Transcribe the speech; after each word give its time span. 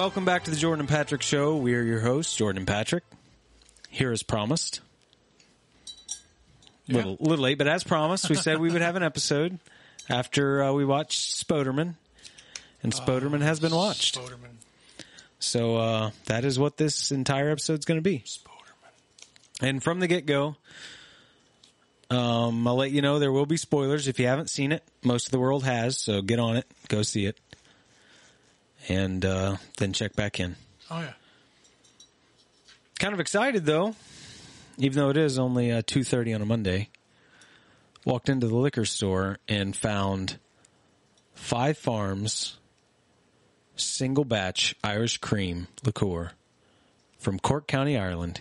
Welcome 0.00 0.24
back 0.24 0.44
to 0.44 0.50
the 0.50 0.56
Jordan 0.56 0.80
and 0.80 0.88
Patrick 0.88 1.20
Show. 1.20 1.56
We 1.56 1.74
are 1.74 1.82
your 1.82 2.00
hosts, 2.00 2.34
Jordan 2.34 2.60
and 2.60 2.66
Patrick. 2.66 3.04
Here 3.90 4.10
as 4.10 4.22
promised. 4.22 4.80
A 6.88 6.94
little, 6.94 7.18
little 7.20 7.42
late, 7.44 7.58
but 7.58 7.68
as 7.68 7.84
promised, 7.84 8.30
we 8.30 8.34
said 8.34 8.58
we 8.58 8.70
would 8.70 8.80
have 8.80 8.96
an 8.96 9.02
episode 9.02 9.58
after 10.08 10.62
uh, 10.62 10.72
we 10.72 10.86
watched 10.86 11.46
Spoderman. 11.46 11.96
And 12.82 12.94
Spoderman 12.94 13.42
has 13.42 13.60
been 13.60 13.74
watched. 13.74 14.16
Spoderman. 14.16 14.56
So 15.38 15.76
uh, 15.76 16.10
that 16.24 16.46
is 16.46 16.58
what 16.58 16.78
this 16.78 17.12
entire 17.12 17.50
episode 17.50 17.80
is 17.80 17.84
going 17.84 17.98
to 17.98 18.02
be. 18.02 18.20
Spoderman. 18.20 19.60
And 19.60 19.82
from 19.82 20.00
the 20.00 20.06
get 20.06 20.24
go, 20.24 20.56
um, 22.08 22.66
I'll 22.66 22.76
let 22.76 22.90
you 22.90 23.02
know 23.02 23.18
there 23.18 23.32
will 23.32 23.44
be 23.44 23.58
spoilers 23.58 24.08
if 24.08 24.18
you 24.18 24.28
haven't 24.28 24.48
seen 24.48 24.72
it. 24.72 24.82
Most 25.04 25.26
of 25.26 25.32
the 25.32 25.38
world 25.38 25.64
has, 25.64 25.98
so 25.98 26.22
get 26.22 26.38
on 26.38 26.56
it, 26.56 26.64
go 26.88 27.02
see 27.02 27.26
it, 27.26 27.38
and 28.88 29.24
uh, 29.24 29.56
then 29.78 29.92
check 29.92 30.14
back 30.16 30.40
in. 30.40 30.56
Oh 30.90 31.00
yeah. 31.00 31.12
Kind 32.98 33.14
of 33.14 33.20
excited 33.20 33.64
though, 33.64 33.94
even 34.78 34.98
though 34.98 35.10
it 35.10 35.16
is 35.16 35.38
only 35.38 35.72
uh, 35.72 35.82
two 35.86 36.04
thirty 36.04 36.32
on 36.32 36.42
a 36.42 36.46
Monday. 36.46 36.88
Walked 38.04 38.28
into 38.30 38.46
the 38.48 38.56
liquor 38.56 38.86
store 38.86 39.36
and 39.46 39.76
found 39.76 40.38
Five 41.34 41.76
Farms 41.76 42.56
single 43.76 44.24
batch 44.24 44.74
Irish 44.82 45.18
cream 45.18 45.66
liqueur 45.84 46.32
from 47.18 47.38
Cork 47.38 47.66
County, 47.66 47.96
Ireland, 47.98 48.40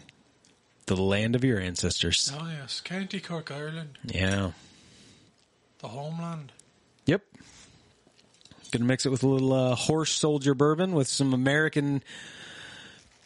the 0.85 0.95
land 0.95 1.35
of 1.35 1.43
your 1.43 1.59
ancestors. 1.59 2.31
Oh 2.37 2.47
yes. 2.49 2.79
County 2.81 3.19
Cork, 3.19 3.51
Ireland, 3.51 3.97
Yeah. 4.05 4.51
the 5.79 5.89
homeland. 5.89 6.51
Yep. 7.05 7.21
Gonna 8.71 8.85
mix 8.85 9.05
it 9.05 9.09
with 9.09 9.23
a 9.23 9.27
little 9.27 9.51
uh, 9.53 9.75
horse 9.75 10.11
soldier 10.11 10.53
bourbon 10.53 10.91
with 10.93 11.07
some 11.07 11.33
American 11.33 12.03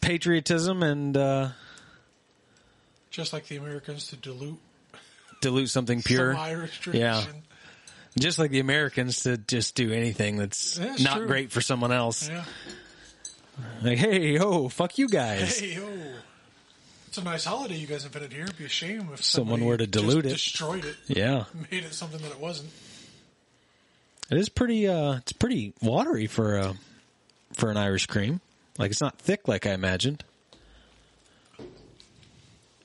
patriotism 0.02 0.84
and 0.84 1.16
uh, 1.18 1.50
Just 3.10 3.34
like 3.34 3.48
the 3.48 3.58
Americans 3.58 4.08
to 4.08 4.16
dilute 4.16 4.60
dilute 5.42 5.70
something 5.70 6.02
pure. 6.02 6.34
some 6.34 6.42
Irish 6.42 6.80
tradition. 6.80 7.02
Yeah. 7.02 7.24
Just 8.18 8.38
like 8.40 8.52
the 8.52 8.60
Americans 8.60 9.24
to 9.24 9.38
just 9.38 9.76
do 9.76 9.92
anything 9.92 10.38
that's 10.38 10.76
That's 10.76 11.02
not 11.04 11.18
true. 11.18 11.28
great 11.28 11.52
for 11.52 11.62
someone 11.62 11.92
else. 11.92 12.30
Yeah. 12.30 12.44
Like, 13.82 13.98
hey, 13.98 14.38
ho, 14.38 14.70
fuck 14.70 14.98
you 14.98 15.08
guys. 15.10 15.60
Hey 15.60 15.76
yo. 15.76 15.88
It's 17.08 17.18
a 17.20 17.24
nice 17.24 17.46
holiday 17.46 17.76
you 17.76 17.86
guys 17.86 18.06
invented 18.06 18.34
here. 18.34 18.46
It'd 18.46 18.58
be 18.58 18.66
a 18.66 18.70
shame 18.70 19.10
if 19.14 19.24
Someone 19.24 19.64
were 19.66 19.78
to 19.78 19.86
dilute 19.86 20.26
it. 20.26 20.30
destroyed 20.30 20.84
it, 20.86 20.96
Yeah. 21.08 21.44
made 21.70 21.84
it 21.84 21.94
something 21.94 22.20
that 22.22 22.32
it 22.32 22.40
wasn't. 22.40 22.70
It 24.32 24.38
is 24.38 24.50
pretty 24.50 24.88
uh 24.88 25.18
it's 25.18 25.34
pretty 25.34 25.74
watery 25.82 26.28
for 26.28 26.58
a 26.58 26.76
for 27.54 27.70
an 27.70 27.78
Irish 27.78 28.08
cream. 28.08 28.42
Like 28.78 28.92
it's 28.92 29.02
not 29.02 29.20
thick 29.20 29.48
like 29.48 29.66
I 29.66 29.72
imagined. 29.72 30.24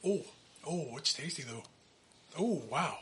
Oh, 0.04 0.22
oh, 0.66 0.96
it's 0.96 1.12
tasty 1.12 1.42
though. 1.42 1.62
Oh 2.38 2.62
wow. 2.70 2.98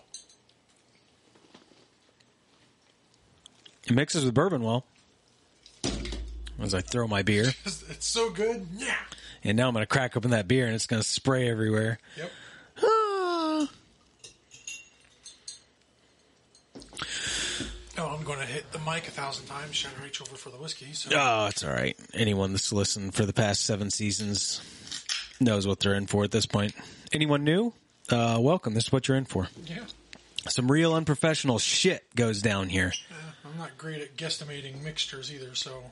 It 3.86 3.94
mixes 3.94 4.24
with 4.24 4.34
bourbon 4.34 4.62
well. 4.62 4.84
As 6.60 6.74
I 6.74 6.80
throw 6.80 7.06
my 7.06 7.22
beer. 7.22 7.52
It's, 7.64 8.06
so 8.06 8.30
good. 8.30 8.66
Yeah. 8.76 8.96
And 9.44 9.56
now 9.56 9.68
I'm 9.68 9.74
gonna 9.74 9.86
crack 9.86 10.16
open 10.16 10.30
that 10.30 10.48
beer 10.48 10.66
and 10.66 10.74
it's 10.74 10.86
gonna 10.86 11.02
spray 11.02 11.48
everywhere. 11.48 11.98
Yep. 12.16 12.30
Oh, 17.98 18.08
I'm 18.14 18.22
going 18.24 18.38
to 18.40 18.44
hit 18.46 18.70
the 18.72 18.78
mic 18.80 19.08
a 19.08 19.10
thousand 19.10 19.46
times, 19.46 19.78
trying 19.80 19.94
to 19.94 20.02
reach 20.02 20.20
over 20.20 20.36
for 20.36 20.50
the 20.50 20.58
whiskey. 20.58 20.92
So 20.92 21.10
Oh, 21.14 21.46
it's 21.46 21.64
all 21.64 21.72
right. 21.72 21.96
Anyone 22.12 22.52
that's 22.52 22.72
listened 22.72 23.14
for 23.14 23.24
the 23.24 23.32
past 23.32 23.64
seven 23.64 23.90
seasons 23.90 24.60
knows 25.40 25.66
what 25.66 25.80
they're 25.80 25.94
in 25.94 26.06
for 26.06 26.22
at 26.24 26.30
this 26.30 26.44
point. 26.46 26.74
Anyone 27.12 27.44
new? 27.44 27.72
Uh, 28.10 28.38
welcome. 28.40 28.74
This 28.74 28.84
is 28.86 28.92
what 28.92 29.08
you're 29.08 29.16
in 29.16 29.24
for. 29.24 29.48
yeah, 29.66 29.78
Some 30.48 30.70
real 30.70 30.94
unprofessional 30.94 31.58
shit 31.58 32.04
goes 32.14 32.42
down 32.42 32.68
here. 32.68 32.92
Uh, 33.10 33.48
I'm 33.50 33.58
not 33.58 33.78
great 33.78 34.02
at 34.02 34.16
guesstimating 34.16 34.82
mixtures 34.84 35.32
either. 35.32 35.54
So 35.54 35.82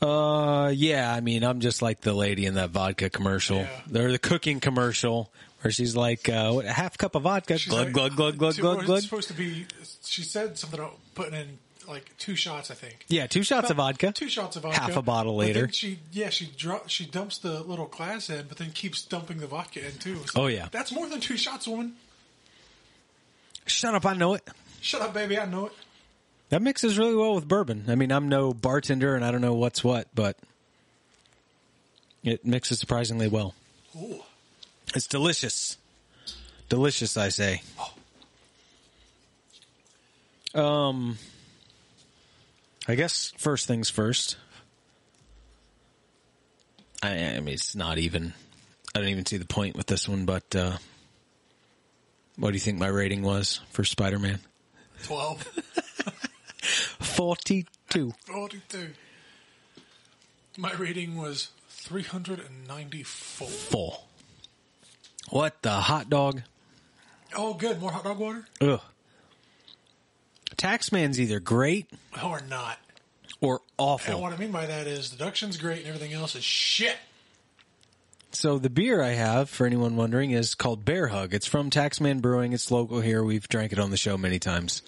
Uh, 0.00 0.70
yeah. 0.74 1.12
I 1.14 1.20
mean, 1.20 1.44
I'm 1.44 1.60
just 1.60 1.82
like 1.82 2.00
the 2.00 2.14
lady 2.14 2.46
in 2.46 2.54
that 2.54 2.70
vodka 2.70 3.10
commercial. 3.10 3.58
Yeah. 3.58 3.80
They're 3.86 4.10
the 4.12 4.18
cooking 4.18 4.60
commercial 4.60 5.30
where 5.62 5.70
she's 5.72 5.96
like, 5.96 6.28
uh, 6.28 6.52
what, 6.52 6.64
a 6.66 6.72
half 6.72 6.98
cup 6.98 7.14
of 7.14 7.22
vodka, 7.22 7.56
She's 7.58 7.70
glug, 7.72 7.86
like, 7.86 7.94
glug, 7.94 8.16
glug, 8.16 8.36
glug, 8.38 8.56
glug, 8.56 8.84
glug. 8.84 9.00
supposed 9.02 9.28
to 9.28 9.34
be. 9.34 9.66
She 10.04 10.22
said 10.22 10.58
something 10.58 10.78
about 10.78 10.98
putting 11.14 11.34
in 11.34 11.58
like 11.88 12.16
two 12.18 12.36
shots. 12.36 12.70
I 12.70 12.74
think. 12.74 13.04
Yeah, 13.08 13.26
two 13.26 13.42
shots 13.42 13.70
of 13.70 13.76
vodka. 13.76 14.12
Two 14.12 14.28
shots 14.28 14.56
of 14.56 14.62
vodka. 14.62 14.78
Half 14.80 14.96
a 14.96 15.02
bottle 15.02 15.36
But 15.38 15.46
then 15.46 15.54
later. 15.54 15.72
she 15.72 15.98
yeah 16.12 16.30
she 16.30 16.46
dro- 16.56 16.82
she 16.86 17.06
dumps 17.06 17.38
the 17.38 17.60
little 17.62 17.86
glass 17.86 18.28
in, 18.30 18.46
but 18.48 18.58
then 18.58 18.70
keeps 18.70 19.02
dumping 19.02 19.38
the 19.38 19.46
vodka 19.46 19.84
in 19.86 19.92
too. 19.98 20.18
Oh, 20.36 20.46
yeah. 20.46 20.68
that's 20.70 20.92
more 20.92 21.08
than 21.08 21.20
two 21.20 21.36
shots, 21.36 21.66
woman. 21.66 21.94
Shut 23.66 23.94
up, 23.94 24.04
I 24.06 24.14
know 24.14 24.34
it. 24.34 24.46
Shut 24.80 25.00
up, 25.02 25.14
baby. 25.14 25.38
I 25.38 25.44
know 25.46 25.66
it. 25.66 25.72
That 26.48 26.60
mixes 26.62 26.98
really 26.98 27.14
well 27.14 27.34
with 27.34 27.46
bourbon. 27.48 27.84
I 27.88 27.94
mean, 27.94 28.10
I'm 28.12 28.28
no 28.28 28.52
bartender 28.52 29.14
and 29.16 29.24
I 29.24 29.30
don't 29.30 29.40
know 29.40 29.54
what's 29.54 29.82
what, 29.82 30.08
but 30.14 30.36
it 32.24 32.44
mixes 32.44 32.78
surprisingly 32.78 33.28
well. 33.28 33.54
Ooh. 33.96 34.20
It's 34.94 35.06
delicious. 35.06 35.78
Delicious, 36.68 37.16
I 37.16 37.28
say. 37.30 37.62
Um, 40.54 41.18
I 42.86 42.94
guess 42.94 43.32
first 43.38 43.66
things 43.66 43.88
first. 43.88 44.36
I, 47.02 47.36
I 47.36 47.40
mean, 47.40 47.54
it's 47.54 47.74
not 47.74 47.98
even. 47.98 48.34
I 48.94 48.98
don't 48.98 49.08
even 49.08 49.24
see 49.24 49.38
the 49.38 49.46
point 49.46 49.76
with 49.76 49.86
this 49.86 50.08
one, 50.08 50.26
but 50.26 50.54
uh, 50.54 50.76
what 52.36 52.50
do 52.50 52.54
you 52.54 52.60
think 52.60 52.78
my 52.78 52.88
rating 52.88 53.22
was 53.22 53.60
for 53.70 53.84
Spider-Man? 53.84 54.40
Twelve. 55.02 55.42
Forty-two. 57.00 58.12
Forty-two. 58.26 58.90
My 60.58 60.72
rating 60.74 61.16
was 61.16 61.50
three 61.70 62.02
hundred 62.02 62.40
and 62.40 62.68
ninety-four. 62.68 63.48
Full. 63.48 64.04
What 65.30 65.62
the 65.62 65.70
hot 65.70 66.10
dog? 66.10 66.42
Oh, 67.36 67.54
good. 67.54 67.80
More 67.80 67.90
hot 67.92 68.04
dog 68.04 68.18
water? 68.18 68.46
Ugh. 68.60 68.80
Taxman's 70.56 71.18
either 71.20 71.40
great 71.40 71.88
Or 72.22 72.40
not. 72.48 72.78
or 73.40 73.60
awful. 73.78 74.12
And 74.14 74.22
what 74.22 74.32
I 74.32 74.36
mean 74.36 74.52
by 74.52 74.66
that 74.66 74.86
is 74.86 75.10
deduction's 75.10 75.56
great 75.56 75.78
and 75.78 75.86
everything 75.88 76.12
else 76.12 76.36
is 76.36 76.44
shit. 76.44 76.96
So 78.32 78.58
the 78.58 78.70
beer 78.70 79.02
I 79.02 79.10
have, 79.10 79.50
for 79.50 79.66
anyone 79.66 79.96
wondering, 79.96 80.30
is 80.30 80.54
called 80.54 80.84
Bear 80.84 81.08
Hug. 81.08 81.34
It's 81.34 81.46
from 81.46 81.68
Taxman 81.70 82.20
Brewing. 82.22 82.52
It's 82.52 82.70
local 82.70 83.00
here. 83.00 83.22
We've 83.22 83.46
drank 83.48 83.72
it 83.72 83.78
on 83.78 83.90
the 83.90 83.96
show 83.96 84.16
many 84.16 84.38
times. 84.38 84.82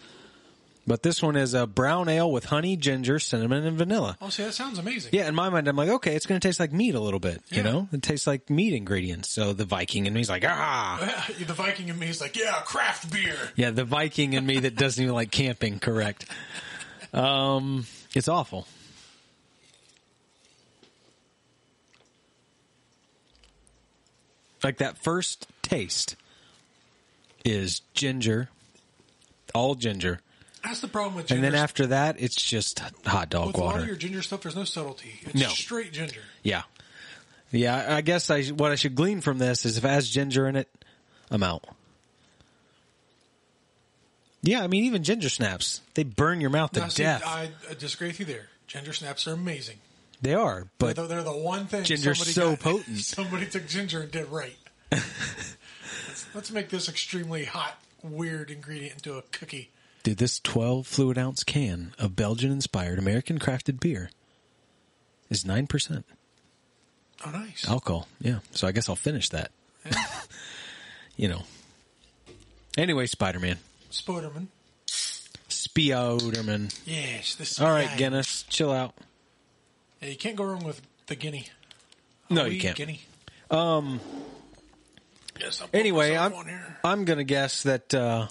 But 0.87 1.03
this 1.03 1.23
one 1.23 1.35
is 1.35 1.55
a 1.55 1.67
brown 1.67 2.11
ale 2.11 2.31
with 2.31 2.45
honey, 2.47 2.77
ginger, 2.77 3.19
cinnamon, 3.19 3.65
and 3.65 3.79
vanilla. 3.79 4.19
Oh, 4.21 4.29
see, 4.29 4.45
that 4.45 4.53
sounds 4.53 4.79
amazing. 4.79 5.11
Yeah, 5.15 5.27
in 5.29 5.35
my 5.35 5.49
mind, 5.49 5.67
I'm 5.67 5.77
like, 5.77 5.89
okay, 5.89 6.15
it's 6.15 6.27
going 6.27 6.39
to 6.39 6.47
taste 6.47 6.61
like 6.61 6.73
meat 6.73 6.95
a 6.95 7.01
little 7.01 7.21
bit. 7.21 7.41
You 7.49 7.63
know, 7.63 7.89
it 7.91 8.03
tastes 8.03 8.27
like 8.27 8.51
meat 8.51 8.75
ingredients. 8.75 9.31
So 9.31 9.55
the 9.55 9.65
Viking 9.65 10.05
in 10.05 10.13
me's 10.13 10.29
like, 10.29 10.45
ah, 10.47 11.27
the 11.39 11.55
Viking 11.55 11.89
in 11.89 11.99
me 11.99 12.09
is 12.09 12.21
like, 12.21 12.37
yeah, 12.37 12.61
craft 12.67 13.11
beer. 13.11 13.37
yeah, 13.57 13.71
the 13.71 13.85
Viking 13.85 14.35
in 14.35 14.45
me 14.45 14.61
that 14.61 14.77
doesn't 14.77 15.03
even 15.03 15.15
like 15.15 15.31
camping. 15.31 15.79
Correct. 15.79 16.27
Um, 17.15 17.87
it's 18.15 18.29
awful. 18.29 18.67
Like 24.63 24.79
that 24.79 24.99
first 24.99 25.47
taste 25.63 26.17
is 27.45 27.81
ginger, 27.93 28.49
all 29.55 29.75
ginger, 29.75 30.21
That's 30.65 30.81
the 30.81 30.89
problem 30.89 31.15
with 31.17 31.27
ginger. 31.27 31.45
and 31.45 31.55
then 31.55 31.61
after 31.63 31.87
that, 31.89 32.17
it's 32.19 32.35
just 32.37 32.81
hot 33.07 33.29
dog 33.29 33.49
with 33.49 33.57
water. 33.59 33.81
of 33.81 33.87
your 33.87 33.97
ginger 33.97 34.23
stuff, 34.23 34.41
there's 34.43 34.57
no 34.57 34.65
subtlety. 34.65 35.21
It's 35.23 35.35
No. 35.35 35.49
straight 35.49 35.93
ginger. 35.93 36.23
Yeah. 36.43 36.63
Yeah, 37.51 37.95
I 37.97 38.01
guess 38.01 38.31
I 38.31 38.45
what 38.47 38.73
I 38.73 38.75
should 38.75 38.95
glean 38.95 39.21
from 39.21 39.39
this 39.39 39.65
is 39.67 39.77
if 39.79 39.85
it 39.85 39.89
has 39.89 40.09
ginger 40.09 40.49
in 40.49 40.57
it, 40.57 40.69
I'm 41.31 41.43
out. 41.43 41.65
Yeah, 44.43 44.63
I 44.63 44.67
mean 44.67 44.85
even 44.85 45.03
ginger 45.05 45.29
snaps, 45.29 45.81
they 45.95 46.03
burn 46.03 46.41
your 46.41 46.51
mouth 46.51 46.73
to 46.73 46.81
Now, 46.81 46.89
see, 46.89 47.03
death. 47.05 47.23
I, 47.25 47.51
I 47.71 47.75
disagree 47.75 48.09
with 48.09 48.21
you 48.21 48.27
there. 48.27 48.47
Ginger 48.67 48.93
snaps 48.93 49.27
are 49.27 49.33
amazing. 49.33 49.77
they 50.21 50.35
are, 50.35 50.67
but 50.79 50.97
they're, 50.97 51.07
they're 51.07 51.23
the 51.23 51.33
one 51.33 51.67
thing 51.67 51.85
Ginger's 51.85 52.35
so 52.35 52.51
got- 52.51 52.61
potent. 52.61 52.99
Somebody 53.01 53.47
took 53.47 53.67
ginger 53.69 54.01
and 54.03 54.11
did 54.11 54.27
right. 54.31 54.57
let's, 54.93 56.27
let's 56.35 56.51
make 56.51 56.69
this 56.71 56.89
extremely 56.89 57.45
hot, 57.45 57.79
weird 58.03 58.51
ingredient 58.51 58.95
into 58.97 59.15
a 59.17 59.23
cookie. 59.33 59.71
Dude, 60.05 60.19
this 60.19 60.39
12 60.39 60.87
fluid 60.87 61.19
ounce 61.19 61.43
can 61.43 61.93
of 61.99 62.15
Belgian 62.15 62.53
inspired 62.53 62.99
American 63.01 63.39
crafted 63.41 63.81
beer 63.81 64.11
is 65.29 65.43
9% 65.45 66.05
Oh, 67.27 67.31
nice. 67.31 67.69
alcohol. 67.69 68.07
Yeah, 68.21 68.39
so 68.53 68.69
I 68.69 68.73
guess 68.73 68.89
I'll 68.89 68.95
finish 68.97 69.29
that. 69.31 69.51
Yeah. 69.85 69.93
You 71.17 71.29
know. 71.29 71.43
Anyway, 72.77 73.07
Spider 73.07 73.39
Man. 73.39 73.59
Spoderman. 73.93 74.49
Spioderman. 75.49 76.77
Yes, 76.85 77.37
this. 77.37 77.61
All 77.61 77.69
right, 77.71 77.87
guy. 77.89 77.97
Guinness, 77.97 78.43
chill 78.49 78.73
out. 78.73 78.95
Yeah, 80.03 80.09
you 80.09 80.17
can't 80.17 80.35
go 80.35 80.43
wrong 80.43 80.65
with 80.65 80.83
the 81.07 81.15
guinea. 81.15 81.47
No, 82.31 82.47
you 82.47 82.61
can't. 82.61 82.77
Guinea. 82.77 83.01
Um. 83.49 84.01
Yes. 85.41 85.61
Put 85.61 85.71
Anyway, 85.73 86.17
I'm. 86.17 86.33
I'm 86.83 87.05
gonna 87.05 87.23
guess 87.23 87.63
that 87.63 87.95
uh, 87.95 88.27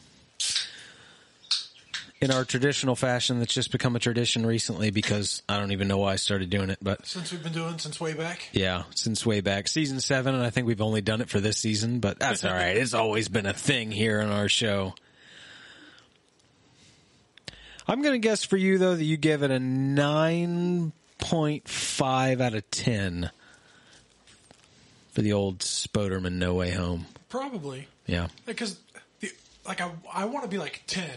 in 2.24 2.32
our 2.32 2.46
traditional 2.46 2.96
fashion, 2.96 3.40
that's 3.40 3.54
just 3.54 3.72
become 3.72 3.96
a 3.96 4.00
tradition 4.00 4.46
recently 4.46 4.90
because 4.92 5.44
I 5.50 5.58
don't 5.58 5.72
even 5.72 5.88
know 5.88 5.98
why 5.98 6.14
I 6.14 6.16
started 6.16 6.50
doing 6.50 6.70
it, 6.70 6.80
but 6.82 7.06
since 7.06 7.32
we've 7.32 7.44
been 7.44 7.54
doing 7.54 7.78
since 7.80 8.00
way 8.00 8.14
back. 8.14 8.48
yeah, 8.54 8.84
since 8.96 9.26
way 9.26 9.42
back 9.42 9.68
season 9.68 10.00
seven, 10.00 10.34
and 10.34 10.44
I 10.44 10.50
think 10.50 10.66
we've 10.68 10.82
only 10.82 11.02
done 11.02 11.22
it 11.22 11.30
for 11.30 11.40
this 11.40 11.58
season, 11.58 12.00
but 12.00 12.20
that's 12.20 12.44
all 12.46 12.54
right. 12.54 12.78
It's 12.78 12.94
always 12.94 13.28
been 13.28 13.46
a 13.46 13.54
thing 13.54 13.92
here 13.92 14.22
on 14.22 14.30
our 14.32 14.48
show. 14.50 14.94
I'm 17.88 18.02
gonna 18.02 18.18
guess 18.20 18.44
for 18.44 18.58
you 18.58 18.78
though 18.78 18.96
that 18.96 19.04
you 19.04 19.18
give 19.18 19.44
it 19.44 19.52
a 19.52 19.60
nine 19.60 20.94
point 21.20 21.68
five 21.68 22.40
out 22.42 22.54
of 22.54 22.70
ten 22.72 23.30
for 25.12 25.22
the 25.22 25.34
old 25.34 25.60
Spoderman 25.60 26.34
No 26.34 26.54
Way 26.54 26.72
Home. 26.72 27.06
Probably 27.30 27.88
Yeah. 28.08 28.28
because 28.46 28.80
the, 29.20 29.32
like 29.68 29.82
I 29.82 29.92
I 30.14 30.26
want 30.26 30.44
to 30.44 30.50
be 30.50 30.58
like 30.58 30.84
ten, 30.88 31.12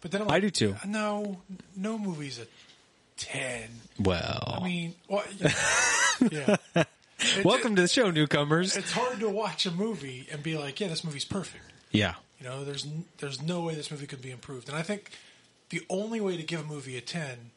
but 0.00 0.10
then 0.10 0.22
I'm 0.22 0.30
I 0.30 0.40
do 0.40 0.50
too. 0.50 0.76
No, 0.86 1.40
no 1.76 1.98
movie's 1.98 2.38
a 2.38 2.46
ten. 3.16 3.68
Well, 3.98 4.58
I 4.60 4.64
mean, 4.64 4.94
well, 5.08 5.24
yeah. 5.38 5.52
yeah. 6.30 6.56
It- 6.74 7.44
welcome 7.44 7.76
to 7.76 7.82
the 7.82 7.88
show, 7.88 8.10
newcomers. 8.10 8.76
It's 8.76 8.92
hard 8.92 9.20
to 9.20 9.28
watch 9.28 9.66
a 9.66 9.70
movie 9.70 10.26
and 10.32 10.42
be 10.42 10.56
like, 10.56 10.80
yeah, 10.80 10.88
this 10.88 11.04
movie's 11.04 11.24
perfect. 11.26 11.64
Yeah. 11.90 12.14
You 12.40 12.46
know, 12.46 12.64
there's 12.64 12.86
there's 13.18 13.42
no 13.42 13.60
way 13.62 13.74
this 13.74 13.90
movie 13.90 14.06
could 14.06 14.22
be 14.22 14.30
improved, 14.30 14.68
and 14.68 14.76
I 14.78 14.82
think 14.82 15.10
the 15.68 15.82
only 15.90 16.20
way 16.20 16.36
to 16.36 16.42
give 16.42 16.60
a 16.60 16.64
movie 16.64 16.96
a 16.96 17.00
ten 17.02 17.50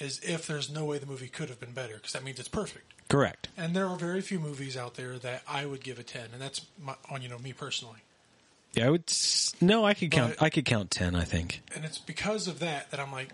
is 0.00 0.18
if 0.20 0.46
there's 0.46 0.70
no 0.70 0.84
way 0.84 0.98
the 0.98 1.06
movie 1.06 1.28
could 1.28 1.48
have 1.48 1.60
been 1.60 1.72
better, 1.72 1.94
because 1.94 2.12
that 2.12 2.24
means 2.24 2.38
it's 2.38 2.48
perfect. 2.48 2.92
Correct. 3.08 3.48
And 3.56 3.74
there 3.74 3.86
are 3.86 3.96
very 3.96 4.20
few 4.20 4.38
movies 4.38 4.76
out 4.76 4.94
there 4.96 5.18
that 5.18 5.42
I 5.48 5.64
would 5.66 5.82
give 5.82 5.98
a 5.98 6.02
ten, 6.02 6.26
and 6.32 6.42
that's 6.42 6.66
my, 6.82 6.94
on 7.10 7.22
you 7.22 7.28
know 7.28 7.38
me 7.38 7.52
personally. 7.52 8.00
Yeah, 8.74 8.86
I 8.86 8.90
would. 8.90 9.04
s- 9.08 9.54
No, 9.60 9.84
I 9.84 9.94
could 9.94 10.10
count. 10.10 10.36
But- 10.38 10.44
I 10.44 10.50
could 10.50 10.64
count 10.64 10.90
ten. 10.90 11.14
I 11.14 11.24
think. 11.24 11.62
And 11.74 11.84
it's 11.84 11.98
because 11.98 12.46
of 12.48 12.58
that 12.60 12.90
that 12.90 13.00
I'm 13.00 13.10
like 13.12 13.30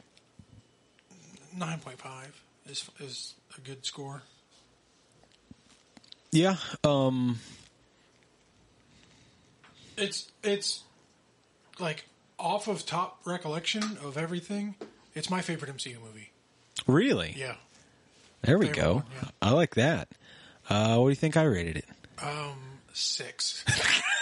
nine 1.57 1.79
point 1.81 1.99
five 1.99 2.41
is 2.67 2.89
is 3.01 3.35
a 3.57 3.61
good 3.61 3.85
score. 3.85 4.23
Yeah. 6.33 6.57
Um. 6.83 7.39
It's 9.97 10.31
it's 10.43 10.83
like 11.79 12.05
off 12.39 12.67
of 12.69 12.85
top 12.85 13.21
recollection 13.25 13.83
of 14.03 14.17
everything. 14.19 14.75
It's 15.15 15.31
my 15.31 15.41
favorite 15.43 15.71
MCU 15.77 16.01
movie. 16.05 16.31
Really? 16.87 17.35
Yeah. 17.37 17.55
There 18.43 18.59
we 18.59 18.67
Favorite 18.67 18.83
go. 18.83 18.95
one, 18.97 19.05
yeah. 19.23 19.29
I 19.41 19.51
like 19.53 19.77
that. 19.77 20.09
Uh, 20.69 20.97
what 20.97 21.07
do 21.07 21.11
you 21.11 21.15
think 21.17 21.37
I 21.37 21.45
rated 21.45 21.77
it? 21.77 21.87
Um, 22.21 22.57
six. 22.93 23.65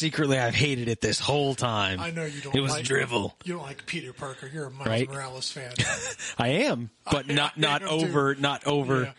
Secretly, 0.00 0.38
I've 0.38 0.54
hated 0.54 0.88
it 0.88 1.02
this 1.02 1.18
whole 1.18 1.54
time. 1.54 2.00
I 2.00 2.10
know 2.10 2.24
you 2.24 2.40
don't. 2.40 2.54
It 2.56 2.60
was 2.62 2.72
like, 2.72 2.86
drivel. 2.86 3.34
You 3.44 3.52
don't 3.52 3.62
like 3.64 3.84
Peter 3.84 4.14
Parker. 4.14 4.48
You're 4.50 4.68
a 4.68 4.70
Miles 4.70 4.88
Right. 4.88 5.10
Morales 5.10 5.50
fan. 5.50 5.72
I 6.38 6.48
am, 6.48 6.88
but 7.12 7.26
not 7.26 7.52
I 7.58 7.60
not 7.60 7.82
am 7.82 7.88
too. 7.88 7.94
over. 8.06 8.34
Not 8.34 8.66
over. 8.66 9.02
Yeah. 9.02 9.12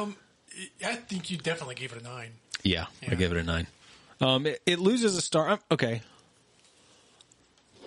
Um, 0.00 0.16
I 0.84 0.96
think 0.96 1.30
you 1.30 1.36
definitely 1.38 1.76
gave 1.76 1.92
it 1.92 2.00
a 2.00 2.04
nine. 2.04 2.30
Yeah, 2.64 2.86
I 3.08 3.14
gave 3.14 3.30
it 3.30 3.36
a 3.38 3.44
nine. 3.44 3.68
Um, 4.20 4.44
it, 4.46 4.60
it 4.66 4.80
loses 4.80 5.16
a 5.16 5.20
star. 5.20 5.48
um, 5.50 5.58
Okay. 5.70 6.02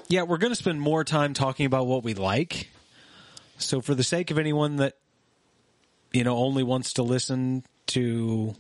Yeah, 0.08 0.22
we're 0.22 0.38
going 0.38 0.52
to 0.54 0.56
spend 0.56 0.80
more 0.80 1.04
time 1.04 1.34
talking 1.34 1.66
about 1.66 1.86
what 1.86 2.02
we 2.02 2.14
like. 2.14 2.70
So, 3.58 3.82
for 3.82 3.94
the 3.94 4.06
sake 4.06 4.32
of 4.32 4.38
anyone 4.38 4.78
that 4.78 4.96
you 6.14 6.24
know 6.24 6.38
only 6.38 6.64
wants 6.64 6.94
to 6.94 7.04
listen 7.04 7.66
to 7.88 8.56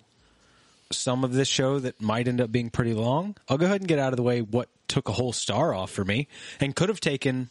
some 0.91 1.23
of 1.23 1.33
this 1.33 1.47
show 1.47 1.79
that 1.79 2.01
might 2.01 2.27
end 2.27 2.41
up 2.41 2.51
being 2.51 2.69
pretty 2.69 2.93
long, 2.93 3.35
I'll 3.49 3.57
go 3.57 3.65
ahead 3.65 3.81
and 3.81 3.87
get 3.87 3.99
out 3.99 4.13
of 4.13 4.17
the 4.17 4.23
way 4.23 4.41
what 4.41 4.69
took 4.87 5.09
a 5.09 5.13
whole 5.13 5.33
star 5.33 5.73
off 5.73 5.91
for 5.91 6.05
me 6.05 6.27
and 6.59 6.75
could 6.75 6.89
have 6.89 6.99
taken 6.99 7.49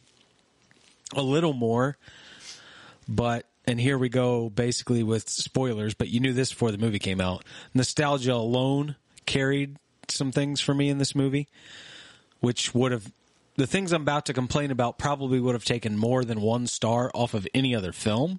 a 1.15 1.23
little 1.23 1.53
more, 1.53 1.97
but 3.09 3.47
and 3.67 3.81
here 3.81 3.99
we 3.99 4.09
go 4.09 4.49
basically 4.49 5.03
with 5.03 5.29
spoilers, 5.29 5.95
but 5.95 6.09
you 6.09 6.21
knew 6.21 6.33
this 6.33 6.51
before 6.51 6.71
the 6.71 6.79
movie 6.79 6.99
came 6.99 7.21
out. 7.21 7.45
Nostalgia 7.75 8.35
alone 8.35 8.97
carried 9.27 9.77
some 10.09 10.33
things 10.33 10.61
for 10.61 10.73
me 10.73 10.89
in 10.89 10.99
this 10.99 11.15
movie, 11.15 11.49
which 12.41 12.75
would 12.75 12.93
have 12.93 13.13
the 13.57 13.67
things 13.67 13.93
I'm 13.93 14.03
about 14.03 14.27
to 14.27 14.33
complain 14.33 14.71
about 14.71 14.99
probably 14.99 15.41
would 15.41 15.55
have 15.55 15.65
taken 15.65 15.97
more 15.97 16.25
than 16.25 16.41
one 16.41 16.67
star 16.67 17.11
off 17.15 17.35
of 17.35 17.49
any 17.55 17.75
other 17.75 17.93
film. 17.93 18.39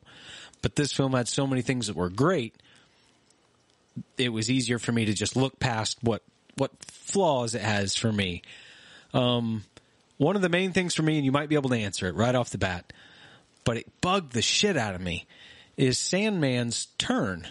But 0.62 0.76
this 0.76 0.94
film 0.94 1.14
had 1.14 1.28
so 1.28 1.46
many 1.46 1.62
things 1.62 1.88
that 1.88 1.96
were 1.96 2.10
great. 2.10 2.56
It 4.18 4.30
was 4.30 4.50
easier 4.50 4.80
for 4.80 4.92
me 4.92 5.06
to 5.06 5.14
just 5.14 5.36
look 5.36 5.60
past 5.60 5.98
what 6.02 6.24
what 6.56 6.72
flaws 6.82 7.56
it 7.56 7.62
has 7.62 7.96
for 7.96 8.12
me. 8.12 8.42
Um, 9.14 9.64
one 10.18 10.36
of 10.36 10.42
the 10.42 10.50
main 10.50 10.74
things 10.74 10.96
for 10.96 11.04
me, 11.04 11.18
and 11.18 11.26
you 11.26 11.32
might 11.32 11.50
be 11.50 11.56
able 11.56 11.70
to 11.70 11.78
answer 11.78 12.08
it 12.08 12.16
right 12.16 12.34
off 12.34 12.50
the 12.50 12.58
bat, 12.58 12.92
but 13.64 13.78
it 13.78 14.02
bugged 14.02 14.34
the 14.34 14.42
shit 14.42 14.76
out 14.76 14.96
of 14.96 15.02
me, 15.02 15.28
is 15.78 15.98
Sandman's 15.98 16.88
turn. 16.98 17.48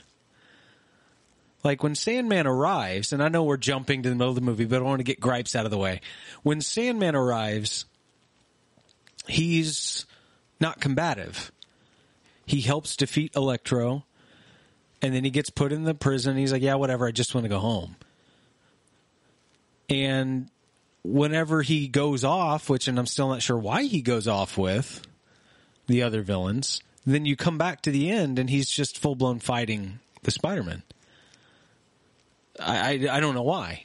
Like 1.63 1.83
when 1.83 1.95
Sandman 1.95 2.47
arrives, 2.47 3.13
and 3.13 3.23
I 3.23 3.29
know 3.29 3.45
we're 3.45 3.57
jumping 3.57 4.03
to 4.03 4.09
the 4.09 4.15
middle 4.15 4.31
of 4.31 4.35
the 4.35 4.41
movie, 4.41 4.65
but 4.65 4.81
I 4.81 4.85
want 4.85 5.01
to 5.01 5.05
get 5.05 5.21
gripes 5.21 5.57
out 5.57 5.65
of 5.65 5.71
the 5.71 5.79
way. 5.79 6.01
When 6.43 6.61
Sandman 6.61 7.15
arrives, 7.15 7.87
he's 9.27 10.07
not 10.61 10.81
combative. 10.81 11.53
He 12.47 12.61
helps 12.61 12.97
defeat 12.97 13.35
Electro, 13.35 14.05
and 15.03 15.15
then 15.15 15.25
he 15.25 15.31
gets 15.31 15.51
put 15.51 15.73
in 15.73 15.85
the 15.85 15.95
prison. 15.95 16.37
He's 16.37 16.53
like, 16.53 16.63
yeah, 16.63 16.75
whatever, 16.75 17.07
I 17.07 17.13
just 17.13 17.35
want 17.35 17.45
to 17.45 17.49
go 17.49 17.59
home. 17.59 17.97
And 19.89 20.49
whenever 21.05 21.63
he 21.63 21.89
goes 21.89 22.25
off, 22.25 22.69
which, 22.69 22.89
and 22.89 22.99
I'm 22.99 23.07
still 23.07 23.29
not 23.29 23.43
sure 23.43 23.57
why 23.57 23.85
he 23.85 24.03
goes 24.03 24.27
off 24.27 24.59
with 24.59 25.07
the 25.87 26.03
other 26.03 26.23
villains, 26.23 26.83
then 27.05 27.25
you 27.25 27.37
come 27.37 27.59
back 27.59 27.83
to 27.83 27.91
the 27.91 28.11
end 28.11 28.39
and 28.39 28.51
he's 28.51 28.69
just 28.69 28.99
full 28.99 29.15
blown 29.15 29.39
fighting 29.39 30.01
the 30.23 30.31
Spider 30.31 30.65
Man. 30.65 30.83
I, 32.59 33.07
I, 33.07 33.17
I 33.17 33.21
don't 33.21 33.35
know 33.35 33.43
why. 33.43 33.85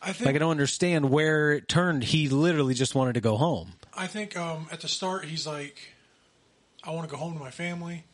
I 0.00 0.12
think 0.12 0.26
Like, 0.26 0.34
I 0.34 0.38
don't 0.38 0.50
understand 0.50 1.10
where 1.10 1.52
it 1.52 1.68
turned. 1.68 2.02
He 2.02 2.28
literally 2.28 2.74
just 2.74 2.96
wanted 2.96 3.12
to 3.14 3.20
go 3.20 3.36
home. 3.36 3.74
I 3.94 4.08
think 4.08 4.36
um, 4.36 4.66
at 4.72 4.80
the 4.80 4.88
start 4.88 5.26
he's 5.26 5.46
like, 5.46 5.78
I 6.82 6.90
want 6.90 7.08
to 7.08 7.14
go 7.14 7.16
home 7.16 7.34
to 7.34 7.38
my 7.38 7.50
family. 7.50 8.04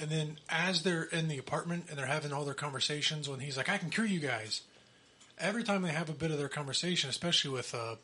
And 0.00 0.10
then 0.10 0.38
as 0.48 0.82
they're 0.82 1.02
in 1.04 1.28
the 1.28 1.38
apartment 1.38 1.86
and 1.90 1.98
they're 1.98 2.06
having 2.06 2.32
all 2.32 2.44
their 2.44 2.54
conversations, 2.54 3.28
when 3.28 3.40
he's 3.40 3.56
like, 3.56 3.68
I 3.68 3.78
can 3.78 3.90
cure 3.90 4.06
you 4.06 4.20
guys. 4.20 4.62
Every 5.38 5.62
time 5.64 5.82
they 5.82 5.90
have 5.92 6.08
a 6.08 6.12
bit 6.14 6.30
of 6.30 6.38
their 6.38 6.48
conversation, 6.48 7.10
especially 7.10 7.50
with 7.52 7.74
uh, 7.74 7.96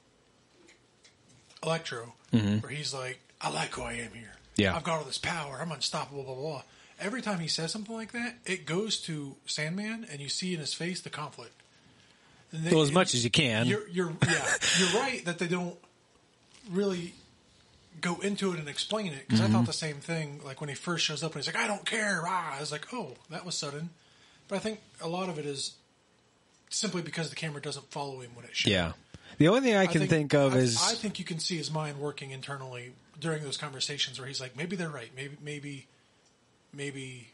Electro, 1.63 2.15
where 2.31 2.71
he's 2.71 2.95
like, 2.95 3.19
I 3.41 3.51
like 3.51 3.71
who 3.71 3.83
I 3.83 3.95
am 3.95 4.13
here. 4.13 4.33
Yeah. 4.57 4.77
I've 4.77 4.85
got 4.85 4.99
all 4.99 5.05
this 5.05 5.19
power. 5.19 5.59
I'm 5.61 5.73
unstoppable, 5.73 6.25
blah, 6.25 6.35
blah, 6.35 6.43
blah. 6.43 6.63
Every 7.01 7.23
time 7.23 7.39
he 7.39 7.49
says 7.49 7.71
something 7.73 7.95
like 7.95 8.13
that, 8.13 8.35
it 8.45 8.67
goes 8.67 8.99
to 9.03 9.37
Sandman 9.47 10.07
and 10.11 10.21
you 10.21 10.29
see 10.29 10.53
in 10.55 10.61
his 10.61 10.75
face 10.75 11.01
the 11.01 11.11
conflict. 11.11 11.53
And 12.53 12.65
they- 12.65 12.71
Well, 12.73 12.83
as 12.83 12.93
much 12.93 13.15
as 13.15 13.23
you 13.25 13.31
can. 13.31 13.67
You're, 13.67 13.87
you're, 13.89 14.13
yeah, 14.27 14.45
you're 14.79 15.01
right 15.01 15.25
that 15.25 15.39
they 15.39 15.47
don't 15.49 15.77
really 16.71 17.15
go 18.01 18.17
into 18.21 18.53
it 18.53 18.59
and 18.59 18.69
explain 18.69 19.13
it 19.13 19.27
because 19.27 19.41
Mm-hmm. 19.41 19.55
I 19.55 19.59
thought 19.59 19.67
the 19.67 19.73
same 19.73 19.97
thing. 19.97 20.41
Like 20.45 20.61
when 20.61 20.69
he 20.69 20.75
first 20.75 21.05
shows 21.05 21.23
up 21.23 21.35
and 21.35 21.43
he's 21.45 21.53
like, 21.53 21.63
"I 21.63 21.67
don't 21.67 21.85
care," 21.85 22.23
ah, 22.27 22.57
I 22.57 22.61
was 22.61 22.73
like, 22.73 22.93
"Oh, 22.93 23.15
that 23.31 23.45
was 23.45 23.55
sudden." 23.55 23.91
But 24.49 24.57
I 24.57 24.59
think 24.61 24.81
a 25.01 25.09
lot 25.09 25.29
of 25.29 25.39
it 25.39 25.45
is 25.47 25.73
simply 26.71 27.03
because 27.03 27.31
the 27.31 27.37
camera 27.37 27.61
doesn't 27.61 27.91
follow 27.91 28.21
him 28.21 28.31
when 28.35 28.45
it 28.45 28.57
should. 28.57 28.71
Yeah. 28.73 28.93
The 29.39 29.49
only 29.49 29.61
thing 29.61 29.77
I 29.77 29.87
can 29.87 30.07
think, 30.09 30.35
of 30.35 30.55
I, 30.55 30.59
is 30.59 30.77
I 30.83 30.95
think 30.95 31.19
you 31.19 31.25
can 31.25 31.39
see 31.39 31.57
his 31.57 31.71
mind 31.71 31.99
working 31.99 32.31
internally 32.31 32.93
during 33.21 33.43
those 33.45 33.57
conversations 33.57 34.19
where 34.19 34.27
he's 34.27 34.41
like, 34.41 34.57
maybe 34.57 34.75
they're 34.75 34.89
right. 34.89 35.11
Maybe, 35.15 35.37
maybe, 35.43 35.87
maybe 36.73 37.29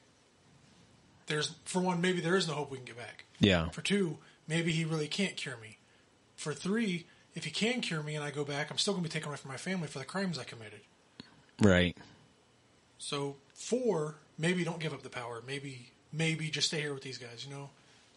there's 1.26 1.54
for 1.64 1.80
one, 1.80 2.00
maybe 2.00 2.20
there 2.20 2.36
is 2.36 2.46
no 2.48 2.54
hope 2.54 2.70
we 2.70 2.78
can 2.78 2.86
get 2.86 2.96
back. 2.98 3.24
yeah, 3.40 3.68
For 3.70 3.80
two, 3.80 4.18
maybe 4.48 4.72
he 4.72 4.84
really 4.84 5.08
can't 5.08 5.36
cure 5.36 5.56
me. 5.62 5.78
For 6.36 6.52
three, 6.52 7.06
if 7.34 7.44
he 7.44 7.50
can 7.50 7.80
cure 7.80 8.02
me 8.02 8.14
and 8.14 8.24
I 8.24 8.30
go 8.30 8.44
back, 8.44 8.70
I'm 8.70 8.78
still 8.78 8.94
going 8.94 9.02
to 9.04 9.08
be 9.08 9.12
taken 9.12 9.28
away 9.28 9.36
from 9.36 9.50
my 9.50 9.56
family 9.56 9.88
for 9.88 9.98
the 9.98 10.04
crimes 10.04 10.38
I 10.38 10.44
committed. 10.44 10.80
right. 11.60 11.96
So 12.98 13.36
four, 13.52 14.14
maybe 14.38 14.64
don't 14.64 14.80
give 14.80 14.92
up 14.94 15.02
the 15.02 15.10
power. 15.10 15.42
Maybe, 15.46 15.90
maybe 16.12 16.48
just 16.48 16.68
stay 16.68 16.80
here 16.80 16.94
with 16.94 17.02
these 17.02 17.18
guys. 17.18 17.44
You 17.46 17.54
know. 17.54 17.70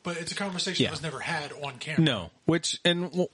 But 0.03 0.17
it's 0.17 0.31
a 0.31 0.36
conversation 0.36 0.83
Yeah. 0.83 0.89
that 0.89 0.93
was 0.93 1.01
never 1.01 1.19
had 1.19 1.51
on 1.63 1.77
camera. 1.79 2.01
No, 2.01 2.29
which 2.45 2.79
and 2.86 3.12
well, 3.12 3.29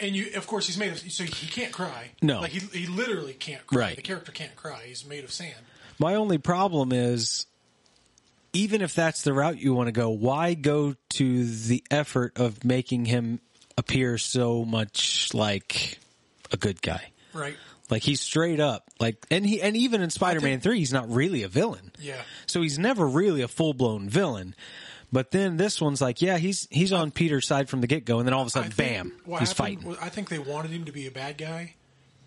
And 0.00 0.16
you, 0.16 0.30
of 0.34 0.46
course, 0.48 0.66
he's 0.66 0.76
made 0.78 0.90
of. 0.90 0.98
So 0.98 1.22
he 1.24 1.46
can't 1.46 1.72
cry. 1.72 2.10
No. 2.22 2.40
like 2.40 2.50
he 2.50 2.58
he 2.76 2.86
literally 2.86 3.34
can't 3.34 3.64
cry. 3.66 3.78
Right. 3.78 3.96
The 3.96 4.02
character 4.02 4.32
can't 4.32 4.56
cry. 4.56 4.80
He's 4.86 5.06
made 5.06 5.22
of 5.22 5.30
sand. 5.30 5.54
My 6.00 6.16
only 6.16 6.38
problem 6.38 6.90
is, 6.90 7.46
even 8.52 8.82
if 8.82 8.94
that's 8.94 9.22
the 9.22 9.32
route 9.32 9.58
you 9.60 9.74
want 9.74 9.86
to 9.86 9.92
go, 9.92 10.10
why 10.10 10.54
go 10.54 10.96
to 11.10 11.44
the 11.46 11.84
effort 11.92 12.32
of 12.36 12.64
making 12.64 13.04
him 13.04 13.38
appear 13.76 14.18
so 14.18 14.64
much 14.64 15.32
like 15.34 15.98
a 16.52 16.56
good 16.56 16.80
guy? 16.82 17.10
Right. 17.32 17.56
Like 17.90 18.02
he's 18.02 18.20
straight 18.20 18.60
up 18.60 18.90
like, 18.98 19.24
and 19.30 19.44
he 19.44 19.60
and 19.60 19.76
even 19.76 20.00
in 20.00 20.10
Spider-Man 20.10 20.60
three, 20.60 20.78
he's 20.78 20.92
not 20.92 21.10
really 21.10 21.42
a 21.42 21.48
villain. 21.48 21.92
Yeah. 22.00 22.22
So 22.46 22.62
he's 22.62 22.78
never 22.78 23.06
really 23.06 23.42
a 23.42 23.48
full 23.48 23.74
blown 23.74 24.08
villain. 24.08 24.54
But 25.12 25.30
then 25.30 25.58
this 25.58 25.80
one's 25.80 26.00
like, 26.00 26.20
yeah, 26.22 26.38
he's 26.38 26.66
he's 26.70 26.92
on 26.92 27.10
Peter's 27.12 27.46
side 27.46 27.68
from 27.68 27.80
the 27.80 27.86
get 27.86 28.04
go, 28.04 28.18
and 28.18 28.26
then 28.26 28.32
all 28.32 28.40
of 28.40 28.48
a 28.48 28.50
sudden, 28.50 28.72
bam, 28.76 29.12
he's 29.24 29.34
happened 29.34 29.48
fighting. 29.50 29.96
I 30.00 30.08
think 30.08 30.28
they 30.28 30.40
wanted 30.40 30.72
him 30.72 30.86
to 30.86 30.92
be 30.92 31.06
a 31.06 31.10
bad 31.12 31.38
guy, 31.38 31.74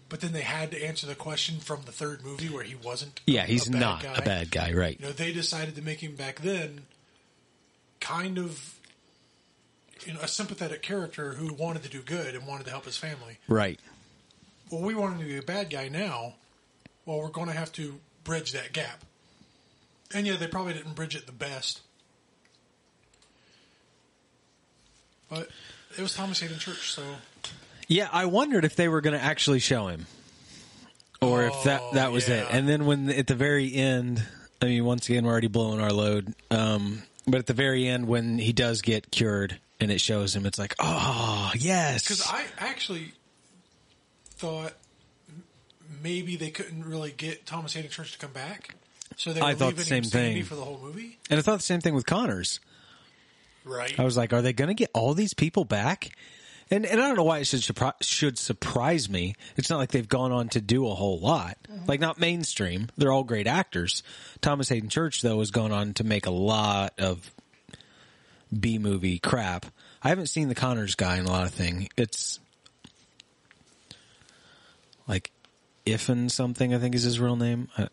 but 0.08 0.22
then 0.22 0.32
they 0.32 0.42
had 0.42 0.72
to 0.72 0.82
answer 0.82 1.06
the 1.06 1.16
question 1.16 1.60
from 1.60 1.82
the 1.86 1.92
third 1.92 2.24
movie 2.24 2.48
where 2.48 2.64
he 2.64 2.76
wasn't. 2.76 3.20
yeah, 3.26 3.46
he's 3.46 3.68
a 3.68 3.72
not 3.72 4.04
guy. 4.04 4.14
a 4.14 4.22
bad 4.22 4.52
guy, 4.52 4.72
right? 4.72 4.98
You 5.00 5.08
know, 5.08 5.12
they 5.12 5.34
decided 5.34 5.76
to 5.76 5.82
make 5.82 6.02
him 6.02 6.16
back 6.16 6.40
then 6.40 6.82
kind 8.00 8.38
of 8.38 8.77
you 10.06 10.14
know 10.14 10.20
a 10.22 10.28
sympathetic 10.28 10.82
character 10.82 11.34
who 11.34 11.54
wanted 11.54 11.84
to 11.84 11.90
do 11.90 12.02
good 12.02 12.36
and 12.36 12.46
wanted 12.46 12.66
to 12.66 12.70
help 12.72 12.86
his 12.86 12.98
family. 12.98 13.38
Right. 13.48 13.80
Well, 14.70 14.82
we 14.82 14.94
want 14.96 15.14
him 15.14 15.20
to 15.22 15.26
be 15.26 15.38
a 15.38 15.42
bad 15.42 15.70
guy 15.70 15.88
now. 15.88 16.36
Well, 17.06 17.20
we're 17.20 17.30
going 17.30 17.48
to 17.48 17.54
have 17.54 17.72
to 17.74 18.00
bridge 18.26 18.52
that 18.52 18.74
gap. 18.74 19.04
And 20.14 20.28
yeah, 20.28 20.36
they 20.36 20.48
probably 20.48 20.74
didn't 20.74 20.96
bridge 20.96 21.16
it 21.16 21.26
the 21.26 21.32
best. 21.32 21.82
But 25.30 25.50
it 25.98 26.02
was 26.02 26.14
Thomas 26.14 26.40
Haden 26.40 26.60
Church, 26.60 26.92
so 26.92 27.04
Yeah, 27.88 28.10
I 28.12 28.26
wondered 28.26 28.66
if 28.66 28.76
they 28.76 28.88
were 28.88 29.02
going 29.02 29.18
to 29.18 29.24
actually 29.24 29.60
show 29.60 29.88
him, 29.88 30.06
or 31.22 31.46
if 31.46 31.64
that 31.64 31.82
Oh, 31.82 31.92
that 31.94 32.12
was 32.12 32.30
it. 32.30 32.48
And 32.50 32.68
then 32.68 32.86
when 32.86 33.10
at 33.10 33.28
the 33.28 33.36
very 33.36 33.74
end, 33.74 34.24
I 34.62 34.66
mean, 34.66 34.86
once 34.86 35.08
again, 35.10 35.26
we're 35.26 35.32
already 35.32 35.48
blowing 35.48 35.82
our 35.82 35.92
load. 35.92 36.34
Um, 36.52 37.04
but 37.26 37.40
at 37.40 37.46
the 37.48 37.54
very 37.54 37.88
end, 37.88 38.08
when 38.08 38.38
he 38.38 38.54
does 38.54 38.82
get 38.82 39.12
cured 39.12 39.60
and 39.80 39.92
it 39.92 40.02
shows 40.02 40.36
him, 40.36 40.46
it's 40.46 40.60
like, 40.60 40.76
oh 40.80 41.52
yes, 41.56 42.04
because 42.04 42.26
I 42.28 42.46
actually 42.58 43.14
thought 44.36 44.74
maybe 46.04 46.36
they 46.36 46.50
couldn't 46.50 46.86
really 46.86 47.12
get 47.12 47.46
Thomas 47.46 47.74
Haden 47.74 47.90
Church 47.92 48.14
to 48.14 48.18
come 48.18 48.32
back, 48.34 48.76
so 49.16 49.34
they 49.34 49.42
were 49.42 49.48
I 49.48 49.56
thought 49.56 49.76
the 49.76 49.84
same 49.84 50.00
him 50.00 50.04
standing 50.06 50.34
thing. 50.36 50.44
for 50.44 50.56
the 50.56 50.64
whole 50.64 50.80
movie. 50.82 51.18
and 51.30 51.40
I 51.40 51.42
thought 51.42 51.58
the 51.58 51.64
same 51.64 51.82
thing 51.82 51.94
with 51.96 52.06
Connors. 52.06 52.60
Right. 53.66 54.00
I 54.00 54.04
was 54.04 54.16
like, 54.16 54.32
are 54.32 54.42
they 54.42 54.54
going 54.54 54.70
to 54.70 54.74
get 54.74 54.90
all 54.94 55.14
these 55.14 55.34
people 55.34 55.66
back? 55.66 56.12
And 56.70 56.86
and 56.86 57.02
I 57.02 57.08
don't 57.08 57.16
know 57.16 57.24
why 57.24 57.40
it 57.40 57.48
should 57.48 57.62
surpri- 57.62 57.94
should 58.02 58.38
surprise 58.38 59.10
me. 59.10 59.36
It's 59.56 59.70
not 59.70 59.78
like 59.78 59.92
they've 59.92 60.08
gone 60.08 60.32
on 60.34 60.50
to 60.50 60.62
do 60.62 60.88
a 60.88 60.94
whole 60.94 61.18
lot. 61.20 61.58
Mm-hmm. 61.70 61.86
Like 61.86 62.02
not 62.02 62.20
mainstream. 62.20 62.88
They're 62.98 63.12
all 63.12 63.24
great 63.24 63.48
actors. 63.48 64.04
Thomas 64.42 64.68
Haden 64.68 64.90
Church 64.90 65.22
though 65.22 65.40
has 65.40 65.52
gone 65.52 65.72
on 65.72 65.94
to 65.96 66.04
make 66.04 66.26
a 66.26 66.32
lot 66.32 66.94
of 66.98 67.30
B 68.58 68.78
movie 68.78 69.20
crap. 69.20 69.66
I 70.04 70.10
haven't 70.10 70.28
seen 70.28 70.48
the 70.50 70.56
Connors 70.56 70.96
guy 70.96 71.18
in 71.18 71.26
a 71.26 71.30
lot 71.30 71.46
of 71.46 71.54
thing. 71.54 71.90
It's 71.98 72.40
like 75.08 75.32
Iffen 75.86 76.30
something 76.30 76.74
I 76.74 76.80
think 76.80 76.96
is 76.96 77.04
his 77.04 77.20
real 77.20 77.36
name. 77.36 77.70
Uh, 77.78 77.88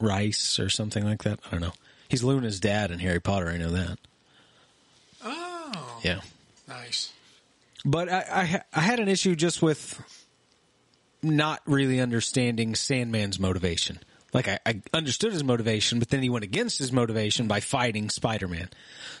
Rice 0.00 0.58
or 0.58 0.70
something 0.70 1.04
like 1.04 1.24
that. 1.24 1.40
I 1.46 1.50
don't 1.50 1.60
know. 1.60 1.72
He's 2.08 2.24
Luna's 2.24 2.58
dad 2.58 2.90
in 2.90 2.98
Harry 3.00 3.20
Potter. 3.20 3.48
I 3.48 3.58
know 3.58 3.70
that. 3.70 3.98
oh, 5.24 6.00
Yeah. 6.02 6.20
nice. 6.66 7.12
But 7.84 8.08
I, 8.10 8.24
I, 8.30 8.62
I 8.74 8.80
had 8.80 8.98
an 9.00 9.08
issue 9.08 9.34
just 9.36 9.60
with 9.62 10.00
not 11.22 11.60
really 11.66 12.00
understanding 12.00 12.72
Sandman's 12.74 13.38
motivation. 13.38 13.98
Like 14.32 14.48
I, 14.48 14.58
I 14.64 14.82
understood 14.94 15.32
his 15.32 15.42
motivation, 15.42 15.98
but 15.98 16.08
then 16.08 16.22
he 16.22 16.30
went 16.30 16.44
against 16.44 16.78
his 16.78 16.92
motivation 16.92 17.48
by 17.48 17.60
fighting 17.60 18.10
Spider-Man. 18.10 18.68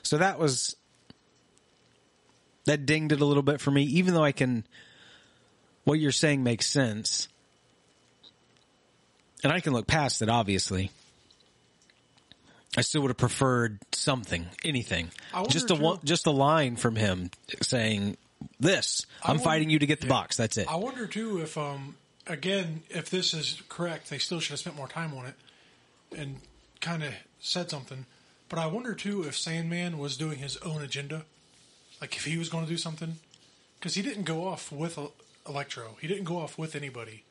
So 0.02 0.18
that 0.18 0.38
was 0.38 0.76
that 2.66 2.86
dinged 2.86 3.12
it 3.12 3.20
a 3.20 3.24
little 3.24 3.42
bit 3.42 3.60
for 3.60 3.70
me. 3.70 3.82
Even 3.84 4.14
though 4.14 4.24
I 4.24 4.32
can, 4.32 4.64
what 5.84 5.98
you're 5.98 6.12
saying 6.12 6.42
makes 6.42 6.68
sense, 6.68 7.28
and 9.42 9.52
I 9.52 9.60
can 9.60 9.72
look 9.72 9.86
past 9.86 10.22
it. 10.22 10.28
Obviously, 10.28 10.90
I 12.76 12.82
still 12.82 13.02
would 13.02 13.10
have 13.10 13.16
preferred 13.16 13.80
something, 13.92 14.46
anything, 14.64 15.10
just 15.48 15.70
a 15.70 15.74
one, 15.74 15.98
just 16.04 16.26
a 16.26 16.30
line 16.30 16.76
from 16.76 16.94
him 16.94 17.30
saying 17.62 18.16
this. 18.60 19.06
I'm 19.22 19.30
wonder- 19.30 19.44
fighting 19.44 19.70
you 19.70 19.80
to 19.80 19.86
get 19.86 20.00
the 20.00 20.06
yeah. 20.06 20.12
box. 20.12 20.36
That's 20.36 20.56
it. 20.56 20.68
I 20.68 20.76
wonder 20.76 21.06
too 21.06 21.40
if, 21.40 21.58
um, 21.58 21.96
again, 22.26 22.82
if 22.88 23.10
this 23.10 23.34
is 23.34 23.62
correct, 23.68 24.10
they 24.10 24.18
still 24.18 24.40
should 24.40 24.52
have 24.52 24.60
spent 24.60 24.76
more 24.76 24.88
time 24.88 25.14
on 25.14 25.26
it 25.26 25.34
and 26.16 26.36
kind 26.80 27.02
of 27.02 27.14
said 27.40 27.70
something. 27.70 28.06
But 28.48 28.58
I 28.58 28.66
wonder 28.66 28.94
too 28.94 29.22
if 29.22 29.36
Sandman 29.36 29.98
was 29.98 30.16
doing 30.16 30.38
his 30.38 30.56
own 30.58 30.82
agenda, 30.82 31.24
like 32.00 32.16
if 32.16 32.24
he 32.24 32.36
was 32.36 32.48
going 32.48 32.64
to 32.64 32.70
do 32.70 32.76
something, 32.76 33.16
because 33.78 33.94
he 33.94 34.02
didn't 34.02 34.24
go 34.24 34.46
off 34.46 34.72
with 34.72 34.98
Electro. 35.48 35.96
He 36.00 36.08
didn't 36.08 36.24
go 36.24 36.38
off 36.38 36.58
with 36.58 36.74
anybody, 36.74 37.24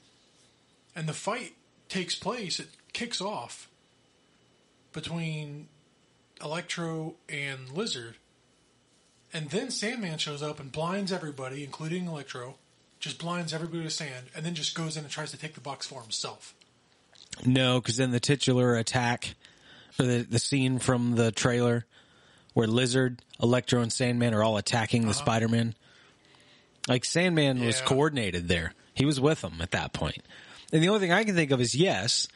and 0.95 1.07
the 1.07 1.13
fight 1.13 1.53
takes 1.89 2.15
place. 2.15 2.59
It 2.59 2.69
kicks 2.93 3.21
off 3.21 3.69
between 4.93 5.67
Electro 6.41 7.15
and 7.27 7.69
Lizard. 7.71 8.15
And 9.31 9.49
then 9.51 9.69
Sandman 9.69 10.17
shows 10.17 10.41
up 10.41 10.59
and 10.59 10.71
blinds 10.71 11.11
everybody, 11.11 11.63
including 11.63 12.07
Electro, 12.07 12.55
just 12.99 13.17
blinds 13.19 13.53
everybody 13.53 13.83
to 13.83 13.89
sand, 13.89 14.27
and 14.35 14.45
then 14.45 14.55
just 14.55 14.75
goes 14.75 14.97
in 14.97 15.03
and 15.03 15.11
tries 15.11 15.31
to 15.31 15.37
take 15.37 15.53
the 15.53 15.61
box 15.61 15.87
for 15.87 16.01
himself. 16.01 16.53
No, 17.45 17.79
because 17.79 17.97
then 17.97 18.11
the 18.11 18.19
titular 18.19 18.75
attack, 18.75 19.35
or 19.99 20.05
the 20.05 20.17
the 20.23 20.39
scene 20.39 20.79
from 20.79 21.15
the 21.15 21.31
trailer, 21.31 21.85
where 22.53 22.67
Lizard, 22.67 23.21
Electro, 23.41 23.81
and 23.81 23.91
Sandman 23.91 24.33
are 24.33 24.43
all 24.43 24.57
attacking 24.57 25.03
the 25.03 25.09
uh-huh. 25.09 25.19
Spider-Man. 25.19 25.75
Like 26.87 27.05
Sandman 27.05 27.63
was 27.63 27.81
coordinated 27.81 28.47
there; 28.47 28.73
he 28.93 29.05
was 29.05 29.19
with 29.19 29.41
them 29.41 29.55
at 29.61 29.71
that 29.71 29.93
point. 29.93 30.23
And 30.73 30.83
the 30.83 30.89
only 30.89 30.99
thing 30.99 31.11
I 31.11 31.23
can 31.23 31.35
think 31.35 31.51
of 31.51 31.61
is 31.61 31.75
yes, 31.75 32.27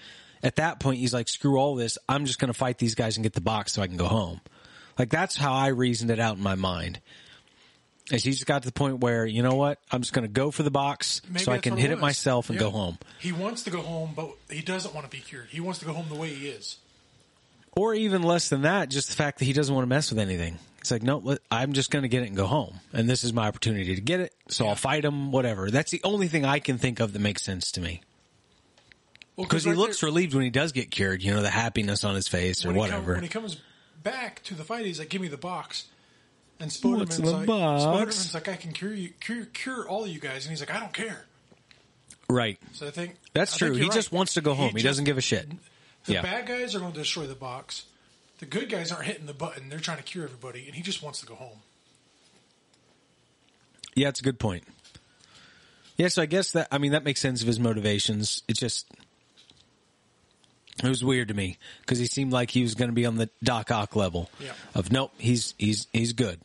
at 0.42 0.56
that 0.58 0.80
point 0.80 1.00
he's 1.00 1.14
like, 1.14 1.28
"Screw 1.28 1.58
all 1.58 1.76
this! 1.76 1.98
I'm 2.08 2.26
just 2.26 2.40
going 2.40 2.52
to 2.52 2.58
fight 2.58 2.78
these 2.78 2.96
guys 2.96 3.18
and 3.18 3.24
get 3.24 3.34
the 3.34 3.42
box 3.42 3.74
so 3.74 3.82
I 3.82 3.88
can 3.88 3.98
go 3.98 4.08
home." 4.08 4.42
Like 4.98 5.10
that's 5.10 5.36
how 5.36 5.54
I 5.54 5.68
reasoned 5.68 6.12
it 6.12 6.20
out 6.20 6.38
in 6.38 6.44
my 6.44 6.56
mind. 6.56 7.02
Is 8.12 8.24
he 8.24 8.32
just 8.32 8.46
got 8.46 8.64
to 8.64 8.68
the 8.68 8.74
point 8.74 9.00
where 9.00 9.26
you 9.26 9.44
know 9.44 9.56
what? 9.56 9.80
I'm 9.92 10.02
just 10.02 10.14
going 10.14 10.28
to 10.28 10.32
go 10.32 10.52
for 10.52 10.64
the 10.64 10.72
box 10.72 11.22
Maybe 11.30 11.40
so 11.46 11.52
I 11.54 11.58
can 11.60 11.78
hit 11.78 11.90
it 11.90 11.96
was. 11.96 12.02
myself 12.02 12.50
and 12.50 12.56
Yeah. 12.56 12.66
go 12.66 12.72
home. 12.72 12.98
He 13.20 13.32
wants 13.32 13.64
to 13.64 13.70
go 13.70 13.82
home, 13.82 14.12
but 14.16 14.32
he 14.50 14.62
doesn't 14.62 14.94
want 14.94 15.10
to 15.10 15.10
be 15.10 15.22
cured. 15.24 15.48
He 15.52 15.62
wants 15.62 15.80
to 15.80 15.86
go 15.86 15.94
home 15.94 16.08
the 16.10 16.16
way 16.16 16.34
he 16.34 16.50
is. 16.50 16.78
Or 17.76 17.94
even 17.96 18.22
less 18.22 18.50
than 18.50 18.64
that, 18.64 18.90
just 18.90 19.08
the 19.10 19.16
fact 19.16 19.40
that 19.40 19.46
he 19.46 19.54
doesn't 19.54 19.74
want 19.74 19.84
to 19.84 19.90
mess 19.90 20.10
with 20.12 20.20
anything. 20.20 20.60
It's 20.80 20.92
like, 20.92 21.02
no, 21.02 21.38
I'm 21.50 21.72
just 21.72 21.92
going 21.92 22.04
to 22.04 22.10
get 22.10 22.24
it 22.24 22.28
and 22.28 22.36
go 22.36 22.46
home. 22.46 22.82
And 22.92 23.10
this 23.10 23.24
is 23.24 23.32
my 23.32 23.48
opportunity 23.48 23.96
to 23.96 24.02
get 24.02 24.20
it. 24.20 24.34
So 24.50 24.68
I'll 24.68 24.76
fight 24.76 25.06
him, 25.06 25.32
whatever. 25.32 25.72
That's 25.72 25.90
the 25.92 26.02
only 26.04 26.28
thing 26.28 26.44
I 26.46 26.60
can 26.60 26.78
think 26.78 27.00
of 27.00 27.14
that 27.14 27.20
makes 27.20 27.42
sense 27.42 27.72
to 27.72 27.82
me. 27.82 28.02
Well, 29.38 29.46
Because 29.48 29.64
he 29.64 29.70
right 29.72 29.80
looks 29.80 30.02
there- 30.02 30.10
relieved 30.10 30.34
when 30.36 30.44
he 30.44 30.50
does 30.50 30.74
get 30.74 30.92
cured, 30.92 31.24
you 31.24 31.34
know, 31.34 31.42
the 31.42 31.50
happiness 31.50 32.04
on 32.04 32.16
his 32.16 32.28
face 32.28 32.64
or 32.66 32.68
he 32.68 32.74
come- 32.74 32.78
whatever. 32.78 33.14
when 33.14 33.24
he 33.24 33.30
comes 33.30 33.58
back 34.04 34.44
to 34.44 34.54
the 34.54 34.64
fight, 34.66 34.86
he's 34.86 35.00
like, 35.00 35.10
"Give 35.10 35.22
me 35.22 35.30
the 35.30 35.38
box." 35.38 35.86
And 36.60 36.68
What's 36.68 36.76
Spider-Man's 36.78 37.20
like, 37.20 37.48
box? 37.48 37.84
Spider-Man's 37.84 38.34
like, 38.34 38.48
"I 38.48 38.56
can 38.56 38.72
cure 38.74 38.94
you, 38.94 39.10
cure, 39.20 39.46
cure 39.46 39.88
all 39.88 40.04
of 40.04 40.10
you 40.10 40.20
guys," 40.20 40.46
and 40.46 40.52
he's 40.52 40.60
like, 40.62 40.74
"I 40.74 40.80
don't 40.80 40.94
care." 40.94 41.26
right. 42.30 42.58
So 42.74 42.88
I 42.88 42.92
think 42.92 43.16
That's 43.34 43.54
I 43.56 43.58
true. 43.58 43.68
think 43.70 43.78
He 43.80 43.84
you're 43.86 43.94
just 43.94 44.12
wants 44.12 44.34
to 44.36 44.42
go 44.42 44.54
home. 44.54 44.70
He, 44.70 44.74
just- 44.76 44.86
doesn't 44.86 45.04
give 45.06 45.18
a 45.18 45.22
shit. 45.22 45.48
The 46.06 46.14
Yeah. 46.14 46.22
bad 46.22 46.48
guys 46.48 46.74
are 46.76 46.80
going 46.80 46.92
to 46.94 46.98
destroy 46.98 47.28
the 47.28 47.36
box. 47.36 47.84
The 48.40 48.46
good 48.46 48.70
guys 48.70 48.92
aren't 48.92 49.06
hitting 49.06 49.26
the 49.26 49.34
button. 49.34 49.70
They're 49.70 49.80
trying 49.80 49.98
to 49.98 50.04
cure 50.04 50.24
everybody, 50.24 50.66
and 50.66 50.74
he 50.76 50.82
just 50.82 51.02
wants 51.04 51.20
to 51.20 51.26
go 51.26 51.36
home. 51.36 51.60
Yeah, 53.96 54.10
it's 54.10 54.20
a 54.20 54.24
good 54.24 54.40
point. 54.40 54.64
Yeah, 55.98 56.08
so 56.08 56.22
I 56.24 56.26
guess 56.26 56.52
that, 56.54 56.68
I 56.72 56.78
mean, 56.80 56.94
that 56.94 57.04
makes 57.04 57.22
sense 57.22 57.42
of 57.42 57.48
his 57.48 57.60
motivations. 57.60 58.42
It 58.48 58.58
just, 58.58 58.88
it 60.82 60.88
was 60.88 61.04
weird 61.04 61.28
to 61.28 61.34
me 61.34 61.58
because 61.82 62.00
he 62.00 62.06
seemed 62.08 62.32
like 62.32 62.50
he 62.52 62.62
was 62.64 62.74
going 62.76 62.90
to 62.90 62.96
be 62.96 63.06
on 63.06 63.16
the 63.18 63.30
Doc 63.44 63.70
Ock 63.72 63.96
level 63.96 64.30
Yeah. 64.40 64.54
of 64.74 64.92
nope, 64.92 65.12
he's, 65.18 65.54
he's, 65.58 65.88
he's 65.94 66.14
good. 66.14 66.40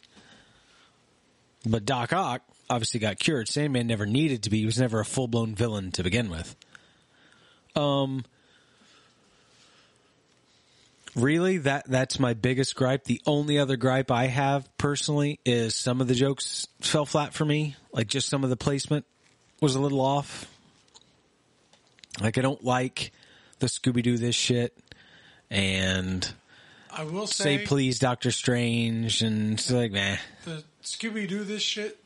But 1.64 1.85
Doc 1.85 2.12
Ock 2.12 2.42
obviously 2.70 3.00
got 3.00 3.18
cured. 3.18 3.49
Sandman 3.49 3.87
never 3.87 4.04
needed 4.06 4.42
to 4.44 4.50
be. 4.50 4.58
He 4.61 4.66
was 4.66 4.78
never 4.78 5.00
a 5.00 5.04
full 5.04 5.28
blown 5.28 5.54
villain 5.54 5.90
to 5.92 6.02
begin 6.02 6.28
with. 6.30 6.54
Um, 7.75 8.25
really, 11.16 11.58
that 11.58 11.88
that's 11.88 12.18
my 12.20 12.35
biggest 12.35 12.75
gripe. 12.76 13.04
The 13.04 13.20
only 13.26 13.58
other 13.58 13.76
gripe 13.76 14.11
I 14.11 14.26
have 14.26 14.68
personally 14.78 15.40
is 15.44 15.75
some 15.75 16.00
of 16.00 16.08
the 16.08 16.14
jokes 16.14 16.66
fell 16.80 17.06
flat 17.06 17.35
for 17.35 17.44
me. 17.44 17.76
Like 17.92 18.06
just 18.08 18.28
some 18.28 18.44
of 18.44 18.50
the 18.50 18.56
placement 18.56 19.04
was 19.61 19.75
a 19.75 19.80
little 19.80 20.00
off. 20.00 20.47
Like 22.20 22.38
I 22.38 22.40
don't 22.40 22.62
like 22.64 23.12
the 23.59 23.67
Scooby 23.67 24.03
Doo 24.03 24.17
this 24.17 24.35
shit 24.35 24.77
and 25.50 26.31
I 26.91 27.05
will 27.05 27.27
say 27.27 27.59
say, 27.59 27.65
please 27.67 27.99
Doctor 27.99 28.31
Strange 28.31 29.23
and 29.23 29.55
it's 29.55 29.71
like 29.71 29.93
nah. 29.93 30.17
the 30.45 30.62
Scooby 30.83 31.29
Doo 31.29 31.45
this 31.45 31.62
shit. 31.62 31.99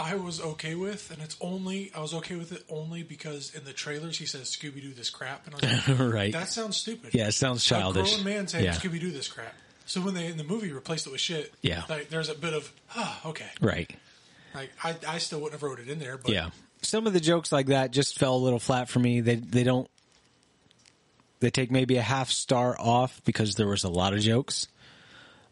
I 0.00 0.14
was 0.14 0.40
okay 0.40 0.76
with, 0.76 1.10
and 1.10 1.20
it's 1.20 1.36
only 1.40 1.90
I 1.92 2.00
was 2.00 2.14
okay 2.14 2.36
with 2.36 2.52
it 2.52 2.62
only 2.68 3.02
because 3.02 3.52
in 3.54 3.64
the 3.64 3.72
trailers 3.72 4.16
he 4.16 4.26
says 4.26 4.48
Scooby 4.48 4.80
Doo 4.80 4.92
this 4.92 5.10
crap, 5.10 5.44
and 5.46 5.56
I 5.56 5.58
was 5.58 5.88
like, 5.98 6.12
right. 6.14 6.32
that 6.32 6.48
sounds 6.48 6.76
stupid. 6.76 7.14
yeah, 7.14 7.26
it 7.26 7.32
sounds 7.32 7.64
childish. 7.64 8.12
a 8.12 8.14
grown 8.22 8.24
man 8.24 8.46
saying 8.46 8.64
yeah. 8.64 8.74
Scooby 8.74 9.00
Doo 9.00 9.10
this 9.10 9.26
crap. 9.26 9.52
So 9.86 10.00
when 10.00 10.14
they 10.14 10.26
in 10.26 10.36
the 10.36 10.44
movie 10.44 10.70
replaced 10.70 11.06
it 11.06 11.10
with 11.10 11.20
shit, 11.20 11.52
Yeah. 11.62 11.82
like, 11.88 12.10
there's 12.10 12.28
a 12.28 12.34
bit 12.34 12.52
of 12.52 12.70
ah, 12.94 13.20
okay. 13.26 13.48
Right. 13.60 13.90
Like 14.54 14.70
I, 14.84 14.94
I 15.08 15.18
still 15.18 15.40
wouldn't 15.40 15.60
have 15.60 15.68
wrote 15.68 15.80
it 15.80 15.88
in 15.88 15.98
there, 15.98 16.16
but 16.16 16.30
Yeah. 16.30 16.50
some 16.82 17.06
of 17.08 17.12
the 17.12 17.20
jokes 17.20 17.50
like 17.50 17.66
that 17.66 17.90
just 17.90 18.18
fell 18.18 18.36
a 18.36 18.38
little 18.38 18.60
flat 18.60 18.88
for 18.88 19.00
me. 19.00 19.20
They 19.20 19.34
they 19.36 19.64
don't 19.64 19.90
they 21.40 21.50
take 21.50 21.70
maybe 21.70 21.96
a 21.96 22.02
half 22.02 22.30
star 22.30 22.76
off 22.78 23.20
because 23.24 23.54
there 23.54 23.68
was 23.68 23.84
a 23.84 23.88
lot 23.88 24.14
of 24.14 24.20
jokes. 24.20 24.68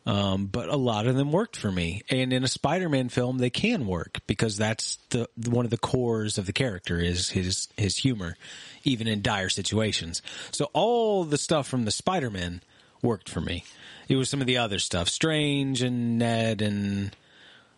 Um, 0.07 0.47
but 0.47 0.69
a 0.69 0.77
lot 0.77 1.09
of 1.09 1.17
them 1.17 1.33
worked 1.33 1.57
for 1.57 1.73
me. 1.73 2.03
And 2.09 2.33
in 2.33 2.45
a 2.45 2.49
Spider-Man 2.49 3.09
film, 3.09 3.39
they 3.39 3.51
can 3.51 3.89
work 3.89 4.21
because 4.29 4.57
that's 4.57 4.99
the 5.11 5.29
one 5.47 5.65
of 5.65 5.73
the 5.73 5.79
cores 5.79 6.39
of 6.39 6.47
the 6.47 6.53
character 6.53 7.01
is 7.01 7.31
his 7.31 7.69
his 7.77 7.97
humor, 7.97 8.37
even 8.85 9.09
in 9.09 9.21
dire 9.21 9.49
situations. 9.49 10.23
So 10.53 10.71
all 10.73 11.25
the 11.25 11.37
stuff 11.37 11.67
from 11.67 11.87
the 11.87 11.91
Spider-Man 11.91 12.63
worked 13.03 13.29
for 13.29 13.41
me. 13.41 13.65
It 14.09 14.15
was 14.15 14.31
some 14.31 14.41
of 14.41 14.47
the 14.47 14.59
other 14.59 14.79
stuff, 14.79 15.09
Strange 15.09 15.83
and 15.83 16.19
Ned 16.19 16.63
and 16.63 17.17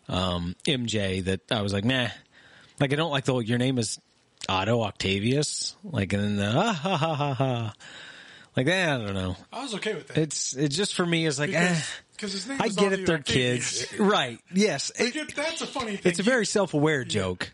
um, 0.08 0.54
MJ, 0.66 1.24
that 1.24 1.50
I 1.50 1.62
was 1.62 1.72
like, 1.72 1.84
nah. 1.84 2.08
Like 2.80 2.92
I 2.92 2.96
don't 2.96 3.10
like 3.10 3.24
the 3.24 3.32
whole, 3.32 3.42
your 3.42 3.58
name 3.58 3.78
is 3.78 3.98
Otto 4.48 4.82
Octavius, 4.82 5.76
like 5.84 6.12
and 6.12 6.22
then 6.22 6.36
the 6.36 6.52
ah, 6.58 6.72
ha 6.72 6.96
ha 6.96 7.14
ha 7.14 7.34
ha. 7.34 7.74
Like 8.56 8.66
eh, 8.66 8.94
I 8.94 8.98
don't 8.98 9.14
know. 9.14 9.36
I 9.52 9.62
was 9.62 9.74
okay 9.74 9.94
with 9.94 10.08
that. 10.08 10.18
It's 10.18 10.54
it's 10.54 10.76
just 10.76 10.94
for 10.94 11.06
me. 11.06 11.26
It's 11.26 11.38
like 11.38 11.52
eh. 11.52 11.68
because, 11.68 11.90
because 12.16 12.32
his 12.32 12.48
name 12.48 12.58
I 12.60 12.68
get 12.68 12.92
it, 12.92 13.06
they're 13.06 13.18
kids, 13.18 13.86
right? 13.98 14.38
Yes, 14.52 14.90
Like, 14.98 15.14
It- 15.14 15.28
it- 15.30 15.36
that's 15.36 15.60
a 15.60 15.66
funny 15.66 15.96
thing. 15.96 16.10
it's 16.10 16.18
a 16.18 16.22
very 16.24 16.46
self-aware 16.46 17.04
joke. 17.04 17.52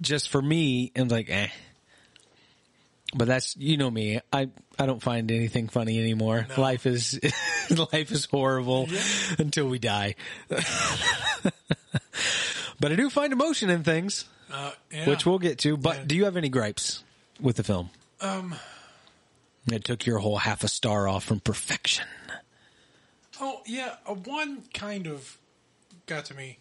Just 0.00 0.28
for 0.28 0.42
me, 0.42 0.92
I'm 0.96 1.08
like, 1.08 1.30
eh. 1.30 1.48
But 3.16 3.28
that's 3.28 3.56
you 3.56 3.76
know 3.76 3.90
me. 3.90 4.20
I 4.32 4.48
I 4.78 4.86
don't 4.86 5.02
find 5.02 5.30
anything 5.30 5.68
funny 5.68 5.98
anymore. 6.00 6.46
No. 6.56 6.62
Life 6.62 6.84
is 6.86 7.20
life 7.92 8.10
is 8.10 8.24
horrible 8.26 8.86
Yeah. 8.88 9.00
until 9.38 9.68
we 9.68 9.78
die. 9.78 10.16
but 10.48 10.64
I 12.92 12.96
do 12.96 13.08
find 13.10 13.32
emotion 13.32 13.70
in 13.70 13.84
things, 13.84 14.24
uh, 14.52 14.72
yeah. 14.90 15.08
which 15.08 15.26
we'll 15.26 15.38
get 15.38 15.58
to. 15.60 15.76
But 15.76 15.96
Yeah. 15.96 16.04
do 16.06 16.14
you 16.16 16.24
have 16.24 16.36
any 16.36 16.48
gripes 16.48 17.02
with 17.40 17.56
the 17.56 17.64
film? 17.64 17.90
um 18.20 18.54
It 19.70 19.84
took 19.84 20.04
your 20.06 20.18
whole 20.18 20.38
half 20.38 20.62
a 20.62 20.68
star 20.68 21.08
off 21.08 21.24
from 21.24 21.40
perfection. 21.40 22.06
Oh 23.40 23.62
yeah, 23.66 23.96
uh, 24.06 24.14
one 24.14 24.62
kind 24.74 25.06
of 25.06 25.38
got 26.06 26.24
to 26.26 26.34
me. 26.34 26.58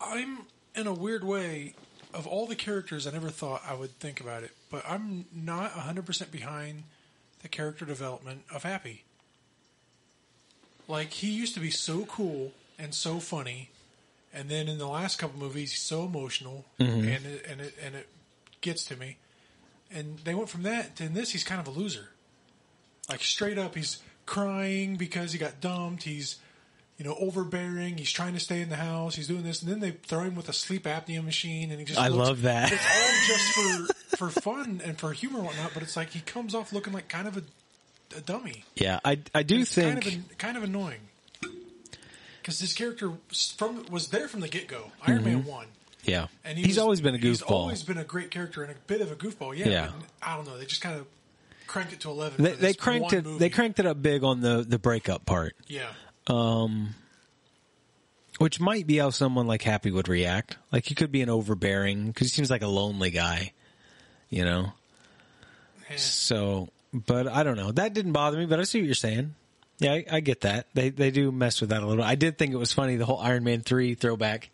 I'm 0.00 0.46
in 0.74 0.86
a 0.86 0.92
weird 0.92 1.24
way 1.24 1.74
of 2.14 2.26
all 2.26 2.46
the 2.46 2.56
characters. 2.56 3.06
I 3.06 3.10
never 3.10 3.28
thought 3.30 3.62
I 3.68 3.74
would 3.74 3.98
think 3.98 4.20
about 4.20 4.42
it, 4.42 4.52
but 4.70 4.84
I'm 4.88 5.26
not 5.32 5.74
100 5.76 6.06
percent 6.06 6.32
behind 6.32 6.84
the 7.42 7.48
character 7.48 7.84
development 7.84 8.42
of 8.52 8.62
Happy. 8.62 9.04
Like 10.88 11.12
he 11.12 11.30
used 11.30 11.54
to 11.54 11.60
be 11.60 11.70
so 11.70 12.06
cool 12.06 12.52
and 12.78 12.94
so 12.94 13.20
funny, 13.20 13.70
and 14.32 14.48
then 14.48 14.68
in 14.68 14.78
the 14.78 14.86
last 14.86 15.18
couple 15.18 15.38
movies, 15.38 15.72
he's 15.72 15.80
so 15.80 16.04
emotional, 16.04 16.64
mm-hmm. 16.78 17.08
and 17.08 17.26
it, 17.26 17.46
and 17.48 17.60
it 17.60 17.74
and 17.84 17.94
it 17.94 18.08
gets 18.60 18.84
to 18.86 18.96
me. 18.96 19.16
And 19.90 20.18
they 20.20 20.34
went 20.34 20.48
from 20.48 20.64
that 20.64 20.96
to 20.96 21.04
in 21.04 21.14
this, 21.14 21.30
he's 21.30 21.44
kind 21.44 21.60
of 21.60 21.66
a 21.66 21.78
loser. 21.78 22.10
Like 23.08 23.22
straight 23.22 23.58
up, 23.58 23.74
he's 23.74 23.98
crying 24.26 24.96
because 24.96 25.32
he 25.32 25.38
got 25.38 25.60
dumped. 25.62 26.02
He's, 26.02 26.36
you 26.98 27.06
know, 27.06 27.16
overbearing. 27.18 27.96
He's 27.96 28.10
trying 28.10 28.34
to 28.34 28.40
stay 28.40 28.60
in 28.60 28.68
the 28.68 28.76
house. 28.76 29.14
He's 29.14 29.28
doing 29.28 29.44
this, 29.44 29.62
and 29.62 29.70
then 29.70 29.80
they 29.80 29.92
throw 29.92 30.20
him 30.20 30.34
with 30.34 30.48
a 30.50 30.52
sleep 30.52 30.84
apnea 30.84 31.24
machine, 31.24 31.70
and 31.70 31.80
he 31.80 31.86
just. 31.86 31.98
I 31.98 32.08
looks- 32.08 32.28
love 32.28 32.42
that. 32.42 32.70
It's 32.70 32.84
all 32.84 33.26
just 33.26 33.98
for 34.10 34.26
for 34.28 34.40
fun 34.40 34.82
and 34.84 34.98
for 34.98 35.12
humor 35.12 35.38
and 35.38 35.46
whatnot. 35.46 35.72
But 35.72 35.82
it's 35.82 35.96
like 35.96 36.10
he 36.10 36.20
comes 36.20 36.54
off 36.54 36.72
looking 36.72 36.92
like 36.92 37.08
kind 37.08 37.26
of 37.26 37.38
a, 37.38 37.42
a 38.16 38.20
dummy. 38.20 38.64
Yeah, 38.74 39.00
I 39.04 39.20
I 39.34 39.42
do 39.42 39.60
It's 39.60 39.74
think 39.74 40.02
kind 40.02 40.16
of 40.16 40.38
kind 40.38 40.56
of 40.58 40.64
annoying 40.64 41.08
because 42.48 42.60
his 42.60 42.72
character 42.72 43.10
was 43.28 43.50
from 43.58 43.84
was 43.90 44.08
there 44.08 44.26
from 44.26 44.40
the 44.40 44.48
get 44.48 44.68
go. 44.68 44.90
Iron 45.06 45.22
Man 45.22 45.40
mm-hmm. 45.40 45.50
one. 45.50 45.66
yeah. 46.04 46.28
And 46.46 46.56
he 46.56 46.64
he's 46.64 46.76
was- 46.76 46.78
always 46.78 47.00
been 47.02 47.14
a 47.14 47.18
goofball. 47.18 47.22
He's 47.28 47.42
goofball. 47.42 47.50
always 47.50 47.82
been 47.82 47.98
a 47.98 48.04
great 48.04 48.30
character 48.30 48.62
and 48.62 48.72
a 48.72 48.74
bit 48.86 49.02
of 49.02 49.12
a 49.12 49.16
goofball. 49.16 49.54
Yeah, 49.54 49.68
Yeah. 49.68 49.90
but 49.94 50.26
I 50.26 50.34
don't 50.34 50.46
know. 50.46 50.56
They 50.56 50.64
just 50.64 50.80
kind 50.80 50.98
of 50.98 51.06
cranked 51.66 51.92
it 51.92 52.00
to 52.00 52.08
eleven. 52.08 52.42
they, 52.42 52.52
for 52.52 52.56
they 52.56 52.66
this 52.68 52.76
cranked 52.76 53.02
one 53.12 53.14
it. 53.16 53.24
Movie. 53.26 53.38
They 53.38 53.50
cranked 53.50 53.78
it 53.80 53.84
up 53.84 54.00
big 54.00 54.24
on 54.24 54.40
the 54.40 54.64
the 54.66 54.78
breakup 54.78 55.26
part. 55.26 55.56
Yeah, 55.66 55.90
um, 56.26 56.94
Which 58.38 58.60
might 58.60 58.86
be 58.86 58.96
how 58.96 59.10
someone 59.10 59.46
like 59.46 59.60
Happy 59.60 59.90
would 59.90 60.08
react. 60.08 60.56
Like 60.72 60.86
he 60.86 60.94
could 60.94 61.12
be 61.12 61.20
an 61.20 61.28
overbearing 61.28 62.06
because 62.06 62.28
he 62.28 62.34
seems 62.34 62.48
like 62.50 62.62
a 62.62 62.68
lonely 62.68 63.10
guy, 63.10 63.52
you 64.30 64.46
know. 64.46 64.72
Yeah. 65.90 65.96
So, 65.98 66.68
but 66.94 67.28
I 67.28 67.42
don't 67.42 67.56
know. 67.58 67.72
That 67.72 67.92
didn't 67.92 68.12
bother 68.12 68.38
me, 68.38 68.46
but 68.46 68.58
I 68.58 68.62
see 68.62 68.78
what 68.80 68.86
you're 68.86 68.94
saying. 68.94 69.34
Yeah, 69.80 69.92
I, 69.92 70.04
I 70.12 70.20
get 70.20 70.40
that. 70.42 70.66
They 70.74 70.90
they 70.90 71.10
do 71.10 71.30
mess 71.30 71.60
with 71.60 71.70
that 71.70 71.82
a 71.82 71.86
little. 71.86 72.04
I 72.04 72.14
did 72.16 72.36
think 72.38 72.52
it 72.52 72.56
was 72.56 72.72
funny 72.72 72.96
the 72.96 73.04
whole 73.06 73.18
Iron 73.20 73.44
Man 73.44 73.60
three 73.60 73.94
throwback 73.94 74.50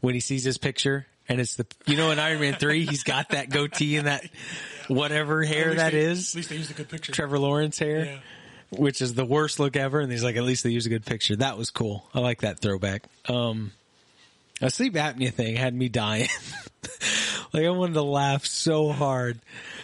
when 0.00 0.14
he 0.14 0.20
sees 0.20 0.44
his 0.44 0.58
picture 0.58 1.06
and 1.28 1.40
it's 1.40 1.56
the 1.56 1.66
you 1.86 1.96
know 1.96 2.10
in 2.10 2.18
Iron 2.18 2.40
Man 2.40 2.54
three 2.54 2.84
he's 2.84 3.02
got 3.04 3.30
that 3.30 3.48
goatee 3.48 3.96
and 3.96 4.06
that 4.06 4.24
whatever 4.88 5.42
hair 5.42 5.74
that 5.74 5.92
they- 5.92 6.00
is 6.00 6.32
At 6.34 6.36
least 6.36 6.48
they 6.50 6.56
used 6.56 6.70
a 6.70 6.74
good 6.74 6.88
picture. 6.90 7.12
Trevor 7.12 7.38
Lawrence 7.38 7.78
hair. 7.78 8.04
Yeah. 8.04 8.18
which 8.78 9.00
is 9.00 9.14
the 9.14 9.24
worst 9.24 9.58
look 9.60 9.76
ever. 9.76 10.00
And 10.00 10.10
he's 10.12 10.22
like, 10.24 10.36
at 10.36 10.42
least 10.42 10.62
they 10.64 10.70
used 10.70 10.86
a 10.86 10.90
good 10.90 11.06
picture. 11.06 11.36
That 11.36 11.56
was 11.56 11.70
cool. 11.70 12.06
I 12.12 12.20
like 12.20 12.42
that 12.42 12.58
throwback. 12.60 13.04
Um, 13.28 13.72
a 14.60 14.68
sleep 14.68 14.92
apnea 14.94 15.32
thing 15.32 15.56
had 15.56 15.74
me 15.74 15.88
dying. 15.88 16.28
like 17.54 17.64
I 17.64 17.70
wanted 17.70 17.94
to 17.94 18.02
laugh 18.02 18.44
so 18.46 18.90
hard 18.92 19.38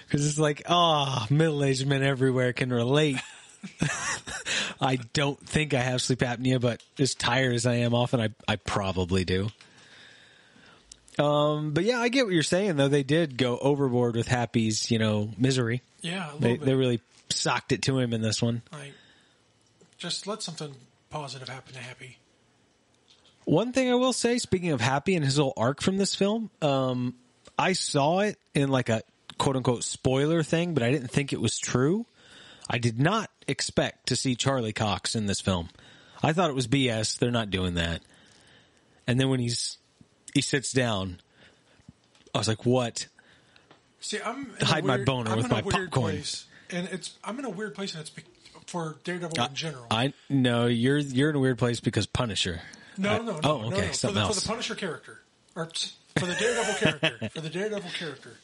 because 0.06 0.26
it's 0.26 0.38
like, 0.38 0.62
oh, 0.68 1.26
middle-aged 1.30 1.86
men 1.86 2.02
everywhere 2.02 2.52
can 2.52 2.70
relate. 2.72 3.16
I 4.80 4.96
don't 5.12 5.38
think 5.46 5.74
I 5.74 5.80
have 5.80 6.00
sleep 6.02 6.20
apnea, 6.20 6.60
but 6.60 6.82
as 6.98 7.14
tired 7.14 7.54
as 7.54 7.66
I 7.66 7.76
am 7.76 7.94
often, 7.94 8.20
I, 8.20 8.28
I 8.48 8.56
probably 8.56 9.24
do. 9.24 9.48
Um, 11.18 11.72
but 11.72 11.84
yeah, 11.84 11.98
I 12.00 12.08
get 12.08 12.24
what 12.24 12.32
you're 12.32 12.42
saying 12.42 12.76
though. 12.76 12.88
They 12.88 13.02
did 13.02 13.36
go 13.36 13.58
overboard 13.58 14.16
with 14.16 14.28
Happy's, 14.28 14.90
you 14.90 14.98
know, 14.98 15.30
misery. 15.36 15.82
Yeah, 16.00 16.30
a 16.34 16.38
They, 16.40 16.56
bit. 16.56 16.64
they 16.66 16.74
really 16.74 17.00
socked 17.28 17.72
it 17.72 17.82
to 17.82 17.98
him 17.98 18.12
in 18.14 18.22
this 18.22 18.40
one. 18.40 18.62
like, 18.72 18.92
just 19.98 20.26
let 20.26 20.42
something 20.42 20.74
positive 21.10 21.48
happen 21.48 21.74
to 21.74 21.80
Happy. 21.80 22.16
One 23.44 23.72
thing 23.72 23.90
I 23.90 23.94
will 23.96 24.12
say, 24.12 24.38
speaking 24.38 24.70
of 24.70 24.80
Happy 24.80 25.14
and 25.14 25.24
his 25.24 25.36
whole 25.36 25.52
arc 25.56 25.82
from 25.82 25.98
this 25.98 26.14
film, 26.14 26.50
um, 26.62 27.14
I 27.58 27.72
saw 27.74 28.20
it 28.20 28.38
in 28.54 28.68
like 28.70 28.88
a 28.88 29.02
quote 29.38 29.56
unquote 29.56 29.84
spoiler 29.84 30.42
thing, 30.42 30.72
but 30.72 30.82
I 30.82 30.90
didn't 30.90 31.08
think 31.10 31.32
it 31.32 31.40
was 31.40 31.58
true. 31.58 32.06
I 32.70 32.78
did 32.78 33.00
not 33.00 33.30
expect 33.48 34.06
to 34.06 34.16
see 34.16 34.36
Charlie 34.36 34.72
Cox 34.72 35.16
in 35.16 35.26
this 35.26 35.40
film. 35.40 35.70
I 36.22 36.32
thought 36.32 36.50
it 36.50 36.54
was 36.54 36.68
BS. 36.68 37.18
They're 37.18 37.32
not 37.32 37.50
doing 37.50 37.74
that. 37.74 38.00
And 39.08 39.18
then 39.18 39.28
when 39.28 39.40
he's 39.40 39.78
he 40.34 40.40
sits 40.40 40.72
down, 40.72 41.20
I 42.32 42.38
was 42.38 42.46
like, 42.46 42.64
"What?" 42.64 43.08
See, 44.00 44.20
I'm 44.24 44.52
Hide 44.60 44.84
my 44.84 44.98
boner 44.98 45.32
I'm 45.32 45.38
with 45.38 45.50
my 45.50 45.62
popcorn. 45.62 45.90
Place, 45.90 46.46
and 46.70 46.86
it's 46.92 47.16
I'm 47.24 47.40
in 47.40 47.44
a 47.44 47.50
weird 47.50 47.74
place, 47.74 47.94
and 47.94 48.02
it's 48.02 48.12
for 48.66 48.98
Daredevil 49.02 49.44
in 49.44 49.54
general. 49.54 49.86
I 49.90 50.12
no, 50.28 50.66
you're 50.66 50.98
you're 50.98 51.30
in 51.30 51.36
a 51.36 51.40
weird 51.40 51.58
place 51.58 51.80
because 51.80 52.06
Punisher. 52.06 52.60
no, 52.96 53.10
I- 53.10 53.18
no, 53.18 53.22
no, 53.24 53.40
oh, 53.42 53.56
okay, 53.66 53.70
no. 53.70 53.82
For 53.88 53.92
something 53.94 54.14
the, 54.14 54.20
else. 54.20 54.36
for 54.36 54.42
the 54.42 54.48
Punisher 54.48 54.74
character, 54.76 55.18
or 55.56 55.66
t- 55.66 55.90
for 56.16 56.26
the 56.26 56.34
Daredevil 56.34 56.74
character, 56.74 57.28
for 57.30 57.40
the 57.40 57.50
Daredevil 57.50 57.90
character. 57.98 58.36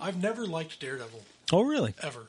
I've 0.00 0.20
never 0.20 0.46
liked 0.46 0.80
Daredevil 0.80 1.22
oh, 1.52 1.62
really? 1.62 1.94
ever. 2.02 2.26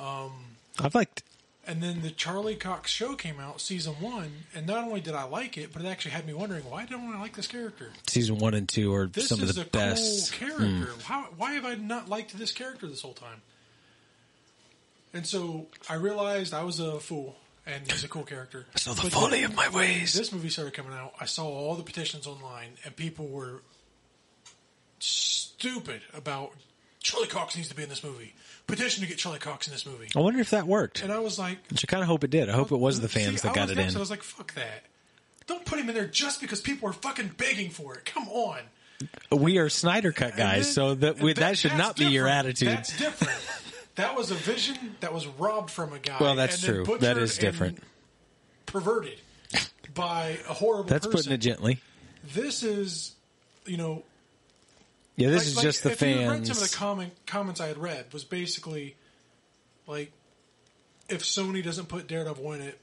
Um, 0.00 0.32
I've 0.78 0.94
liked. 0.94 1.22
And 1.66 1.82
then 1.82 2.00
the 2.00 2.10
Charlie 2.10 2.56
Cox 2.56 2.90
show 2.90 3.14
came 3.14 3.38
out, 3.38 3.60
season 3.60 3.92
one, 4.00 4.32
and 4.54 4.66
not 4.66 4.82
only 4.82 5.00
did 5.00 5.14
I 5.14 5.24
like 5.24 5.58
it, 5.58 5.72
but 5.72 5.82
it 5.82 5.88
actually 5.88 6.12
had 6.12 6.26
me 6.26 6.32
wondering 6.32 6.62
why 6.68 6.86
don't 6.86 7.14
I 7.14 7.20
like 7.20 7.36
this 7.36 7.46
character? 7.46 7.90
Season 8.06 8.38
one 8.38 8.54
and 8.54 8.68
two 8.68 8.92
are 8.94 9.06
This 9.06 9.28
some 9.28 9.40
is 9.42 9.50
of 9.50 9.56
the 9.56 9.62
a 9.62 9.64
best. 9.66 10.32
cool 10.32 10.48
character. 10.48 10.64
Hmm. 10.92 11.00
How, 11.02 11.24
why 11.36 11.52
have 11.52 11.64
I 11.66 11.74
not 11.74 12.08
liked 12.08 12.36
this 12.36 12.50
character 12.52 12.86
this 12.88 13.02
whole 13.02 13.12
time? 13.12 13.42
And 15.12 15.26
so 15.26 15.66
I 15.88 15.94
realized 15.94 16.54
I 16.54 16.64
was 16.64 16.80
a 16.80 16.98
fool, 16.98 17.36
and 17.66 17.88
he's 17.90 18.04
a 18.04 18.08
cool 18.08 18.24
character. 18.24 18.66
So 18.76 18.94
the 18.94 19.02
But 19.02 19.12
folly 19.12 19.42
then 19.42 19.50
of 19.50 19.54
my 19.56 19.68
ways. 19.68 20.14
This 20.14 20.32
movie 20.32 20.48
started 20.48 20.72
coming 20.72 20.94
out. 20.94 21.12
I 21.20 21.26
saw 21.26 21.46
all 21.46 21.74
the 21.76 21.82
petitions 21.82 22.26
online, 22.26 22.70
and 22.84 22.96
people 22.96 23.28
were 23.28 23.60
stupid 24.98 26.00
about 26.14 26.52
Charlie 27.02 27.28
Cox 27.28 27.56
needs 27.56 27.68
to 27.70 27.74
be 27.74 27.82
in 27.82 27.88
this 27.88 28.04
movie. 28.04 28.34
Petition 28.66 29.02
to 29.02 29.08
get 29.08 29.18
Charlie 29.18 29.38
Cox 29.38 29.66
in 29.66 29.72
this 29.72 29.86
movie. 29.86 30.08
I 30.14 30.20
wonder 30.20 30.38
if 30.38 30.50
that 30.50 30.66
worked. 30.66 31.02
And 31.02 31.12
I 31.12 31.18
was 31.18 31.38
like, 31.38 31.58
Which 31.70 31.84
I 31.84 31.86
kind 31.86 32.02
of 32.02 32.08
hope 32.08 32.24
it 32.24 32.30
did. 32.30 32.48
I 32.48 32.52
hope 32.52 32.72
it 32.72 32.76
was 32.76 33.00
the 33.00 33.08
fans 33.08 33.40
See, 33.40 33.48
that 33.48 33.54
got 33.54 33.70
it 33.70 33.78
in. 33.78 33.96
I 33.96 33.98
was 33.98 34.10
like, 34.10 34.22
fuck 34.22 34.54
that. 34.54 34.84
Don't 35.46 35.64
put 35.64 35.78
him 35.80 35.88
in 35.88 35.94
there 35.94 36.06
just 36.06 36.40
because 36.40 36.60
people 36.60 36.88
are 36.88 36.92
fucking 36.92 37.32
begging 37.36 37.70
for 37.70 37.94
it. 37.94 38.04
Come 38.04 38.28
on. 38.28 38.60
we 39.32 39.58
are 39.58 39.68
Snyder 39.68 40.12
Cut 40.12 40.36
guys, 40.36 40.66
then- 40.66 40.74
so 40.74 40.94
that 40.94 41.18
we, 41.20 41.30
and 41.30 41.38
that, 41.38 41.58
should 41.58 41.76
not 41.76 41.96
be 41.96 42.06
your 42.06 42.28
attitude. 42.28 42.68
That's 42.68 42.96
different. 42.96 43.38
that 43.96 44.16
was 44.16 44.30
a 44.30 44.34
vision 44.34 44.76
that 45.00 45.12
was 45.12 45.26
robbed 45.26 45.70
from 45.70 45.92
a 45.92 45.98
guy. 45.98 46.18
Well, 46.20 46.36
that's 46.36 46.60
true. 46.60 46.84
That 47.00 47.18
is 47.18 47.38
different. 47.38 47.82
Perverted 48.66 49.18
by 49.94 50.38
a 50.48 50.52
horrible 50.54 50.84
person. 50.84 50.94
That's 50.94 51.06
person. 51.06 51.18
putting 51.18 51.32
it 51.32 51.38
gently. 51.38 51.80
This 52.34 52.62
is, 52.62 53.12
you 53.66 53.78
know, 53.78 54.04
Yeah, 55.20 55.30
this 55.30 55.42
like- 55.42 55.46
is 55.48 55.56
like, 55.56 55.62
just 55.62 55.82
the 55.82 55.90
if 55.92 56.02
you 56.02 56.30
read 56.30 56.46
some 56.46 56.56
of 56.56 56.70
the 56.70 56.76
comment, 56.76 57.12
comments 57.26 57.60
I 57.60 57.66
had 57.68 57.78
read 57.78 58.12
was 58.12 58.24
basically 58.24 58.96
like, 59.86 60.12
if 61.08 61.22
Sony 61.22 61.62
doesn't 61.62 61.86
put 61.86 62.06
Daredevil 62.06 62.52
in 62.52 62.60
it, 62.62 62.78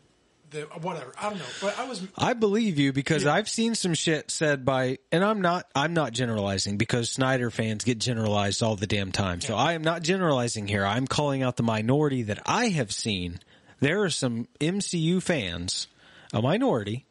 the 0.50 0.62
whatever. 0.82 1.14
I 1.20 1.30
don't 1.30 1.40
know, 1.40 1.46
but 1.62 1.78
I 1.78 1.86
was 1.86 2.02
I 2.18 2.34
believe 2.34 2.80
you 2.80 2.94
because 2.94 3.24
Yeah. 3.26 3.34
I've 3.34 3.50
seen 3.50 3.76
some 3.76 3.94
shit 3.94 4.32
said 4.32 4.64
by, 4.64 5.00
and 5.12 5.24
I'm 5.24 5.42
not, 5.42 5.68
I'm 5.76 5.94
not 5.94 6.14
generalizing 6.14 6.78
because 6.78 7.10
Snyder 7.10 7.50
fans 7.50 7.84
get 7.84 8.00
generalized 8.00 8.64
all 8.64 8.76
the 8.78 8.88
damn 8.88 9.12
time. 9.12 9.42
So 9.42 9.56
I 9.56 9.74
am 9.74 9.82
not 9.82 10.04
generalizing 10.04 10.68
here. 10.68 10.86
I'm 10.86 11.06
calling 11.06 11.44
out 11.44 11.58
the 11.58 11.64
minority 11.64 12.24
that 12.24 12.40
I 12.46 12.70
have 12.70 12.94
seen. 12.94 13.40
There 13.82 14.04
are 14.04 14.10
some 14.10 14.48
MCU 14.62 15.22
fans, 15.22 15.88
a 16.34 16.42
minority, 16.42 17.06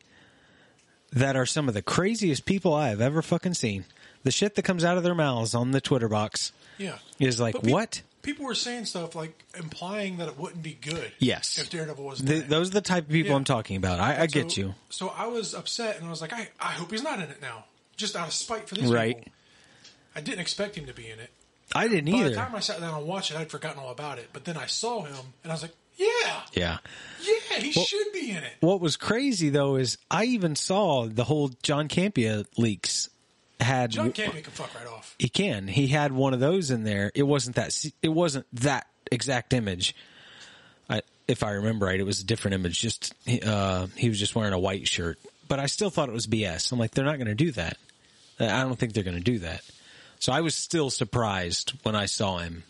that 1.13 1.37
are 1.37 1.47
some 1.47 1.69
of 1.69 1.75
the 1.75 1.83
craziest 1.83 2.47
people 2.47 2.73
I 2.75 2.89
have 2.89 3.01
ever 3.01 3.23
fucking 3.23 3.55
seen. 3.55 3.85
The 4.27 4.33
shit 4.33 4.57
that 4.57 4.63
comes 4.63 4.83
out 4.83 4.97
of 4.97 5.05
their 5.05 5.15
mouths 5.15 5.55
on 5.55 5.71
the 5.71 5.81
Twitter 5.81 6.09
box 6.09 6.51
yeah. 6.79 6.99
is 7.21 7.39
like, 7.41 7.55
peop- 7.63 7.71
what? 7.73 8.03
People 8.23 8.45
were 8.47 8.57
saying 8.57 8.87
stuff 8.87 9.15
like 9.15 9.41
implying 9.57 10.17
that 10.17 10.27
it 10.27 10.37
wouldn't 10.37 10.65
be 10.65 10.77
good. 10.81 11.13
Yes. 11.21 11.59
If 11.59 11.71
Daredevil 11.71 12.05
was 12.05 12.19
The, 12.19 12.41
dead. 12.41 12.49
those 12.49 12.71
are 12.71 12.73
the 12.73 12.81
type 12.81 13.05
of 13.05 13.11
people 13.11 13.31
Yeah. 13.31 13.37
I'm 13.37 13.45
talking 13.45 13.77
about. 13.77 14.01
I, 14.01 14.23
I 14.23 14.27
get 14.27 14.57
you. 14.57 14.75
So 14.91 15.13
I 15.17 15.29
was 15.29 15.55
upset, 15.55 15.99
and 15.99 16.07
I 16.09 16.11
was 16.11 16.21
like, 16.21 16.33
I, 16.33 16.49
I 16.59 16.73
hope 16.73 16.91
he's 16.91 17.05
not 17.05 17.21
in 17.21 17.31
it 17.31 17.41
now, 17.41 17.67
just 17.97 18.17
out 18.17 18.27
of 18.27 18.35
spite 18.35 18.69
for 18.69 18.75
these 18.75 18.91
Right. 18.91 19.17
people. 19.17 19.33
I 20.17 20.23
didn't 20.23 20.41
expect 20.41 20.75
him 20.77 20.87
to 20.87 20.93
be 20.93 21.09
in 21.09 21.21
it. 21.21 21.31
I 21.73 21.87
didn't 21.87 22.11
By 22.11 22.19
either. 22.19 22.31
the 22.31 22.35
time 22.35 22.53
I 22.57 22.59
sat 22.59 22.81
down 22.81 22.99
and 22.99 23.07
watched 23.07 23.31
it, 23.31 23.37
I'd 23.37 23.49
forgotten 23.53 23.79
all 23.79 23.93
about 23.93 24.19
it. 24.19 24.31
But 24.33 24.45
then 24.45 24.57
I 24.57 24.67
saw 24.67 25.05
him, 25.05 25.15
and 25.45 25.53
I 25.53 25.55
was 25.55 25.63
like, 25.63 25.77
yeah, 25.97 26.07
yeah. 26.53 26.79
yeah, 27.23 27.59
he 27.61 27.71
should 27.71 28.13
be 28.13 28.33
in 28.33 28.39
it. 28.39 28.55
What 28.59 28.81
was 28.81 28.97
crazy 28.97 29.51
though 29.51 29.77
is 29.77 29.99
I 30.11 30.25
even 30.25 30.57
saw 30.57 31.07
the 31.07 31.23
whole 31.23 31.51
John 31.63 31.87
Campea 31.87 32.45
leaks 32.59 33.09
had 33.61 33.91
John 33.91 34.13
Campea 34.13 34.43
can 34.43 34.53
fuck 34.53 34.75
right 34.75 34.87
off. 34.87 35.15
he 35.19 35.29
can 35.29 35.67
he 35.69 35.87
had 35.89 36.13
one 36.13 36.35
of 36.35 36.41
those 36.41 36.71
in 36.71 36.85
there. 36.85 37.11
It 37.15 37.23
wasn't 37.23 37.57
that 37.57 37.75
it 38.03 38.09
wasn't 38.09 38.47
that 38.55 38.87
exact 39.11 39.53
image. 39.53 39.95
I, 40.91 41.03
if 41.27 41.43
I 41.43 41.53
remember 41.53 41.87
right, 41.87 41.99
it 41.99 42.05
was 42.05 42.21
a 42.21 42.25
different 42.25 42.55
image. 42.55 42.79
Just 42.81 43.15
uh, 43.45 43.87
he 43.97 44.09
was 44.09 44.19
just 44.19 44.35
wearing 44.35 44.53
a 44.53 44.59
white 44.59 44.87
shirt, 44.87 45.19
but 45.49 45.59
I 45.59 45.67
still 45.67 45.91
thought 45.91 46.09
it 46.09 46.13
was 46.13 46.27
BS. 46.27 46.71
I'm 46.73 46.79
like, 46.79 46.91
they're 46.93 47.05
not 47.05 47.17
going 47.17 47.27
to 47.29 47.35
do 47.35 47.53
that. 47.53 47.77
I 48.39 48.63
don't 48.63 48.77
think 48.79 48.93
they're 48.93 49.03
going 49.05 49.17
to 49.17 49.23
do 49.23 49.39
that. 49.41 49.63
So 50.19 50.33
I 50.33 50.41
was 50.43 50.55
still 50.55 50.91
surprised 50.91 51.73
when 51.83 51.95
I 51.97 52.07
saw 52.07 52.39
him. 52.39 52.63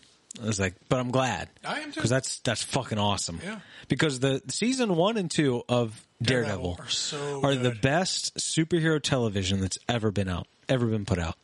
I 0.43 0.47
was 0.47 0.61
like, 0.61 0.75
but 0.89 0.99
I'm 1.01 1.11
glad. 1.11 1.49
I 1.65 1.81
am 1.81 1.85
too. 1.91 1.95
because 1.97 2.11
that's 2.11 2.39
that's 2.41 2.63
fucking 2.63 2.99
awesome. 2.99 3.41
Yeah. 3.45 3.61
Because 3.89 4.21
the 4.21 4.43
season 4.49 4.95
one 4.95 5.17
and 5.17 5.31
two 5.31 5.63
of 5.69 6.05
Daredevil, 6.23 6.75
Daredevil 6.75 6.77
are 6.81 6.89
so 6.91 7.41
are 7.43 7.55
the 7.55 7.71
best 7.71 8.37
superhero 8.37 9.01
television 9.03 9.61
that's 9.61 9.79
ever 9.89 10.11
been 10.11 10.29
out, 10.29 10.47
ever 10.69 10.87
been 10.87 11.05
put 11.05 11.19
out. 11.19 11.37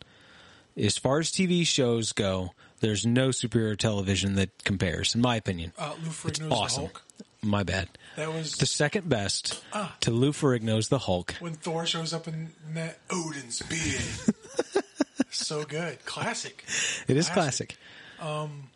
As 0.77 0.97
far 0.99 1.19
as 1.19 1.31
TV 1.31 1.67
shows 1.67 2.13
go, 2.13 2.53
there's 2.81 3.05
no 3.07 3.31
superior 3.31 3.77
television 3.77 4.35
that 4.37 4.65
compares, 4.65 5.15
in 5.15 5.21
my 5.21 5.37
opinion. 5.37 5.73
Uh, 5.79 5.95
Lou 6.03 6.09
it's 6.29 6.41
awesome. 6.41 6.85
the 6.85 6.89
Hulk. 6.89 7.03
My 7.45 7.63
bad. 7.65 7.89
That 8.17 8.33
was 8.33 8.53
The 8.57 8.67
second 8.67 9.09
best 9.09 9.63
Ah. 9.73 9.97
to 10.01 10.11
Lou 10.13 10.33
Ferrigno's 10.33 10.89
The 10.89 11.01
Hulk. 11.01 11.35
when 11.41 11.55
Thor 11.55 11.85
shows 11.87 12.13
up 12.15 12.29
in 12.29 12.51
that 12.75 12.99
Odin's 13.11 13.61
beard. 13.63 14.85
so 15.31 15.65
good, 15.65 16.05
classic. 16.05 16.65
It 17.09 17.17
is 17.17 17.29
Classic. 17.29 17.77
classic. 18.19 18.69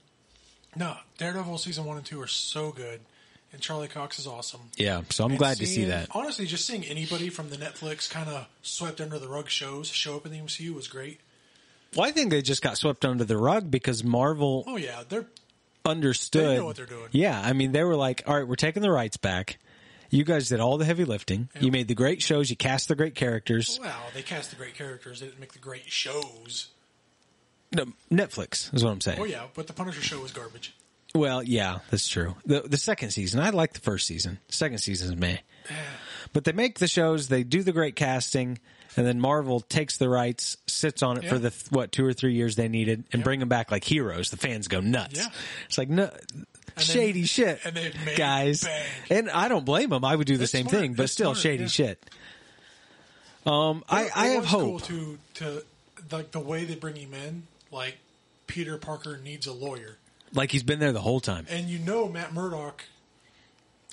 No, 0.78 0.96
Daredevil 1.16 1.59
season 1.59 1.85
one 1.87 1.96
and 1.96 2.04
two 2.04 2.20
are 2.20 2.26
so 2.26 2.70
good, 2.72 3.00
and 3.56 3.62
Charlie 3.62 3.88
Cox 3.88 4.18
is 4.18 4.26
awesome. 4.26 4.60
Yeah, 4.76 5.02
so 5.10 5.24
I'm 5.24 5.30
And 5.32 5.38
glad 5.38 5.56
to 5.56 5.66
see 5.66 5.86
that. 5.86 6.08
Honestly, 6.12 6.46
just 6.46 6.66
seeing 6.66 6.84
anybody 6.84 7.28
from 7.30 7.50
the 7.50 7.56
Netflix 7.56 8.08
kind 8.08 8.28
of 8.28 8.46
swept 8.62 9.00
under 9.00 9.18
the 9.18 9.28
rug 9.28 9.48
shows 9.48 9.88
show 9.88 10.16
up 10.16 10.26
in 10.26 10.32
the 10.32 10.38
MCU 10.38 10.74
was 10.74 10.86
great. 10.88 11.20
Well, 11.94 12.06
I 12.06 12.12
think 12.12 12.30
they 12.30 12.42
just 12.42 12.62
got 12.62 12.76
swept 12.76 13.04
under 13.04 13.24
the 13.24 13.36
rug 13.38 13.70
because 13.70 14.04
Marvel 14.04 14.64
Oh 14.66 14.76
yeah, 14.76 15.02
they're 15.08 15.26
understood. 15.84 16.48
They 16.50 16.56
know 16.58 16.66
what 16.66 16.76
they're 16.76 16.86
doing. 16.86 17.08
Yeah, 17.12 17.40
I 17.40 17.52
mean, 17.54 17.72
they 17.72 17.82
were 17.84 17.96
like, 17.96 18.22
"All 18.26 18.36
right, 18.36 18.46
we're 18.46 18.56
taking 18.56 18.82
the 18.82 18.90
rights 18.90 19.16
back. 19.16 19.58
You 20.10 20.22
guys 20.22 20.48
did 20.48 20.60
all 20.60 20.78
the 20.78 20.84
heavy 20.84 21.04
lifting. 21.04 21.48
You 21.60 21.72
made 21.72 21.88
the 21.88 21.94
great 21.94 22.22
shows. 22.22 22.48
You 22.50 22.56
cast 22.56 22.86
the 22.88 22.94
great 22.94 23.14
characters. 23.16 23.78
well, 23.80 24.02
they 24.14 24.22
cast 24.22 24.50
the 24.50 24.56
great 24.56 24.74
characters. 24.74 25.20
They 25.20 25.26
didn't 25.26 25.40
make 25.40 25.52
the 25.52 25.58
great 25.58 25.90
shows. 25.90 26.68
No, 27.72 27.86
Netflix 28.12 28.72
is 28.72 28.84
what 28.84 28.92
I'm 28.92 29.00
saying. 29.00 29.18
Oh 29.20 29.24
yeah, 29.24 29.46
but 29.54 29.66
the 29.66 29.72
Punisher 29.72 30.00
show 30.02 30.20
was 30.20 30.30
garbage. 30.32 30.74
Well, 31.16 31.42
yeah, 31.42 31.79
that's 31.90 32.07
true. 32.09 32.37
The 32.44 32.61
the 32.61 32.76
second 32.79 33.11
season, 33.11 33.40
I 33.40 33.50
like 33.50 33.72
the 33.72 33.81
first 33.81 34.07
season. 34.07 34.38
Second 34.48 34.79
season 34.79 35.12
is 35.12 35.16
meh. 35.18 35.38
But 36.33 36.44
they 36.44 36.52
make 36.52 36.79
the 36.81 36.88
shows. 36.88 37.29
They 37.29 37.44
do 37.44 37.62
the 37.62 37.72
great 37.72 37.96
casting. 37.96 38.59
And 38.96 39.07
then 39.07 39.20
Marvel 39.20 39.61
takes 39.61 39.96
the 39.98 40.09
rights, 40.09 40.57
sits 40.66 41.02
on 41.02 41.18
it 41.18 41.22
Yeah. 41.24 41.29
for 41.31 41.38
the 41.38 41.52
what 41.70 41.92
two 41.92 42.05
or 42.05 42.12
three 42.12 42.35
years 42.35 42.57
they 42.57 42.68
needed, 42.68 43.05
and 43.12 43.22
bring 43.22 43.40
them 43.40 43.48
back 43.48 43.70
like 43.70 43.85
heroes. 43.85 44.31
The 44.31 44.37
fans 44.38 44.68
go 44.68 44.81
nuts. 44.81 45.18
Yeah. 45.18 45.29
It's 45.66 45.79
like 45.79 45.88
no, 45.88 46.11
shady 46.79 47.24
shit, 47.24 47.61
and 47.64 47.74
made 47.74 47.94
guys. 48.16 48.66
And 49.11 49.31
I 49.31 49.48
don't 49.48 49.64
blame 49.64 49.90
them. 49.90 50.05
I 50.05 50.16
would 50.16 50.26
do 50.26 50.37
the 50.37 50.44
It's 50.44 50.52
same 50.52 50.66
smart. 50.68 50.81
thing, 50.83 50.94
but 50.94 51.05
It's 51.05 51.12
still 51.12 51.35
smart, 51.35 51.38
shady 51.42 51.62
yeah. 51.64 51.68
shit. 51.68 52.05
Um, 53.44 53.85
I 53.88 54.05
It- 54.05 54.16
I 54.16 54.26
have 54.29 54.46
hope. 54.46 54.62
Cool 54.62 54.81
to 54.81 55.18
to 55.35 55.64
like 56.11 56.33
the 56.33 56.40
way 56.40 56.64
they 56.64 56.74
bring 56.74 56.96
him 56.96 57.14
in. 57.14 57.42
Like 57.70 57.98
Peter 58.46 58.76
Parker 58.79 59.18
needs 59.22 59.46
a 59.46 59.52
lawyer, 59.52 59.96
Like 60.37 60.53
he's 60.53 60.62
been 60.62 60.79
there 60.79 60.92
the 60.92 61.01
whole 61.01 61.18
time. 61.20 61.46
and 61.51 61.66
you 61.68 61.79
know 61.81 62.09
Matt 62.09 62.33
Murdock. 62.33 62.85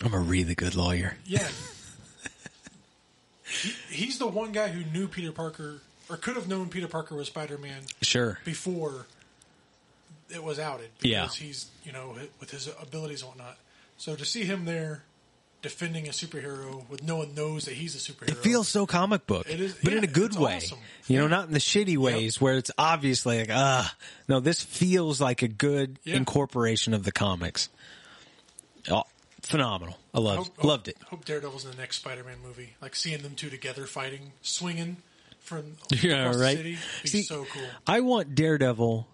I'm 0.04 0.14
a 0.14 0.20
really 0.20 0.54
good 0.56 0.76
lawyer. 0.76 1.18
Yeah, 1.26 1.48
he, 3.46 3.70
he's 3.90 4.20
the 4.20 4.28
one 4.28 4.52
guy 4.52 4.68
who 4.70 4.84
knew 4.92 5.08
Peter 5.08 5.32
Parker 5.32 5.80
or 6.10 6.18
could 6.18 6.36
have 6.36 6.48
known 6.48 6.70
Peter 6.70 6.88
Parker 6.88 7.16
was 7.16 7.28
Spider 7.28 7.58
Man 7.58 7.82
Sure. 8.02 8.40
before 8.46 9.06
it 10.30 10.44
was 10.44 10.60
outed. 10.60 10.90
Yeah. 11.02 11.24
because 11.24 11.38
he's 11.38 11.66
you 11.86 11.92
know 11.92 12.16
with 12.40 12.52
his 12.52 12.68
abilities 12.82 13.22
and 13.22 13.30
whatnot. 13.30 13.58
So 13.98 14.16
to 14.16 14.26
see 14.26 14.44
him 14.44 14.66
there 14.66 15.04
defending 15.64 16.08
a 16.08 16.12
superhero 16.12 16.88
with 16.90 17.02
no 17.04 17.16
one 17.18 17.34
knows 17.34 17.66
that 17.66 17.74
he's 17.74 17.96
a 17.96 17.98
superhero. 17.98 18.30
It 18.30 18.38
feels 18.38 18.68
so 18.68 18.86
comic 18.86 19.26
book, 19.26 19.50
It 19.50 19.60
is- 19.60 19.74
but 19.84 19.94
in 19.94 20.04
a 20.04 20.08
good 20.08 20.36
way. 20.36 20.58
awesome. 20.58 20.78
You 21.08 21.18
know, 21.18 21.28
not 21.28 21.48
in 21.48 21.54
the 21.54 21.60
shitty 21.60 21.98
ways 21.98 22.40
where 22.40 22.56
it's 22.58 22.70
obviously 22.78 23.40
like, 23.40 23.50
ah, 23.52 23.96
no, 24.28 24.40
this 24.40 24.62
feels 24.62 25.20
like 25.20 25.42
a 25.42 25.48
good 25.48 25.98
Yeah. 26.04 26.18
incorporation 26.18 26.94
of 26.94 27.04
the 27.04 27.12
comics. 27.12 27.70
Oh, 28.92 29.04
phenomenal. 29.42 29.98
I 30.14 30.20
loved, 30.20 30.52
Hope- 30.58 30.64
loved 30.64 30.88
it. 30.90 30.98
Hope 31.08 31.26
Daredevil's 31.26 31.66
in 31.66 31.72
the 31.72 31.78
next 31.78 31.96
Spider-Man 31.98 32.38
movie. 32.44 32.74
Like 32.82 32.96
seeing 32.96 33.22
them 33.24 33.34
two 33.36 33.50
together 33.50 33.88
fighting, 33.88 34.34
swinging 34.44 34.98
from 35.40 35.78
Yeah, 35.90 36.26
right. 36.28 36.36
the 36.36 36.56
city. 36.76 36.78
See, 37.06 37.24
so 37.24 37.46
cool. 37.46 37.68
I 37.88 38.02
want 38.02 38.36
Daredevil. 38.36 39.08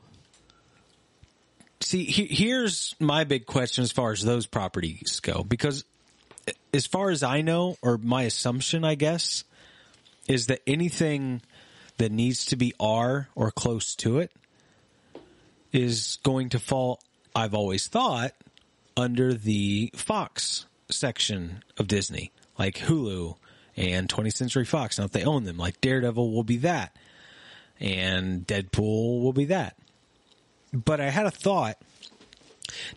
See, 1.82 2.04
he, 2.06 2.26
here's 2.26 2.94
my 3.00 3.24
big 3.24 3.46
question 3.46 3.84
as 3.84 3.92
far 3.92 4.12
as 4.12 4.22
those 4.22 4.46
properties 4.46 5.20
go, 5.22 5.44
because 5.44 5.86
as 6.74 6.86
far 6.86 7.10
as 7.10 7.24
I 7.24 7.42
know, 7.42 7.78
or 7.82 7.98
my 7.98 8.24
assumption, 8.24 8.84
I 8.84 8.96
guess, 8.96 9.44
is 10.28 10.48
that 10.48 10.62
anything 10.68 11.42
that 11.98 12.12
needs 12.12 12.46
to 12.46 12.56
be 12.56 12.74
R 12.80 13.28
or 13.36 13.52
close 13.52 13.96
to 13.96 14.20
it 14.20 14.32
is 15.72 16.20
going 16.24 16.50
to 16.50 16.60
fall, 16.60 17.00
I've 17.36 17.54
always 17.54 17.88
thought, 17.88 18.34
under 18.96 19.34
the 19.34 19.92
Fox 19.96 20.66
section 20.90 21.64
of 21.78 21.88
Disney, 21.88 22.32
like 22.58 22.78
Hulu 22.78 23.36
and 23.78 24.10
20th 24.10 24.36
Century 24.36 24.66
Fox. 24.66 24.98
Now, 24.98 25.06
if 25.06 25.12
they 25.12 25.24
own 25.24 25.44
them, 25.46 25.58
like 25.58 25.82
Daredevil 25.82 26.32
will 26.32 26.44
be 26.44 26.58
that, 26.58 26.96
and 27.80 28.46
Deadpool 28.46 29.22
will 29.22 29.34
be 29.34 29.46
that. 29.46 29.78
But 30.74 31.00
I 31.00 31.10
had 31.10 31.26
a 31.26 31.32
thought. 31.32 31.78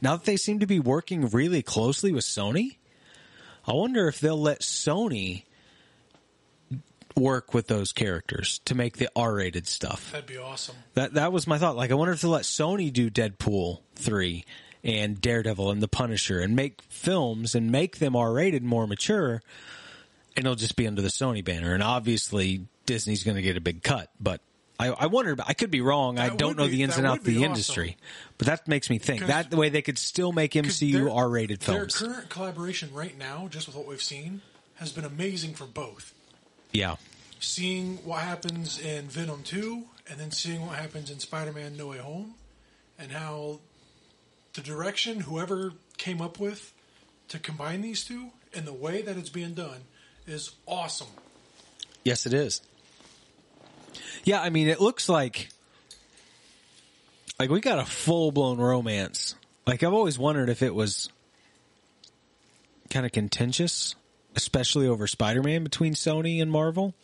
Now 0.01 0.17
that 0.17 0.25
they 0.25 0.37
seem 0.37 0.59
to 0.59 0.67
be 0.67 0.81
working 0.81 1.29
really 1.29 1.63
closely 1.63 2.13
with 2.13 2.25
Sony, 2.25 2.77
I 3.67 3.73
wonder 3.73 4.09
if 4.09 4.21
they'll 4.21 4.41
let 4.41 4.61
Sony 4.61 5.45
work 7.17 7.53
with 7.55 7.67
those 7.67 7.93
characters 7.93 8.61
to 8.65 8.75
make 8.75 8.97
the 8.97 9.09
R-rated 9.15 9.69
stuff. 9.69 10.13
That'd 10.13 10.27
be 10.27 10.39
awesome. 10.39 10.77
That 10.95 11.15
that 11.15 11.33
was 11.33 11.47
my 11.47 11.59
thought. 11.59 11.77
Like 11.77 11.91
I 11.91 11.95
wonder 11.95 12.13
if 12.13 12.21
they'll 12.23 12.31
let 12.31 12.43
Sony 12.43 12.93
do 12.93 13.11
Deadpool 13.11 13.81
three 13.95 14.45
and 14.83 15.21
Daredevil 15.21 15.71
and 15.71 15.83
the 15.83 15.89
Punisher 15.89 16.41
and 16.41 16.57
make 16.57 16.83
films 16.83 17.55
and 17.55 17.71
make 17.71 17.99
them 17.99 18.17
R 18.17 18.33
rated, 18.33 18.65
more 18.65 18.87
mature, 18.87 19.43
and 20.37 20.45
it'll 20.45 20.57
just 20.57 20.77
be 20.77 20.87
under 20.87 21.03
the 21.03 21.09
Sony 21.09 21.45
banner. 21.45 21.75
And 21.75 21.83
obviously 21.83 22.67
Disney's 22.87 23.23
going 23.25 23.37
to 23.37 23.43
get 23.43 23.57
a 23.57 23.61
big 23.61 23.83
cut, 23.83 24.11
but. 24.19 24.41
I, 24.83 25.05
I 25.05 25.07
wonder. 25.07 25.37
I 25.47 25.55
could 25.55 25.71
be 25.71 25.81
wrong. 25.81 26.19
I 26.19 26.29
don't 26.31 26.57
know 26.57 26.65
be- 26.65 26.73
the 26.73 26.83
ins 26.83 26.97
and 26.97 27.07
outs 27.07 27.21
of 27.21 27.25
the 27.25 27.37
awesome. 27.39 27.45
industry, 27.45 27.97
but 28.39 28.47
that 28.47 28.69
makes 28.69 28.91
me 28.91 28.99
think 28.99 29.27
that 29.27 29.51
the 29.51 29.57
way 29.57 29.69
they 29.69 29.83
could 29.83 29.99
still 29.99 30.33
make 30.33 30.53
MCU 30.53 31.15
R-rated 31.15 31.63
films. 31.63 31.99
Their 31.99 32.11
current 32.11 32.29
collaboration 32.29 32.91
right 32.93 33.17
now, 33.19 33.49
just 33.51 33.67
with 33.67 33.77
what 33.77 33.87
we've 33.87 34.03
seen, 34.03 34.43
has 34.77 34.93
been 34.93 35.05
amazing 35.05 35.55
for 35.55 35.65
both. 35.65 36.13
yeah, 36.73 36.97
Seeing 37.41 37.97
what 38.05 38.21
happens 38.21 38.81
in 38.81 39.09
Venom 39.09 39.43
2, 39.43 39.83
and 40.09 40.21
then 40.21 40.31
seeing 40.31 40.65
what 40.65 40.77
happens 40.77 41.11
in 41.11 41.19
Spider-Man 41.19 41.77
No 41.77 41.89
Way 41.89 41.99
Home, 41.99 42.35
and 42.99 43.11
how 43.11 43.61
the 44.55 44.61
direction 44.61 45.21
whoever 45.21 45.73
came 45.99 46.21
up 46.21 46.39
with 46.39 46.73
to 47.29 47.39
combine 47.39 47.81
these 47.83 48.05
two 48.05 48.31
and 48.55 48.67
the 48.67 48.73
way 48.73 49.03
that 49.03 49.17
it's 49.17 49.31
being 49.31 49.55
done 49.55 49.81
is 50.27 50.53
awesome. 50.67 51.09
Yes, 52.05 52.27
it 52.27 52.35
is. 52.35 52.61
Yeah, 54.25 54.41
I 54.41 54.51
mean, 54.51 54.69
it 54.69 54.81
looks 54.81 55.09
like 55.09 55.49
like 57.39 57.51
we 57.51 57.61
got 57.61 57.79
a 57.79 57.85
full 57.85 58.33
blown 58.33 58.59
romance. 58.59 59.35
Like 59.67 59.83
I've 59.83 59.93
always 59.93 60.19
wondered 60.19 60.49
if 60.49 60.63
it 60.63 60.75
was 60.75 61.09
kind 62.91 63.07
of 63.07 63.13
contentious 63.13 63.95
especially 64.35 64.87
over 64.87 65.07
Spider 65.07 65.43
Man 65.43 65.65
between 65.65 65.95
Sony 65.95 66.41
and 66.41 66.51
Marvel. 66.51 66.95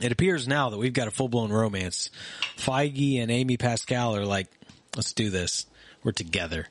It 0.00 0.12
appears 0.12 0.46
now 0.46 0.70
that 0.70 0.78
we've 0.78 0.92
got 0.92 1.08
a 1.08 1.10
full 1.10 1.28
blown 1.28 1.50
romance. 1.50 2.10
Feige 2.56 3.20
and 3.20 3.30
Amy 3.30 3.56
Pascal 3.56 4.14
are 4.16 4.26
like, 4.26 4.48
let's 4.94 5.12
do 5.12 5.30
this. 5.30 5.66
We're 6.02 6.12
together. 6.12 6.68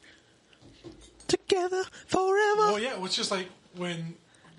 Together 1.28 1.84
forever. 2.06 2.56
Well, 2.58 2.80
yeah, 2.80 3.04
it's 3.04 3.16
just 3.16 3.32
like 3.32 3.48
when 3.76 4.14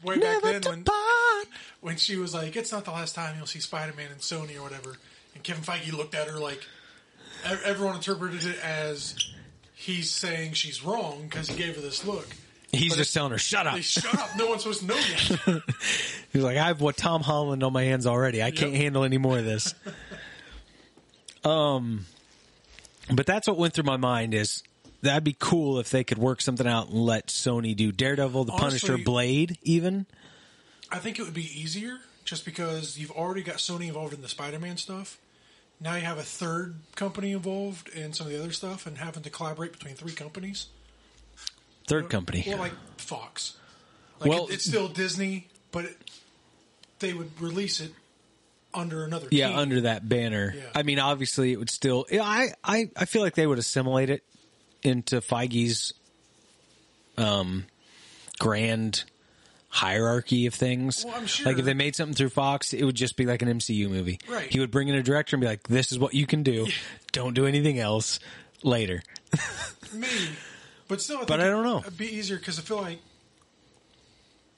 way 0.06 0.18
back 0.18 0.42
then 0.42 0.62
when 0.62 0.84
part. 0.84 1.46
when 1.80 1.96
she 1.96 2.16
was 2.16 2.32
like, 2.32 2.56
"It's 2.56 2.72
not 2.72 2.84
the 2.84 2.90
last 2.92 3.14
time 3.14 3.36
you'll 3.36 3.46
see 3.46 3.60
Spider-Man 3.60 4.10
and 4.12 4.20
Sony 4.20 4.56
or 4.58 4.62
whatever," 4.62 4.96
and 5.34 5.42
Kevin 5.44 5.62
Feige 5.62 5.92
looked 5.92 6.14
at 6.14 6.28
her 6.28 6.38
like 6.38 6.60
everyone 7.64 7.96
interpreted 7.96 8.44
it 8.46 8.58
as 8.64 9.14
he's 9.74 10.10
saying 10.10 10.54
she's 10.54 10.82
wrong 10.82 11.26
because 11.28 11.48
he 11.48 11.56
gave 11.56 11.74
her 11.76 11.80
this 11.82 12.04
look. 12.04 12.26
He's 12.72 12.92
But 12.92 12.98
just 12.98 13.14
telling 13.14 13.30
her, 13.32 13.38
shut 13.38 13.66
up. 13.66 13.78
Shut 13.78 14.12
up. 14.18 14.30
No 14.36 14.48
one's 14.48 14.62
supposed 14.62 14.80
to 14.80 14.86
know 14.86 14.96
yet. 14.96 15.62
He's 16.32 16.42
like, 16.42 16.56
I 16.58 16.66
have 16.66 16.80
what 16.80 16.96
Tom 16.96 17.22
Holland 17.22 17.62
on 17.62 17.72
my 17.72 17.84
hands 17.84 18.06
already. 18.06 18.42
I 18.42 18.50
can't 18.50 18.72
Yep. 18.72 18.80
handle 18.82 19.04
any 19.04 19.16
more 19.18 19.38
of 19.38 19.44
this. 19.44 19.72
um, 21.44 22.06
but 23.12 23.24
that's 23.24 23.46
what 23.46 23.56
went 23.56 23.72
through 23.74 23.84
my 23.84 23.96
mind 23.96 24.34
is 24.34 24.62
that'd 25.06 25.24
be 25.24 25.36
cool 25.38 25.78
if 25.78 25.90
they 25.90 26.04
could 26.04 26.18
work 26.18 26.40
something 26.40 26.66
out 26.66 26.88
and 26.88 26.98
let 26.98 27.28
Sony 27.28 27.74
do 27.74 27.92
Daredevil, 27.92 28.44
the 28.44 28.52
Punisher, 28.52 28.98
Blade, 28.98 29.58
even. 29.62 30.06
I 30.90 30.98
think 30.98 31.18
it 31.18 31.22
would 31.22 31.34
be 31.34 31.60
easier 31.60 31.98
just 32.24 32.44
because 32.44 32.98
you've 32.98 33.10
already 33.10 33.42
got 33.42 33.56
Sony 33.56 33.88
involved 33.88 34.12
in 34.12 34.22
the 34.22 34.28
Spider-Man 34.28 34.76
stuff. 34.76 35.18
Now 35.80 35.94
you 35.94 36.02
have 36.02 36.18
a 36.18 36.22
third 36.22 36.76
company 36.94 37.32
involved 37.32 37.88
in 37.90 38.12
some 38.12 38.26
of 38.26 38.32
the 38.32 38.38
other 38.38 38.52
stuff, 38.52 38.86
and 38.86 38.98
having 38.98 39.22
to 39.22 39.30
collaborate 39.30 39.72
between 39.72 39.94
three 39.94 40.12
companies. 40.12 40.68
Third 41.86 42.08
company. 42.08 42.44
Well, 42.46 42.58
like 42.58 42.72
Fox. 42.96 43.56
Like 44.20 44.30
Well- 44.30 44.46
it, 44.46 44.54
it's 44.54 44.64
still 44.64 44.88
Disney, 44.88 45.48
but 45.72 45.84
it, 45.84 45.96
they 46.98 47.12
would 47.12 47.40
release 47.40 47.80
it 47.80 47.92
under 48.72 49.04
another. 49.04 49.28
Yeah, 49.30 49.48
team. 49.48 49.58
under 49.58 49.80
that 49.82 50.08
banner. 50.08 50.54
Yeah. 50.56 50.62
I 50.74 50.82
mean, 50.82 50.98
obviously, 50.98 51.52
it 51.52 51.58
would 51.58 51.70
still. 51.70 52.06
yeah, 52.10 52.22
I, 52.22 52.52
I, 52.64 52.90
I 52.96 53.04
feel 53.04 53.22
like 53.22 53.34
they 53.34 53.46
would 53.46 53.58
assimilate 53.58 54.10
it 54.10 54.22
into 54.82 55.20
Feige's 55.20 55.92
um, 57.16 57.64
grand 58.38 59.04
hierarchy 59.68 60.46
of 60.46 60.54
things. 60.54 61.04
Well, 61.04 61.14
I'm 61.16 61.26
sure- 61.26 61.46
Like 61.46 61.58
if 61.58 61.64
they 61.64 61.74
made 61.74 61.94
something 61.96 62.14
through 62.14 62.30
Fox, 62.30 62.72
it 62.72 62.84
would 62.84 62.94
just 62.94 63.16
be 63.16 63.26
like 63.26 63.42
an 63.42 63.48
MCU 63.48 63.88
movie. 63.90 64.18
Right. 64.28 64.50
He 64.50 64.60
would 64.60 64.70
bring 64.70 64.88
in 64.88 64.94
a 64.94 65.02
director 65.02 65.36
and 65.36 65.40
be 65.40 65.46
like, 65.46 65.64
"This 65.64 65.92
is 65.92 65.98
what 65.98 66.14
you 66.14 66.26
can 66.26 66.42
do. 66.42 66.66
Don't 67.12 67.34
do 67.34 67.46
anything 67.46 67.78
else." 67.78 68.18
Later. 68.62 69.02
maybe, 69.92 70.08
but 70.88 71.00
still, 71.02 71.16
I 71.16 71.18
think 71.20 71.28
But 71.28 71.40
I 71.40 71.44
don't 71.50 71.62
know. 71.62 71.78
It'd 71.80 71.98
be 71.98 72.16
easier 72.16 72.38
because 72.38 72.58
I 72.58 72.62
feel 72.62 72.80
like 72.80 72.98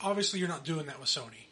obviously 0.01 0.39
you're 0.39 0.49
not 0.49 0.65
doing 0.65 0.87
that 0.87 1.01
with 1.01 1.09
Sony. 1.09 1.47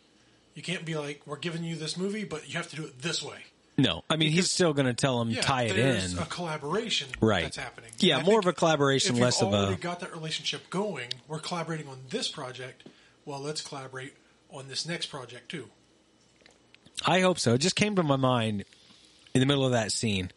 You 0.55 0.63
can't 0.63 0.85
be 0.85 0.95
like, 0.97 1.23
"We're 1.27 1.37
giving 1.39 1.65
you 1.65 1.75
this 1.77 1.97
movie, 1.97 2.25
but 2.25 2.49
you 2.49 2.55
have 2.55 2.69
to 2.71 2.77
do 2.77 2.85
it 2.85 3.03
this 3.03 3.23
way." 3.23 3.39
No, 3.79 4.05
I 4.09 4.17
mean 4.17 4.31
he's 4.31 4.51
still 4.51 4.73
going 4.73 4.87
to 4.87 4.95
tell 4.95 5.21
him 5.21 5.31
Yeah, 5.31 5.43
tie 5.43 5.65
it 5.65 5.79
in. 5.79 6.19
a 6.19 6.25
collaboration 6.25 7.09
Right. 7.21 7.43
that's 7.43 7.57
happening. 7.59 7.91
Yeah, 7.99 8.23
more 8.23 8.39
of 8.39 8.47
a 8.47 8.53
collaboration, 8.55 9.17
less 9.21 9.43
of 9.43 9.53
a- 9.53 9.57
already 9.57 9.77
got 9.77 10.01
that 10.01 10.13
relationship 10.15 10.71
going. 10.71 11.09
We're 11.29 11.41
collaborating 11.41 11.87
on 11.89 11.99
this 12.09 12.29
project. 12.29 12.85
Well, 13.27 13.41
let's 13.41 13.61
collaborate 13.61 14.15
on 14.51 14.69
this 14.69 14.87
next 14.87 15.07
project 15.07 15.51
too. 15.51 15.69
I 17.05 17.21
hope 17.21 17.39
so. 17.39 17.55
It 17.55 17.59
just 17.59 17.77
came 17.77 17.97
to 17.97 18.03
my 18.03 18.17
mind 18.17 18.65
in 19.35 19.41
the 19.41 19.47
middle 19.47 19.67
of 19.67 19.73
that 19.73 19.93
scene. 19.93 20.31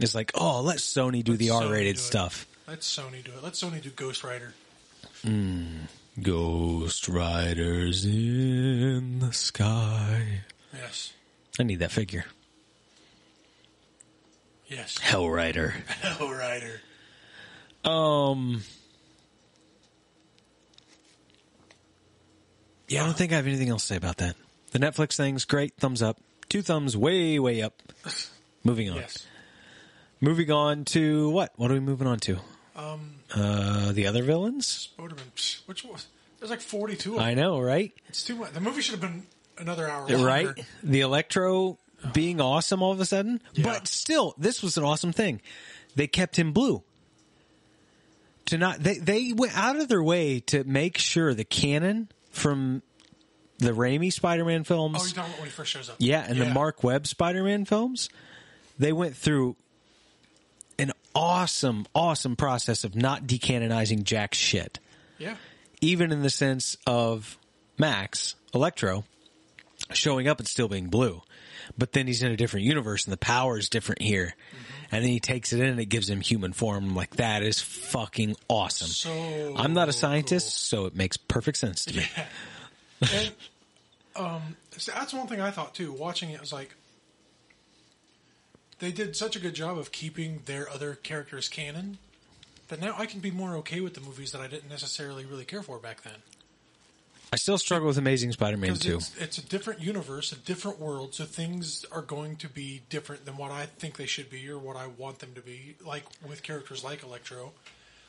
It's 0.00 0.14
like, 0.14 0.30
oh, 0.34 0.62
let 0.62 0.78
Sony 0.78 1.22
do 1.22 1.32
Let 1.32 1.38
the 1.40 1.50
R-rated 1.50 1.96
do 1.96 2.00
stuff. 2.00 2.46
Let 2.66 2.80
Sony 2.80 3.22
do 3.22 3.32
it. 3.32 3.42
Let 3.42 3.52
Sony 3.54 3.82
do 3.82 3.90
Ghost 3.90 4.24
Rider. 4.24 4.54
Hmm. 5.22 5.80
Ghost 6.22 7.06
Riders 7.08 8.04
in 8.06 9.18
the 9.18 9.32
sky. 9.32 10.40
Yes, 10.72 11.12
I 11.58 11.64
need 11.64 11.80
that 11.80 11.90
figure. 11.90 12.24
Yes. 14.68 14.98
Hell 14.98 15.28
Rider. 15.28 15.70
Hell 16.00 16.30
Rider. 16.30 16.80
Um. 17.84 18.62
Yeah, 22.88 23.02
I 23.02 23.06
don't 23.06 23.16
think 23.16 23.32
I 23.32 23.36
have 23.36 23.46
anything 23.46 23.68
else 23.68 23.82
to 23.82 23.88
say 23.88 23.96
about 23.96 24.18
that. 24.18 24.36
The 24.70 24.78
Netflix 24.78 25.16
thing's 25.16 25.44
great. 25.44 25.74
Thumbs 25.78 26.02
up. 26.02 26.18
Two 26.48 26.62
thumbs 26.62 26.96
way, 26.96 27.38
way 27.38 27.60
up. 27.62 27.74
Moving 28.64 28.90
on. 28.90 28.96
Yes. 28.96 29.26
Moving 30.20 30.50
on 30.50 30.84
to 30.86 31.28
what? 31.30 31.52
What 31.56 31.70
are 31.70 31.74
we 31.74 31.80
moving 31.80 32.06
on 32.06 32.18
to? 32.20 32.38
Um. 32.74 33.14
Uh, 33.34 33.92
the 33.92 34.06
other 34.06 34.22
villains. 34.22 34.88
Spoderman. 34.98 35.20
Psh, 35.36 35.60
Which 35.66 35.84
was? 35.84 36.06
There's 36.38 36.50
like 36.50 36.60
42 36.60 37.10
of 37.10 37.16
them. 37.16 37.24
I 37.24 37.34
know, 37.34 37.60
right? 37.60 37.92
It's 38.08 38.24
too 38.24 38.36
much. 38.36 38.52
The 38.52 38.60
movie 38.60 38.80
should 38.80 38.92
have 38.92 39.00
been 39.00 39.24
another 39.58 39.88
hour 39.88 40.00
longer. 40.08 40.24
Right? 40.24 40.48
The 40.82 41.00
Electro 41.00 41.78
being 42.12 42.40
awesome 42.40 42.82
all 42.82 42.92
of 42.92 43.00
a 43.00 43.04
sudden. 43.04 43.40
Yeah. 43.54 43.64
But 43.64 43.88
still, 43.88 44.34
this 44.38 44.62
was 44.62 44.76
an 44.76 44.84
awesome 44.84 45.12
thing. 45.12 45.40
They 45.96 46.06
kept 46.06 46.36
him 46.38 46.52
blue. 46.52 46.82
To 48.46 48.56
not 48.58 48.82
they 48.82 48.98
they 48.98 49.32
went 49.34 49.56
out 49.56 49.76
of 49.76 49.88
their 49.88 50.02
way 50.02 50.40
to 50.46 50.64
make 50.64 50.96
sure 50.96 51.34
the 51.34 51.44
canon 51.44 52.08
from 52.30 52.82
the 53.58 53.72
Raimi 53.72 54.12
Spider-Man 54.12 54.64
films, 54.64 54.98
Oh, 55.00 55.04
you're 55.04 55.12
talking 55.14 55.30
about 55.30 55.40
when 55.40 55.48
he 55.48 55.52
first 55.52 55.70
shows 55.72 55.90
up. 55.90 55.96
yeah, 55.98 56.24
and 56.26 56.40
the 56.40 56.46
Marc 56.46 56.82
Webb 56.84 57.06
Spider-Man 57.08 57.64
films, 57.64 58.08
they 58.78 58.92
went 58.92 59.16
through 59.16 59.56
an 60.78 60.92
awesome, 61.14 61.84
awesome 61.94 62.36
process 62.36 62.84
of 62.84 62.94
not 62.94 63.24
decanonizing 63.26 64.04
jack 64.04 64.32
shit 64.32 64.78
Yeah. 65.18 65.34
even 65.80 66.12
in 66.12 66.22
the 66.22 66.30
sense 66.30 66.76
of 66.86 67.36
Max 67.76 68.36
Electro 68.54 69.04
showing 69.92 70.28
up 70.28 70.38
and 70.38 70.46
still 70.48 70.68
being 70.68 70.86
blue, 70.88 71.20
but 71.76 71.92
then 71.92 72.06
he's 72.06 72.22
in 72.22 72.32
a 72.32 72.36
different 72.36 72.66
universe 72.66 73.04
and 73.04 73.12
the 73.12 73.18
power 73.18 73.58
is 73.58 73.68
different 73.68 74.02
here, 74.02 74.34
and 74.90 75.04
then 75.04 75.10
he 75.10 75.20
takes 75.20 75.52
it 75.52 75.60
in 75.60 75.66
and 75.66 75.80
it 75.80 75.86
gives 75.86 76.08
him 76.08 76.20
human 76.20 76.52
form. 76.52 76.84
I'm 76.84 76.96
like, 76.96 77.16
that 77.16 77.42
is 77.42 77.60
fucking 77.60 78.36
awesome. 78.48 78.88
So 78.88 79.54
I'm 79.56 79.74
not 79.74 79.88
a 79.88 79.92
scientist, 79.92 80.68
so 80.68 80.86
it 80.86 80.94
makes 80.94 81.16
perfect 81.16 81.58
sense 81.58 81.84
to 81.86 81.96
me. 81.96 82.04
and 83.12 83.32
um, 84.16 84.56
so 84.76 84.92
that's 84.92 85.12
one 85.12 85.26
thing 85.26 85.40
I 85.40 85.50
thought 85.50 85.74
too. 85.74 85.92
Watching 85.92 86.30
it 86.30 86.40
was 86.40 86.52
like 86.52 86.74
they 88.78 88.92
did 88.92 89.16
such 89.16 89.36
a 89.36 89.40
good 89.40 89.54
job 89.54 89.78
of 89.78 89.92
keeping 89.92 90.42
their 90.46 90.68
other 90.70 90.94
characters 90.94 91.48
canon 91.48 91.98
that 92.68 92.80
now 92.80 92.94
I 92.96 93.06
can 93.06 93.20
be 93.20 93.30
more 93.30 93.56
okay 93.56 93.80
with 93.80 93.94
the 93.94 94.00
movies 94.00 94.32
that 94.32 94.40
I 94.40 94.46
didn't 94.46 94.68
necessarily 94.68 95.24
really 95.24 95.44
care 95.44 95.62
for 95.62 95.78
back 95.78 96.02
then. 96.02 96.14
I 97.32 97.36
still 97.36 97.58
struggle 97.58 97.88
with 97.88 97.98
Amazing 97.98 98.32
Spider-Man 98.32 98.76
2. 98.76 98.96
it's, 98.96 99.16
it's 99.18 99.38
a 99.38 99.44
different 99.44 99.80
universe, 99.80 100.32
a 100.32 100.36
different 100.36 100.78
world, 100.80 101.14
so 101.14 101.24
things 101.24 101.84
are 101.92 102.00
going 102.00 102.36
to 102.36 102.48
be 102.48 102.82
different 102.88 103.26
than 103.26 103.36
what 103.36 103.50
I 103.50 103.66
think 103.66 103.96
they 103.98 104.06
should 104.06 104.30
be 104.30 104.48
or 104.48 104.58
what 104.58 104.76
I 104.76 104.86
want 104.86 105.18
them 105.18 105.34
to 105.34 105.42
be. 105.42 105.76
Like 105.84 106.04
with 106.26 106.42
characters 106.42 106.82
like 106.82 107.02
Electro, 107.02 107.52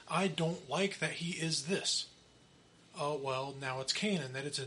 I 0.09 0.27
don't 0.27 0.69
like 0.69 0.99
that 0.99 1.11
he 1.11 1.31
is 1.33 1.63
this. 1.63 2.05
Oh 2.97 3.19
well, 3.21 3.53
now 3.59 3.81
it's 3.81 3.91
canon 3.91 4.31
that 4.33 4.45
it's 4.45 4.59
a 4.59 4.65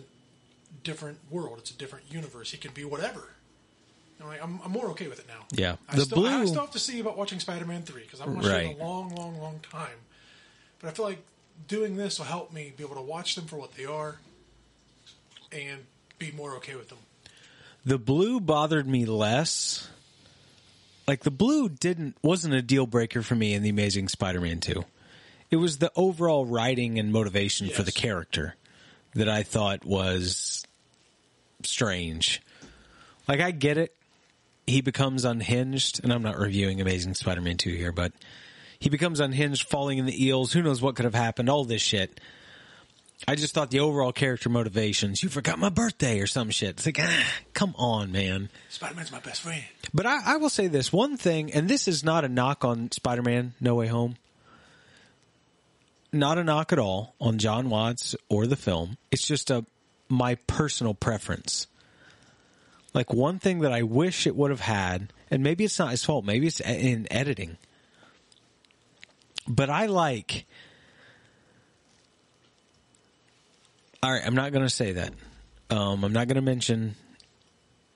different 0.84 1.18
world, 1.30 1.58
it's 1.58 1.70
a 1.70 1.76
different 1.76 2.12
universe. 2.12 2.50
He 2.50 2.58
can 2.58 2.72
be 2.72 2.84
whatever. 2.84 3.30
I'm, 4.20 4.28
like, 4.28 4.42
I'm, 4.44 4.60
I'm 4.64 4.70
more 4.70 4.86
okay 4.90 5.08
with 5.08 5.18
it 5.18 5.26
now. 5.26 5.46
Yeah. 5.50 5.76
I, 5.88 5.96
The 5.96 6.02
still, 6.02 6.26
I 6.26 6.36
blue- 6.36 6.46
still 6.46 6.60
have 6.60 6.70
to 6.72 6.78
see 6.78 7.00
about 7.00 7.16
watching 7.16 7.40
Spider-Man 7.40 7.82
three 7.82 8.02
because 8.02 8.20
sure 8.20 8.28
in 8.28 8.38
Right. 8.40 8.78
a 8.78 8.84
long, 8.84 9.14
long, 9.16 9.40
long 9.40 9.60
time. 9.68 9.96
But 10.78 10.88
I 10.88 10.90
feel 10.92 11.06
like 11.06 11.24
doing 11.66 11.96
this 11.96 12.18
will 12.18 12.26
help 12.26 12.52
me 12.52 12.72
be 12.76 12.84
able 12.84 12.94
to 12.96 13.02
watch 13.02 13.34
them 13.34 13.46
for 13.46 13.56
what 13.56 13.74
they 13.74 13.84
are 13.84 14.18
and 15.52 15.84
be 16.18 16.32
more 16.32 16.56
okay 16.56 16.74
with 16.74 16.88
them. 16.88 16.98
The 17.84 17.98
blue 17.98 18.40
bothered 18.40 18.86
me 18.86 19.04
less. 19.06 19.88
Like 21.06 21.20
the 21.20 21.30
blue 21.30 21.68
didn't 21.68 22.16
wasn't 22.22 22.54
a 22.54 22.62
deal 22.62 22.86
breaker 22.86 23.22
for 23.22 23.34
me 23.34 23.54
in 23.54 23.62
the 23.62 23.70
Amazing 23.70 24.08
Spider-Man 24.08 24.60
2. 24.60 24.84
It 25.50 25.56
was 25.56 25.78
the 25.78 25.92
overall 25.96 26.46
writing 26.46 26.98
and 26.98 27.12
motivation 27.12 27.68
for 27.68 27.82
the 27.82 27.92
character 27.92 28.54
that 29.14 29.28
I 29.28 29.42
thought 29.42 29.84
was 29.84 30.64
strange. 31.64 32.40
Like 33.28 33.40
I 33.40 33.50
get 33.50 33.78
it. 33.78 33.94
He 34.66 34.80
becomes 34.80 35.24
unhinged, 35.24 36.00
and 36.04 36.12
I'm 36.12 36.22
not 36.22 36.38
reviewing 36.38 36.80
Amazing 36.80 37.14
Spider-Man 37.14 37.56
2 37.56 37.70
here, 37.70 37.90
but 37.90 38.12
he 38.78 38.88
becomes 38.88 39.18
unhinged, 39.18 39.68
falling 39.68 39.98
in 39.98 40.06
the 40.06 40.24
eels. 40.24 40.52
Who 40.52 40.62
knows 40.62 40.80
what 40.80 40.94
could 40.94 41.04
have 41.04 41.14
happened? 41.14 41.50
All 41.50 41.64
this 41.64 41.82
shit. 41.82 42.20
I 43.26 43.36
just 43.36 43.54
thought 43.54 43.70
the 43.70 43.80
overall 43.80 44.12
character 44.12 44.48
motivations, 44.48 45.22
you 45.22 45.28
forgot 45.28 45.58
my 45.58 45.68
birthday 45.68 46.20
or 46.20 46.26
some 46.26 46.50
shit. 46.50 46.70
It's 46.70 46.86
like, 46.86 46.98
ah, 47.00 47.24
come 47.54 47.74
on, 47.78 48.10
man. 48.10 48.48
Spider-Man's 48.68 49.12
my 49.12 49.20
best 49.20 49.42
friend. 49.42 49.62
But 49.94 50.06
I, 50.06 50.34
I 50.34 50.36
will 50.38 50.48
say 50.48 50.66
this 50.66 50.92
one 50.92 51.16
thing, 51.16 51.52
and 51.52 51.68
this 51.68 51.86
is 51.86 52.02
not 52.02 52.24
a 52.24 52.28
knock 52.28 52.64
on 52.64 52.90
Spider 52.90 53.22
Man 53.22 53.54
No 53.60 53.76
Way 53.76 53.86
Home. 53.86 54.16
Not 56.12 56.36
a 56.36 56.44
knock 56.44 56.72
at 56.72 56.78
all 56.78 57.14
on 57.20 57.38
Jon 57.38 57.70
Watts 57.70 58.14
or 58.28 58.46
the 58.46 58.56
film. 58.56 58.98
It's 59.10 59.26
just 59.26 59.50
a 59.50 59.64
my 60.08 60.34
personal 60.46 60.92
preference. 60.92 61.68
Like 62.92 63.12
one 63.12 63.38
thing 63.38 63.60
that 63.60 63.72
I 63.72 63.82
wish 63.82 64.26
it 64.26 64.36
would 64.36 64.50
have 64.50 64.60
had, 64.60 65.12
and 65.30 65.42
maybe 65.42 65.64
it's 65.64 65.78
not 65.78 65.92
his 65.92 66.04
fault, 66.04 66.24
maybe 66.24 66.46
it's 66.46 66.60
in 66.60 67.10
editing. 67.10 67.56
But 69.48 69.70
I 69.70 69.86
like 69.86 70.44
All 74.04 74.10
right, 74.10 74.22
I'm 74.26 74.34
not 74.34 74.50
going 74.52 74.64
to 74.64 74.70
say 74.70 74.92
that. 74.92 75.12
Um, 75.70 76.02
I'm 76.02 76.12
not 76.12 76.26
going 76.26 76.34
to 76.34 76.42
mention 76.42 76.96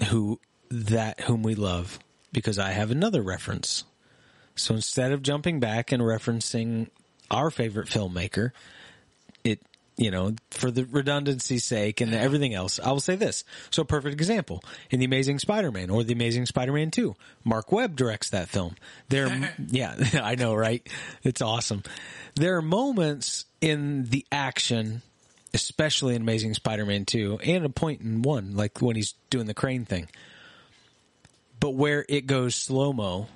who 0.08 0.38
that 0.70 1.20
whom 1.22 1.42
we 1.42 1.56
love 1.56 1.98
because 2.32 2.60
I 2.60 2.70
have 2.70 2.92
another 2.92 3.22
reference. 3.22 3.82
So 4.54 4.74
instead 4.74 5.10
of 5.10 5.22
jumping 5.22 5.58
back 5.58 5.90
and 5.90 6.00
referencing 6.00 6.90
our 7.28 7.50
favorite 7.50 7.88
filmmaker, 7.88 8.52
it 9.42 9.60
you 9.96 10.12
know 10.12 10.36
for 10.52 10.70
the 10.70 10.84
redundancy's 10.84 11.64
sake 11.64 12.00
and 12.00 12.14
everything 12.14 12.54
else, 12.54 12.78
I 12.78 12.92
will 12.92 13.00
say 13.00 13.16
this. 13.16 13.42
So 13.70 13.82
perfect 13.82 14.14
example 14.14 14.62
in 14.90 15.00
the 15.00 15.06
Amazing 15.06 15.40
Spider-Man 15.40 15.90
or 15.90 16.04
the 16.04 16.12
Amazing 16.12 16.46
Spider-Man 16.46 16.92
Two, 16.92 17.16
Marc 17.42 17.72
Webb 17.72 17.96
directs 17.96 18.30
that 18.30 18.48
film. 18.48 18.76
There, 19.08 19.52
yeah, 19.66 19.96
I 20.22 20.36
know, 20.36 20.54
right? 20.54 20.88
It's 21.24 21.42
awesome. 21.42 21.82
There 22.36 22.56
are 22.56 22.62
moments 22.62 23.44
in 23.60 24.04
the 24.04 24.24
action 24.30 25.02
especially 25.54 26.14
in 26.14 26.22
Amazing 26.22 26.54
Spider-Man 26.54 27.04
2 27.04 27.40
and 27.44 27.64
a 27.64 27.68
point 27.68 28.00
in 28.00 28.22
1 28.22 28.56
like 28.56 28.80
when 28.80 28.96
he's 28.96 29.14
doing 29.30 29.46
the 29.46 29.54
crane 29.54 29.85
thing. 29.85 30.09
But 31.59 31.70
where 31.70 32.04
it 32.09 32.26
goes 32.26 32.54
slow-mo 32.54 33.28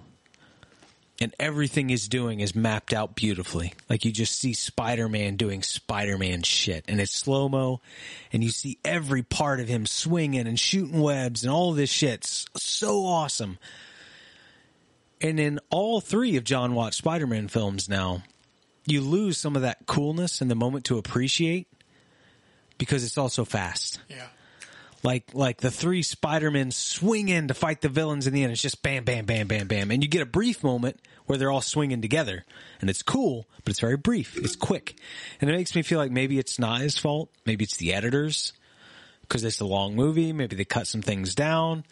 and 1.21 1.35
everything 1.39 1.89
he's 1.89 2.09
doing 2.09 2.41
is 2.41 2.55
mapped 2.55 2.93
out 2.93 3.15
beautifully. 3.15 3.75
Like 3.89 4.05
you 4.05 4.13
just 4.13 4.37
see 4.37 4.53
Spider-Man 4.53 5.37
doing 5.37 5.63
Spider-Man 5.63 6.43
shit 6.43 6.85
and 6.89 7.01
it's 7.01 7.13
slow-mo 7.13 7.81
and 8.33 8.43
you 8.43 8.51
see 8.51 8.79
every 8.85 9.23
part 9.23 9.61
of 9.61 9.69
him 9.69 9.87
swinging 9.87 10.47
and 10.47 10.59
shooting 10.59 11.01
webs 11.01 11.43
and 11.45 11.53
all 11.53 11.73
this 11.73 11.91
shit. 11.91 12.21
It's 12.21 12.47
so 12.57 13.05
awesome. 13.05 13.59
And 15.21 15.39
in 15.39 15.61
all 15.71 16.01
three 16.01 16.37
of 16.37 16.45
Jon 16.45 16.75
Watts 16.75 16.97
Spider-Man 16.97 17.49
films 17.49 17.89
now, 17.89 18.23
you 18.87 19.03
lose 19.03 19.37
some 19.37 19.57
of 19.57 19.63
that 19.63 19.87
coolness 19.87 20.41
in 20.41 20.49
the 20.49 20.55
moment 20.55 20.87
to 20.87 20.97
appreciate 20.97 21.69
because 22.81 23.05
it's 23.05 23.19
all 23.19 23.29
so 23.29 23.45
fast. 23.45 24.01
Yeah. 24.09 24.27
Like 25.03 25.35
like 25.35 25.59
the 25.59 25.71
three 25.71 26.03
Spider-Men 26.03 26.73
swing 26.73 27.29
in 27.29 27.49
to 27.49 27.55
fight 27.55 27.83
the 27.83 27.89
villains 27.89 28.27
in 28.27 28.33
the 28.33 28.43
end. 28.43 28.53
It's 28.53 28.61
just 28.61 28.83
bam, 28.83 29.05
bam, 29.05 29.27
bam, 29.27 29.47
bam, 29.47 29.69
bam, 29.69 29.91
and 29.91 30.03
you 30.03 30.09
get 30.09 30.23
a 30.23 30.27
brief 30.27 30.65
moment 30.65 30.99
where 31.27 31.39
they're 31.39 31.51
all 31.51 31.61
swinging 31.61 32.03
together, 32.03 32.45
and 32.81 32.91
it's 32.91 33.03
cool, 33.03 33.47
but 33.65 33.71
it's 33.71 33.81
very 33.81 33.97
brief. 33.97 34.37
It's 34.37 34.57
quick, 34.57 34.97
and 35.41 35.49
it 35.49 35.53
makes 35.53 35.75
me 35.77 35.83
feel 35.83 35.99
like 35.99 36.11
maybe 36.11 36.39
it's 36.39 36.59
not 36.59 36.81
his 36.81 36.99
fault. 36.99 37.31
Maybe 37.47 37.65
it's 37.65 37.77
the 37.77 37.95
editors 37.95 38.53
because 39.23 39.45
it's 39.45 39.61
a 39.61 39.67
long 39.67 39.95
movie. 39.95 40.33
Maybe 40.33 40.57
they 40.57 40.65
cut 40.65 40.87
some 40.87 41.03
things 41.03 41.35
down. 41.35 41.85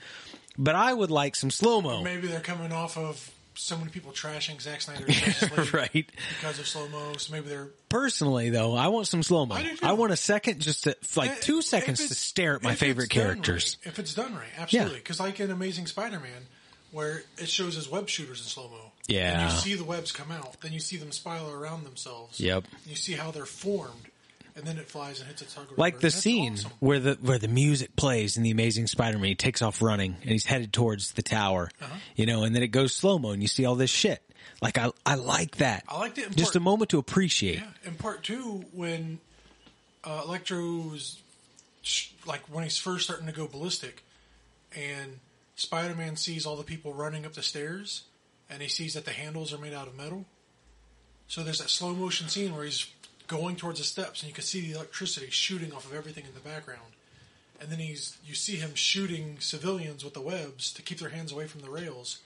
But 0.57 0.75
I 0.75 0.93
would 0.93 1.11
like 1.11 1.37
some 1.37 1.51
slow 1.51 1.81
mo. 1.81 2.03
Maybe 2.03 2.27
they're 2.27 2.41
coming 2.41 2.73
off 2.73 2.99
of 2.99 3.31
so 3.59 3.77
many 3.77 3.91
people 3.91 4.13
trashing 4.13 4.61
Zack 4.61 4.81
Snyder's 4.81 5.21
Justice 5.21 5.51
League 5.57 5.75
right. 5.75 6.11
because 6.41 6.59
of 6.59 6.67
slow 6.67 6.89
mo. 6.89 7.15
So 7.19 7.33
maybe 7.33 7.49
they're 7.49 7.69
Personally, 7.89 8.51
though, 8.51 8.75
I 8.75 8.89
want 8.89 9.07
some 9.07 9.23
slow 9.23 9.47
mo. 9.47 9.55
I. 9.55 9.77
I 9.83 9.93
want 9.93 10.13
a 10.13 10.17
second, 10.17 10.61
just 10.61 10.85
to, 10.85 10.97
like 11.17 11.31
eh, 11.31 11.33
If- 11.35 11.41
two 11.43 11.63
seconds 11.63 12.07
to 12.09 12.15
stare 12.15 12.55
at 12.57 12.63
my 12.63 12.75
favorite 12.75 13.11
characters. 13.11 13.77
right. 13.85 13.93
if 13.93 13.99
it's 13.99 14.15
done 14.15 14.35
right, 14.35 14.49
absolutely. 14.57 14.99
Because 14.99 15.21
like 15.21 15.41
in 15.41 15.51
Amazing 15.51 15.87
Spider-Man, 15.87 16.47
where 16.93 17.23
it 17.39 17.49
shows 17.49 17.75
his 17.75 17.91
web 17.91 18.09
shooters 18.09 18.41
in 18.41 18.47
slow 18.47 18.69
mo. 18.69 18.93
Yeah. 19.07 19.43
And 19.43 19.53
you 19.53 19.59
see 19.59 19.75
the 19.75 19.85
webs 19.85 20.13
come 20.13 20.31
out, 20.31 20.61
then 20.61 20.73
you 20.73 20.81
see 20.81 20.97
them 20.97 21.13
spiral 21.13 21.51
around 21.51 21.85
themselves. 21.85 22.39
Yep. 22.41 22.65
And 22.71 22.87
you 22.87 22.97
see 22.97 23.13
how 23.15 23.31
they're 23.31 23.45
formed, 23.47 24.07
and 24.59 24.67
then 24.67 24.77
it 24.79 24.87
flies 24.89 25.21
and 25.21 25.29
hits 25.29 25.41
its 25.43 25.55
target. 25.55 25.79
like 25.79 25.97
the 25.97 26.03
That's 26.09 26.17
scene 26.17 26.55
awesome. 26.55 26.71
where 26.81 26.99
the 27.01 27.15
where 27.23 27.39
the 27.39 27.49
music 27.49 27.97
plays 27.97 28.37
in 28.37 28.43
the 28.43 28.51
Amazing 28.51 28.89
Spider-Man. 28.89 29.25
He 29.29 29.35
takes 29.35 29.63
off 29.63 29.81
running 29.81 30.17
and 30.21 30.31
he's 30.31 30.45
headed 30.47 30.73
towards 30.73 31.13
the 31.13 31.23
tower, 31.23 31.71
Uh-huh. 31.81 31.95
you 32.17 32.27
know, 32.27 32.43
and 32.45 32.55
then 32.55 32.63
it 32.63 32.69
goes 32.69 32.93
slow 32.95 33.19
mo 33.19 33.31
and 33.31 33.41
you 33.41 33.49
see 33.49 33.65
all 33.65 33.77
this 33.77 33.91
shit. 33.91 34.23
Like 34.61 34.77
I 34.77 34.91
I 35.07 35.15
like 35.15 35.57
that. 35.59 35.85
I 35.89 35.99
liked 35.99 36.19
it 36.19 36.31
Just 36.37 36.53
part- 36.53 36.57
a 36.57 36.61
moment 36.61 36.91
to 36.91 36.99
appreciate. 36.99 37.61
Yeah, 37.61 37.67
in 37.85 37.95
part 37.95 38.25
two, 38.25 38.65
when 38.73 39.21
uh, 40.05 40.23
Electro's 40.27 41.21
sh- 41.83 42.11
like 42.27 42.41
when 42.53 42.65
he's 42.65 42.77
first 42.79 43.05
starting 43.05 43.27
to 43.27 43.33
go 43.33 43.47
ballistic, 43.47 44.03
and 44.77 45.21
Spider-Man 45.57 46.17
sees 46.17 46.45
all 46.47 46.57
the 46.57 46.65
people 46.65 46.93
running 46.93 47.25
up 47.25 47.35
the 47.35 47.43
stairs, 47.43 48.03
and 48.51 48.61
he 48.63 48.69
sees 48.69 48.95
that 48.95 49.05
the 49.05 49.13
handles 49.13 49.53
are 49.53 49.59
made 49.59 49.75
out 49.75 49.87
of 49.87 49.97
metal. 49.97 50.25
So 51.29 51.43
there's 51.43 51.59
that 51.59 51.69
slow 51.71 51.95
motion 51.95 52.29
scene 52.29 52.55
where 52.55 52.65
he's 52.65 52.87
going 53.29 53.55
towards 53.57 53.79
the 53.79 53.85
steps, 53.85 54.23
and 54.23 54.29
you 54.29 54.35
can 54.35 54.43
see 54.43 54.61
the 54.61 54.75
electricity 54.75 55.29
shooting 55.31 55.73
off 55.73 55.85
of 55.85 55.95
everything 55.95 56.25
in 56.25 56.35
the 56.35 56.41
background. 56.41 56.93
And 57.61 57.71
then 57.71 57.79
he's 57.79 58.19
you 58.25 58.35
see 58.35 58.57
him 58.57 58.75
shooting 58.75 59.37
civilians 59.39 60.05
with 60.05 60.15
the 60.15 60.21
webs 60.21 60.73
to 60.73 60.83
keep 60.83 60.99
their 60.99 61.11
hands 61.11 61.33
away 61.33 61.47
from 61.47 61.61
the 61.61 61.71
rails. 61.71 62.19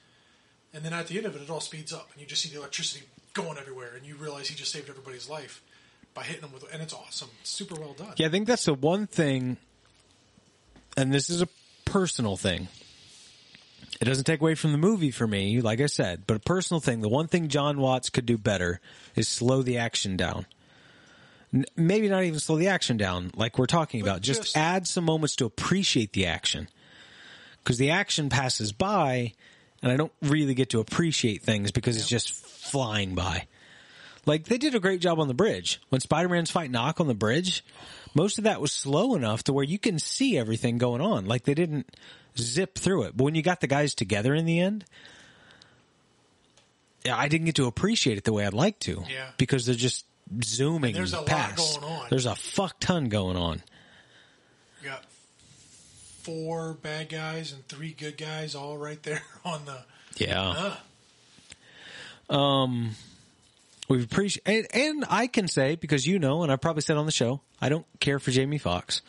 And 0.73 0.85
then 0.85 0.93
at 0.95 1.09
the 1.09 1.19
end 1.19 1.27
of 1.27 1.37
it, 1.37 1.43
it 1.43 1.51
all 1.51 1.61
speeds 1.61 1.93
up, 1.93 2.11
and 2.13 2.21
you 2.21 2.27
just 2.27 2.43
see 2.43 2.49
the 2.49 2.59
electricity 2.59 3.05
going 3.35 3.59
everywhere, 3.59 3.93
and 3.97 4.07
you 4.07 4.15
realize 4.15 4.49
he 4.49 4.55
just 4.55 4.73
saved 4.73 4.89
everybody's 4.89 5.29
life 5.29 5.63
by 6.15 6.23
hitting 6.23 6.43
them 6.43 6.53
with, 6.53 6.65
and 6.73 6.83
it's 6.83 6.95
awesome, 6.95 7.31
super 7.43 7.75
well 7.75 7.95
done. 7.95 8.13
Yeah, 8.17 8.27
I 8.27 8.31
think 8.31 8.47
that's 8.47 8.65
the 8.65 8.75
one 8.75 9.07
thing, 9.07 9.57
and 10.97 11.13
this 11.13 11.31
is 11.31 11.43
a 11.43 11.49
personal 11.85 12.37
thing. 12.37 12.69
It 14.01 14.05
doesn't 14.07 14.25
take 14.25 14.41
away 14.41 14.55
from 14.55 14.73
the 14.73 14.79
movie 14.79 15.11
for 15.11 15.27
me, 15.27 15.61
like 15.61 15.81
I 15.81 15.87
said, 15.87 16.23
but 16.27 16.37
a 16.37 16.41
personal 16.41 16.81
thing. 16.81 17.01
The 17.01 17.09
one 17.09 17.29
thing 17.29 17.49
Jon 17.49 17.79
Watts 17.79 18.11
could 18.11 18.27
do 18.27 18.37
better 18.37 18.81
is 19.15 19.29
slow 19.29 19.63
the 19.63 19.79
action 19.79 20.17
down. 20.17 20.47
Maybe 21.77 22.09
not 22.09 22.25
even 22.25 22.41
slow 22.41 22.57
the 22.57 22.69
action 22.69 22.97
down, 22.97 23.31
like 23.35 23.59
we're 23.59 23.67
talking 23.67 24.01
But 24.01 24.09
about. 24.09 24.21
Just, 24.23 24.43
just- 24.43 24.57
add 24.57 24.87
some 24.87 25.05
moments 25.05 25.37
to 25.37 25.45
appreciate 25.45 26.13
the 26.13 26.27
action. 26.27 26.69
Because 27.63 27.79
the 27.79 27.91
action 27.91 28.29
passes 28.29 28.73
by, 28.73 29.35
and 29.83 29.93
I 29.93 29.97
don't 29.97 30.13
really 30.23 30.55
get 30.55 30.71
to 30.71 30.81
appreciate 30.81 31.43
things 31.43 31.71
because 31.71 31.97
it's 31.97 32.09
just 32.09 32.33
flying 32.33 33.15
by. 33.15 33.47
Like 34.25 34.45
they 34.45 34.59
did 34.59 34.75
a 34.75 34.81
great 34.81 35.01
job 35.01 35.21
on 35.21 35.29
the 35.29 35.35
bridge. 35.35 35.81
When 35.89 36.01
Spider-Man's 36.01 36.51
fighting 36.51 36.73
Knock 36.73 37.01
on 37.01 37.07
the 37.09 37.15
bridge, 37.15 37.65
most 38.15 38.39
of 38.39 38.45
that 38.45 38.61
was 38.61 38.73
slow 38.73 39.15
enough 39.15 39.45
to 39.45 39.53
where 39.53 39.65
you 39.65 39.79
can 39.79 39.99
see 39.99 40.39
everything 40.39 40.79
going 40.79 41.01
on. 41.01 41.27
Like 41.27 41.45
they 41.45 41.55
didn't 41.55 41.95
zip 42.39 42.77
through 42.79 43.05
it. 43.05 43.17
But 43.17 43.25
when 43.25 43.35
you 43.35 43.43
got 43.43 43.61
the 43.61 43.67
guys 43.67 43.95
together 43.95 44.35
in 44.35 44.45
the 44.45 44.61
end, 44.61 44.85
I 47.11 47.29
didn't 47.29 47.47
get 47.47 47.57
to 47.57 47.67
appreciate 47.67 48.17
it 48.19 48.25
the 48.25 48.33
way 48.33 48.47
I'd 48.47 48.55
like 48.55 48.79
to. 48.81 49.05
Yeah. 49.11 49.31
Because 49.39 49.67
they're 49.67 49.75
just 49.75 50.05
zooming 50.43 50.95
There's 50.95 51.13
a 51.13 51.21
lot 51.21 51.57
going 51.57 51.85
on. 51.85 52.07
There's 52.11 52.27
a 52.27 52.35
fuck 52.35 52.79
ton 52.81 53.09
going 53.09 53.37
on. 53.37 53.63
You 54.83 54.89
got 54.91 55.05
four 56.23 56.75
bad 56.75 57.09
guys 57.09 57.53
and 57.53 57.67
three 57.69 57.93
good 57.93 58.17
guys 58.17 58.55
all 58.55 58.77
right 58.79 59.03
there 59.03 59.23
on 59.45 59.63
the. 59.65 59.79
Yeah. 60.17 60.75
Uh, 62.31 62.35
Um, 62.35 62.91
We've 63.89 64.05
appreciate, 64.05 64.43
and, 64.47 64.67
and 64.73 65.05
I 65.11 65.27
can 65.27 65.49
say 65.49 65.75
because 65.77 66.07
you 66.07 66.19
know, 66.19 66.43
and 66.43 66.51
I 66.53 66.57
probably 66.57 66.81
said 66.83 66.97
on 66.97 67.05
the 67.05 67.13
show, 67.13 67.41
I 67.61 67.69
don't 67.69 67.85
care 68.01 68.19
for 68.19 68.31
Jamie 68.31 68.57
Foxx. 68.59 69.03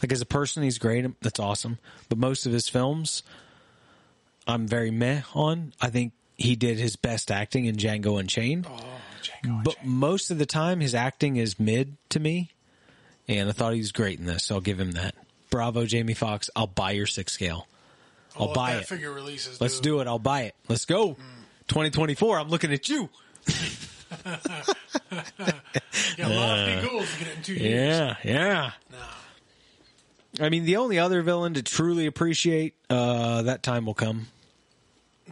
Like 0.00 0.12
as 0.12 0.20
a 0.20 0.26
person, 0.26 0.62
he's 0.62 0.78
great. 0.78 1.04
That's 1.22 1.40
awesome. 1.40 1.78
But 2.08 2.18
most 2.18 2.46
of 2.46 2.52
his 2.52 2.68
films, 2.68 3.24
I'm 4.46 4.68
very 4.68 4.92
meh 4.92 5.22
on. 5.34 5.72
I 5.80 5.88
think 5.90 6.12
he 6.36 6.54
did 6.54 6.78
his 6.78 6.94
best 6.94 7.32
acting 7.32 7.64
in 7.64 7.76
Django 7.76 8.20
Unchained. 8.20 8.66
oh, 8.70 8.80
Django. 9.22 9.64
but 9.64 9.84
most 9.84 10.30
of 10.30 10.38
the 10.38 10.46
time, 10.46 10.80
his 10.80 10.94
acting 10.94 11.36
is 11.36 11.58
mid 11.58 11.96
to 12.10 12.20
me. 12.20 12.50
And 13.28 13.48
I 13.48 13.52
thought 13.52 13.72
he 13.74 13.78
was 13.80 13.92
great 13.92 14.18
in 14.18 14.24
this, 14.26 14.44
so 14.44 14.54
I'll 14.54 14.60
give 14.62 14.80
him 14.80 14.92
that. 14.92 15.14
Bravo, 15.50 15.84
Jamie 15.84 16.14
Foxx. 16.14 16.48
I'll 16.56 16.66
buy 16.66 16.92
your 16.92 17.06
six 17.06 17.32
scale. 17.32 17.66
I'll 18.38 18.46
Oh, 18.46 18.50
if 18.50 18.54
buy 18.54 18.72
that 18.74 18.82
it. 18.82 18.88
figure 18.88 19.12
releases. 19.12 19.60
Let's 19.60 19.80
do 19.80 20.00
it. 20.00 20.06
I'll 20.06 20.18
buy 20.18 20.42
it. 20.42 20.54
Let's 20.68 20.84
go. 20.86 21.14
2024. 21.68 22.38
I'm 22.38 22.48
looking 22.48 22.72
at 22.72 22.88
you. 22.88 23.08
Yeah, 26.16 26.26
lofty 26.28 26.88
goals 26.88 27.12
to 27.12 27.18
get 27.24 27.36
in 27.36 27.42
two 27.42 27.54
years. 27.54 27.98
Yeah, 27.98 28.16
yeah. 28.24 28.70
Nah. 28.90 30.44
I 30.46 30.48
mean, 30.48 30.64
the 30.64 30.76
only 30.76 30.98
other 30.98 31.20
villain 31.22 31.54
to 31.54 31.62
truly 31.62 32.06
appreciate, 32.06 32.74
uh, 32.90 33.42
that 33.42 33.62
time 33.62 33.84
will 33.86 33.94
come. 33.94 34.28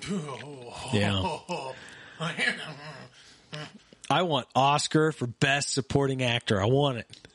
Yeah. 0.93 1.39
I 4.11 4.23
want 4.23 4.47
Oscar 4.55 5.13
for 5.13 5.27
best 5.27 5.73
supporting 5.73 6.23
actor. 6.23 6.61
I 6.63 6.67
want 6.67 6.99
it. 6.99 7.29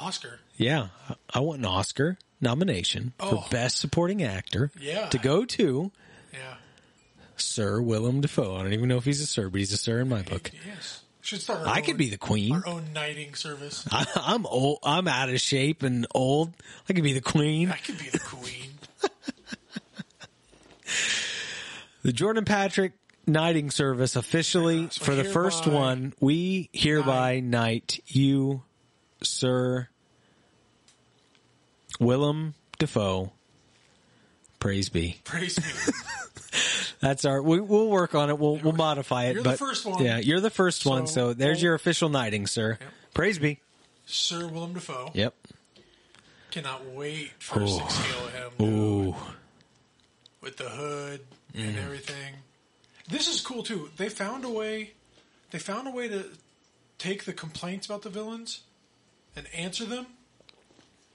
Oscar. 0.00 0.40
Yeah, 0.56 0.88
I 1.32 1.40
want 1.40 1.60
an 1.60 1.66
Oscar 1.66 2.18
nomination 2.40 3.12
Oh. 3.20 3.42
for 3.42 3.48
best 3.50 3.78
supporting 3.78 4.22
actor 4.22 4.70
Yeah. 4.80 5.08
to 5.10 5.18
go 5.18 5.44
to 5.44 5.92
Yeah. 6.32 6.54
Sir 7.36 7.80
Willem 7.80 8.20
Dafoe. 8.20 8.56
I 8.56 8.62
don't 8.62 8.72
even 8.72 8.88
know 8.88 8.96
if 8.96 9.04
he's 9.04 9.20
a 9.20 9.26
sir, 9.26 9.48
but 9.48 9.58
he's 9.58 9.72
a 9.72 9.76
sir 9.76 10.00
in 10.00 10.08
my 10.08 10.22
book. 10.22 10.50
Yes. 10.66 11.00
Should 11.22 11.42
start. 11.42 11.66
I 11.66 11.78
own, 11.78 11.84
could 11.84 11.96
be 11.98 12.08
the 12.10 12.16
queen. 12.18 12.52
Our 12.54 12.66
own 12.66 12.92
knighting 12.94 13.34
service. 13.34 13.86
I, 13.90 14.06
I'm 14.16 14.46
old. 14.46 14.78
I'm 14.82 15.06
out 15.06 15.28
of 15.28 15.38
shape 15.40 15.82
and 15.82 16.06
old. 16.14 16.54
I 16.88 16.92
could 16.94 17.04
be 17.04 17.12
the 17.12 17.20
queen. 17.20 17.70
I 17.70 17.76
could 17.76 17.98
be 17.98 18.08
the 18.08 18.18
queen. 18.18 18.70
The 22.02 22.12
Jordan 22.14 22.46
Patrick 22.46 22.92
Knighting 23.26 23.70
Service 23.70 24.16
officially 24.16 24.88
So 24.90 25.04
for 25.04 25.14
the 25.14 25.24
first 25.24 25.66
one, 25.66 26.14
we 26.20 26.68
hereby 26.72 27.40
knight 27.40 28.00
you, 28.06 28.62
Sir 29.22 29.88
Willem 31.98 32.54
Dafoe. 32.78 33.32
Praise 34.58 34.88
be. 34.88 35.20
Praise 35.24 35.56
be. 35.56 35.64
That's 37.00 37.24
our. 37.24 37.42
We, 37.42 37.60
we'll 37.60 37.88
work 37.88 38.14
on 38.14 38.28
it. 38.28 38.38
We'll 38.38 38.56
we'll 38.56 38.74
modify 38.74 39.26
it. 39.26 39.34
You're 39.34 39.42
the 39.42 39.50
but 39.50 39.58
first 39.58 39.86
one. 39.86 40.04
Yeah, 40.04 40.18
you're 40.18 40.40
the 40.40 40.50
first 40.50 40.84
one. 40.84 41.06
So, 41.06 41.30
So 41.30 41.34
there's 41.34 41.62
your 41.62 41.74
official 41.74 42.10
knighting, 42.10 42.46
sir. 42.46 42.76
Yep. 42.80 42.90
Praise 43.14 43.38
be. 43.38 43.60
Sir 44.06 44.46
Willem 44.46 44.74
Dafoe. 44.74 45.10
Yep. 45.14 45.34
Cannot 46.50 46.84
wait 46.90 47.30
for 47.38 47.62
Ooh. 47.62 47.68
six 47.68 47.96
him 47.96 48.50
dude, 48.58 48.68
Ooh. 48.68 49.16
with 50.40 50.56
the 50.56 50.68
hood 50.68 51.20
and 51.54 51.76
mm. 51.76 51.84
everything. 51.84 52.34
This 53.10 53.28
is 53.28 53.40
cool 53.40 53.62
too. 53.62 53.90
They 53.96 54.08
found 54.08 54.44
a 54.44 54.50
way. 54.50 54.92
They 55.50 55.58
found 55.58 55.88
a 55.88 55.90
way 55.90 56.08
to 56.08 56.24
take 56.98 57.24
the 57.24 57.32
complaints 57.32 57.86
about 57.86 58.02
the 58.02 58.10
villains 58.10 58.62
and 59.34 59.46
answer 59.54 59.84
them 59.84 60.06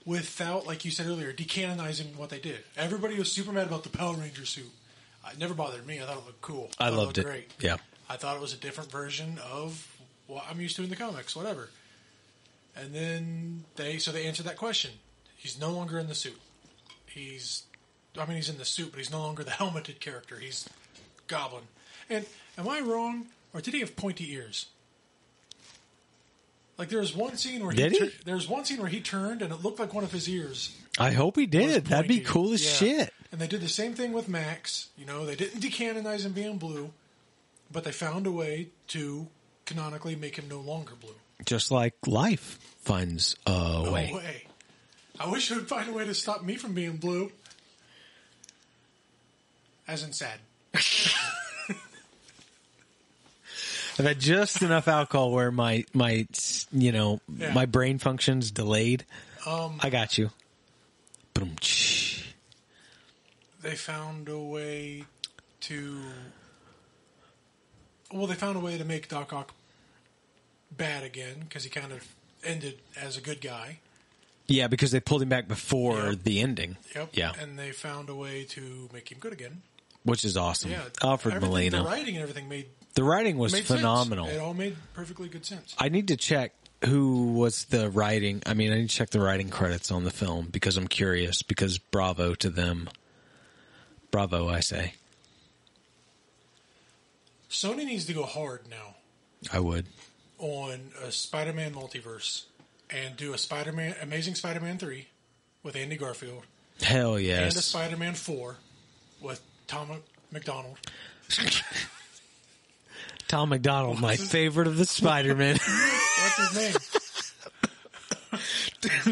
without, 0.04 0.66
like 0.66 0.84
you 0.84 0.90
said 0.90 1.06
earlier, 1.06 1.32
decanonizing 1.32 2.16
what 2.16 2.30
they 2.30 2.38
did. 2.38 2.58
Everybody 2.76 3.18
was 3.18 3.32
super 3.32 3.52
mad 3.52 3.66
about 3.66 3.82
the 3.82 3.88
Power 3.88 4.14
Ranger 4.14 4.44
suit. 4.44 4.70
Uh, 5.24 5.30
it 5.32 5.38
never 5.38 5.54
bothered 5.54 5.86
me. 5.86 6.00
I 6.00 6.04
thought 6.04 6.18
it 6.18 6.26
looked 6.26 6.42
cool. 6.42 6.70
I 6.78 6.90
thought 6.90 6.96
loved 6.96 7.16
looked 7.16 7.18
it. 7.18 7.24
Great. 7.24 7.50
Yeah. 7.60 7.76
I 8.08 8.16
thought 8.16 8.36
it 8.36 8.42
was 8.42 8.52
a 8.52 8.58
different 8.58 8.90
version 8.90 9.38
of 9.50 9.88
what 10.26 10.44
I'm 10.48 10.60
used 10.60 10.76
to 10.76 10.82
in 10.82 10.90
the 10.90 10.96
comics, 10.96 11.34
whatever. 11.34 11.70
And 12.76 12.94
then 12.94 13.64
they 13.76 13.98
so 13.98 14.12
they 14.12 14.26
answered 14.26 14.46
that 14.46 14.56
question. 14.56 14.92
He's 15.36 15.58
no 15.58 15.70
longer 15.70 15.98
in 15.98 16.08
the 16.08 16.14
suit. 16.14 16.38
He's 17.06 17.64
I 18.18 18.26
mean 18.26 18.36
he's 18.36 18.48
in 18.50 18.58
the 18.58 18.64
suit, 18.64 18.90
but 18.90 18.98
he's 18.98 19.10
no 19.10 19.20
longer 19.20 19.42
the 19.42 19.50
helmeted 19.52 19.98
character. 20.00 20.38
He's 20.38 20.68
Goblin. 21.26 21.64
And 22.08 22.24
am 22.58 22.68
I 22.68 22.80
wrong, 22.80 23.26
or 23.52 23.60
did 23.60 23.74
he 23.74 23.80
have 23.80 23.96
pointy 23.96 24.32
ears? 24.32 24.66
Like 26.78 26.88
there 26.90 27.00
was 27.00 27.14
one 27.16 27.36
scene 27.36 27.64
where 27.64 27.72
he, 27.72 27.88
he? 27.88 27.98
tur- 27.98 28.12
there 28.24 28.34
was 28.34 28.48
one 28.48 28.64
scene 28.64 28.78
where 28.78 28.88
he 28.88 29.00
turned 29.00 29.40
and 29.42 29.50
it 29.52 29.62
looked 29.62 29.78
like 29.78 29.94
one 29.94 30.04
of 30.04 30.12
his 30.12 30.28
ears 30.28 30.76
I 30.98 31.10
hope 31.12 31.36
he 31.36 31.46
did. 31.46 31.86
That'd 31.86 32.06
be 32.08 32.20
cool 32.20 32.52
as 32.52 32.64
Yeah. 32.64 32.72
shit. 32.72 33.14
And 33.32 33.40
they 33.40 33.46
did 33.46 33.60
the 33.62 33.68
same 33.68 33.94
thing 33.94 34.12
with 34.12 34.28
Max. 34.28 34.88
You 34.96 35.04
know, 35.06 35.24
they 35.26 35.34
didn't 35.36 35.60
decanonize 35.60 36.24
him 36.24 36.32
being 36.32 36.58
blue, 36.58 36.92
but 37.72 37.84
they 37.84 37.92
found 37.92 38.26
a 38.26 38.30
way 38.30 38.68
to 38.88 39.26
canonically 39.64 40.16
make 40.16 40.36
him 40.36 40.48
no 40.48 40.60
longer 40.60 40.92
blue. 41.00 41.14
Just 41.44 41.70
like 41.70 41.94
life 42.06 42.58
finds 42.82 43.36
a 43.46 43.50
No 43.84 43.90
way. 43.92 44.10
way. 44.14 44.46
I 45.18 45.28
wish 45.30 45.50
it 45.50 45.54
would 45.56 45.68
find 45.68 45.88
a 45.88 45.92
way 45.92 46.04
to 46.04 46.14
stop 46.14 46.42
me 46.44 46.56
from 46.56 46.72
being 46.74 46.96
blue. 46.98 47.32
As 49.88 50.02
in 50.02 50.12
sad. 50.12 50.38
I've 53.98 54.04
had 54.04 54.20
just 54.20 54.62
enough 54.62 54.88
alcohol 54.88 55.32
where 55.32 55.50
my 55.50 55.84
my 55.94 56.26
you 56.72 56.92
know 56.92 57.20
Yeah. 57.36 57.52
my 57.54 57.66
brain 57.66 57.98
functions 57.98 58.50
delayed. 58.50 59.04
Um, 59.46 59.78
I 59.82 59.90
got 59.90 60.18
you. 60.18 60.30
They 63.62 63.74
found 63.74 64.28
a 64.28 64.38
way 64.38 65.04
to. 65.62 66.00
Well, 68.12 68.26
they 68.26 68.34
found 68.34 68.56
a 68.56 68.60
way 68.60 68.78
to 68.78 68.84
make 68.84 69.08
Doc 69.08 69.32
Ock 69.32 69.52
bad 70.70 71.02
again 71.02 71.40
because 71.40 71.64
he 71.64 71.70
kind 71.70 71.92
of 71.92 72.06
ended 72.44 72.78
as 73.00 73.16
a 73.16 73.20
good 73.20 73.40
guy. 73.40 73.78
Yeah, 74.46 74.68
because 74.68 74.92
they 74.92 75.00
pulled 75.00 75.22
him 75.22 75.28
back 75.28 75.48
before 75.48 76.10
Yep. 76.10 76.22
the 76.22 76.40
ending. 76.40 76.76
Yep. 76.94 77.08
Yeah, 77.14 77.32
And 77.40 77.58
they 77.58 77.72
found 77.72 78.08
a 78.08 78.14
way 78.14 78.44
to 78.44 78.88
make 78.92 79.10
him 79.10 79.18
good 79.18 79.32
again. 79.32 79.62
Which 80.06 80.24
is 80.24 80.36
awesome. 80.36 80.70
Yeah. 80.70 80.82
Alfred 81.02 81.40
Molina. 81.40 81.78
The 81.78 81.84
writing 81.84 82.14
and 82.14 82.22
everything 82.22 82.48
made, 82.48 82.66
The 82.94 83.04
writing 83.04 83.36
was 83.36 83.58
phenomenal. 83.60 84.26
Sense. 84.26 84.38
It 84.38 84.40
all 84.40 84.54
made 84.54 84.76
perfectly 84.94 85.28
good 85.28 85.44
sense. 85.44 85.74
I 85.78 85.88
need 85.88 86.08
to 86.08 86.16
check 86.16 86.52
who 86.84 87.32
was 87.32 87.64
the 87.66 87.90
writing. 87.90 88.42
I 88.46 88.54
mean, 88.54 88.72
I 88.72 88.76
need 88.76 88.88
to 88.88 88.96
check 88.96 89.10
the 89.10 89.20
writing 89.20 89.50
credits 89.50 89.90
on 89.90 90.04
the 90.04 90.10
film 90.10 90.48
because 90.50 90.76
I'm 90.76 90.88
curious. 90.88 91.42
Because 91.42 91.78
bravo 91.78 92.34
to 92.36 92.48
them. 92.48 92.88
Bravo, 94.10 94.48
I 94.48 94.60
say. 94.60 94.94
Sony 97.50 97.84
needs 97.84 98.06
to 98.06 98.12
go 98.12 98.24
hard 98.24 98.62
now 98.70 98.96
I 99.52 99.60
would. 99.60 99.86
on 100.38 100.90
a 101.04 101.10
Spider-Man 101.10 101.74
multiverse 101.74 102.44
and 102.90 103.16
do 103.16 103.34
a 103.34 103.38
Spider-Man, 103.38 103.94
Amazing 104.02 104.34
Spider-Man 104.34 104.78
three 104.78 105.08
with 105.62 105.76
Andy 105.76 105.96
Garfield 105.96 106.44
Hell 106.82 107.18
yes, 107.18 107.52
and 107.52 107.58
a. 107.58 107.62
Spider-Man 107.62 108.14
four 108.14 108.56
with 109.20 109.40
Tom 109.66 109.90
McDonald. 110.30 110.78
Tom 113.28 113.48
McDonald, 113.48 114.00
my 114.00 114.14
his- 114.14 114.30
favorite 114.30 114.68
of 114.68 114.76
the 114.76 114.84
Spider-Man. 114.84 115.56
What's 116.18 116.36
his 116.36 116.56
name? 116.56 116.74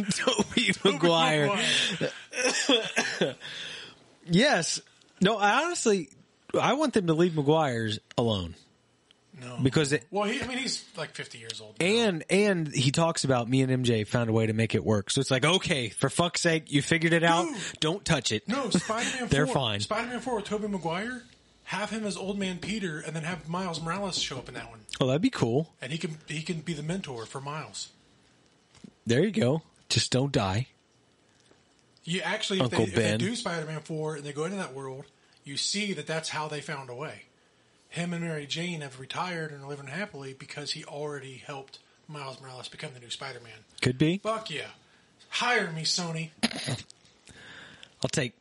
Tobey 0.10 0.72
Maguire. 0.84 1.50
Yes. 4.26 4.80
No, 5.20 5.36
I 5.36 5.64
honestly, 5.64 6.08
I 6.58 6.74
want 6.74 6.94
them 6.94 7.06
to 7.08 7.14
leave 7.14 7.34
Maguire's 7.34 7.98
alone 8.16 8.54
No, 9.40 9.58
because 9.62 9.92
it, 9.92 10.06
well, 10.12 10.24
he, 10.28 10.40
I 10.40 10.46
mean, 10.46 10.58
he's 10.58 10.84
like 10.96 11.10
fifty 11.14 11.38
years 11.38 11.60
old. 11.60 11.78
now. 11.80 11.86
and 11.86 12.24
and 12.30 12.68
he 12.72 12.90
talks 12.92 13.24
about 13.24 13.48
me 13.48 13.62
and 13.62 13.84
MJ 13.84 14.06
found 14.06 14.30
a 14.30 14.32
way 14.32 14.46
to 14.46 14.52
make 14.52 14.74
it 14.76 14.84
work. 14.84 15.10
So 15.10 15.20
it's 15.20 15.30
like, 15.30 15.44
okay, 15.44 15.88
for 15.88 16.08
fuck's 16.08 16.40
sake, 16.40 16.70
you 16.70 16.82
figured 16.82 17.12
it 17.12 17.24
out. 17.24 17.46
Dude. 17.48 17.56
Don't 17.80 18.04
touch 18.04 18.30
it. 18.30 18.48
no, 18.48 18.70
Spider-Man. 18.70 19.28
They're 19.30 19.46
4, 19.46 19.54
fine. 19.54 19.80
Spider-Man 19.80 20.20
four 20.20 20.36
with 20.36 20.44
Tobey 20.44 20.68
Maguire. 20.68 21.22
Have 21.64 21.90
him 21.90 22.04
as 22.04 22.16
Old 22.16 22.38
Man 22.38 22.58
Peter, 22.58 23.00
and 23.00 23.16
then 23.16 23.22
have 23.24 23.48
Miles 23.48 23.80
Morales 23.82 24.18
show 24.18 24.36
up 24.36 24.48
in 24.48 24.54
that 24.54 24.68
one, 24.70 24.80
Oh, 25.00 25.06
that'd 25.06 25.22
be 25.22 25.30
cool. 25.30 25.72
and 25.82 25.90
he 25.90 25.98
can 25.98 26.18
he 26.28 26.42
can 26.42 26.60
be 26.60 26.74
the 26.74 26.82
mentor 26.82 27.24
for 27.26 27.40
Miles. 27.40 27.88
There 29.06 29.24
you 29.24 29.32
go. 29.32 29.62
Just 29.88 30.12
don't 30.12 30.30
die. 30.30 30.68
You 32.04 32.20
actually, 32.20 32.60
if, 32.60 32.70
they, 32.70 32.76
Uncle 32.76 32.88
if 32.90 32.94
they 32.94 33.02
Ben. 33.02 33.18
do 33.18 33.34
Spider-Man 33.34 33.80
four 33.80 34.16
and 34.16 34.24
they 34.24 34.32
go 34.32 34.44
into 34.44 34.58
that 34.58 34.74
world, 34.74 35.06
you 35.42 35.56
see 35.56 35.94
that 35.94 36.06
that's 36.06 36.28
how 36.28 36.48
they 36.48 36.60
found 36.60 36.90
a 36.90 36.94
way. 36.94 37.22
Him 37.94 38.12
and 38.12 38.24
Mary 38.24 38.44
Jane 38.46 38.80
have 38.80 38.98
retired 38.98 39.52
and 39.52 39.62
are 39.62 39.68
living 39.68 39.86
happily 39.86 40.34
because 40.36 40.72
he 40.72 40.84
already 40.84 41.36
helped 41.36 41.78
Miles 42.08 42.40
Morales 42.40 42.66
become 42.66 42.90
the 42.92 42.98
new 42.98 43.08
Spider-Man. 43.08 43.52
Could 43.82 43.98
be. 43.98 44.18
Fuck 44.18 44.50
yeah, 44.50 44.66
hire 45.28 45.70
me, 45.70 45.82
Sony. 45.82 46.30
I'll 48.02 48.08
take 48.10 48.32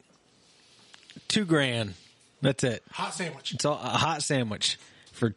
two 1.27 1.45
grand. 1.45 1.93
That's 2.41 2.63
it. 2.63 2.81
Hot 2.93 3.13
sandwich. 3.13 3.53
It's 3.53 3.63
all, 3.63 3.75
a 3.75 3.89
hot 3.89 4.23
sandwich 4.23 4.79
for 5.11 5.35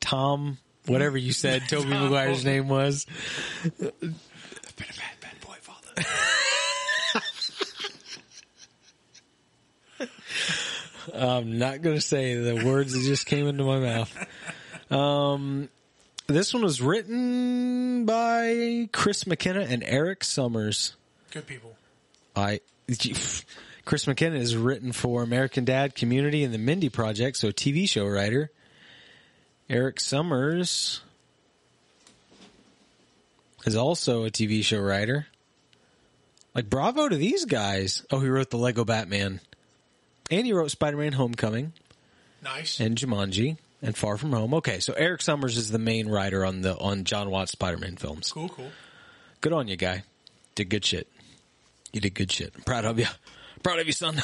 Tom, 0.00 0.58
whatever 0.84 1.16
you 1.16 1.32
said. 1.32 1.62
Toby 1.68 1.88
Tom. 1.88 2.02
Maguire's 2.02 2.44
name 2.44 2.68
was. 2.68 3.06
I've 3.64 3.78
been 3.78 3.88
a 3.90 4.02
bad, 4.02 5.16
bad 5.22 5.40
boy, 5.40 5.56
father. 5.62 6.06
I'm 11.14 11.58
not 11.58 11.82
going 11.82 11.96
to 11.96 12.02
say 12.02 12.34
the 12.34 12.64
words 12.64 12.92
that 12.92 13.02
just 13.02 13.26
came 13.26 13.46
into 13.46 13.64
my 13.64 13.78
mouth. 13.78 14.26
Um, 14.90 15.68
this 16.26 16.52
one 16.54 16.62
was 16.62 16.80
written 16.80 18.04
by 18.04 18.88
Chris 18.92 19.26
McKenna 19.26 19.60
and 19.60 19.82
Erik 19.84 20.20
Sommers. 20.20 20.92
Good 21.30 21.46
people. 21.46 21.74
I 22.36 22.60
Chris 23.84 24.06
McKenna 24.06 24.36
is 24.36 24.56
written 24.56 24.92
for 24.92 25.22
American 25.22 25.64
Dad, 25.64 25.94
Community, 25.94 26.44
and 26.44 26.54
the 26.54 26.58
Mindy 26.58 26.88
Project, 26.88 27.36
so 27.36 27.48
a 27.48 27.52
TV 27.52 27.88
show 27.88 28.06
writer. 28.06 28.50
Erik 29.68 29.96
Sommers 29.96 31.00
is 33.64 33.76
also 33.76 34.24
a 34.24 34.30
TV 34.30 34.62
show 34.62 34.80
writer. 34.80 35.26
Like 36.54 36.68
bravo 36.68 37.08
to 37.08 37.16
these 37.16 37.44
guys. 37.44 38.04
Oh, 38.10 38.20
he 38.20 38.28
wrote 38.28 38.50
the 38.50 38.58
Lego 38.58 38.84
Batman. 38.84 39.40
And 40.32 40.46
he 40.46 40.52
wrote 40.52 40.70
Spider-Man 40.72 41.12
Homecoming 41.12 41.72
Nice. 42.42 42.80
and 42.80 42.96
Jumanji 42.96 43.58
and 43.82 43.94
Far 43.96 44.16
From 44.16 44.32
Home. 44.32 44.54
Okay, 44.54 44.80
so 44.80 44.94
Erik 44.94 45.20
Sommers 45.20 45.56
is 45.58 45.70
the 45.70 45.78
main 45.78 46.08
writer 46.08 46.44
on 46.44 46.62
the 46.62 46.76
on 46.78 47.04
Jon 47.04 47.30
Watts 47.30 47.52
Spider-Man 47.52 47.96
films. 47.96 48.32
cool, 48.32 48.48
cool. 48.48 48.70
Good 49.42 49.52
on 49.52 49.68
you, 49.68 49.76
guy. 49.76 50.04
Did 50.54 50.70
good 50.70 50.84
shit. 50.84 51.06
You 51.92 52.00
did 52.00 52.14
good 52.14 52.32
shit. 52.32 52.52
I'm 52.56 52.62
proud 52.62 52.84
of 52.86 52.98
you. 52.98 53.06
Proud 53.62 53.78
of 53.78 53.86
you, 53.86 53.92
son. 53.92 54.22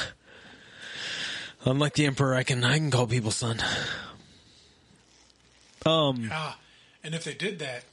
Unlike 1.64 1.94
the 1.94 2.06
Emperor, 2.06 2.34
I 2.34 2.42
can 2.42 2.64
I 2.64 2.78
can 2.78 2.90
call 2.90 3.06
people 3.06 3.30
son. 3.30 3.58
Um, 5.86 6.28
Ah, 6.32 6.58
and 7.04 7.14
if 7.14 7.24
they 7.24 7.34
did 7.34 7.58
that, 7.60 7.84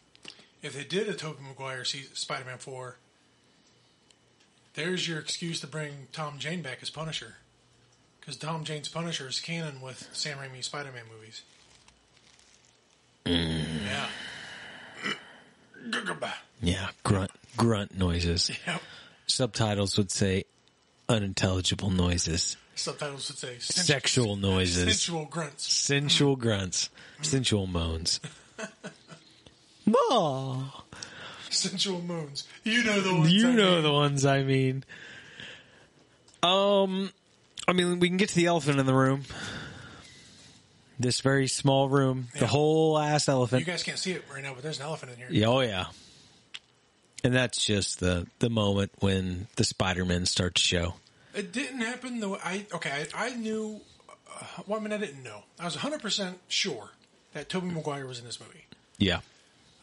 if 0.61 0.73
they 0.73 0.83
did 0.83 1.07
a 1.09 1.13
Tobey 1.13 1.43
Maguire 1.47 1.83
Spider-Man 1.85 2.57
four, 2.59 2.97
there's 4.73 5.07
your 5.07 5.19
excuse 5.19 5.59
to 5.61 5.67
bring 5.67 6.07
Tom 6.11 6.39
Jane 6.39 6.61
back 6.61 6.79
as 6.81 6.89
Punisher, 6.89 7.35
because 8.25 8.37
Tom 8.37 8.63
Jane's 8.63 8.89
Punisher 8.89 9.27
is 9.27 9.39
canon 9.39 9.81
with 9.81 10.09
Sam 10.13 10.37
Raimi 10.39 10.63
Spider-Man 10.63 11.03
movies. 11.13 11.43
Yeah. 13.25 14.07
Goodbye. 15.89 16.33
yeah, 16.61 16.89
grunt 17.03 17.31
grunt 17.57 17.97
noises. 17.97 18.51
Yep. 18.67 18.81
Subtitles 19.27 19.97
would 19.97 20.11
say 20.11 20.43
unintelligible 21.09 21.89
noises, 21.89 22.57
Subtitles 22.75 23.27
would 23.29 23.37
say 23.37 23.57
sensual, 23.59 23.85
sexual 23.85 24.35
noises, 24.35 24.83
sensual 24.85 25.25
grunts. 25.25 25.71
sensual 25.71 26.35
grunts, 26.35 26.89
sensual 27.23 27.65
moans. 27.67 28.19
Ma, 29.85 30.63
sensual 31.49 32.01
moons. 32.01 32.47
You 32.63 32.83
know 32.83 32.99
the 33.01 33.13
ones. 33.15 33.33
you 33.33 33.49
I 33.49 33.53
know 33.53 33.73
mean. 33.75 33.83
the 33.83 33.91
ones 33.91 34.25
I 34.25 34.43
mean. 34.43 34.83
Um, 36.43 37.11
I 37.67 37.73
mean, 37.73 37.99
we 37.99 38.07
can 38.07 38.17
get 38.17 38.29
to 38.29 38.35
the 38.35 38.45
elephant 38.45 38.79
in 38.79 38.85
the 38.85 38.93
room. 38.93 39.23
This 40.97 41.19
very 41.19 41.47
small 41.47 41.89
room, 41.89 42.29
the 42.39 42.47
whole 42.47 42.97
ass 42.97 43.27
elephant. 43.27 43.59
You 43.59 43.65
guys 43.65 43.83
can't 43.83 43.99
see 43.99 44.13
it 44.13 44.23
right 44.33 44.41
now, 44.41 44.53
but 44.53 44.63
there's 44.63 44.79
an 44.79 44.85
elephant 44.85 45.11
in 45.11 45.17
here. 45.17 45.27
Yeah, 45.29 45.47
oh 45.47 45.59
yeah. 45.59 45.87
And 47.23 47.33
that's 47.33 47.65
just 47.65 47.99
the 47.99 48.27
the 48.39 48.49
moment 48.49 48.91
when 48.99 49.47
the 49.57 49.65
Spider-Men 49.65 50.25
start 50.25 50.55
to 50.55 50.61
show. 50.61 50.93
It 51.33 51.51
didn't 51.51 51.81
happen 51.81 52.21
the 52.21 52.29
way 52.29 52.39
I 52.41 52.65
okay. 52.73 53.07
I, 53.13 53.25
I 53.25 53.35
knew. 53.35 53.81
Uh, 54.09 54.45
well, 54.67 54.79
I 54.79 54.83
mean, 54.83 54.93
I 54.93 54.97
didn't 54.97 55.21
know. 55.21 55.43
I 55.59 55.65
was 55.65 55.75
100 55.75 56.01
percent 56.01 56.39
sure 56.47 56.91
that 57.33 57.49
Tobey 57.49 57.67
Maguire 57.67 58.07
was 58.07 58.19
in 58.19 58.25
this 58.25 58.39
movie. 58.39 58.65
Yeah. 58.97 59.19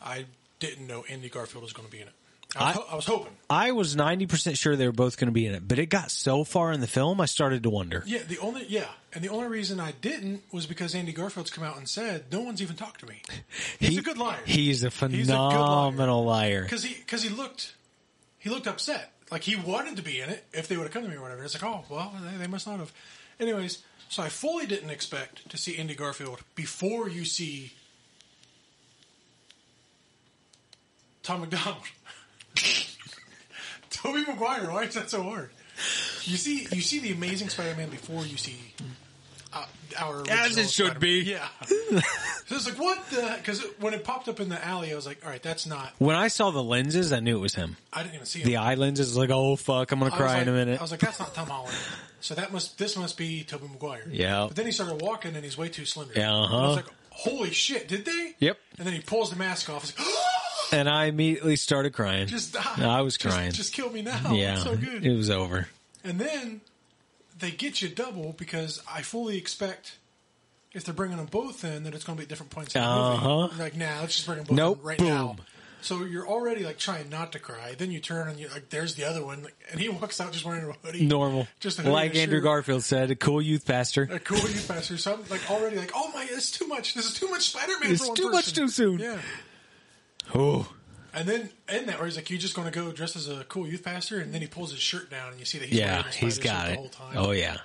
I 0.01 0.25
didn't 0.61 0.87
know 0.87 1.05
Andy 1.11 1.29
Garfield 1.29 1.63
was 1.63 1.73
going 1.75 1.87
to 1.87 1.93
be 1.93 2.01
in 2.01 2.09
it. 2.09 2.15
I 2.57 2.73
was, 2.77 2.85
I- 2.91 2.95
was 2.97 3.07
hoping. 3.07 3.33
I 3.49 3.73
was 3.73 3.97
90% 3.97 4.57
sure 4.59 4.77
they 4.77 4.87
were 4.87 4.93
both 4.93 5.17
going 5.19 5.27
to 5.29 5.33
be 5.33 5.47
in 5.47 5.55
it, 5.55 5.67
but 5.69 5.79
it 5.79 5.87
got 5.87 6.11
so 6.11 6.43
far 6.45 6.73
in 6.73 6.81
the 6.81 6.87
film 6.87 7.21
I 7.21 7.27
started 7.27 7.63
to 7.65 7.71
wonder. 7.71 8.03
Yeah, 8.07 8.23
the 8.27 8.39
only 8.39 8.65
yeah, 8.67 8.87
and 9.13 9.23
the 9.23 9.29
only 9.29 9.49
reason 9.49 9.79
I 9.81 9.93
didn't 9.93 10.43
was 10.53 10.67
because 10.67 10.95
Andy 10.95 11.13
Garfield's 11.13 11.51
come 11.51 11.65
out 11.65 11.77
and 11.77 11.89
said 11.89 12.25
no 12.33 12.41
one's 12.41 12.63
even 12.63 12.77
talked 12.77 13.01
to 13.01 13.07
me. 13.07 13.21
He's 13.79 13.91
He- 13.91 13.99
a 13.99 14.03
good 14.03 14.17
liar. 14.19 14.39
He's 14.47 14.83
a 14.85 14.91
good 14.91 15.13
liar. 15.13 15.51
phenomenal 15.51 16.25
liar. 16.25 16.63
because 16.63 16.83
he 16.85 16.95
because 16.95 17.23
he 17.23 17.29
looked 17.29 17.75
he 18.39 18.49
looked 18.51 18.67
upset. 18.67 19.13
Like 19.31 19.43
he 19.45 19.57
wanted 19.57 19.97
to 19.97 20.03
be 20.03 20.21
in 20.21 20.29
it 20.31 20.45
if 20.53 20.69
they 20.69 20.77
would 20.77 20.85
have 20.85 20.93
come 20.93 21.03
to 21.05 21.09
me 21.09 21.17
or 21.17 21.21
whatever. 21.23 21.43
It's 21.45 21.55
like, 21.55 21.65
oh 21.65 21.85
well, 21.89 22.13
they, 22.31 22.37
they 22.39 22.47
must 22.47 22.67
not 22.67 22.79
have. 22.79 22.93
Anyways, 23.41 23.83
so 24.09 24.23
I 24.23 24.29
fully 24.29 24.67
didn't 24.67 24.91
expect 24.91 25.49
to 25.51 25.57
see 25.57 25.77
Andy 25.79 25.95
Garfield 25.95 26.41
before 26.55 27.09
you 27.09 27.25
see 27.25 27.73
Tom 31.23 31.41
McDonald. 31.41 31.77
Tobey 33.91 34.25
Maguire, 34.27 34.71
why 34.71 34.85
is 34.85 34.95
that 34.95 35.11
so 35.11 35.23
hard? 35.23 35.51
You 36.25 36.37
see, 36.37 36.67
you 36.73 36.83
see 36.83 37.01
the 37.01 37.13
Amazing 37.13 37.49
Spider-Man 37.49 37.89
before 37.91 38.25
you 38.25 38.37
see 38.37 38.57
uh, 39.53 39.67
our 39.99 40.23
As 40.31 40.57
it 40.57 40.71
should 40.71 40.87
Spider-Man. 40.87 41.01
be. 41.01 41.23
Yeah. 41.23 41.47
so 41.67 42.57
it's 42.57 42.67
like 42.69 42.79
what 42.79 43.05
the? 43.11 43.35
Because 43.39 43.63
when 43.81 43.93
it 43.95 44.05
popped 44.05 44.29
up 44.29 44.41
in 44.41 44.49
the 44.49 44.65
alley, 44.65 44.93
I 44.93 44.97
was 44.97 45.07
like, 45.07 45.25
all 45.25 45.31
right, 45.31 45.43
that's 45.43 45.67
not. 45.67 45.93
When 45.99 46.17
I 46.17 46.29
saw 46.29 46.51
the 46.51 46.63
lenses, 46.63 47.13
I 47.13 47.21
knew 47.21 47.37
it 47.39 47.41
was 47.41 47.55
him. 47.55 47.77
I 47.93 48.03
didn't 48.03 48.15
even 48.15 48.27
see 48.27 48.41
him. 48.41 48.47
The 48.47 48.57
eye 48.57 48.75
lenses, 48.75 49.09
was 49.09 49.17
like, 49.17 49.31
oh 49.31 49.57
fuck, 49.57 49.93
I'm 49.93 49.99
going 49.99 50.11
to 50.11 50.17
I 50.17 50.21
was 50.21 50.27
cry 50.27 50.39
like, 50.39 50.43
in 50.43 50.49
a 50.49 50.53
minute. 50.57 50.79
I 50.79 50.83
was 50.83 50.91
like, 50.91 51.01
that's 51.01 51.19
not 51.19 51.35
Tom 51.35 51.49
Holland. 51.49 51.77
So 52.21 52.35
that 52.37 52.53
must 52.53 52.79
this 52.79 52.97
must 52.97 53.19
be 53.19 53.43
Tobey 53.45 53.67
Maguire. 53.69 54.05
Yeah. 54.09 54.47
But 54.47 54.57
then 54.57 54.67
he 54.67 54.73
started 54.73 55.03
walking 55.03 55.35
and 55.35 55.45
he's 55.45 55.59
way 55.59 55.69
too 55.69 55.85
slender. 55.85 56.13
Yeah, 56.17 56.33
uh-huh. 56.33 56.57
I 56.57 56.67
was 56.69 56.77
like, 56.77 56.87
holy 57.11 57.51
shit, 57.51 57.89
did 57.89 58.05
they? 58.05 58.35
Yep. 58.39 58.59
And 58.79 58.87
then 58.87 58.95
he 58.95 59.01
pulls 59.01 59.31
the 59.31 59.37
mask 59.37 59.69
off. 59.69 59.85
Like, 59.99 60.07
and 60.79 60.89
I 60.89 61.07
immediately 61.07 61.57
started 61.57 61.93
crying. 61.93 62.27
just 62.27 62.53
die. 62.55 62.63
I 62.79 63.01
was 63.03 63.17
Just- 63.17 63.35
crying. 63.35 63.53
Just, 63.53 63.73
kill 63.73 63.91
me 63.91 64.03
now. 64.03 64.33
yeah, 64.33 64.55
It's 64.55 64.63
so 64.65 64.77
good. 64.77 65.05
it 65.05 65.15
was 65.17 65.31
over. 65.31 65.69
And 66.05 66.19
then 66.19 66.61
they 67.39 67.51
get 67.51 67.81
you 67.83 67.89
double 67.89 68.35
because 68.37 68.83
I 68.93 69.03
fully 69.03 69.37
expect 69.39 69.97
if 70.73 70.85
they're 70.85 70.95
bringing 70.95 71.17
them 71.19 71.27
both 71.27 71.65
in 71.65 71.85
that 71.85 71.95
it's 71.95 72.05
going 72.05 72.17
to 72.17 72.21
be 72.21 72.25
at 72.25 72.29
different 72.29 72.51
points 72.51 72.75
in 72.75 72.83
Uh-huh. 72.83 73.49
Like, 73.59 73.77
nah, 73.77 74.01
let's 74.01 74.15
just 74.15 74.27
bring 74.27 74.39
them 74.39 74.47
both 74.47 74.57
Nope, 74.57 74.79
in 74.81 74.85
right 74.85 74.99
boom. 74.99 75.09
now. 75.09 75.37
So 75.83 76.05
you're 76.05 76.29
already 76.29 76.63
like 76.63 76.79
trying 76.79 77.11
not 77.11 77.33
to 77.33 77.41
cry. 77.41 77.75
Then 77.77 77.91
you 77.91 77.99
turn 77.99 78.29
and 78.29 78.39
you 78.39 78.47
like, 78.49 78.71
there's 78.71 78.95
the 78.95 79.03
other 79.05 79.25
one, 79.25 79.49
and 79.73 79.81
he 79.81 79.89
walks 79.89 80.21
out 80.21 80.31
just 80.33 80.45
wearing 80.45 80.63
a 80.65 80.73
hoodie, 80.87 81.05
Normal. 81.05 81.49
just 81.59 81.81
a 81.81 81.83
hoodie 81.83 81.93
like 81.93 82.15
Andrew 82.15 82.37
shirt. 82.39 82.45
Garfield 82.45 82.85
said, 82.85 83.11
a 83.11 83.17
cool 83.17 83.43
youth 83.43 83.67
pastor. 83.67 84.09
a 84.11 84.21
cool 84.21 84.39
youth 84.39 84.69
pastor. 84.69 84.97
So 84.97 85.15
I'm 85.15 85.21
like 85.29 85.51
already 85.51 85.77
like, 85.77 85.91
oh 85.95 86.09
my, 86.15 86.25
it's 86.31 86.53
too 86.53 86.69
much. 86.69 86.95
This 86.95 87.07
is 87.07 87.15
too 87.15 87.29
much 87.29 87.51
Spider-Man. 87.51 87.91
It's 87.91 88.01
for 88.01 88.09
one 88.09 88.17
too 88.17 88.31
much 88.31 88.53
too 88.53 88.69
soon. 88.69 89.01
Yeah. 89.01 89.19
Oh, 90.35 90.73
And 91.15 91.29
then 91.29 91.51
in 91.69 91.87
that 91.87 91.99
where 91.99 92.07
he's 92.07 92.17
like, 92.17 92.31
you 92.31 92.39
just 92.39 92.55
going 92.55 92.71
to 92.71 92.75
go 92.79 92.91
dress 92.93 93.17
as 93.17 93.29
a 93.29 93.45
cool 93.45 93.67
youth 93.67 93.85
pastor, 93.85 94.19
and 94.21 94.33
then 94.33 94.41
he 94.41 94.47
pulls 94.47 94.71
his 94.71 94.81
shirt 94.81 95.11
down, 95.11 95.31
and 95.31 95.39
you 95.39 95.45
see 95.45 95.59
that 95.59 95.69
he's 95.69 95.79
yeah, 95.79 96.03
he's 96.11 96.39
got 96.39 96.67
the 96.67 96.73
it. 96.73 96.77
whole 96.77 96.89
time. 96.89 97.17
Oh 97.17 97.33
yeah. 97.33 97.59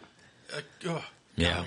Uh, 0.54 0.62
ugh, 0.90 1.02
Yeah. 1.36 1.66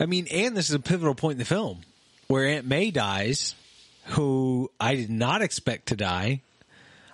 I 0.00 0.06
mean, 0.06 0.26
and 0.30 0.56
this 0.56 0.68
is 0.68 0.74
a 0.74 0.80
pivotal 0.80 1.14
point 1.14 1.32
in 1.32 1.38
the 1.38 1.44
film 1.44 1.80
where 2.28 2.46
Aunt 2.46 2.66
May 2.66 2.90
dies, 2.90 3.54
who 4.06 4.70
I 4.80 4.94
did 4.94 5.10
not 5.10 5.42
expect 5.42 5.86
to 5.88 5.96
die. 5.96 6.40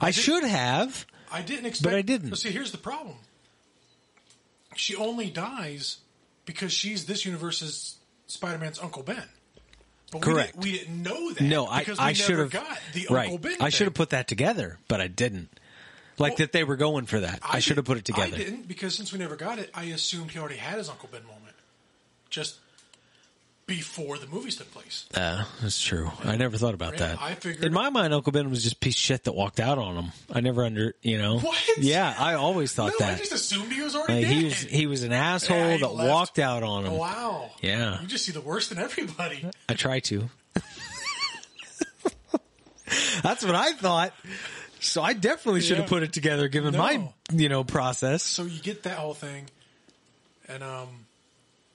I, 0.01 0.07
did- 0.11 0.14
should 0.16 0.45
have. 0.45 1.07
I 1.32 1.41
didn't 1.43 1.66
expect, 1.66 1.85
but 1.91 1.95
I 1.95 2.03
didn't. 2.03 2.30
But 2.30 2.39
see, 2.39 2.51
here's 2.51 2.72
the 2.72 2.78
problem. 2.78 3.16
She 4.76 4.95
only 4.97 5.30
dies 5.30 5.99
because 6.45 6.72
she's 6.72 7.07
this 7.07 7.24
universe's 7.24 7.97
Spider-Man's 8.26 8.78
Uncle 8.80 9.03
Ben. 9.03 9.28
But 10.12 10.22
Correct. 10.22 10.57
We 10.57 10.72
didn't, 10.72 10.88
we 10.88 11.00
didn't 11.00 11.02
know 11.02 11.32
that. 11.32 11.44
No, 11.44 11.66
I, 11.66 11.80
because 11.80 11.98
we 11.98 12.05
I 12.05 12.07
never 12.09 12.14
should 12.16 12.38
have. 12.38 12.50
got 12.50 12.78
the 12.92 13.07
right. 13.11 13.24
Uncle 13.30 13.38
Ben. 13.38 13.57
I 13.61 13.68
should 13.70 13.86
have 13.86 13.94
put 13.94 14.11
that 14.11 14.28
together, 14.28 14.78
but 14.88 15.00
I 15.00 15.09
didn't. 15.09 15.48
Like 16.16 16.32
Well, 16.32 16.36
that 16.38 16.52
they 16.52 16.62
were 16.62 16.76
going 16.76 17.07
for 17.07 17.18
that. 17.20 17.40
I, 17.42 17.59
should 17.59 17.76
have 17.76 17.86
put 17.86 17.98
it 17.98 18.05
together. 18.05 18.34
I 18.34 18.38
didn't 18.38 18.68
because 18.68 18.94
since 18.94 19.12
we 19.12 19.18
never 19.18 19.34
got 19.34 19.59
it, 19.59 19.70
I 19.74 19.84
assumed 19.84 20.30
he 20.30 20.38
already 20.38 20.57
had 20.57 20.78
his 20.78 20.88
Uncle 20.88 21.09
Ben 21.11 21.22
moment, 21.24 21.57
just 22.30 22.57
before 23.67 24.19
the 24.19 24.27
movies 24.27 24.57
took 24.57 24.71
place. 24.73 25.07
Yeah, 25.17 25.45
that's 25.62 25.81
true. 25.81 26.11
I 26.23 26.37
never 26.37 26.57
thought 26.59 26.75
about 26.75 26.97
that. 26.99 27.21
I 27.21 27.35
figured- 27.35 27.65
In 27.65 27.73
my 27.73 27.89
mind, 27.91 28.12
Uncle 28.12 28.31
Ben 28.33 28.51
was 28.51 28.62
just 28.62 28.77
a 28.77 28.79
piece 28.79 28.95
of 28.95 29.01
shit 29.01 29.25
that 29.25 29.33
walked 29.33 29.59
out 29.61 29.79
on 29.79 29.97
him. 29.97 30.12
I 30.33 30.41
never 30.41 30.65
under, 30.65 30.95
you 31.03 31.19
know. 31.19 31.39
What? 31.39 31.57
Yeah, 31.79 32.15
I 32.19 32.35
always 32.35 32.73
thought 32.73 32.93
no, 33.01 33.07
I 33.07 33.15
just 33.15 33.33
assumed 33.33 33.73
he 33.73 33.81
was 33.83 33.95
already 33.97 34.15
Like, 34.15 34.23
dead. 34.25 34.33
he 34.33 34.45
was 34.45 34.61
he 34.61 34.87
was 34.87 35.03
an 35.03 35.12
asshole 35.12 35.57
Yeah, 35.57 35.77
that 35.79 35.89
left. 35.95 36.11
walked 36.11 36.39
out 36.39 36.62
on 36.62 36.85
him. 36.85 36.93
Oh, 36.93 36.97
wow. 36.97 37.51
Yeah. 37.62 38.01
You 38.01 38.07
just 38.07 38.25
see 38.27 38.33
the 38.33 38.41
worst 38.41 38.71
in 38.73 38.79
everybody. 38.79 39.49
I 39.69 39.75
try 39.75 40.01
to. 40.01 40.29
That's 43.23 43.45
what 43.45 43.55
I 43.55 43.73
thought. 43.73 44.12
So 44.81 45.01
I 45.03 45.15
definitely 45.15 45.62
should 45.62 45.79
have 45.79 45.89
put 45.89 46.03
it 46.03 46.12
together, 46.12 46.49
given 46.49 46.73
No. 46.75 46.79
my 46.81 47.09
you 47.33 47.49
know 47.49 47.65
process. 47.65 48.23
So 48.23 48.45
you 48.45 48.61
get 48.61 48.83
that 48.83 48.99
whole 48.99 49.15
thing, 49.15 49.47
and 50.49 50.62
um, 50.62 50.89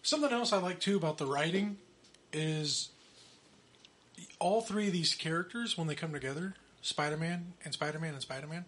something 0.03 0.31
else 0.31 0.53
I 0.53 0.57
like 0.57 0.79
too 0.79 0.95
about 0.97 1.17
the 1.17 1.25
writing 1.25 1.77
is 2.33 2.89
all 4.39 4.61
three 4.61 4.87
of 4.87 4.93
these 4.93 5.13
characters 5.15 5.77
when 5.77 5.87
they 5.87 5.95
come 5.95 6.13
together, 6.13 6.55
Spider-Man 6.81 7.53
and 7.65 7.73
Spider-Man 7.73 8.13
and 8.13 8.21
Spider-Man, 8.21 8.65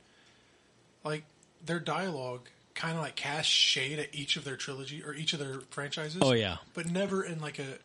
like 1.04 1.24
their 1.66 1.80
dialogue 1.80 2.50
kind 2.74 2.96
of 2.98 3.04
like 3.04 3.16
cast 3.16 3.50
shade 3.50 4.00
at 4.00 4.14
each 4.14 4.38
of 4.38 4.44
their 4.44 4.56
trilogy 4.56 5.04
or 5.04 5.14
each 5.14 5.34
of 5.34 5.40
their 5.40 5.62
franchises. 5.70 6.22
Oh, 6.22 6.34
yeah. 6.34 6.58
but 6.74 6.90
never 6.90 7.24
in 7.24 7.40
like 7.40 7.60
a 7.60 7.78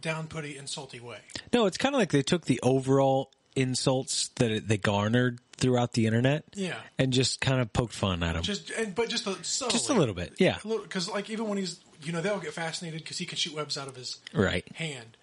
down-putty, 0.00 0.54
insulty 0.54 1.00
way. 1.00 1.18
No, 1.52 1.66
it's 1.66 1.76
kind 1.76 1.94
of 1.94 1.98
like 1.98 2.10
they 2.10 2.22
took 2.22 2.44
the 2.46 2.60
overall 2.62 3.30
insults 3.56 4.28
that 4.36 4.50
it, 4.50 4.68
they 4.68 4.78
garnered 4.78 5.40
throughout 5.56 5.92
the 5.94 6.06
internet, 6.06 6.44
Yeah. 6.54 6.76
and 6.98 7.12
just 7.12 7.40
kind 7.40 7.60
of 7.60 7.72
poked 7.72 7.92
fun 7.92 8.22
at 8.22 8.34
them. 8.34 8.42
Just 8.44 8.70
and 8.70 8.94
but 8.94 9.08
just 9.08 9.26
a 9.26 9.36
subtly. 9.42 9.72
Just 9.76 9.90
a 9.90 9.94
little 9.94 10.14
bit, 10.14 10.34
yeah. 10.38 10.58
Because 10.64 11.08
like 11.10 11.28
even 11.30 11.48
when 11.48 11.58
he's 11.58 11.80
you 12.02 12.12
know 12.12 12.20
they'll 12.20 12.38
get 12.38 12.52
fascinated 12.54 13.02
because 13.02 13.18
he 13.18 13.26
can 13.26 13.36
shoot 13.36 13.54
webs 13.54 13.76
out 13.78 13.88
of 13.88 13.96
his 13.96 14.18
Right. 14.32 14.66
hand. 14.74 15.16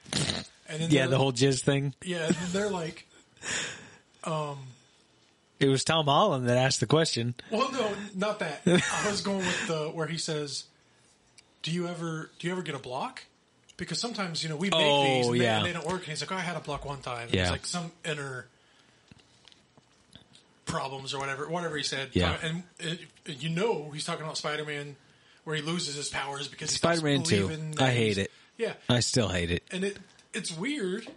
And 0.67 0.81
then 0.81 0.89
Yeah, 0.91 1.07
the 1.07 1.17
whole 1.17 1.31
jizz 1.33 1.61
thing. 1.61 1.93
yeah, 2.03 2.25
and 2.27 2.35
they're 2.51 2.69
like, 2.69 3.07
um, 4.23 4.57
It 5.59 5.67
was 5.69 5.83
Tom 5.83 6.05
Holland 6.05 6.47
that 6.49 6.57
asked 6.57 6.79
the 6.79 6.85
question. 6.87 7.35
well, 7.51 7.71
no, 7.71 7.93
not 8.15 8.39
that. 8.39 8.61
I 8.65 9.09
was 9.09 9.21
going 9.21 9.37
with 9.39 9.67
the 9.67 9.89
where 9.93 10.07
he 10.07 10.17
says, 10.17 10.65
"Do 11.63 11.71
you 11.71 11.87
ever 11.87 12.29
do 12.39 12.47
you 12.47 12.51
ever 12.53 12.61
get 12.61 12.75
a 12.75 12.79
block?" 12.79 13.23
Because 13.77 13.99
sometimes 13.99 14.41
you 14.43 14.49
know 14.49 14.55
we 14.55 14.69
make 14.69 14.79
Oh, 14.81 15.03
these 15.03 15.27
and, 15.27 15.35
they, 15.39 15.43
yeah. 15.43 15.57
and 15.57 15.65
they 15.65 15.73
don't 15.73 15.85
work. 15.85 15.99
And 16.01 16.07
he's 16.09 16.21
like, 16.21 16.31
oh, 16.31 16.35
"I 16.35 16.41
had 16.41 16.55
a 16.57 16.61
block 16.61 16.83
one 16.85 17.01
time." 17.01 17.23
And 17.27 17.33
Yeah. 17.33 17.41
It's 17.43 17.51
like 17.51 17.65
some 17.65 17.91
inner 18.03 18.47
problems 20.65 21.13
or 21.13 21.19
whatever, 21.19 21.47
whatever 21.47 21.77
he 21.77 21.83
said. 21.83 22.09
Yeah. 22.13 22.37
and 22.41 22.63
it, 22.79 23.01
you 23.27 23.49
know 23.49 23.91
he's 23.91 24.03
talking 24.05 24.23
about 24.23 24.37
Spider 24.37 24.65
Man, 24.65 24.95
where 25.45 25.55
he 25.55 25.61
loses 25.61 25.95
his 25.95 26.09
powers 26.09 26.47
because 26.49 26.71
Spider-Man 26.71 27.23
2. 27.23 27.47
believing 27.47 27.75
I 27.79 27.91
hate 27.91 28.17
it. 28.17 28.29
Yeah, 28.57 28.73
I 28.89 28.99
still 28.99 29.29
hate 29.29 29.49
it. 29.51 29.63
and 29.71 29.83
it 29.85 29.97
it's 30.33 30.55
weird, 30.55 31.07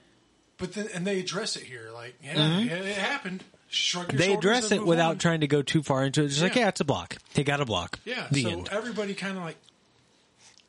but 0.59 0.72
then 0.74 0.89
and 0.95 1.05
they 1.07 1.18
address 1.18 1.57
it 1.57 1.64
here, 1.64 1.89
like 1.93 2.14
yeah, 2.22 2.59
yeah 2.61 2.74
it 2.76 2.97
happened. 2.97 3.43
Shrug 3.70 4.12
your 4.12 4.20
Mm-hmm. 4.20 4.29
They 4.31 4.35
address 4.35 4.72
it 4.72 4.85
without 4.87 5.11
on. 5.12 5.18
trying 5.18 5.41
to 5.41 5.47
go 5.47 5.61
too 5.61 5.83
far 5.83 6.05
into 6.05 6.22
it. 6.24 6.29
Just 6.29 6.41
like, 6.41 6.55
Yeah. 6.55 6.62
yeah, 6.62 6.68
it's 6.68 6.81
a 6.81 6.85
block. 6.87 7.16
He 7.35 7.45
got 7.45 7.61
a 7.61 7.66
block. 7.66 7.99
Yeah, 8.07 8.26
The 8.31 8.43
so 8.45 8.49
end. 8.51 8.68
everybody 8.72 9.12
kind 9.14 9.37
of 9.37 9.45
like 9.45 9.57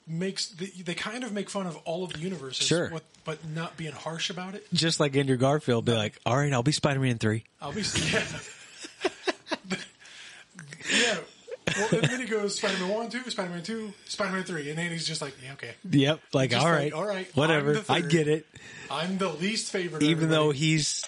makes 0.05 0.47
the, 0.49 0.65
they 0.83 0.95
kind 0.95 1.23
of 1.23 1.31
make 1.31 1.49
fun 1.49 1.65
of 1.65 1.77
all 1.85 2.03
of 2.03 2.11
the 2.13 2.19
universes, 2.19 2.67
Sure. 2.67 2.91
but 3.23 3.37
not 3.53 3.77
being 3.77 3.93
harsh 3.93 4.29
about 4.29 4.53
it. 4.55 4.67
Just 4.73 4.99
like 4.99 5.15
Andrew 5.15 5.37
Garfield, 5.37 5.85
be 5.85 5.93
like, 5.93 6.19
all 6.25 6.35
right, 6.35 6.51
I'll 6.51 6.61
be 6.63 6.71
Spider-Man 6.73 7.19
3. 7.19 7.43
I'll 7.61 7.71
be 7.71 7.83
yeah, 8.11 8.23
yeah. 10.91 11.17
Well, 11.77 11.87
and 12.01 12.03
then 12.11 12.19
he 12.21 12.25
goes 12.27 12.55
Spider 12.57 12.77
Man 12.79 12.89
one, 12.89 13.09
two, 13.09 13.29
Spider 13.29 13.49
Man 13.49 13.63
two, 13.63 13.93
Spider 14.05 14.31
Man 14.33 14.43
three, 14.43 14.69
and 14.69 14.77
then 14.77 14.91
he's 14.91 15.05
just 15.07 15.21
like, 15.21 15.35
yeah, 15.43 15.53
okay, 15.53 15.71
Yep. 15.89 16.19
Like, 16.33 16.51
Just 16.51 16.65
all 16.65 16.71
like, 16.71 16.79
right. 16.81 16.93
all 16.93 17.05
right, 17.05 17.35
Whatever. 17.35 17.73
The 17.73 17.91
I 17.91 18.01
third. 18.01 18.11
get 18.11 18.27
it. 18.27 18.45
I'm 18.91 19.17
the 19.17 19.29
least 19.29 19.71
favorite. 19.71 20.03
Even 20.03 20.29
though 20.29 20.51
he's 20.51 21.03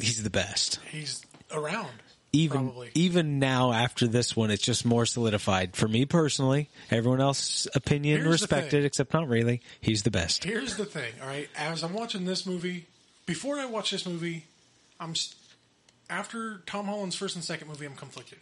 he's 0.00 0.22
the 0.22 0.30
best. 0.30 0.78
he's 0.90 1.22
around, 1.52 1.90
Even 2.32 2.66
probably. 2.68 2.90
even 2.94 3.38
now 3.38 3.72
after 3.72 4.06
this 4.06 4.36
one, 4.36 4.50
it's 4.50 4.62
just 4.62 4.84
more 4.84 5.06
solidified 5.06 5.74
for 5.76 5.88
me 5.88 6.04
personally. 6.04 6.68
Everyone 6.90 7.20
else's 7.20 7.66
opinion 7.74 8.16
Here's 8.16 8.26
the 8.26 8.30
respected, 8.30 8.70
thing. 8.70 8.84
except 8.84 9.12
not 9.14 9.28
really. 9.28 9.62
He's 9.80 10.02
the 10.02 10.10
best. 10.10 10.44
Here's 10.44 10.76
the 10.76 10.84
thing, 10.84 11.12
all 11.22 11.26
right. 11.28 11.48
As 11.56 11.82
I'm 11.82 11.92
watching 11.94 12.24
this 12.24 12.46
movie, 12.46 12.86
before 13.26 13.58
I 13.58 13.66
watch 13.66 13.90
this 13.90 14.06
movie, 14.06 14.44
I'm 15.00 15.10
s- 15.10 15.34
after 16.10 16.62
Tom 16.66 16.86
Holland's 16.86 17.16
first 17.16 17.34
and 17.34 17.44
second 17.44 17.68
movie, 17.68 17.84
I'm 17.86 17.94
conflicted 17.94 18.38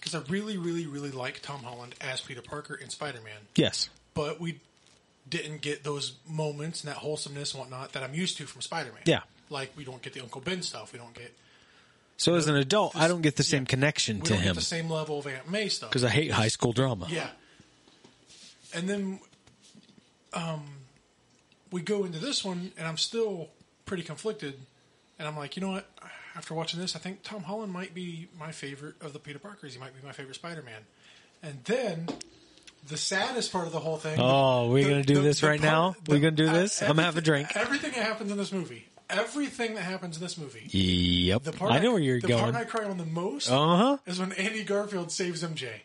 because 0.00 0.14
I 0.14 0.20
really, 0.30 0.56
really, 0.56 0.86
really 0.86 1.10
like 1.10 1.42
Tom 1.42 1.62
Holland 1.62 1.94
as 2.00 2.20
Peter 2.22 2.40
Parker 2.42 2.74
in 2.74 2.88
Spider-Man, 2.88 3.36
Yes. 3.54 3.90
but 4.14 4.40
we 4.40 4.58
didn't 5.28 5.60
get 5.60 5.84
those 5.84 6.14
moments 6.28 6.82
and 6.82 6.90
that 6.90 6.96
wholesomeness 6.96 7.52
and 7.52 7.60
whatnot 7.60 7.92
that 7.92 8.02
I'm 8.02 8.14
used 8.14 8.36
to 8.38 8.46
from 8.46 8.62
Spider-Man. 8.62 9.02
Yeah. 9.04 9.20
like 9.50 9.72
we 9.76 9.84
don't 9.84 10.00
get 10.02 10.12
the 10.14 10.20
Uncle 10.20 10.40
Ben 10.40 10.62
stuff, 10.62 10.92
we 10.92 10.98
don't 10.98 11.12
get 11.14 11.32
So 12.16 12.34
as 12.34 12.46
an 12.48 12.56
adult, 12.56 12.94
I 12.96 13.08
don't 13.08 13.20
get 13.22 13.36
the 13.36 13.42
same 13.42 13.62
Yeah. 13.62 13.66
connection 13.68 14.20
to 14.22 14.30
don't 14.34 14.38
him 14.42 14.54
get 14.54 14.54
the 14.56 14.62
same 14.62 14.88
level 14.90 15.18
of 15.18 15.26
Aunt 15.26 15.48
May 15.50 15.68
stuff. 15.68 15.90
because 15.90 16.04
I 16.04 16.08
hate 16.10 16.30
high 16.30 16.48
school 16.48 16.72
drama. 16.72 17.06
Yeah. 17.10 17.30
And 18.74 18.88
then 18.88 19.20
um, 20.32 20.64
we 21.72 21.82
go 21.82 22.04
into 22.04 22.18
this 22.18 22.44
one, 22.44 22.72
and 22.78 22.86
I'm 22.86 22.96
still 22.96 23.48
pretty 23.86 24.02
conflicted. 24.02 24.54
And 25.18 25.26
I'm 25.28 25.36
like, 25.36 25.56
you 25.56 25.62
know 25.62 25.70
what? 25.70 25.86
After 26.40 26.54
watching 26.54 26.80
this, 26.80 26.96
I 26.96 26.98
think 26.98 27.22
Tom 27.22 27.42
Holland 27.42 27.70
might 27.70 27.92
be 27.94 28.26
my 28.38 28.50
favorite 28.50 28.94
of 29.02 29.12
the 29.12 29.18
Peter 29.18 29.38
Parkers. 29.38 29.74
He 29.74 29.78
might 29.78 29.94
be 29.94 30.00
my 30.06 30.12
favorite 30.14 30.36
Spider 30.36 30.62
Man. 30.62 30.80
And 31.42 31.58
then 31.64 32.08
the 32.88 32.96
saddest 32.96 33.52
part 33.52 33.66
of 33.66 33.74
the 33.74 33.78
whole 33.78 33.98
thing. 33.98 34.18
Oh, 34.18 34.70
we're 34.70 34.88
gonna 34.88 35.02
do 35.02 35.16
the- 35.16 35.20
this 35.20 35.40
the 35.40 35.48
right 35.48 35.60
part- 35.60 35.70
now? 35.70 35.96
the- 36.04 36.12
We 36.12 36.18
gonna 36.20 36.30
do 36.30 36.48
this? 36.48 36.80
I'm 36.80 36.88
gonna 36.96 37.02
have 37.02 37.18
a 37.18 37.20
drink. 37.20 37.54
Everything 37.54 37.90
that 37.90 38.06
happens 38.06 38.30
in 38.30 38.38
this 38.38 38.52
movie. 38.52 38.86
Everything 39.10 39.74
that 39.74 39.82
happens 39.82 40.16
in 40.16 40.22
this 40.22 40.38
movie. 40.38 40.66
Yep. 40.70 41.42
The 41.42 41.52
part 41.52 41.72
I 41.72 41.78
know 41.80 41.92
where 41.92 42.00
you're 42.00 42.22
the 42.22 42.28
going. 42.28 42.46
The 42.46 42.52
part 42.52 42.66
I 42.66 42.70
cry 42.70 42.84
on 42.86 42.96
the 42.96 43.04
most 43.04 43.50
Uh 43.50 43.76
huh. 43.76 43.96
is 44.06 44.18
when 44.18 44.32
Andy 44.32 44.64
Garfield 44.64 45.12
saves 45.12 45.42
MJ. 45.42 45.82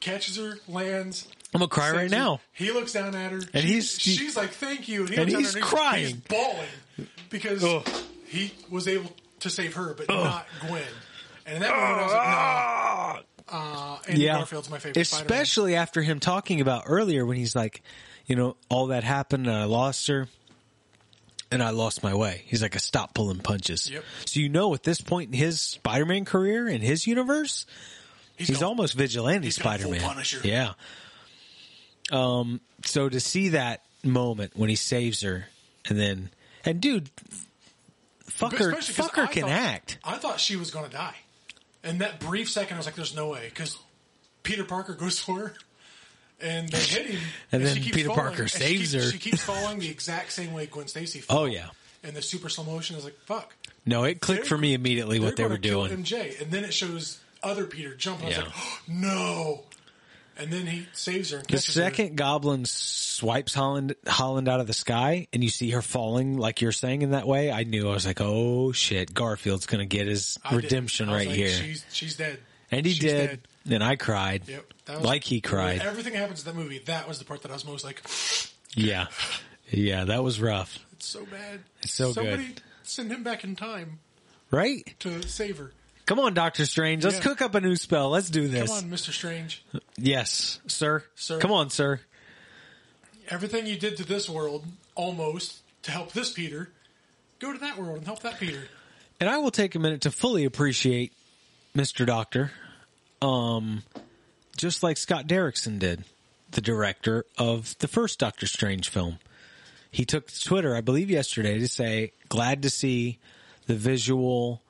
Catches 0.00 0.36
her, 0.38 0.58
lands. 0.68 1.28
I'm 1.52 1.58
gonna 1.58 1.68
cry 1.68 1.90
right 1.90 2.10
now. 2.10 2.40
He 2.54 2.70
looks 2.70 2.92
down 2.94 3.14
at 3.14 3.30
her, 3.30 3.42
And 3.52 3.62
she- 3.62 3.72
he's- 3.74 3.98
she's 3.98 4.36
like, 4.38 4.52
"Thank 4.54 4.88
you," 4.88 5.00
and, 5.04 5.10
he 5.10 5.16
and 5.16 5.28
he's 5.28 5.52
down 5.52 5.62
at 5.64 5.68
her, 5.68 5.76
crying. 5.76 6.06
he's 6.06 6.14
bawling 6.14 7.08
because 7.28 7.62
Ugh. 7.62 7.86
he 8.26 8.52
was 8.70 8.88
able 8.88 9.14
to 9.40 9.50
save 9.50 9.74
her, 9.74 9.94
but 9.94 10.08
not 10.08 10.46
Gwen. 10.66 10.82
And 11.46 11.56
in 11.56 11.62
that 11.62 11.70
moment, 11.70 11.98
I 11.98 12.02
was 12.02 12.12
like, 12.12 13.26
"No, 13.52 13.58
uh, 13.58 13.98
Andy 14.08 14.22
yeah. 14.22 14.34
Garfield's 14.38 14.70
my 14.70 14.78
favorite." 14.78 15.04
Spider-Man. 15.04 15.32
Especially 15.32 15.74
after 15.76 16.02
him 16.02 16.20
talking 16.20 16.60
about 16.60 16.84
earlier 16.86 17.26
when 17.26 17.36
he's 17.36 17.56
like, 17.56 17.82
you 18.26 18.36
know, 18.36 18.56
all 18.68 18.88
that 18.88 19.04
happened 19.04 19.46
and 19.46 19.56
I 19.56 19.64
lost 19.64 20.06
her 20.08 20.28
and 21.50 21.62
I 21.62 21.70
lost 21.70 22.02
my 22.02 22.14
way. 22.14 22.42
He's 22.46 22.62
like, 22.62 22.74
I 22.76 22.78
stopped 22.78 23.14
pulling 23.14 23.40
punches. 23.40 23.90
Yep. 23.90 24.04
So 24.26 24.40
you 24.40 24.48
know, 24.48 24.72
at 24.74 24.82
this 24.82 25.00
point 25.00 25.32
in 25.32 25.38
his 25.38 25.60
Spider-Man 25.60 26.24
career 26.24 26.68
in 26.68 26.80
his 26.80 27.06
universe, 27.06 27.66
he's, 28.36 28.50
gone- 28.50 28.62
almost 28.64 28.94
vigilante 28.94 29.46
he's 29.46 29.58
gone 29.58 29.78
full 29.78 29.94
Spider-Man. 29.94 30.40
Yeah. 30.44 30.72
Um. 32.12 32.60
So 32.84 33.08
to 33.08 33.20
see 33.20 33.50
that 33.50 33.82
moment 34.04 34.52
when 34.56 34.68
he 34.68 34.76
saves 34.76 35.22
her, 35.22 35.46
and 35.88 35.98
then 35.98 36.30
and 36.64 36.80
dude, 36.80 37.10
fucker, 38.40 38.72
fucker 38.74 39.22
I 39.24 39.26
can 39.26 39.42
thought- 39.42 39.50
act. 39.50 39.98
I 40.04 40.16
thought 40.16 40.40
she 40.40 40.56
was 40.56 40.70
going 40.70 40.86
to 40.86 40.90
die. 40.96 41.16
In 41.84 41.98
that 41.98 42.20
brief 42.20 42.50
second, 42.50 42.74
I 42.74 42.78
was 42.78 42.86
like, 42.86 42.94
"There's 42.96 43.14
no 43.14 43.28
way," 43.28 43.46
because 43.48 43.78
Peter 44.42 44.64
Parker 44.64 44.94
goes 44.94 45.18
for 45.18 45.38
her, 45.38 45.54
and 46.40 46.68
they 46.68 46.78
hit 46.78 47.06
him, 47.06 47.20
And 47.52 47.66
she 47.68 47.74
then 47.80 47.82
Peter 47.92 48.08
falling, 48.08 48.20
Parker 48.22 48.42
and 48.42 48.50
she 48.50 48.58
saves 48.58 48.90
keeps- 48.92 49.04
her. 49.04 49.10
She 49.12 49.18
keeps 49.18 49.42
falling 49.42 49.78
the 49.78 49.88
exact 49.88 50.32
same 50.32 50.52
way 50.52 50.66
Gwen 50.66 50.88
Stacy. 50.88 51.22
Oh 51.30 51.44
yeah. 51.46 51.68
and 52.02 52.14
the 52.16 52.22
super 52.22 52.48
slow 52.48 52.64
motion 52.64 52.96
is 52.96 53.04
like, 53.04 53.16
"Fuck." 53.26 53.54
No, 53.86 54.04
it 54.04 54.20
clicked 54.20 54.46
for 54.46 54.58
me 54.58 54.74
immediately 54.74 55.20
what 55.20 55.36
they 55.36 55.46
were 55.46 55.56
doing. 55.58 55.90
MJ, 55.90 56.38
and 56.40 56.50
then 56.50 56.64
it 56.64 56.74
shows 56.74 57.18
other 57.42 57.64
Peter 57.64 57.94
jumping. 57.94 58.26
I 58.26 58.28
was 58.28 58.38
like, 58.38 58.48
oh, 58.56 58.78
"No!" 58.88 59.62
And 60.40 60.50
then 60.50 60.66
he 60.66 60.86
saves 60.94 61.30
her. 61.30 61.36
And 61.38 61.44
The 61.46 61.48
catches 61.52 61.66
her. 61.66 61.72
second 61.82 62.16
Goblin 62.16 62.64
swipes 62.64 63.52
Holland 63.52 63.94
Holland 64.06 64.48
out 64.48 64.60
of 64.60 64.66
the 64.66 64.72
sky, 64.72 65.26
and 65.32 65.44
you 65.44 65.50
see 65.50 65.70
her 65.70 65.82
falling, 65.82 66.38
like 66.38 66.62
you're 66.62 66.72
saying 66.72 67.02
in 67.02 67.10
that 67.10 67.26
way. 67.26 67.52
I 67.52 67.64
knew 67.64 67.88
I 67.90 67.92
was 67.92 68.06
like, 68.06 68.20
"Oh 68.20 68.72
shit, 68.72 69.12
Garfield's 69.12 69.66
gonna 69.66 69.84
get 69.84 70.06
his 70.06 70.38
I 70.42 70.54
redemption 70.56 71.10
right 71.10 71.26
like, 71.26 71.36
here," 71.36 71.50
She's 71.50 71.84
she's 71.92 72.16
dead, 72.16 72.38
and 72.70 72.86
he 72.86 72.92
She's 72.92 73.00
did, 73.02 73.26
dead. 73.66 73.74
and 73.74 73.84
I 73.84 73.96
cried, 73.96 74.44
Yep, 74.48 74.72
that 74.86 74.96
was, 74.96 75.04
like 75.04 75.24
he 75.24 75.40
cried. 75.42 75.82
Everything 75.82 76.14
happens 76.14 76.46
in 76.46 76.54
that 76.54 76.60
movie. 76.60 76.78
That 76.86 77.06
was 77.06 77.18
the 77.18 77.24
part 77.26 77.42
that 77.42 77.50
I 77.50 77.54
was 77.54 77.66
most 77.66 77.84
like, 77.84 78.02
Yeah, 78.74 79.08
yeah, 79.70 80.04
that 80.04 80.22
was 80.24 80.40
rough, 80.40 80.78
"It's 80.94 81.06
so 81.06 81.26
bad." 81.26 81.60
It's 81.82 81.92
so 81.92 82.12
Somebody 82.12 82.46
good. 82.46 82.62
send 82.82 83.12
him 83.12 83.22
back 83.22 83.44
in 83.44 83.56
time 83.56 83.98
right? 84.50 84.94
to 85.00 85.22
save 85.28 85.58
her. 85.58 85.72
Come 86.10 86.18
on, 86.18 86.34
Doctor 86.34 86.66
Strange, 86.66 87.04
let's 87.04 87.18
Yeah. 87.18 87.22
cook 87.22 87.40
up 87.40 87.54
a 87.54 87.60
new 87.60 87.76
spell. 87.76 88.10
Let's 88.10 88.30
do 88.30 88.48
this. 88.48 88.68
Come 88.68 88.78
on, 88.78 88.90
Mister 88.90 89.12
Strange. 89.12 89.62
Yes, 89.96 90.58
sir. 90.66 91.04
Sir. 91.14 91.38
Come 91.38 91.52
on, 91.52 91.70
sir. 91.70 92.00
Everything 93.28 93.64
you 93.68 93.78
did 93.78 93.96
to 93.98 94.04
this 94.04 94.28
world, 94.28 94.66
almost 94.96 95.58
to 95.82 95.92
help 95.92 96.12
this 96.12 96.32
Peter, 96.32 96.72
go 97.38 97.52
to 97.52 97.60
that 97.60 97.78
world 97.78 97.98
and 97.98 98.06
help 98.06 98.22
that 98.22 98.40
Peter. 98.40 98.66
And 99.20 99.30
I 99.30 99.38
will 99.38 99.52
take 99.52 99.76
a 99.76 99.78
minute 99.78 100.00
to 100.00 100.10
fully 100.10 100.44
appreciate 100.44 101.12
Mr. 101.76 102.04
Doctor, 102.04 102.50
um, 103.22 103.84
just 104.56 104.82
like 104.82 104.96
Scott 104.96 105.28
Derrickson 105.28 105.78
did, 105.78 106.02
the 106.50 106.60
director 106.60 107.24
of 107.38 107.78
the 107.78 107.86
first 107.86 108.18
Doctor 108.18 108.48
Strange 108.48 108.88
film. 108.88 109.20
He 109.92 110.04
took 110.04 110.26
to 110.26 110.44
Twitter, 110.44 110.74
I 110.74 110.80
believe 110.80 111.08
yesterday, 111.08 111.60
to 111.60 111.68
say, 111.68 112.10
glad 112.28 112.62
to 112.62 112.68
see 112.68 113.20
the 113.68 113.76
visual 113.76 114.60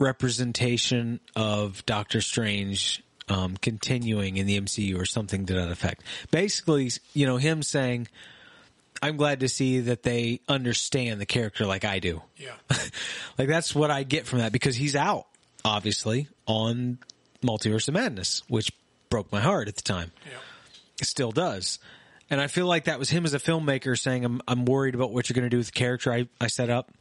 representation 0.00 1.20
of 1.36 1.84
Doctor 1.86 2.20
Strange 2.20 3.02
um, 3.28 3.56
continuing 3.56 4.36
in 4.36 4.46
the 4.46 4.60
MCU 4.60 4.98
or 4.98 5.04
something 5.04 5.46
to 5.46 5.54
that 5.54 5.70
effect. 5.70 6.02
Basically, 6.30 6.90
you 7.14 7.26
know, 7.26 7.36
him 7.36 7.62
saying, 7.62 8.08
I'm 9.02 9.16
glad 9.16 9.40
to 9.40 9.48
see 9.48 9.80
that 9.80 10.02
they 10.02 10.40
understand 10.48 11.20
the 11.20 11.26
character 11.26 11.64
like 11.64 11.84
I 11.84 12.00
do. 12.00 12.22
Yeah, 12.36 12.54
like 13.38 13.48
that's 13.48 13.74
what 13.74 13.90
I 13.90 14.02
get 14.02 14.26
from 14.26 14.40
that 14.40 14.52
because 14.52 14.76
he's 14.76 14.96
out, 14.96 15.26
obviously, 15.64 16.28
on 16.46 16.98
Multiverse 17.42 17.88
of 17.88 17.94
Madness, 17.94 18.42
which 18.48 18.72
broke 19.08 19.30
my 19.32 19.40
heart 19.40 19.68
at 19.68 19.76
the 19.76 19.82
time. 19.82 20.12
yeah. 20.26 20.38
It 21.00 21.06
still 21.06 21.32
does. 21.32 21.78
And 22.28 22.40
I 22.40 22.46
feel 22.46 22.66
like 22.66 22.84
that 22.84 22.98
was 22.98 23.08
him 23.08 23.24
as 23.24 23.32
a 23.32 23.38
filmmaker 23.38 23.98
saying, 23.98 24.24
I'm, 24.24 24.42
I'm 24.46 24.64
worried 24.66 24.94
about 24.94 25.12
what 25.12 25.28
you're 25.28 25.34
going 25.34 25.46
to 25.46 25.50
do 25.50 25.56
with 25.56 25.66
the 25.66 25.72
character 25.72 26.12
I, 26.12 26.28
I 26.40 26.46
set 26.46 26.68
up. 26.70 26.92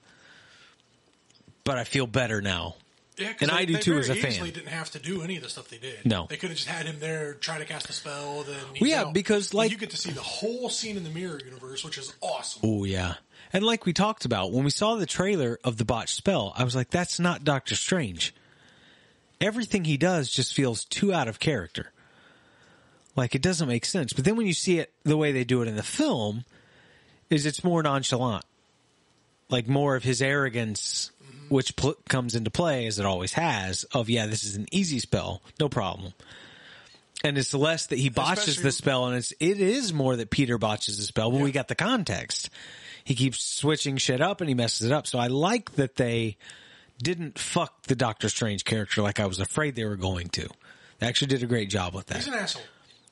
But 1.66 1.78
I 1.78 1.84
feel 1.84 2.08
better 2.08 2.42
now. 2.42 2.76
Yeah, 3.20 3.34
And 3.42 3.50
they- 3.50 3.54
I 3.56 3.66
do 3.66 3.74
they 3.74 3.80
too 3.80 3.98
as 3.98 4.10
a 4.10 4.16
fan. 4.16 4.32
easily 4.32 4.52
didn't 4.52 4.70
have 4.70 4.90
to 4.92 5.00
do 5.00 5.22
any 5.22 5.38
of 5.38 5.44
the 5.44 5.50
stuff 5.50 5.68
they 5.70 5.78
did. 5.78 6.06
No. 6.06 6.26
they 6.30 6.38
could 6.38 6.50
have 6.50 6.58
just 6.58 6.70
had 6.70 6.86
him 6.86 7.00
there, 7.00 7.34
try 7.36 7.58
to 7.60 7.66
cast 7.66 7.90
a 7.90 7.94
spell, 7.94 8.44
then 8.44 8.56
Well, 8.80 8.90
yeah, 8.90 9.12
because, 9.14 9.54
like- 9.54 9.72
you 9.72 9.78
get 9.78 9.90
to 9.92 9.98
see 9.98 10.12
the 10.12 10.22
whole 10.22 10.70
scene 10.70 10.98
in 10.98 11.04
the 11.04 11.10
mirror 11.10 11.40
universe, 11.44 11.84
which 11.84 11.98
is 11.98 12.14
awesome. 12.22 12.62
Oh, 12.64 12.84
yeah. 12.86 13.16
And 13.52 13.64
like 13.64 13.86
we 13.86 13.94
talked 13.94 14.26
about, 14.26 14.52
when 14.52 14.64
we 14.64 14.70
saw 14.70 14.96
the 14.96 15.06
trailer 15.06 15.60
of 15.64 15.78
the 15.78 15.86
botched 15.86 16.16
spell, 16.16 16.54
I 16.56 16.64
was 16.64 16.76
like, 16.76 16.90
that's 16.92 17.20
not 17.20 17.44
Doctor 17.44 17.76
Strange. 17.76 18.34
Everything 19.42 19.86
he 19.86 19.98
does 19.98 20.30
just 20.30 20.54
feels 20.54 20.86
too 20.86 21.14
out 21.14 21.28
of 21.28 21.40
character. 21.40 21.92
Like 23.16 23.36
it 23.36 23.42
doesn't 23.42 23.68
make 23.68 23.86
sense. 23.86 24.14
But 24.14 24.24
then 24.26 24.36
when 24.36 24.48
you 24.48 24.54
see 24.54 24.80
it 24.80 24.94
the 25.04 25.18
way 25.18 25.32
they 25.32 25.44
do 25.44 25.62
it 25.62 25.68
in 25.68 25.76
the 25.76 25.84
film, 25.84 26.46
is 27.30 27.46
it's 27.46 27.64
more 27.64 27.82
nonchalant. 27.82 28.46
Like 29.50 29.68
more 29.68 29.96
of 29.96 30.04
his 30.04 30.22
arrogance, 30.22 31.12
which 31.50 31.76
pl- 31.76 31.96
comes 32.08 32.36
into 32.36 32.50
play 32.52 32.88
as 32.88 33.00
it 33.00 33.06
always 33.06 33.34
has. 33.34 33.84
Of 33.86 34.10
yeah, 34.10 34.26
this 34.28 34.44
is 34.44 34.56
an 34.56 34.68
easy 34.72 35.00
spell, 35.00 35.42
no 35.60 35.70
problem. 35.70 36.14
And 37.24 37.38
it's 37.38 37.54
less 37.54 37.88
that 37.88 38.00
he 38.00 38.10
botches 38.10 38.48
Especially- 38.48 38.64
the 38.64 38.72
spell, 38.72 39.06
and 39.08 39.18
it's 39.18 39.34
it 39.40 39.60
is 39.60 39.92
more 39.92 40.16
that 40.16 40.30
Peter 40.30 40.58
botches 40.58 40.98
the 40.98 41.04
spell 41.04 41.32
when 41.32 41.42
we 41.42 41.52
got 41.52 41.68
the 41.68 41.76
context. 41.76 42.50
He 43.04 43.16
keeps 43.16 43.44
switching 43.44 43.98
shit 43.98 44.22
up 44.22 44.40
and 44.42 44.48
he 44.48 44.54
messes 44.54 44.88
it 44.90 44.94
up. 44.94 45.08
So 45.08 45.20
I 45.20 45.28
like 45.28 45.74
that 45.76 45.96
they 45.96 46.38
didn't 47.02 47.40
fuck 47.40 47.84
the 47.84 47.96
Doctor 47.96 48.30
Strange 48.30 48.64
character 48.66 49.02
like 49.02 49.20
I 49.20 49.26
was 49.26 49.40
afraid 49.40 49.76
they 49.76 49.86
were 49.86 49.96
going 49.96 50.28
to. 50.30 50.48
They 51.00 51.08
actually 51.08 51.28
did 51.28 51.44
a 51.44 51.48
great 51.48 51.70
job 51.70 51.96
with 51.96 52.08
that. 52.08 52.18
He's 52.18 52.28
an 52.28 52.34
asshole. 52.36 52.62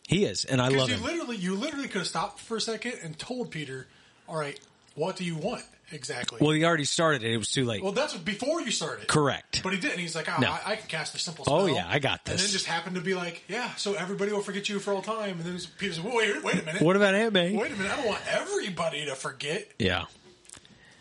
He 0.07 0.23
is, 0.23 0.45
and 0.45 0.61
I 0.61 0.67
love 0.69 0.89
you 0.89 0.95
him. 0.95 1.03
literally, 1.03 1.37
you 1.37 1.55
literally 1.55 1.87
could 1.87 1.99
have 1.99 2.07
stopped 2.07 2.39
for 2.39 2.57
a 2.57 2.61
second 2.61 2.93
and 3.03 3.17
told 3.17 3.51
Peter, 3.51 3.87
"All 4.27 4.37
right, 4.37 4.57
what 4.95 5.15
do 5.17 5.25
you 5.25 5.35
want 5.35 5.63
exactly?" 5.91 6.39
Well, 6.41 6.51
he 6.51 6.63
already 6.65 6.85
started 6.85 7.23
it. 7.23 7.31
It 7.31 7.37
was 7.37 7.51
too 7.51 7.65
late. 7.65 7.83
Well, 7.83 7.91
that's 7.91 8.15
before 8.15 8.61
you 8.61 8.71
started. 8.71 9.07
Correct. 9.07 9.61
But 9.63 9.73
he 9.73 9.79
didn't. 9.79 9.99
He's 9.99 10.15
like, 10.15 10.27
oh, 10.29 10.39
No. 10.41 10.49
I, 10.51 10.61
I 10.65 10.75
can 10.75 10.87
cast 10.87 11.15
a 11.15 11.19
simple 11.19 11.45
oh, 11.47 11.65
spell. 11.65 11.75
Oh, 11.75 11.77
yeah, 11.77 11.87
I 11.89 11.99
got 11.99 12.25
this. 12.25 12.33
And 12.33 12.39
then 12.41 12.49
just 12.49 12.65
happened 12.65 12.95
to 12.95 13.01
be 13.01 13.13
like, 13.13 13.43
yeah, 13.47 13.73
so 13.75 13.93
everybody 13.93 14.31
will 14.31 14.41
forget 14.41 14.69
you 14.69 14.79
for 14.79 14.93
all 14.93 15.01
time. 15.01 15.39
And 15.39 15.41
then 15.41 15.59
Peter's 15.77 15.99
like, 15.99 16.13
wait, 16.13 16.43
wait 16.43 16.55
a 16.55 16.65
minute. 16.65 16.81
What 16.81 16.95
about 16.95 17.15
Aunt 17.15 17.33
May? 17.33 17.55
Wait 17.55 17.71
a 17.71 17.75
minute. 17.75 17.91
I 17.91 17.97
don't 17.97 18.07
want 18.07 18.21
everybody 18.29 19.05
to 19.05 19.15
forget. 19.15 19.67
Yeah. 19.79 20.05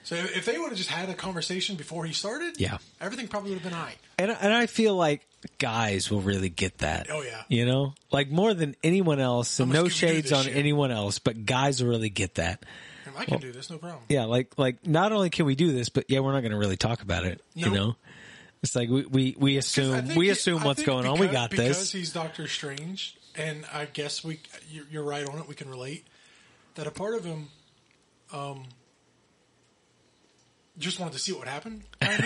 So 0.05 0.14
if 0.14 0.45
they 0.45 0.57
would 0.57 0.68
have 0.68 0.78
just 0.78 0.89
had 0.89 1.09
a 1.09 1.14
conversation 1.14 1.74
before 1.74 2.05
he 2.05 2.12
started, 2.12 2.61
Yeah. 2.61 2.78
everything 3.01 3.26
probably 3.26 3.51
would 3.51 3.61
have 3.61 3.70
been 3.72 3.78
all 3.78 3.84
right. 3.84 3.99
And 4.18 4.30
and 4.30 4.53
I 4.53 4.66
feel 4.66 4.95
like 4.95 5.26
guys 5.59 6.11
will 6.11 6.20
really 6.20 6.49
get 6.49 6.78
that. 6.78 7.09
Oh, 7.11 7.22
yeah. 7.22 7.43
You 7.49 7.66
know, 7.66 7.95
like 8.12 8.30
more 8.30 8.55
than 8.55 8.76
anyone 8.84 9.18
else, 9.18 9.59
and 9.59 9.72
no 9.72 9.89
shades 9.89 10.32
on 10.32 10.47
anyone 10.47 10.93
else, 10.93 11.18
but 11.18 11.45
guys 11.45 11.82
will 11.82 11.91
really 11.91 12.09
get 12.09 12.37
that. 12.37 12.62
I 13.16 13.24
can 13.24 13.40
do 13.40 13.52
this, 13.52 13.70
no 13.70 13.78
problem. 13.78 14.02
Yeah, 14.08 14.24
like 14.24 14.58
like 14.58 14.86
not 14.86 15.12
only 15.12 15.30
can 15.30 15.46
we 15.46 15.54
do 15.54 15.72
this, 15.72 15.88
but 15.88 16.04
yeah, 16.08 16.20
we're 16.20 16.32
not 16.32 16.40
going 16.40 16.52
to 16.52 16.58
really 16.58 16.76
talk 16.76 17.02
about 17.02 17.24
it. 17.24 17.40
You 17.54 17.70
know, 17.70 17.96
it's 18.62 18.76
like 18.76 18.88
we 18.88 19.06
we, 19.06 19.36
we 19.38 19.56
assume 19.56 20.14
we 20.14 20.30
assume 20.30 20.62
I 20.62 20.66
what's 20.66 20.82
going 20.82 21.06
on. 21.06 21.18
We 21.18 21.28
got 21.28 21.50
because 21.50 21.66
this. 21.66 21.78
Because 21.78 21.92
he's 21.92 22.12
Doctor 22.12 22.48
Strange, 22.48 23.16
and 23.34 23.64
I 23.72 23.86
guess 23.86 24.24
we 24.24 24.40
you're, 24.70 24.86
you're 24.90 25.04
right 25.04 25.26
on 25.28 25.38
it. 25.38 25.48
We 25.48 25.54
can 25.54 25.68
relate 25.68 26.06
that 26.74 26.86
a 26.86 26.90
part 26.90 27.14
of 27.14 27.24
him, 27.24 27.48
um, 28.32 28.64
just 30.79 30.99
wanted 31.01 31.12
to 31.14 31.18
see 31.18 31.33
what 31.33 31.41
would 31.41 31.49
happen. 31.49 31.83
Kind 32.01 32.24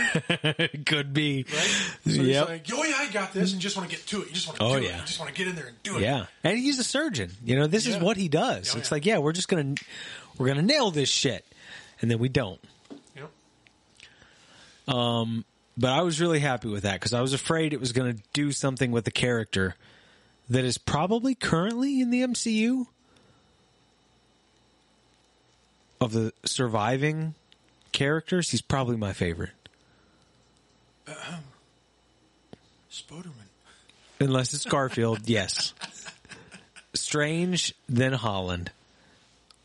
of, 0.58 0.84
Could 0.86 1.12
be. 1.14 1.44
right? 1.52 1.56
So 2.04 2.10
he's 2.10 2.16
Yep. 2.18 2.48
like, 2.48 2.66
"Oh 2.72 2.84
yeah, 2.84 2.96
I 2.98 3.08
got 3.10 3.32
this," 3.32 3.52
and 3.52 3.60
just 3.60 3.76
want 3.76 3.88
to 3.88 3.96
get 3.96 4.06
to 4.08 4.22
it. 4.22 4.28
You 4.28 4.34
just 4.34 4.46
want 4.48 4.58
to 4.58 4.64
Oh, 4.64 4.78
do 4.78 4.84
yeah. 4.84 4.96
it. 4.96 5.00
You 5.00 5.06
just 5.06 5.18
want 5.20 5.32
to 5.32 5.36
get 5.36 5.48
in 5.48 5.54
there 5.56 5.66
and 5.66 5.82
do 5.82 5.96
it. 5.98 6.02
Yeah, 6.02 6.26
and 6.42 6.58
he's 6.58 6.78
a 6.78 6.84
surgeon. 6.84 7.30
You 7.44 7.56
know, 7.56 7.66
this 7.66 7.86
is 7.86 7.96
what 7.98 8.16
he 8.16 8.28
does. 8.28 8.74
Oh, 8.74 8.78
it's 8.78 8.90
yeah. 8.90 8.94
like, 8.94 9.06
yeah, 9.06 9.18
we're 9.18 9.32
just 9.32 9.48
gonna 9.48 9.74
we're 10.38 10.48
gonna 10.48 10.62
nail 10.62 10.90
this 10.90 11.08
shit, 11.08 11.44
and 12.00 12.10
then 12.10 12.18
we 12.18 12.28
don't. 12.28 12.60
Yep. 13.16 14.94
Um, 14.96 15.44
but 15.78 15.90
I 15.92 16.02
was 16.02 16.20
really 16.20 16.40
happy 16.40 16.68
with 16.68 16.82
that 16.82 16.94
because 16.94 17.14
I 17.14 17.20
was 17.20 17.32
afraid 17.32 17.72
it 17.72 17.80
was 17.80 17.92
going 17.92 18.16
to 18.16 18.22
do 18.32 18.50
something 18.52 18.90
with 18.90 19.04
the 19.04 19.10
character 19.12 19.76
that 20.50 20.64
is 20.64 20.76
probably 20.76 21.34
currently 21.34 22.00
in 22.00 22.10
the 22.10 22.22
MCU 22.22 22.86
of 26.00 26.12
the 26.12 26.32
surviving 26.44 27.34
characters. 28.04 28.50
He's 28.50 28.62
probably 28.62 28.96
my 28.96 29.12
favorite, 29.12 29.50
Spoderman. 32.90 33.48
unless 34.20 34.54
it's 34.54 34.64
Garfield. 34.64 35.20
yes, 35.28 35.74
Strange, 36.94 37.74
then 37.90 38.12
Holland, 38.14 38.70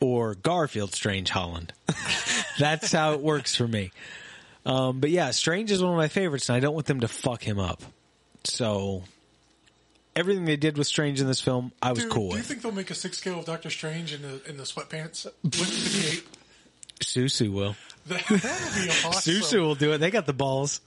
or 0.01 0.35
Garfield, 0.35 0.93
Strange, 0.93 1.29
Holland. 1.29 1.71
That's 2.59 2.91
how 2.91 3.13
it 3.13 3.21
works 3.21 3.55
for 3.55 3.67
me. 3.67 3.91
Um, 4.65 4.99
but 4.99 5.11
yeah, 5.11 5.31
Strange 5.31 5.71
is 5.71 5.81
one 5.81 5.91
of 5.93 5.97
my 5.97 6.07
favorites, 6.09 6.49
and 6.49 6.55
I 6.57 6.59
don't 6.59 6.73
want 6.73 6.87
them 6.87 6.99
to 7.01 7.07
fuck 7.07 7.41
him 7.41 7.57
up. 7.59 7.81
So 8.43 9.03
everything 10.15 10.43
they 10.45 10.57
did 10.57 10.77
with 10.77 10.87
Strange 10.87 11.21
in 11.21 11.27
this 11.27 11.39
film, 11.39 11.71
I 11.81 11.91
was 11.91 11.99
Dude, 11.99 12.11
cool 12.11 12.29
do 12.29 12.35
you 12.35 12.39
with. 12.39 12.47
think 12.47 12.61
they'll 12.63 12.71
make 12.71 12.91
a 12.91 12.95
six 12.95 13.17
scale 13.17 13.39
of 13.39 13.45
Doctor 13.45 13.69
Strange 13.69 14.13
in 14.13 14.21
the 14.23 14.41
in 14.49 14.57
the 14.57 14.63
sweatpants 14.63 15.25
with 15.43 15.51
the 15.53 16.15
cape? 16.17 16.27
Susu 17.01 17.49
will. 17.51 17.75
That 18.07 18.29
would 18.29 18.41
be 18.41 18.89
awesome. 19.05 19.33
Susu 19.33 19.61
will 19.61 19.75
do 19.75 19.93
it. 19.93 19.97
They 19.99 20.11
got 20.11 20.25
the 20.25 20.33
balls. 20.33 20.81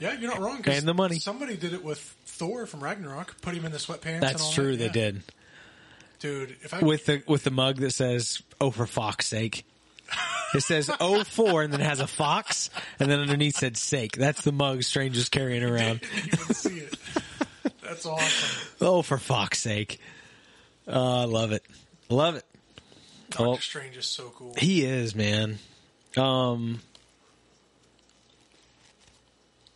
Yeah, 0.00 0.12
you're 0.18 0.30
not 0.30 0.40
wrong. 0.40 0.62
And 0.66 0.86
the 0.86 0.94
money. 0.94 1.18
Somebody 1.20 1.56
did 1.56 1.72
it 1.72 1.84
with 1.84 1.98
Thor 2.26 2.66
from 2.66 2.82
Ragnarok. 2.82 3.40
Put 3.40 3.54
him 3.54 3.64
in 3.64 3.72
the 3.72 3.78
sweatpants. 3.78 4.06
and 4.14 4.22
That's 4.22 4.42
all 4.42 4.52
true. 4.52 4.76
that. 4.76 4.92
They 4.92 5.00
Yeah. 5.00 5.10
did 5.10 5.22
dude. 6.20 6.56
If 6.62 6.74
I 6.74 6.80
with 6.80 7.06
the 7.06 7.22
with 7.28 7.44
the 7.44 7.50
mug 7.50 7.76
that 7.78 7.92
says 7.92 8.42
"Oh 8.60 8.70
for 8.70 8.86
fox 8.86 9.26
sake." 9.26 9.64
It 10.54 10.62
says 10.62 10.90
"Oh 11.00 11.22
for" 11.24 11.62
and 11.62 11.72
then 11.72 11.80
it 11.80 11.84
has 11.84 12.00
a 12.00 12.06
fox, 12.06 12.70
and 13.00 13.10
then 13.10 13.20
underneath 13.20 13.56
said 13.56 13.76
"sake." 13.76 14.16
That's 14.16 14.42
the 14.42 14.52
mug 14.52 14.82
Strange 14.82 15.16
is 15.16 15.28
carrying 15.28 15.62
around. 15.62 16.00
didn't 16.14 16.26
even 16.40 16.54
see 16.54 16.78
it. 16.78 16.94
That's 17.82 18.04
awesome. 18.06 18.68
Oh, 18.80 19.02
for 19.02 19.18
fox 19.18 19.60
sake! 19.60 20.00
Uh, 20.88 21.22
I 21.22 21.24
love 21.24 21.52
it. 21.52 21.64
Love 22.08 22.36
it. 22.36 22.44
Doctor 23.30 23.46
Oh. 23.46 23.56
Strange 23.56 23.96
is 23.96 24.06
so 24.06 24.32
cool. 24.36 24.54
He 24.58 24.84
is 24.84 25.14
man. 25.14 25.58
Um, 26.16 26.80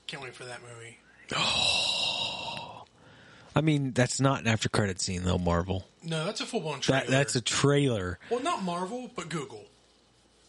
Can't 0.07 0.23
wait 0.23 0.35
for 0.35 0.45
that 0.45 0.61
movie. 0.63 0.99
Oh, 1.37 2.85
I 3.57 3.61
mean 3.61 3.93
that's 3.93 4.21
not 4.21 4.41
an 4.41 4.47
after 4.47 4.69
credit 4.69 5.01
scene 5.01 5.25
though. 5.25 5.39
Marvel. 5.39 5.87
No, 6.03 6.25
that's 6.25 6.41
a 6.41 6.47
full 6.47 6.61
blown 6.61 6.81
trailer. 6.81 7.01
That 7.03 7.11
that's 7.11 7.35
a 7.37 7.41
trailer. 7.41 8.19
well, 8.31 8.41
not 8.41 8.63
Marvel, 8.63 9.11
but 9.15 9.29
Google. 9.29 9.65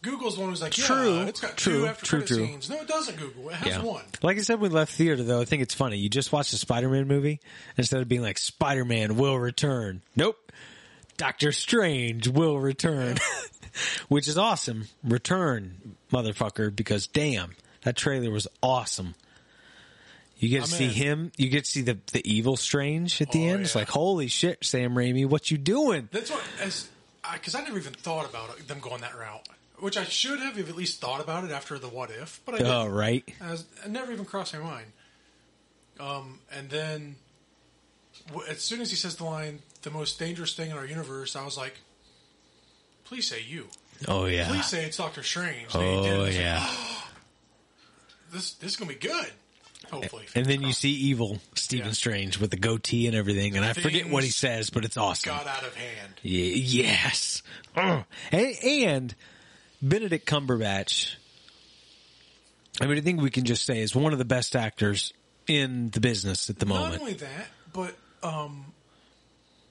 Google's 0.01 0.35
the 0.35 0.41
one 0.41 0.49
who's 0.51 0.61
like, 0.61 0.77
yeah, 0.77 0.85
True, 0.85 1.19
it's 1.23 1.41
got 1.41 1.57
true, 1.57 1.81
two 1.81 1.87
after 1.87 2.05
true, 2.05 2.19
credit 2.19 2.33
true. 2.37 2.45
scenes. 2.45 2.69
No, 2.69 2.77
it 2.79 2.87
doesn't. 2.87 3.17
Google. 3.17 3.49
It 3.49 3.55
has 3.55 3.67
Yeah. 3.67 3.81
one. 3.83 4.03
Like 4.23 4.37
I 4.37 4.41
said, 4.41 4.61
we 4.61 4.69
left 4.69 4.93
theater, 4.93 5.21
though, 5.21 5.41
I 5.41 5.43
think 5.45 5.61
it's 5.61 5.73
funny. 5.73 5.97
You 5.97 6.07
just 6.07 6.31
watch 6.31 6.51
the 6.51 6.57
Spider-Man 6.57 7.05
movie 7.05 7.41
instead 7.75 7.99
of 8.01 8.07
being 8.07 8.21
like 8.21 8.37
Spider-Man 8.37 9.17
will 9.17 9.37
return. 9.37 10.01
Nope, 10.15 10.37
Doctor 11.17 11.51
Strange 11.51 12.29
will 12.29 12.57
return, 12.57 13.17
which 14.07 14.27
is 14.27 14.37
awesome. 14.37 14.87
Return, 15.03 15.95
motherfucker! 16.11 16.75
Because 16.75 17.07
damn, 17.07 17.55
that 17.83 17.95
trailer 17.95 18.31
was 18.31 18.47
awesome. 18.61 19.15
You 20.37 20.47
get 20.49 20.63
to 20.63 20.71
I'm 20.71 20.77
see 20.77 20.85
in. 20.85 20.91
him. 20.91 21.31
You 21.37 21.49
get 21.49 21.65
to 21.65 21.71
see 21.71 21.81
the 21.81 21.97
the 22.13 22.21
evil 22.29 22.55
Strange 22.55 23.21
at 23.21 23.31
the 23.31 23.49
Oh, 23.49 23.53
end. 23.53 23.61
It's 23.63 23.75
like 23.75 23.89
holy 23.89 24.27
shit, 24.27 24.63
Sam 24.63 24.93
Raimi, 24.93 25.25
what 25.25 25.51
you 25.51 25.57
doing? 25.57 26.07
That's 26.11 26.31
what 26.31 26.43
as 26.61 26.87
because 27.33 27.55
I, 27.55 27.61
never 27.61 27.77
even 27.77 27.93
thought 27.93 28.27
about 28.27 28.57
it, 28.57 28.67
them 28.67 28.79
going 28.79 29.01
that 29.01 29.17
route, 29.17 29.47
which 29.79 29.97
I 29.97 30.03
should 30.05 30.39
have 30.39 30.57
at 30.57 30.75
least 30.75 31.01
thought 31.01 31.21
about 31.21 31.43
it 31.43 31.51
after 31.51 31.77
the 31.77 31.89
what 31.89 32.09
if, 32.09 32.39
but 32.45 32.55
I 32.55 32.57
didn't. 32.59 32.71
Oh 32.73 32.87
right, 32.87 33.23
As, 33.41 33.65
it 33.85 33.91
never 33.91 34.11
even 34.11 34.25
crossed 34.25 34.53
my 34.53 34.61
mind. 34.61 34.85
Um, 35.99 36.39
and 36.51 36.69
then, 36.69 37.15
as 38.49 38.61
soon 38.61 38.79
as 38.79 38.89
he 38.89 38.95
says 38.95 39.17
the 39.17 39.25
line, 39.25 39.59
"the 39.81 39.91
most 39.91 40.17
dangerous 40.17 40.53
thing 40.53 40.71
in 40.71 40.77
our 40.77 40.85
universe," 40.85 41.35
I 41.35 41.43
was 41.43 41.57
like, 41.57 41.73
"Please 43.09 43.27
say 43.27 43.41
you. 43.41 43.67
oh 44.07 44.25
yeah, 44.25 44.47
Please 44.47 44.65
say 44.65 44.85
it's 44.85 44.97
Doctor 44.97 45.23
Strange." 45.23 45.73
And 45.73 46.03
did. 46.03 46.13
I 46.13 46.15
oh 46.15 46.19
like, 46.21 46.33
yeah. 46.35 46.75
this 48.31 48.53
this 48.53 48.71
is 48.71 48.75
gonna 48.77 48.93
be 48.93 48.99
good. 48.99 49.31
Hopefully, 49.91 50.25
And 50.35 50.45
then 50.45 50.61
you 50.61 50.71
see 50.71 50.91
evil 50.91 51.39
Stephen 51.55 51.87
Yeah. 51.87 51.93
Strange 51.93 52.39
with 52.39 52.51
the 52.51 52.57
goatee 52.57 53.07
and 53.07 53.15
everything, 53.15 53.55
and 53.55 53.65
I 53.65 53.73
forget 53.73 54.07
what 54.07 54.23
he 54.23 54.29
Things 54.29 54.35
says, 54.35 54.69
but 54.69 54.85
it's 54.85 54.97
awesome. 54.97 55.31
got 55.31 55.47
out 55.47 55.63
of 55.63 55.73
hand. 55.73 56.13
Yes. 56.21 57.41
Ugh. 57.75 58.03
And, 58.31 58.55
and 58.63 59.15
Benedict 59.81 60.27
Cumberbatch, 60.27 61.15
I 62.79 62.85
mean, 62.85 62.99
I 62.99 63.01
think 63.01 63.19
we 63.21 63.31
can 63.31 63.45
just 63.45 63.65
say 63.65 63.79
is 63.79 63.95
one 63.95 64.13
of 64.13 64.19
the 64.19 64.25
best 64.25 64.55
actors 64.55 65.11
in 65.47 65.89
the 65.89 65.99
business 65.99 66.51
at 66.51 66.59
the 66.59 66.67
moment. 66.67 66.91
Not 66.91 66.99
moment. 66.99 67.23
only 67.23 67.27
that, 67.27 67.47
but 67.73 67.95
um, 68.21 68.65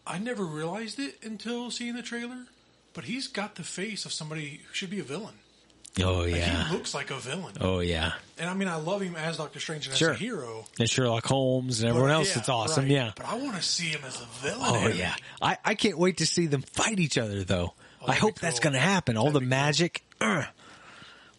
I 0.05 0.19
never 0.19 0.45
realized 0.45 0.99
it 0.99 1.17
until 1.23 1.71
seeing 1.71 1.95
the 1.95 2.03
trailer. 2.03 2.39
But 2.95 3.05
he's 3.05 3.29
got 3.29 3.55
the 3.55 3.63
face 3.65 4.05
of 4.07 4.13
somebody 4.13 4.61
who 4.67 4.75
should 4.75 4.91
be 4.91 4.99
a 5.01 5.05
villain. 5.05 5.35
oh, 6.03 6.21
Like, 6.21 6.35
yeah. 6.35 6.69
He 6.69 6.75
looks 6.75 6.95
like 6.95 7.11
a 7.11 7.19
villain. 7.19 7.55
Oh, 7.61 7.81
yeah. 7.81 8.13
And 8.39 8.49
I 8.51 8.55
mean, 8.55 8.69
I 8.69 8.77
love 8.77 9.01
him 9.03 9.15
as 9.17 9.37
Doctor 9.37 9.61
Strange 9.61 9.87
and 9.87 9.97
Sure. 9.97 10.11
as 10.11 10.17
a 10.17 10.19
hero. 10.19 10.65
And 10.81 10.89
Sherlock 10.91 11.25
Holmes 11.27 11.81
and 11.81 11.89
everyone 11.91 12.11
But, 12.11 12.15
else 12.17 12.29
yeah, 12.31 12.35
that's 12.37 12.49
awesome. 12.49 12.85
right. 12.85 12.93
Yeah. 12.93 13.13
But 13.17 13.27
I 13.27 13.35
want 13.37 13.57
to 13.57 13.63
see 13.63 13.89
him 13.89 14.01
as 14.07 14.21
a 14.21 14.25
villain. 14.47 14.61
Oh, 14.65 14.89
yeah. 14.89 15.15
I, 15.41 15.59
I 15.65 15.75
can't 15.75 15.99
wait 15.99 16.19
to 16.19 16.27
see 16.27 16.47
them 16.47 16.63
fight 16.63 16.99
each 16.99 17.19
other, 17.19 17.45
though. 17.45 17.75
I 18.03 18.07
that'd 18.07 18.15
be 18.17 18.21
hope 18.21 18.39
that's 18.41 18.61
going 18.61 18.73
to 18.75 18.79
happen. 18.81 19.17
All 19.17 19.25
That'd 19.31 19.37
the 19.37 19.41
be 19.41 19.47
cool. 19.47 19.51
magic. 19.51 20.03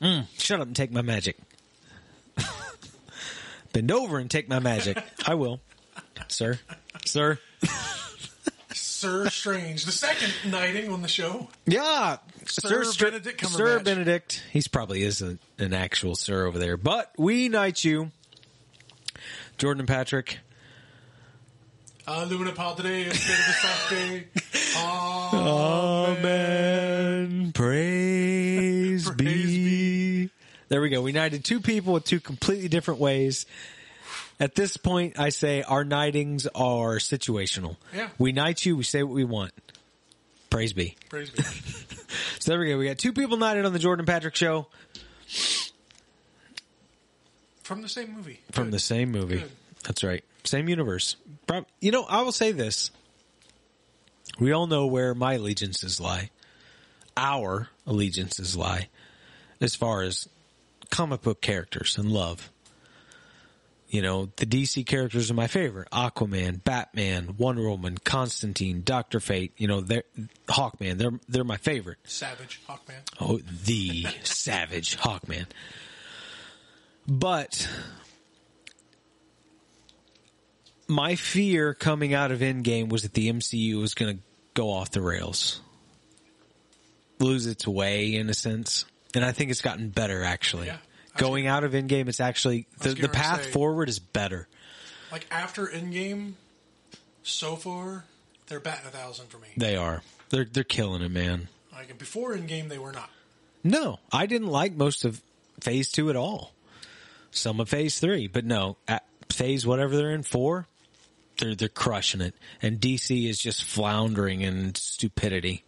Mm, 0.02 0.26
shut 0.38 0.60
up 0.62 0.68
and 0.68 0.76
take 0.76 0.92
my 0.92 1.02
magic. 1.02 1.38
Bend 3.74 3.92
over 3.92 4.18
and 4.18 4.30
take 4.32 4.48
my 4.50 4.60
magic. 4.60 5.02
I 5.26 5.36
will. 5.36 5.60
Sir. 6.28 6.60
Sir. 7.06 7.40
Sir 9.00 9.30
Strange, 9.30 9.86
the 9.86 9.94
second 9.94 10.34
knighting 10.52 10.92
on 10.92 11.02
the 11.02 11.08
show. 11.08 11.48
Yeah, 11.66 12.18
Sir 12.46 12.84
Str- 12.84 13.06
Benedict 13.06 13.42
Cumberbatch. 13.42 13.56
Sir 13.56 13.80
Benedict. 13.80 14.44
He's 14.52 14.68
probably 14.68 15.04
is 15.04 15.22
a, 15.22 15.38
an 15.58 15.74
actual 15.74 16.16
sir 16.16 16.46
over 16.46 16.60
there, 16.60 16.76
but 16.76 17.14
we 17.18 17.48
knight 17.48 17.86
you, 17.86 18.12
Jordan 19.58 19.80
and 19.80 19.88
Patrick. 19.88 20.40
Uh, 22.06 22.26
Aluna 22.26 22.54
Padre, 22.54 23.06
Espiritu 23.06 23.54
Sancte. 23.62 24.28
Amen. 26.18 27.52
Praise, 27.54 29.06
Praise 29.10 29.16
be. 29.16 30.30
There 30.68 30.82
we 30.82 30.90
go. 30.90 31.02
We 31.02 31.14
knighted 31.14 31.46
two 31.46 31.62
people 31.62 31.94
with 31.94 32.04
two 32.04 32.20
completely 32.20 32.68
different 32.68 33.00
ways. 33.00 33.46
At 34.40 34.56
this 34.56 34.78
point, 34.78 35.20
I 35.20 35.30
say 35.30 35.64
our 35.64 35.84
knightings 35.84 36.48
are 36.48 36.98
situational. 36.98 37.76
Yeah. 37.94 38.10
We 38.18 38.32
knight 38.32 38.66
you. 38.66 38.78
We 38.78 38.84
say 38.84 39.04
what 39.04 39.14
we 39.14 39.26
want. 39.26 39.52
Praise 40.50 40.74
be. 40.74 40.96
Praise 41.10 41.30
be. 41.30 41.44
So 42.40 42.52
there 42.52 42.60
we 42.60 42.70
go. 42.70 42.78
We 42.78 42.88
got 42.88 42.98
two 42.98 43.12
people 43.14 43.38
knighted 43.38 43.66
on 43.66 43.74
the 43.74 43.80
Jordan 43.80 44.06
Patrick 44.06 44.36
show 44.36 44.66
From 47.64 47.82
the 47.82 47.90
same 47.90 48.14
movie. 48.16 48.40
from 48.52 48.66
Good. 48.66 48.74
the 48.74 48.80
same 48.80 49.12
movie. 49.12 49.38
Good. 49.40 49.52
That's 49.84 50.04
right. 50.04 50.24
Same 50.44 50.70
universe. 50.70 51.18
You 51.82 51.92
know, 51.92 52.04
I 52.06 52.22
will 52.22 52.32
say 52.32 52.52
this. 52.52 52.92
We 54.40 54.52
all 54.54 54.68
know 54.68 54.88
where 54.88 55.14
my 55.14 55.34
allegiances 55.34 56.00
lie. 56.00 56.30
Our 57.18 57.70
allegiances 57.86 58.56
lie 58.56 58.88
as 59.62 59.76
far 59.76 60.02
as 60.02 60.28
comic 60.90 61.22
book 61.22 61.42
characters 61.42 61.98
and 61.98 62.12
love. 62.12 62.50
You 63.90 64.04
know, 64.04 64.30
the 64.36 64.46
DC 64.46 64.86
characters 64.86 65.32
are 65.32 65.34
my 65.34 65.48
favorite. 65.48 65.90
Aquaman, 65.90 66.64
Batman, 66.64 67.36
Wonder 67.40 67.68
Woman, 67.68 67.98
Constantine, 67.98 68.84
Doctor 68.86 69.20
Fate, 69.20 69.54
you 69.58 69.68
know, 69.68 69.82
they're 69.82 70.04
Hawkman, 70.48 71.00
they're 71.00 71.20
they're 71.28 71.44
my 71.44 71.58
favorite. 71.58 71.98
Savage 72.04 72.62
Hawkman. 72.70 73.02
Oh, 73.20 73.40
the 73.66 74.06
savage 74.24 74.96
Hawkman. 74.98 75.48
But 77.08 77.68
my 80.88 81.16
fear 81.16 81.74
coming 81.74 82.14
out 82.14 82.32
of 82.32 82.42
Endgame 82.42 82.90
was 82.90 83.02
that 83.02 83.16
the 83.16 83.32
MCU 83.32 83.82
was 83.82 83.96
going 83.96 84.18
to 84.18 84.24
go 84.54 84.70
off 84.72 84.92
the 84.92 85.02
rails, 85.02 85.62
lose 87.20 87.48
its 87.48 87.68
way 87.68 88.14
in 88.14 88.30
a 88.30 88.36
sense, 88.36 88.86
and 89.16 89.26
I 89.26 89.32
think 89.32 89.50
it's 89.50 89.62
gotten 89.62 89.90
better 89.90 90.24
actually. 90.24 90.68
Yeah. 90.68 90.78
Going 91.18 91.48
out 91.48 91.64
of 91.64 91.74
Endgame, 91.74 92.08
it's 92.08 92.20
actually 92.20 92.68
the, 92.80 92.94
the 92.94 93.10
path 93.10 93.46
say- 93.46 93.52
forward 93.52 93.90
is 93.90 94.00
better. 94.00 94.48
Like 95.12 95.26
after 95.32 95.66
Endgame, 95.66 96.34
so 97.24 97.56
far 97.56 98.06
they're 98.48 98.60
batting 98.60 98.88
a 98.88 98.92
thousand 98.92 99.28
for 99.28 99.38
me. 99.40 99.48
They 99.58 99.76
are. 99.76 100.04
They're 100.30 100.46
they're 100.46 100.64
killing 100.64 101.02
it, 101.02 101.10
man. 101.10 101.48
Like 101.74 101.98
before 101.98 102.36
Endgame, 102.36 102.70
they 102.70 102.78
were 102.78 102.92
not. 102.92 103.10
No, 103.64 104.00
I 104.12 104.26
didn't 104.26 104.48
like 104.48 104.74
most 104.74 105.06
of 105.06 105.22
Phase 105.62 105.92
Two 105.92 106.10
at 106.10 106.16
all. 106.16 106.54
Some 107.32 107.60
of 107.60 107.70
Phase 107.70 108.00
Three, 108.00 108.28
but 108.28 108.46
no, 108.46 108.78
at 108.88 109.06
Phase 109.32 109.66
whatever 109.66 109.96
they're 109.96 110.12
in 110.12 110.24
four, 110.24 110.68
they're 111.40 111.56
they're 111.56 111.70
crushing 111.70 112.22
it, 112.22 112.36
and 112.62 112.80
DC 112.80 113.28
is 113.28 113.40
just 113.40 113.64
floundering 113.64 114.42
in 114.42 114.76
stupidity. 114.76 115.64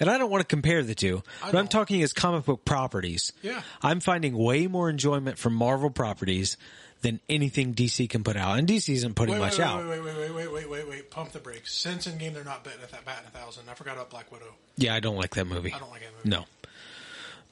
And 0.00 0.10
I 0.10 0.18
don't 0.18 0.30
want 0.30 0.40
to 0.42 0.46
compare 0.46 0.82
the 0.82 0.94
two, 0.94 1.22
but 1.42 1.54
I'm 1.54 1.68
talking 1.68 2.02
as 2.02 2.12
comic 2.12 2.44
book 2.44 2.64
properties. 2.64 3.32
Yeah. 3.42 3.62
I'm 3.82 4.00
finding 4.00 4.36
way 4.36 4.66
more 4.66 4.90
enjoyment 4.90 5.38
from 5.38 5.54
Marvel 5.54 5.90
properties 5.90 6.56
than 7.02 7.20
anything 7.28 7.74
DC 7.74 8.08
can 8.08 8.24
put 8.24 8.36
out, 8.36 8.58
and 8.58 8.66
DC 8.66 8.88
isn't 8.94 9.14
putting 9.14 9.34
Wait, 9.34 9.40
much 9.40 9.58
wait, 9.58 9.64
out. 9.64 9.86
wait, 9.86 10.00
wait, 10.02 10.16
wait, 10.16 10.34
wait, 10.34 10.52
wait, 10.52 10.70
wait, 10.70 10.88
wait. 10.88 11.10
Pump 11.10 11.32
the 11.32 11.38
brakes. 11.38 11.74
Since 11.74 12.06
Endgame, 12.06 12.32
they're 12.32 12.44
not 12.44 12.64
betting 12.64 12.80
at 12.82 12.90
that 12.92 13.04
batting 13.04 13.26
a 13.26 13.30
thousand. 13.30 13.68
I 13.68 13.74
forgot 13.74 13.94
about 13.94 14.10
Black 14.10 14.32
Widow. 14.32 14.54
Yeah, 14.76 14.94
I 14.94 15.00
don't 15.00 15.16
like 15.16 15.34
that 15.34 15.46
movie. 15.46 15.72
I 15.72 15.78
don't 15.78 15.90
like 15.90 16.00
that 16.00 16.12
movie. 16.16 16.28
No. 16.30 16.44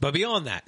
But 0.01 0.15
beyond 0.15 0.47
that, 0.47 0.65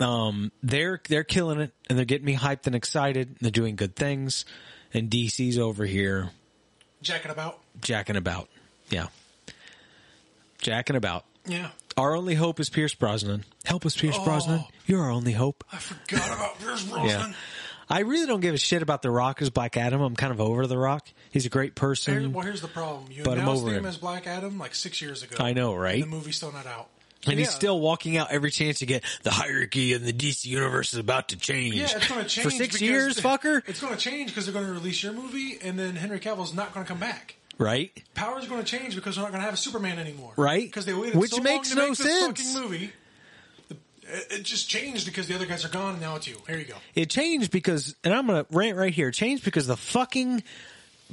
um, 0.00 0.50
they're 0.62 1.00
they're 1.08 1.24
killing 1.24 1.60
it 1.60 1.72
and 1.88 1.96
they're 1.96 2.04
getting 2.04 2.26
me 2.26 2.34
hyped 2.36 2.66
and 2.66 2.74
excited. 2.74 3.28
And 3.28 3.36
they're 3.40 3.50
doing 3.50 3.76
good 3.76 3.94
things, 3.96 4.44
and 4.92 5.08
DC's 5.08 5.58
over 5.58 5.86
here 5.86 6.30
Jacking 7.00 7.30
about. 7.30 7.60
jacking 7.80 8.16
about. 8.16 8.48
Yeah, 8.90 9.06
jacking 10.64 10.96
about. 10.96 11.24
Yeah. 11.46 11.70
Our 11.96 12.16
only 12.16 12.34
hope 12.34 12.58
is 12.58 12.68
Pierce 12.70 12.94
Brosnan. 12.94 13.44
Help 13.64 13.86
us, 13.86 13.96
Pierce 13.96 14.16
Oh. 14.18 14.24
Brosnan. 14.24 14.64
You're 14.86 15.02
our 15.02 15.10
only 15.10 15.32
hope. 15.32 15.62
I 15.70 15.76
forgot 15.76 16.26
about 16.26 16.58
Pierce 16.58 16.82
Brosnan. 16.84 17.08
Yeah. 17.08 17.32
I 17.88 18.00
really 18.00 18.26
don't 18.26 18.40
give 18.40 18.54
a 18.54 18.58
shit 18.58 18.80
about 18.82 19.02
The 19.02 19.10
Rock 19.10 19.42
as 19.42 19.50
Black 19.50 19.76
Adam. 19.76 20.00
I'm 20.00 20.16
kind 20.16 20.32
of 20.32 20.40
over 20.40 20.66
The 20.66 20.78
Rock. 20.78 21.06
He's 21.30 21.44
a 21.46 21.50
great 21.50 21.74
person. 21.74 22.32
well, 22.32 22.44
here's 22.44 22.62
the 22.62 22.68
problem. 22.68 23.04
You 23.12 23.22
But 23.22 23.32
I'm 23.38 23.44
announced 23.44 23.62
over 23.62 23.74
him 23.74 23.86
as 23.86 23.98
Black 23.98 24.26
Adam 24.26 24.58
like 24.58 24.74
six 24.74 25.00
years 25.02 25.22
ago. 25.22 25.36
I 25.38 25.52
know, 25.52 25.74
right? 25.74 26.00
The 26.00 26.08
movie's 26.08 26.36
still 26.36 26.50
not 26.52 26.66
out. 26.66 26.88
And 27.26 27.38
he's 27.38 27.50
still 27.50 27.80
walking 27.80 28.16
out 28.18 28.30
every 28.30 28.50
chance 28.50 28.80
to 28.80 28.86
get 28.86 29.02
the 29.22 29.30
hierarchy 29.30 29.94
in 29.94 30.04
the 30.04 30.12
DC 30.12 30.44
universe 30.44 30.92
is 30.92 30.98
about 30.98 31.28
to 31.30 31.36
change. 31.36 31.74
Yeah, 31.74 31.84
it's 31.96 32.08
going 32.08 32.22
to 32.22 32.28
change 32.28 32.44
for 32.44 32.50
six 32.50 32.82
years, 32.82 33.16
fucker. 33.18 33.62
It's 33.66 33.80
going 33.80 33.94
to 33.94 33.98
change 33.98 34.30
because 34.30 34.44
they're 34.44 34.52
going 34.52 34.66
to 34.66 34.72
release 34.72 35.02
your 35.02 35.14
movie, 35.14 35.58
and 35.62 35.78
then 35.78 35.96
Henry 35.96 36.18
Cavill's 36.20 36.52
not 36.52 36.74
going 36.74 36.84
to 36.84 36.88
come 36.88 37.00
back. 37.00 37.36
Right? 37.58 37.90
Power 38.14 38.38
is 38.38 38.46
going 38.46 38.62
to 38.62 38.66
change 38.66 38.94
because 38.94 39.14
they're 39.16 39.22
not 39.24 39.30
going 39.30 39.40
to 39.40 39.44
have 39.44 39.54
a 39.54 39.58
Superman 39.58 39.98
anymore. 39.98 40.32
Right. 40.36 40.64
Because 40.66 40.86
they 40.86 40.94
waited 40.94 41.14
Which 41.16 41.30
so 41.30 41.40
makes 41.42 41.74
long 41.74 41.76
to 41.76 41.82
no 41.82 41.88
make 41.90 41.98
this 41.98 42.20
sense. 42.20 42.54
fucking 42.54 42.62
movie. 42.70 42.92
The- 43.68 43.76
It 44.36 44.42
just 44.42 44.68
changed 44.68 45.06
because 45.06 45.28
the 45.28 45.34
other 45.34 45.46
guys 45.46 45.64
are 45.64 45.68
gone, 45.68 45.92
and 45.92 46.00
now 46.00 46.16
it's 46.16 46.26
you. 46.26 46.36
Here 46.46 46.58
you 46.58 46.64
go. 46.64 46.74
It 46.94 47.10
changed 47.10 47.50
because, 47.50 47.94
and 48.04 48.12
I'm 48.12 48.26
going 48.26 48.44
to 48.44 48.56
rant 48.56 48.76
right 48.76 48.92
here. 48.92 49.08
It 49.08 49.14
changed 49.14 49.44
because 49.44 49.66
the 49.66 49.76
fucking 49.76 50.42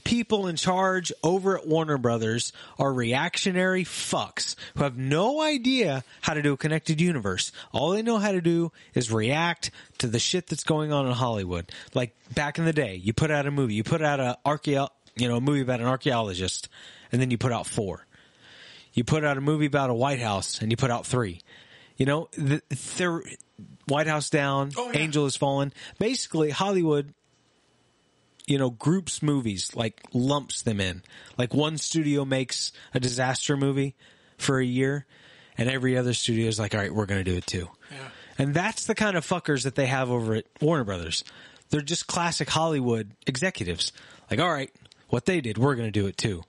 people 0.03 0.47
in 0.47 0.55
charge 0.55 1.11
over 1.21 1.57
at 1.59 1.67
Warner 1.67 1.97
Brothers 1.97 2.53
are 2.79 2.91
reactionary 2.91 3.83
fucks 3.83 4.55
who 4.75 4.83
have 4.83 4.97
no 4.97 5.41
idea 5.41 6.03
how 6.21 6.33
to 6.33 6.41
do 6.41 6.53
a 6.53 6.57
connected 6.57 6.99
universe. 6.99 7.51
All 7.71 7.91
they 7.91 8.01
know 8.01 8.17
how 8.17 8.31
to 8.31 8.41
do 8.41 8.71
is 8.95 9.11
react 9.11 9.69
to 9.99 10.07
the 10.07 10.17
shit 10.17 10.47
that's 10.47 10.63
going 10.63 10.91
on 10.91 11.05
in 11.05 11.11
Hollywood. 11.11 11.71
Like 11.93 12.15
back 12.33 12.57
in 12.57 12.65
the 12.65 12.73
day, 12.73 12.95
you 12.95 13.13
put 13.13 13.29
out 13.31 13.45
a 13.45 13.51
movie, 13.51 13.75
you 13.75 13.83
put 13.83 14.01
out 14.01 14.19
a 14.19 14.37
archeo, 14.45 14.87
you 15.15 15.27
know, 15.27 15.37
a 15.37 15.41
movie 15.41 15.61
about 15.61 15.79
an 15.79 15.87
archaeologist, 15.87 16.69
and 17.11 17.21
then 17.21 17.31
you 17.31 17.37
put 17.37 17.51
out 17.51 17.67
four. 17.67 18.05
You 18.93 19.03
put 19.03 19.23
out 19.23 19.37
a 19.37 19.41
movie 19.41 19.65
about 19.65 19.89
a 19.89 19.93
White 19.93 20.19
House, 20.19 20.61
and 20.61 20.71
you 20.71 20.77
put 20.77 20.91
out 20.91 21.05
three. 21.05 21.41
You 21.97 22.05
know, 22.05 22.29
the, 22.37 22.61
they're 22.97 23.21
White 23.87 24.07
House 24.07 24.29
down, 24.29 24.71
Oh, 24.77 24.91
yeah. 24.91 24.99
Angel 24.99 25.23
has 25.25 25.35
fallen. 25.35 25.73
Basically, 25.99 26.49
Hollywood 26.49 27.13
you 28.47 28.57
know, 28.57 28.69
groups 28.69 29.21
movies, 29.21 29.71
like 29.75 30.01
lumps 30.13 30.63
them 30.63 30.81
in. 30.81 31.03
Like 31.37 31.53
one 31.53 31.77
studio 31.77 32.25
makes 32.25 32.71
a 32.93 32.99
disaster 32.99 33.55
movie 33.55 33.95
for 34.37 34.59
a 34.59 34.65
year, 34.65 35.05
and 35.57 35.69
every 35.69 35.97
other 35.97 36.13
studio 36.13 36.47
is 36.47 36.59
like, 36.59 36.73
all 36.73 36.81
right, 36.81 36.93
we're 36.93 37.05
going 37.05 37.23
to 37.23 37.31
do 37.31 37.37
it 37.37 37.45
too. 37.45 37.69
Yeah. 37.91 37.97
And 38.37 38.53
that's 38.53 38.87
the 38.87 38.95
kind 38.95 39.15
of 39.15 39.25
fuckers 39.25 39.63
that 39.63 39.75
they 39.75 39.85
have 39.85 40.09
over 40.09 40.33
at 40.35 40.45
Warner 40.59 40.83
Brothers. 40.83 41.23
They're 41.69 41.81
just 41.81 42.07
classic 42.07 42.49
Hollywood 42.49 43.11
executives. 43.27 43.93
Like, 44.29 44.39
all 44.39 44.51
right, 44.51 44.71
what 45.11 45.25
they 45.25 45.41
did, 45.41 45.57
we're 45.57 45.75
going 45.75 45.87
to 45.87 45.99
do 45.99 46.07
it 46.07 46.17
too. 46.17 46.43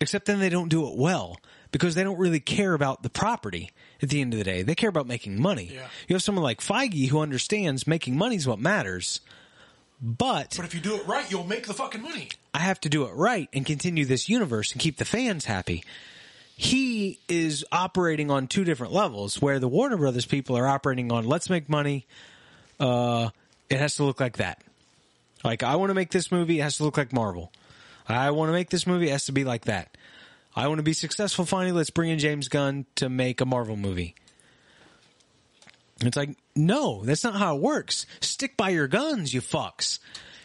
Except 0.00 0.26
then 0.26 0.40
they 0.40 0.48
don't 0.48 0.68
do 0.68 0.88
it 0.88 0.96
well 0.96 1.38
because 1.72 1.94
they 1.94 2.02
don't 2.02 2.18
really 2.18 2.40
care 2.40 2.74
about 2.74 3.02
the 3.02 3.10
property 3.10 3.70
at 4.02 4.08
the 4.08 4.20
end 4.20 4.32
of 4.32 4.38
the 4.38 4.44
day. 4.44 4.62
They 4.62 4.74
care 4.74 4.88
about 4.88 5.06
making 5.06 5.40
money. 5.40 5.70
Yeah. 5.74 5.86
You 6.08 6.14
have 6.14 6.22
someone 6.22 6.42
like 6.42 6.60
Feige 6.60 7.08
who 7.08 7.20
understands 7.20 7.86
making 7.86 8.16
money 8.16 8.36
is 8.36 8.46
what 8.46 8.58
matters. 8.58 9.20
But 10.00 10.54
But 10.56 10.64
if 10.64 10.74
you 10.74 10.80
do 10.80 10.96
it 10.96 11.06
right, 11.06 11.30
you'll 11.30 11.44
make 11.44 11.66
the 11.66 11.74
fucking 11.74 12.00
money. 12.00 12.30
I 12.54 12.60
have 12.60 12.80
to 12.80 12.88
do 12.88 13.04
it 13.04 13.12
right 13.12 13.48
and 13.52 13.66
continue 13.66 14.06
this 14.06 14.28
universe 14.28 14.72
and 14.72 14.80
keep 14.80 14.96
the 14.96 15.04
fans 15.04 15.44
happy. 15.44 15.84
He 16.56 17.20
is 17.28 17.64
operating 17.70 18.30
on 18.30 18.46
two 18.46 18.64
different 18.64 18.92
levels 18.92 19.40
where 19.40 19.58
the 19.58 19.68
Warner 19.68 19.96
Brothers 19.96 20.26
people 20.26 20.56
are 20.56 20.66
operating 20.66 21.12
on 21.12 21.26
let's 21.26 21.50
make 21.50 21.68
money. 21.68 22.06
Uh, 22.78 23.30
it 23.68 23.78
has 23.78 23.96
to 23.96 24.04
look 24.04 24.20
like 24.20 24.38
that. 24.38 24.62
Like 25.44 25.62
I 25.62 25.76
want 25.76 25.90
to 25.90 25.94
make 25.94 26.10
this 26.10 26.32
movie, 26.32 26.60
it 26.60 26.62
has 26.62 26.78
to 26.78 26.84
look 26.84 26.96
like 26.96 27.12
Marvel. 27.12 27.52
I 28.16 28.30
want 28.30 28.48
to 28.48 28.52
make 28.52 28.70
this 28.70 28.86
movie, 28.86 29.08
it 29.08 29.12
has 29.12 29.26
to 29.26 29.32
be 29.32 29.44
like 29.44 29.66
that. 29.66 29.96
I 30.54 30.68
want 30.68 30.78
to 30.78 30.84
be 30.84 30.92
successful 30.92 31.44
finally, 31.44 31.72
let's 31.72 31.90
bring 31.90 32.10
in 32.10 32.18
James 32.18 32.48
Gunn 32.48 32.86
to 32.96 33.08
make 33.08 33.40
a 33.40 33.46
Marvel 33.46 33.76
movie. 33.76 34.14
It's 36.02 36.16
like, 36.16 36.30
no, 36.56 37.04
that's 37.04 37.24
not 37.24 37.34
how 37.34 37.56
it 37.56 37.62
works. 37.62 38.06
Stick 38.20 38.56
by 38.56 38.70
your 38.70 38.88
guns, 38.88 39.34
you 39.34 39.40
fucks. 39.40 39.98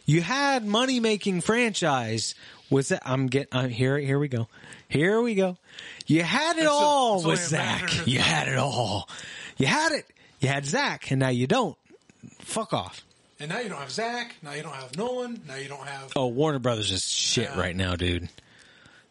You 0.05 0.22
had 0.22 0.66
money 0.66 0.99
making 0.99 1.41
franchise. 1.41 2.36
Was 2.70 2.89
that? 2.89 3.01
I'm 3.05 3.28
getting. 3.28 3.57
I'm 3.57 3.70
here. 3.70 3.97
Here 3.97 4.20
we 4.20 4.28
go. 4.28 4.47
Here 4.88 5.22
we 5.22 5.36
go. 5.36 5.57
You 6.05 6.24
had 6.24 6.57
it 6.57 6.68
all 6.68 7.24
with 7.24 7.39
Zack. 7.39 8.05
You 8.05 8.20
had 8.20 8.47
it 8.47 8.57
all. 8.57 9.09
You 9.57 9.66
had 9.68 9.91
it. 9.93 10.05
You 10.39 10.49
had 10.49 10.66
Zack, 10.66 11.11
and 11.11 11.20
now 11.20 11.30
you 11.30 11.47
don't. 11.47 11.78
Fuck 12.39 12.74
off. 12.74 13.03
And 13.39 13.49
now 13.49 13.59
you 13.59 13.69
don't 13.69 13.79
have 13.79 13.91
Zack. 13.91 14.36
Now 14.41 14.53
you 14.53 14.63
don't 14.63 14.73
have 14.75 14.95
Nolan. 14.97 15.41
Now 15.47 15.55
you 15.55 15.67
don't 15.67 15.86
have. 15.88 16.13
Oh, 16.15 16.27
Warner 16.27 16.59
Brothers 16.59 16.91
is 16.91 17.03
shit 17.05 17.49
Yeah. 17.53 17.59
right 17.59 17.75
now, 17.75 17.95
dude. 17.95 18.29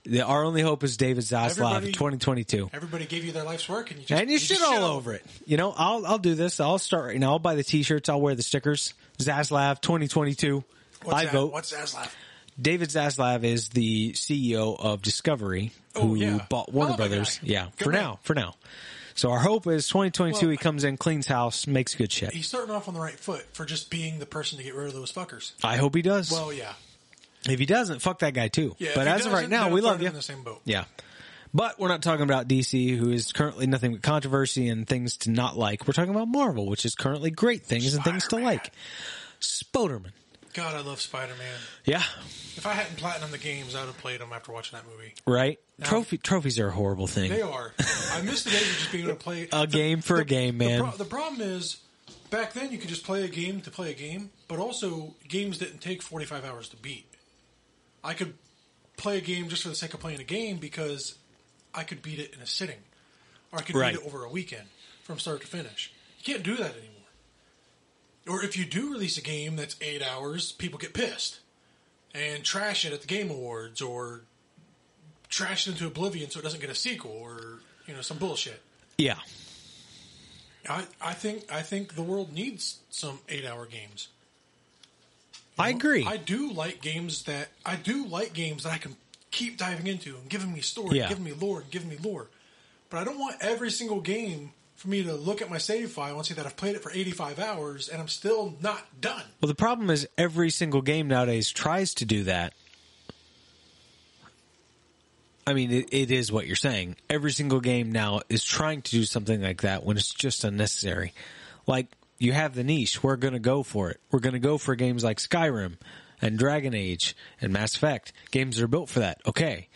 The, 0.07 0.21
our 0.23 0.45
only 0.45 0.61
hope 0.61 0.83
is 0.85 0.97
David 0.99 1.25
Zaslav 1.25 1.51
Everybody- 1.51 1.87
in 1.89 1.93
2022. 1.95 2.71
Everybody 2.75 3.07
gave 3.07 3.25
you 3.25 3.33
their 3.33 3.45
life's 3.45 3.69
work, 3.69 3.91
and 3.91 4.01
you 4.01 4.07
just 4.07 4.21
and 4.21 4.31
you, 4.31 4.39
shit 4.39 4.59
just 4.59 4.63
all 4.63 4.85
over 4.85 5.15
it. 5.15 5.25
You 5.47 5.57
know, 5.57 5.73
I'll 5.77 6.07
I'll 6.07 6.19
do 6.19 6.35
this. 6.35 6.61
I'll 6.61 6.79
start 6.79 7.07
right 7.07 7.19
now. 7.19 7.33
I'll 7.33 7.39
buy 7.39 7.55
the 7.55 7.63
t-shirts. 7.65 8.09
I'll 8.11 8.21
wear 8.21 8.35
the 8.35 8.43
stickers. 8.43 8.93
Zaslav 9.19 9.81
2022. 9.81 10.63
What's 11.05 11.19
I 11.19 11.25
that? 11.25 11.33
vote. 11.33 11.53
What's 11.53 11.73
Zaslav? 11.73 12.11
David 12.61 12.89
Zaslav 12.91 13.45
is 13.45 13.71
the 13.71 14.13
CEO 14.13 14.79
of 14.79 15.03
Discovery, 15.03 15.73
Oh, 15.97 16.03
who 16.09 16.15
yeah. 16.17 16.45
bought 16.49 16.73
Warner 16.73 16.97
Brothers. 16.97 17.41
Yeah, 17.43 17.67
Good 17.79 17.85
for 17.85 17.91
man. 17.91 18.01
now, 18.03 18.19
for 18.23 18.35
now. 18.35 18.55
So 19.15 19.31
our 19.31 19.39
hope 19.39 19.67
is 19.67 19.87
2022 19.89 20.47
Well, 20.47 20.51
he 20.51 20.57
comes 20.57 20.85
in, 20.85 20.97
cleans 20.97 21.27
house, 21.27 21.67
makes 21.67 21.95
good 21.95 22.11
shit. 22.11 22.33
He's 22.33 22.49
starting 22.49 22.75
off 22.75 22.89
on 22.89 22.95
the 22.95 23.01
right 23.01 23.19
foot 23.19 23.45
for 23.53 23.65
just 23.65 23.91
being 23.91 24.19
the 24.19 24.27
person 24.27 24.59
to 24.59 24.65
get 24.65 24.75
rid 24.75 24.89
of 24.89 24.95
those 24.95 25.13
fuckers. 25.13 25.53
I 25.63 25.77
hope 25.77 25.95
he 25.95 26.03
does. 26.03 26.33
Well, 26.33 26.53
yeah. 26.53 26.73
if 27.49 27.59
he 27.59 27.67
doesn't, 27.67 28.01
fuck 28.01 28.19
that 28.21 28.35
guy 28.35 28.49
too. 28.49 28.75
Yeah. 28.79 28.91
but 28.95 29.07
as 29.07 29.25
of 29.27 29.33
right 29.33 29.49
now, 29.49 29.71
we 29.71 29.81
love 29.81 30.03
you. 30.03 30.09
In 30.09 30.15
the 30.15 30.23
same 30.23 30.43
boat. 30.43 30.61
Yeah. 30.65 30.85
But 31.53 31.79
we're 31.79 31.89
not 31.89 32.03
talking 32.03 32.25
about 32.25 32.49
DC, 32.49 32.97
who 32.97 33.11
is 33.11 33.31
currently 33.31 33.69
nothing 33.69 33.93
but 33.93 34.03
controversy 34.03 34.69
and 34.69 34.89
things 34.89 35.19
to 35.19 35.31
not 35.31 35.57
like. 35.57 35.87
We're 35.87 35.93
talking 35.93 36.13
about 36.13 36.27
Marvel, 36.27 36.67
which 36.67 36.85
is 36.85 36.97
currently 36.97 37.31
great 37.31 37.63
things 37.63 37.95
and 37.95 38.03
things 38.03 38.25
to 38.25 38.31
Spider-Man. 38.31 38.53
like. 38.53 38.73
Spoderman. 39.41 40.11
God, 40.55 40.75
I 40.77 40.81
love 40.81 41.01
Spider 41.01 41.35
Man. 41.37 41.59
Yeah. 41.85 42.03
If 42.57 42.65
I 42.67 42.73
hadn't 42.73 42.97
platinum 42.97 43.31
the 43.33 43.39
games, 43.39 43.75
I 43.75 43.81
would 43.81 43.89
have 43.89 43.99
played 43.99 44.21
them 44.21 44.33
after 44.33 44.53
watching 44.53 44.79
that 44.79 44.87
movie. 44.91 45.13
Right? 45.27 45.59
Trophy 45.83 46.17
trophies 46.19 46.59
are 46.61 46.69
a 46.69 46.73
horrible 46.73 47.09
thing. 47.09 47.29
They 47.31 47.43
are. 47.43 47.73
I 48.13 48.23
miss 48.23 48.45
the 48.45 48.51
days 48.51 48.63
of 48.63 48.77
just 48.79 48.93
being 48.93 49.05
able 49.05 49.17
to 49.17 49.21
play 49.23 49.49
A 49.53 49.67
game 49.67 50.01
for 50.01 50.17
a 50.21 50.25
game, 50.25 50.57
the 50.59 50.65
man. 50.69 50.81
pro- 50.81 50.91
the 50.93 51.05
problem 51.05 51.41
is, 51.43 51.79
back 52.31 52.53
then 52.53 52.71
you 52.71 52.79
could 52.79 52.89
just 52.89 53.05
play 53.05 53.25
a 53.25 53.29
game 53.29 53.61
to 53.63 53.71
play 53.73 53.91
a 53.91 53.95
game, 53.95 54.31
but 54.47 54.61
also 54.61 55.15
games 55.29 55.59
didn't 55.59 55.81
take 55.81 56.01
forty 56.03 56.25
five 56.25 56.45
hours 56.45 56.69
to 56.69 56.77
beat. 56.77 57.07
I 58.05 58.15
could 58.15 58.35
play 58.97 59.19
a 59.19 59.21
game 59.21 59.49
just 59.49 59.65
for 59.65 59.69
the 59.71 59.75
sake 59.75 59.93
of 59.95 59.99
playing 60.01 60.21
a 60.21 60.25
game 60.25 60.59
because 60.59 61.19
I 61.75 61.83
could 61.83 62.01
beat 62.03 62.21
it 62.21 62.33
in 62.33 62.41
a 62.41 62.47
sitting, 62.47 62.79
or 63.51 63.59
I 63.59 63.63
could 63.63 63.75
Right. 63.75 63.95
beat 63.95 64.01
it 64.03 64.07
over 64.07 64.23
a 64.25 64.29
weekend 64.29 64.69
from 65.03 65.19
start 65.19 65.41
to 65.41 65.47
finish. 65.49 65.93
You 66.21 66.33
can't 66.35 66.45
do 66.45 66.55
that 66.57 66.71
anymore. 66.77 66.94
Or 68.29 68.43
if 68.43 68.57
you 68.57 68.65
do 68.65 68.91
release 68.93 69.19
a 69.19 69.23
game 69.23 69.57
that's 69.57 69.77
eight 69.81 70.03
hours, 70.03 70.53
people 70.53 70.79
get 70.79 70.95
pissed 70.95 71.41
and 72.15 72.43
trash 72.43 72.85
it 72.85 72.93
at 72.93 73.01
the 73.03 73.07
Game 73.07 73.31
Awards, 73.31 73.83
or 73.83 74.23
trash 75.29 75.67
it 75.67 75.73
into 75.73 75.87
oblivion 75.87 76.31
so 76.31 76.41
it 76.41 76.43
doesn't 76.43 76.61
get 76.61 76.71
a 76.71 76.75
sequel, 76.75 77.11
or 77.13 77.59
you 77.87 77.95
know 77.95 78.01
some 78.01 78.17
bullshit. 78.19 78.61
Yeah. 78.97 79.17
I, 80.69 80.85
I 81.03 81.13
think 81.13 81.45
I 81.53 81.61
think 81.61 81.95
the 81.95 82.03
world 82.03 82.33
needs 82.33 82.79
some 82.89 83.19
eight 83.29 83.45
hour 83.45 83.67
games. 83.67 84.09
I 85.59 85.69
agree. 85.69 86.05
I 86.07 86.17
do 86.17 86.51
like 86.53 86.81
games 86.81 87.25
that 87.25 87.49
I 87.67 87.77
do 87.77 88.07
like 88.07 88.33
games 88.33 88.63
that 88.65 88.73
I 88.73 88.79
can 88.79 88.97
keep 89.31 89.59
diving 89.59 89.87
into 89.87 90.17
and 90.17 90.29
giving 90.29 90.53
me 90.53 90.61
story, 90.61 90.99
Yeah. 90.99 91.09
giving 91.09 91.25
me 91.25 91.33
lore, 91.33 91.61
and 91.61 91.71
giving 91.71 91.89
me 91.91 91.99
lore. 92.03 92.29
But 92.89 92.99
I 93.01 93.05
don't 93.05 93.19
want 93.19 93.37
every 93.41 93.71
single 93.71 94.01
game 94.01 94.53
for 94.85 94.91
me 94.91 95.03
to 95.03 95.15
look 95.15 95.41
at 95.41 95.49
my 95.49 95.57
save 95.57 95.91
file 95.91 96.17
and 96.17 96.27
see 96.27 96.35
that 96.35 96.45
I've 96.45 96.57
played 96.57 96.77
it 96.77 96.83
for 96.83 96.93
85 96.93 97.39
hours 97.39 97.89
and 97.89 98.03
I'm 98.03 98.09
still 98.09 98.55
not 98.61 99.01
done. 99.01 99.23
Well, 99.41 99.49
the 99.49 99.55
problem 99.55 99.89
is 99.89 100.07
every 100.19 100.51
single 100.51 100.83
game 100.83 101.09
nowadays 101.09 101.51
tries 101.51 101.95
to 101.95 102.05
do 102.05 102.25
that. 102.25 102.53
I 105.47 105.55
mean, 105.55 105.73
it, 105.73 105.89
it 105.91 106.11
is 106.11 106.31
what 106.31 106.47
you're 106.47 106.55
saying. 106.55 106.97
Every 107.09 107.33
single 107.33 107.61
game 107.61 107.93
now 107.93 108.21
is 108.29 108.45
trying 108.45 108.83
to 108.83 108.91
do 108.91 109.05
something 109.05 109.41
like 109.41 109.63
that 109.63 109.85
when 109.85 109.97
it's 109.97 110.13
just 110.13 110.45
unnecessary. 110.45 111.15
Like, 111.67 111.87
you 112.19 112.33
have 112.33 112.55
the 112.55 112.63
niche. 112.63 113.03
We're 113.03 113.17
going 113.17 113.33
to 113.33 113.41
go 113.41 113.63
for 113.63 113.91
it. 113.91 114.01
We're 114.11 114.21
going 114.21 114.35
to 114.35 114.39
go 114.39 114.59
for 114.59 114.75
games 114.75 115.03
like 115.03 115.17
Skyrim 115.17 115.77
and 116.21 116.39
Dragon 116.39 116.75
Age 116.75 117.17
and 117.41 117.55
Mass 117.55 117.75
Effect. 117.75 118.13
Games 118.31 118.61
are 118.61 118.69
built 118.69 118.91
for 118.91 119.01
that. 119.01 119.23
Okay. 119.27 119.69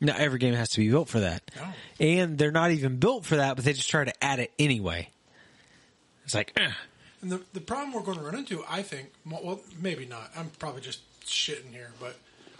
Now 0.00 0.14
every 0.16 0.38
game 0.38 0.54
has 0.54 0.68
to 0.70 0.80
be 0.80 0.90
built 0.90 1.08
for 1.08 1.20
that, 1.20 1.42
No. 1.56 1.72
and 2.00 2.36
they're 2.38 2.50
not 2.50 2.70
even 2.70 2.96
built 2.98 3.24
for 3.24 3.36
that, 3.36 3.56
but 3.56 3.64
they 3.64 3.72
just 3.72 3.88
try 3.88 4.04
to 4.04 4.24
add 4.24 4.38
it 4.40 4.52
anyway. 4.58 5.08
It's 6.24 6.34
like, 6.34 6.52
eh. 6.56 6.70
And 7.22 7.32
the 7.32 7.40
the 7.54 7.60
problem 7.60 7.92
we're 7.92 8.02
going 8.02 8.18
to 8.18 8.24
run 8.24 8.34
into, 8.34 8.62
I 8.68 8.82
think, 8.82 9.10
well, 9.24 9.40
well, 9.42 9.60
maybe 9.80 10.04
not. 10.04 10.30
I'm 10.36 10.50
probably 10.58 10.82
just 10.82 11.00
shitting 11.24 11.72
here, 11.72 11.92
but 11.98 12.16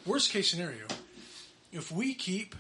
worst 0.07 0.31
case 0.33 0.51
scenario, 0.51 0.87
if 1.73 1.93
we 1.93 2.15
keep 2.15 2.55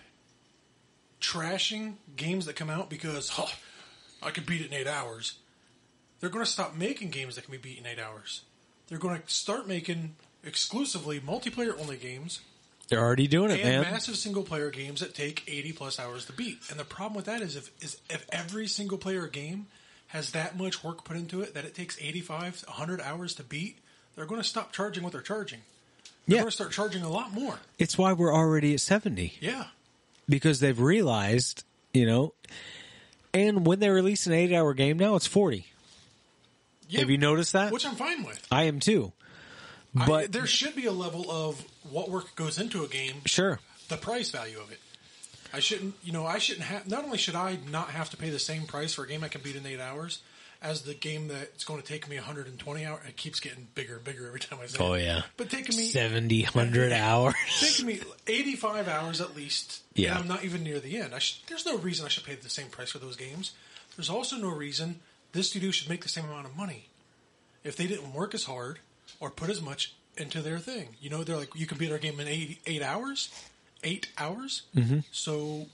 trashing 1.20 1.94
games 2.16 2.46
that 2.46 2.54
come 2.56 2.70
out 2.70 2.90
because 2.90 3.32
oh, 3.38 3.50
I 4.22 4.30
can 4.30 4.44
beat 4.44 4.60
it 4.60 4.66
in 4.66 4.74
eight 4.74 4.86
hours, 4.86 5.38
they're 6.20 6.30
going 6.30 6.44
to 6.44 6.50
stop 6.50 6.76
making 6.76 7.10
games 7.10 7.36
that 7.36 7.44
can 7.44 7.52
be 7.52 7.58
beat 7.58 7.78
in 7.78 7.86
eight 7.86 7.98
hours. 7.98 8.42
They're 8.88 8.98
going 8.98 9.20
to 9.20 9.28
start 9.28 9.66
making 9.66 10.16
exclusively 10.44 11.18
multiplayer 11.18 11.78
only 11.80 11.96
games 11.96 12.40
they're 12.88 13.00
already 13.00 13.26
doing 13.26 13.50
it, 13.50 13.60
and 13.60 13.82
man. 13.82 13.92
massive 13.92 14.16
single 14.16 14.42
player 14.42 14.70
games 14.70 15.00
that 15.00 15.14
take 15.14 15.42
80 15.48 15.72
plus 15.72 15.98
hours 15.98 16.24
to 16.26 16.32
beat. 16.32 16.58
And 16.70 16.78
the 16.78 16.84
problem 16.84 17.14
with 17.14 17.26
that 17.26 17.40
is 17.42 17.56
if 17.56 17.70
is 17.82 17.98
if 18.10 18.24
every 18.30 18.66
single 18.68 18.98
player 18.98 19.26
game 19.26 19.66
has 20.08 20.30
that 20.32 20.56
much 20.56 20.84
work 20.84 21.04
put 21.04 21.16
into 21.16 21.40
it 21.40 21.54
that 21.54 21.64
it 21.64 21.74
takes 21.74 21.98
85 22.00 22.60
to 22.60 22.66
100 22.66 23.00
hours 23.00 23.34
to 23.34 23.42
beat, 23.42 23.78
they're 24.14 24.26
going 24.26 24.40
to 24.40 24.46
stop 24.46 24.72
charging 24.72 25.02
what 25.02 25.12
they're 25.12 25.20
charging. 25.20 25.60
They're 26.26 26.36
Yeah. 26.36 26.42
going 26.42 26.48
to 26.50 26.54
start 26.54 26.72
charging 26.72 27.02
a 27.02 27.08
lot 27.10 27.32
more. 27.32 27.58
It's 27.78 27.98
why 27.98 28.12
we're 28.12 28.32
already 28.34 28.74
at 28.74 28.80
seventy 28.80 29.34
Yeah. 29.40 29.66
because 30.28 30.60
they've 30.60 30.78
realized, 30.78 31.64
you 31.92 32.06
know, 32.06 32.34
and 33.34 33.66
when 33.66 33.80
they 33.80 33.90
release 33.90 34.26
an 34.26 34.32
eight-hour 34.32 34.74
game 34.74 34.96
now, 34.98 35.16
it's 35.16 35.26
forty. 35.26 35.66
yeah. 36.88 37.00
Have 37.00 37.10
you 37.10 37.18
noticed 37.18 37.52
that? 37.52 37.72
Which 37.72 37.84
I'm 37.86 37.96
fine 37.96 38.22
with. 38.24 38.46
I 38.50 38.64
am 38.64 38.78
too. 38.80 39.12
I- 39.98 40.06
But 40.06 40.32
there 40.32 40.46
should 40.46 40.74
be 40.76 40.86
a 40.86 40.92
level 40.92 41.30
of 41.30 41.62
what 41.90 42.10
work 42.10 42.34
goes 42.36 42.58
into 42.58 42.84
a 42.84 42.88
game, 42.88 43.16
sure, 43.26 43.60
the 43.88 43.96
price 43.96 44.30
value 44.30 44.58
of 44.58 44.70
it. 44.72 44.80
I 45.52 45.60
shouldn't, 45.60 45.94
you 46.02 46.12
know, 46.12 46.26
I 46.26 46.38
shouldn't 46.38 46.66
have. 46.66 46.88
Not 46.88 47.04
only 47.04 47.18
should 47.18 47.34
I 47.36 47.58
not 47.70 47.90
have 47.90 48.10
to 48.10 48.16
pay 48.16 48.30
the 48.30 48.38
same 48.38 48.64
price 48.66 48.94
for 48.94 49.04
a 49.04 49.08
game 49.08 49.22
I 49.24 49.28
can 49.28 49.40
beat 49.40 49.56
in 49.56 49.64
eight 49.66 49.80
hours, 49.80 50.20
as 50.62 50.82
the 50.82 50.94
game 50.94 51.28
that's 51.28 51.64
going 51.64 51.80
to 51.80 51.86
take 51.86 52.08
me 52.08 52.16
120 52.16 52.84
hours. 52.84 53.00
It 53.06 53.16
keeps 53.16 53.40
getting 53.40 53.68
bigger 53.74 53.96
and 53.96 54.04
bigger 54.04 54.26
every 54.26 54.40
time 54.40 54.58
I 54.62 54.66
say. 54.66 54.78
Oh, 54.80 54.94
it. 54.94 55.04
yeah. 55.04 55.22
but 55.36 55.50
taking 55.50 55.76
me 55.76 55.84
70, 55.84 56.42
100 56.42 56.92
hours. 56.94 57.34
taking 57.60 57.86
me 57.86 58.00
85 58.26 58.88
hours 58.88 59.20
at 59.20 59.36
least. 59.36 59.82
Yeah. 59.94 60.10
and 60.10 60.18
I'm 60.20 60.28
not 60.28 60.44
even 60.44 60.62
near 60.62 60.80
the 60.80 60.96
end. 60.98 61.14
I 61.14 61.18
sh- 61.18 61.42
there's 61.48 61.66
no 61.66 61.78
reason 61.78 62.04
I 62.06 62.08
should 62.08 62.24
pay 62.24 62.34
the 62.34 62.50
same 62.50 62.68
price 62.68 62.90
for 62.90 62.98
those 62.98 63.16
games. 63.16 63.52
There's 63.96 64.10
also 64.10 64.36
no 64.36 64.48
reason 64.50 65.00
this 65.32 65.50
studio 65.50 65.70
should 65.70 65.88
make 65.88 66.02
the 66.02 66.08
same 66.08 66.24
amount 66.24 66.46
of 66.46 66.56
money 66.56 66.88
if 67.64 67.76
they 67.76 67.86
didn't 67.86 68.12
work 68.12 68.34
as 68.34 68.44
hard 68.44 68.78
or 69.20 69.30
put 69.30 69.50
as 69.50 69.62
much 69.62 69.94
into 70.16 70.42
their 70.42 70.58
thing. 70.58 70.88
You 71.00 71.10
know, 71.10 71.24
they're 71.24 71.36
like, 71.36 71.54
you 71.54 71.66
can 71.66 71.78
beat 71.78 71.92
our 71.92 71.98
game 71.98 72.18
in 72.20 72.28
eight, 72.28 72.60
eight 72.66 72.82
hours, 72.82 73.30
eight 73.84 74.08
hours. 74.18 74.62
Mm-hmm. 74.74 75.00
So 75.12 75.66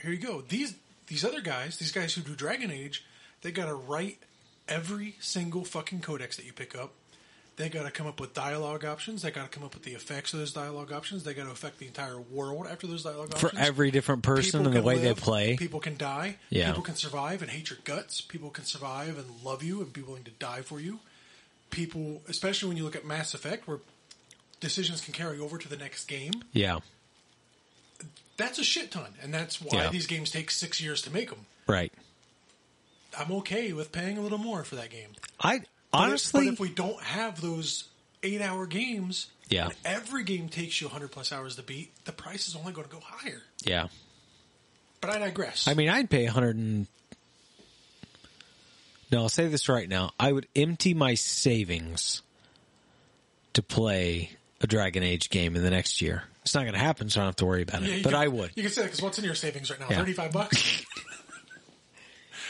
here 0.00 0.12
you 0.12 0.18
go. 0.18 0.42
These 0.42 0.74
these 1.06 1.24
other 1.24 1.40
guys, 1.40 1.76
these 1.76 1.92
guys 1.92 2.14
who 2.14 2.22
do 2.22 2.34
Dragon 2.34 2.70
Age, 2.70 3.04
they 3.42 3.50
got 3.50 3.66
to 3.66 3.74
write 3.74 4.18
every 4.68 5.16
single 5.20 5.64
fucking 5.64 6.00
codex 6.00 6.36
that 6.36 6.46
you 6.46 6.52
pick 6.52 6.76
up. 6.76 6.92
They 7.56 7.68
got 7.68 7.84
to 7.84 7.92
come 7.92 8.08
up 8.08 8.18
with 8.18 8.34
dialogue 8.34 8.84
options. 8.84 9.22
They 9.22 9.30
got 9.30 9.44
to 9.44 9.48
come 9.48 9.64
up 9.64 9.74
with 9.74 9.84
the 9.84 9.92
effects 9.92 10.32
of 10.32 10.40
those 10.40 10.52
dialogue 10.52 10.90
options. 10.92 11.22
They 11.22 11.34
got 11.34 11.44
to 11.44 11.52
affect 11.52 11.78
the 11.78 11.86
entire 11.86 12.18
world 12.18 12.66
after 12.68 12.88
those 12.88 13.04
dialogue 13.04 13.30
For 13.30 13.46
options. 13.46 13.52
For 13.52 13.58
every 13.58 13.90
different 13.92 14.24
person 14.24 14.60
People 14.62 14.72
and 14.72 14.76
the 14.76 14.82
way 14.82 14.98
they 14.98 15.14
play. 15.14 15.56
People 15.56 15.78
can 15.78 15.96
die. 15.96 16.38
Yeah. 16.50 16.68
People 16.68 16.82
can 16.82 16.96
survive 16.96 17.42
and 17.42 17.50
hate 17.50 17.70
your 17.70 17.78
guts. 17.84 18.20
People 18.20 18.50
can 18.50 18.64
survive 18.64 19.18
and 19.18 19.26
love 19.44 19.62
you 19.62 19.82
and 19.82 19.92
be 19.92 20.02
willing 20.02 20.24
to 20.24 20.32
die 20.32 20.62
for 20.62 20.80
you. 20.80 20.98
People, 21.70 22.22
especially 22.28 22.68
when 22.68 22.76
you 22.76 22.84
look 22.84 22.96
at 22.96 23.04
Mass 23.04 23.34
Effect, 23.34 23.66
where 23.66 23.78
decisions 24.60 25.00
can 25.00 25.12
carry 25.12 25.38
over 25.40 25.58
to 25.58 25.68
the 25.68 25.76
next 25.76 26.04
game. 26.06 26.32
Yeah, 26.52 26.80
That's 28.36 28.58
a 28.58 28.64
shit 28.64 28.90
ton, 28.90 29.14
and 29.22 29.32
that's 29.32 29.60
why 29.60 29.82
Yeah. 29.84 29.90
these 29.90 30.06
games 30.08 30.30
take 30.30 30.50
six 30.50 30.80
years 30.80 31.02
to 31.02 31.10
make 31.10 31.30
them. 31.30 31.46
right. 31.66 31.92
I'm 33.16 33.30
okay 33.30 33.72
with 33.72 33.92
paying 33.92 34.18
a 34.18 34.20
little 34.20 34.38
more 34.38 34.64
for 34.64 34.74
that 34.74 34.90
game. 34.90 35.10
I 35.38 35.58
But 35.58 35.62
if- 35.62 35.68
honestly, 35.92 36.46
but 36.46 36.52
if 36.54 36.58
we 36.60 36.68
don't 36.68 37.00
have 37.00 37.40
those 37.40 37.84
eight-hour 38.24 38.66
games, 38.66 39.28
Yeah. 39.48 39.66
and 39.66 39.74
every 39.84 40.24
game 40.24 40.48
takes 40.48 40.80
you 40.80 40.88
100 40.88 41.12
plus 41.12 41.30
hours 41.30 41.54
to 41.54 41.62
beat. 41.62 41.92
The 42.06 42.12
price 42.12 42.48
is 42.48 42.56
only 42.56 42.72
going 42.72 42.88
to 42.88 42.92
go 42.92 42.98
higher. 43.00 43.44
yeah. 43.62 43.86
But 45.00 45.10
I 45.10 45.18
digress. 45.18 45.68
I 45.68 45.74
mean, 45.74 45.88
I'd 45.90 46.10
pay 46.10 46.26
a 46.26 46.32
hundred 46.32 46.56
and. 46.56 46.88
No, 49.12 49.22
I'll 49.22 49.28
say 49.28 49.48
this 49.48 49.68
right 49.68 49.88
now. 49.88 50.10
I 50.18 50.32
would 50.32 50.46
empty 50.56 50.94
my 50.94 51.14
savings 51.14 52.22
to 53.52 53.62
play 53.62 54.30
a 54.60 54.66
Dragon 54.66 55.02
Age 55.02 55.30
game 55.30 55.54
in 55.56 55.62
the 55.62 55.70
next 55.70 56.02
year. 56.02 56.24
It's 56.42 56.54
not 56.54 56.62
going 56.62 56.74
to 56.74 56.78
happen, 56.80 57.08
so 57.08 57.20
I 57.20 57.22
don't 57.22 57.28
have 57.28 57.36
to 57.36 57.46
worry 57.46 57.62
about 57.62 57.82
it. 57.82 57.88
Yeah, 57.88 58.00
but 58.02 58.10
can- 58.12 58.20
I 58.20 58.28
would. 58.28 58.50
You 58.54 58.62
can 58.64 58.72
say 58.72 58.82
that 58.82 58.88
because 58.88 59.02
what's 59.02 59.18
in 59.18 59.24
your 59.24 59.34
savings 59.34 59.70
right 59.70 59.80
now? 59.80 59.86
Yeah. 59.90 59.98
35 59.98 60.32
bucks. 60.32 60.84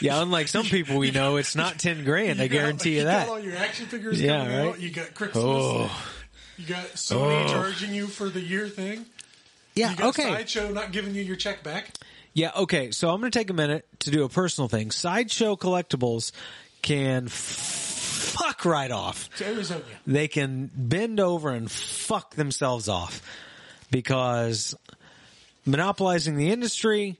Yeah, 0.01 0.21
unlike 0.21 0.49
some 0.49 0.65
people 0.65 0.97
we 0.97 1.11
know, 1.11 1.37
it's 1.37 1.55
not 1.55 1.79
ten 1.79 2.03
grand. 2.03 2.41
I 2.41 2.47
guarantee 2.49 2.97
you 2.97 3.03
got 3.03 3.07
that. 3.11 3.29
all 3.29 3.39
your 3.39 3.55
action 3.55 3.85
figures 3.85 4.21
Yeah, 4.21 4.45
right? 4.45 4.67
out. 4.67 4.81
You 4.81 4.89
got 4.91 5.13
Christmas. 5.13 5.41
Oh. 5.41 6.05
You 6.57 6.65
got 6.65 6.85
Sony 6.95 7.45
Oh. 7.45 7.47
charging 7.53 7.93
you 7.93 8.07
for 8.07 8.27
the 8.29 8.41
year 8.41 8.67
thing. 8.67 9.05
Yeah, 9.73 9.91
You 9.91 9.95
got 9.95 10.07
okay. 10.09 10.23
Sideshow 10.23 10.71
not 10.73 10.91
giving 10.91 11.15
you 11.15 11.21
your 11.23 11.37
check 11.37 11.63
back. 11.63 11.91
Yeah, 12.35 12.51
okay. 12.55 12.91
So 12.91 13.09
I'm 13.09 13.21
going 13.21 13.31
to 13.31 13.39
take 13.39 13.49
a 13.49 13.53
minute 13.53 13.87
to 14.01 14.11
do 14.11 14.25
a 14.25 14.29
personal 14.29 14.67
thing. 14.67 14.91
Sideshow 14.91 15.55
collectibles 15.55 16.33
can 16.81 17.27
f- 17.27 17.31
fuck 17.31 18.65
right 18.65 18.91
off. 18.91 19.29
To 19.37 19.47
Arizona. 19.47 19.81
They 20.05 20.27
can 20.27 20.69
bend 20.75 21.21
over 21.21 21.49
and 21.51 21.71
fuck 21.71 22.35
themselves 22.35 22.89
off 22.89 23.21
because 23.89 24.75
monopolizing 25.65 26.35
the 26.35 26.51
industry. 26.51 27.17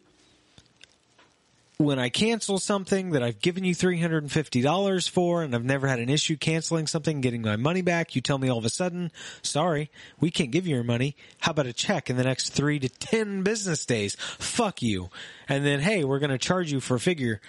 When 1.77 1.99
I 1.99 2.07
cancel 2.07 2.57
something 2.57 3.11
that 3.11 3.21
I've 3.21 3.41
given 3.41 3.65
you 3.65 3.75
$350 3.75 5.09
for 5.09 5.43
and 5.43 5.53
I've 5.53 5.65
never 5.65 5.87
had 5.87 5.99
an 5.99 6.09
issue 6.09 6.37
canceling 6.37 6.87
something, 6.87 7.19
getting 7.19 7.41
my 7.41 7.57
money 7.57 7.81
back, 7.81 8.15
you 8.15 8.21
tell 8.21 8.37
me 8.37 8.47
all 8.47 8.57
of 8.57 8.63
a 8.63 8.69
sudden, 8.69 9.11
sorry, 9.41 9.91
we 10.21 10.31
can't 10.31 10.51
give 10.51 10.65
you 10.65 10.75
your 10.75 10.85
money. 10.85 11.17
How 11.39 11.51
about 11.51 11.65
a 11.67 11.73
check 11.73 12.09
in 12.09 12.15
the 12.15 12.23
next 12.23 12.51
three 12.51 12.79
to 12.79 12.87
10 12.87 13.43
business 13.43 13.85
days? 13.85 14.15
Fuck 14.15 14.81
you. 14.81 15.09
And 15.49 15.65
then, 15.65 15.81
hey, 15.81 16.05
we're 16.05 16.19
going 16.19 16.29
to 16.29 16.37
charge 16.37 16.71
you 16.71 16.79
for 16.79 16.95
a 16.95 16.99
figure 16.99 17.41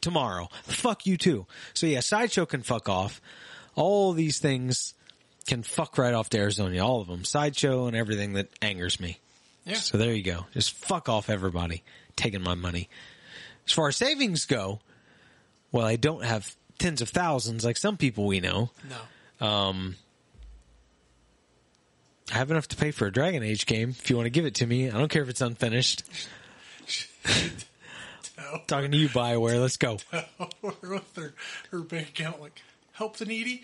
tomorrow. 0.00 0.48
Fuck 0.62 1.06
you 1.06 1.16
too. 1.16 1.46
So 1.72 1.86
yeah, 1.86 2.00
Sideshow 2.00 2.46
can 2.46 2.62
fuck 2.62 2.88
off. 2.88 3.20
All 3.74 4.12
these 4.12 4.38
things 4.38 4.94
can 5.46 5.62
fuck 5.62 5.98
right 5.98 6.14
off 6.14 6.30
to 6.30 6.38
Arizona. 6.38 6.78
All 6.78 7.00
of 7.00 7.08
them. 7.08 7.24
Sideshow 7.24 7.86
and 7.86 7.96
everything 7.96 8.34
that 8.34 8.50
angers 8.62 9.00
me. 9.00 9.18
Yeah. 9.64 9.76
So 9.76 9.98
there 9.98 10.12
you 10.12 10.22
go. 10.22 10.46
Just 10.52 10.72
fuck 10.72 11.08
off 11.08 11.28
everybody 11.28 11.82
taking 12.16 12.42
my 12.42 12.54
money. 12.54 12.88
As 13.66 13.72
far 13.72 13.88
as 13.88 13.96
savings 13.96 14.44
go, 14.44 14.80
well, 15.72 15.86
I 15.86 15.96
don't 15.96 16.24
have 16.24 16.54
tens 16.78 17.00
of 17.00 17.08
thousands 17.08 17.64
like 17.64 17.76
some 17.76 17.96
people 17.96 18.26
we 18.26 18.40
know. 18.40 18.70
No. 19.40 19.46
Um, 19.46 19.96
I 22.32 22.36
have 22.38 22.50
enough 22.50 22.68
to 22.68 22.76
pay 22.76 22.90
for 22.90 23.06
a 23.06 23.12
Dragon 23.12 23.42
Age 23.42 23.66
game. 23.66 23.90
If 23.90 24.10
you 24.10 24.16
want 24.16 24.26
to 24.26 24.30
give 24.30 24.46
it 24.46 24.56
to 24.56 24.66
me, 24.66 24.90
I 24.90 24.98
don't 24.98 25.08
care 25.08 25.22
if 25.22 25.28
it's 25.28 25.40
unfinished. 25.40 26.02
Talking 28.66 28.90
to 28.92 28.96
you, 28.96 29.08
Bioware. 29.08 29.60
Let's 29.60 29.76
go. 29.76 29.98
with 30.62 31.16
her, 31.16 31.34
her 31.70 31.80
bank 31.80 32.10
account, 32.10 32.40
like, 32.40 32.62
help 32.92 33.16
the 33.16 33.26
needy. 33.26 33.62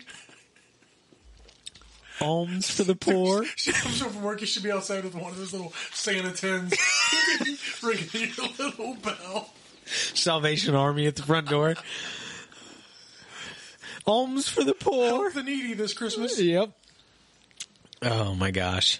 Alms 2.19 2.69
for 2.69 2.83
the 2.83 2.95
poor. 2.95 3.45
She 3.55 3.71
comes 3.71 3.99
home 3.99 4.11
from 4.11 4.21
work. 4.23 4.41
You 4.41 4.47
should 4.47 4.63
be 4.63 4.71
outside 4.71 5.03
with 5.03 5.15
one 5.15 5.31
of 5.31 5.37
those 5.37 5.53
little 5.53 5.73
Santa 5.91 6.31
tins, 6.31 6.73
ringing 7.83 8.31
your 8.37 8.47
little 8.59 8.95
bell. 8.95 9.49
Salvation 10.13 10.75
Army 10.75 11.07
at 11.07 11.15
the 11.15 11.23
front 11.23 11.47
door. 11.49 11.75
Alms 14.05 14.47
for 14.49 14.63
the 14.63 14.73
poor. 14.73 15.05
Help 15.07 15.33
the 15.33 15.43
needy 15.43 15.73
this 15.73 15.93
Christmas. 15.93 16.39
Yep. 16.39 16.71
Oh 18.03 18.33
my 18.33 18.51
gosh. 18.51 18.99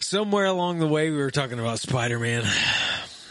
Somewhere 0.00 0.46
along 0.46 0.78
the 0.78 0.86
way, 0.86 1.10
we 1.10 1.18
were 1.18 1.30
talking 1.30 1.58
about 1.58 1.78
Spider 1.80 2.18
Man. 2.18 2.42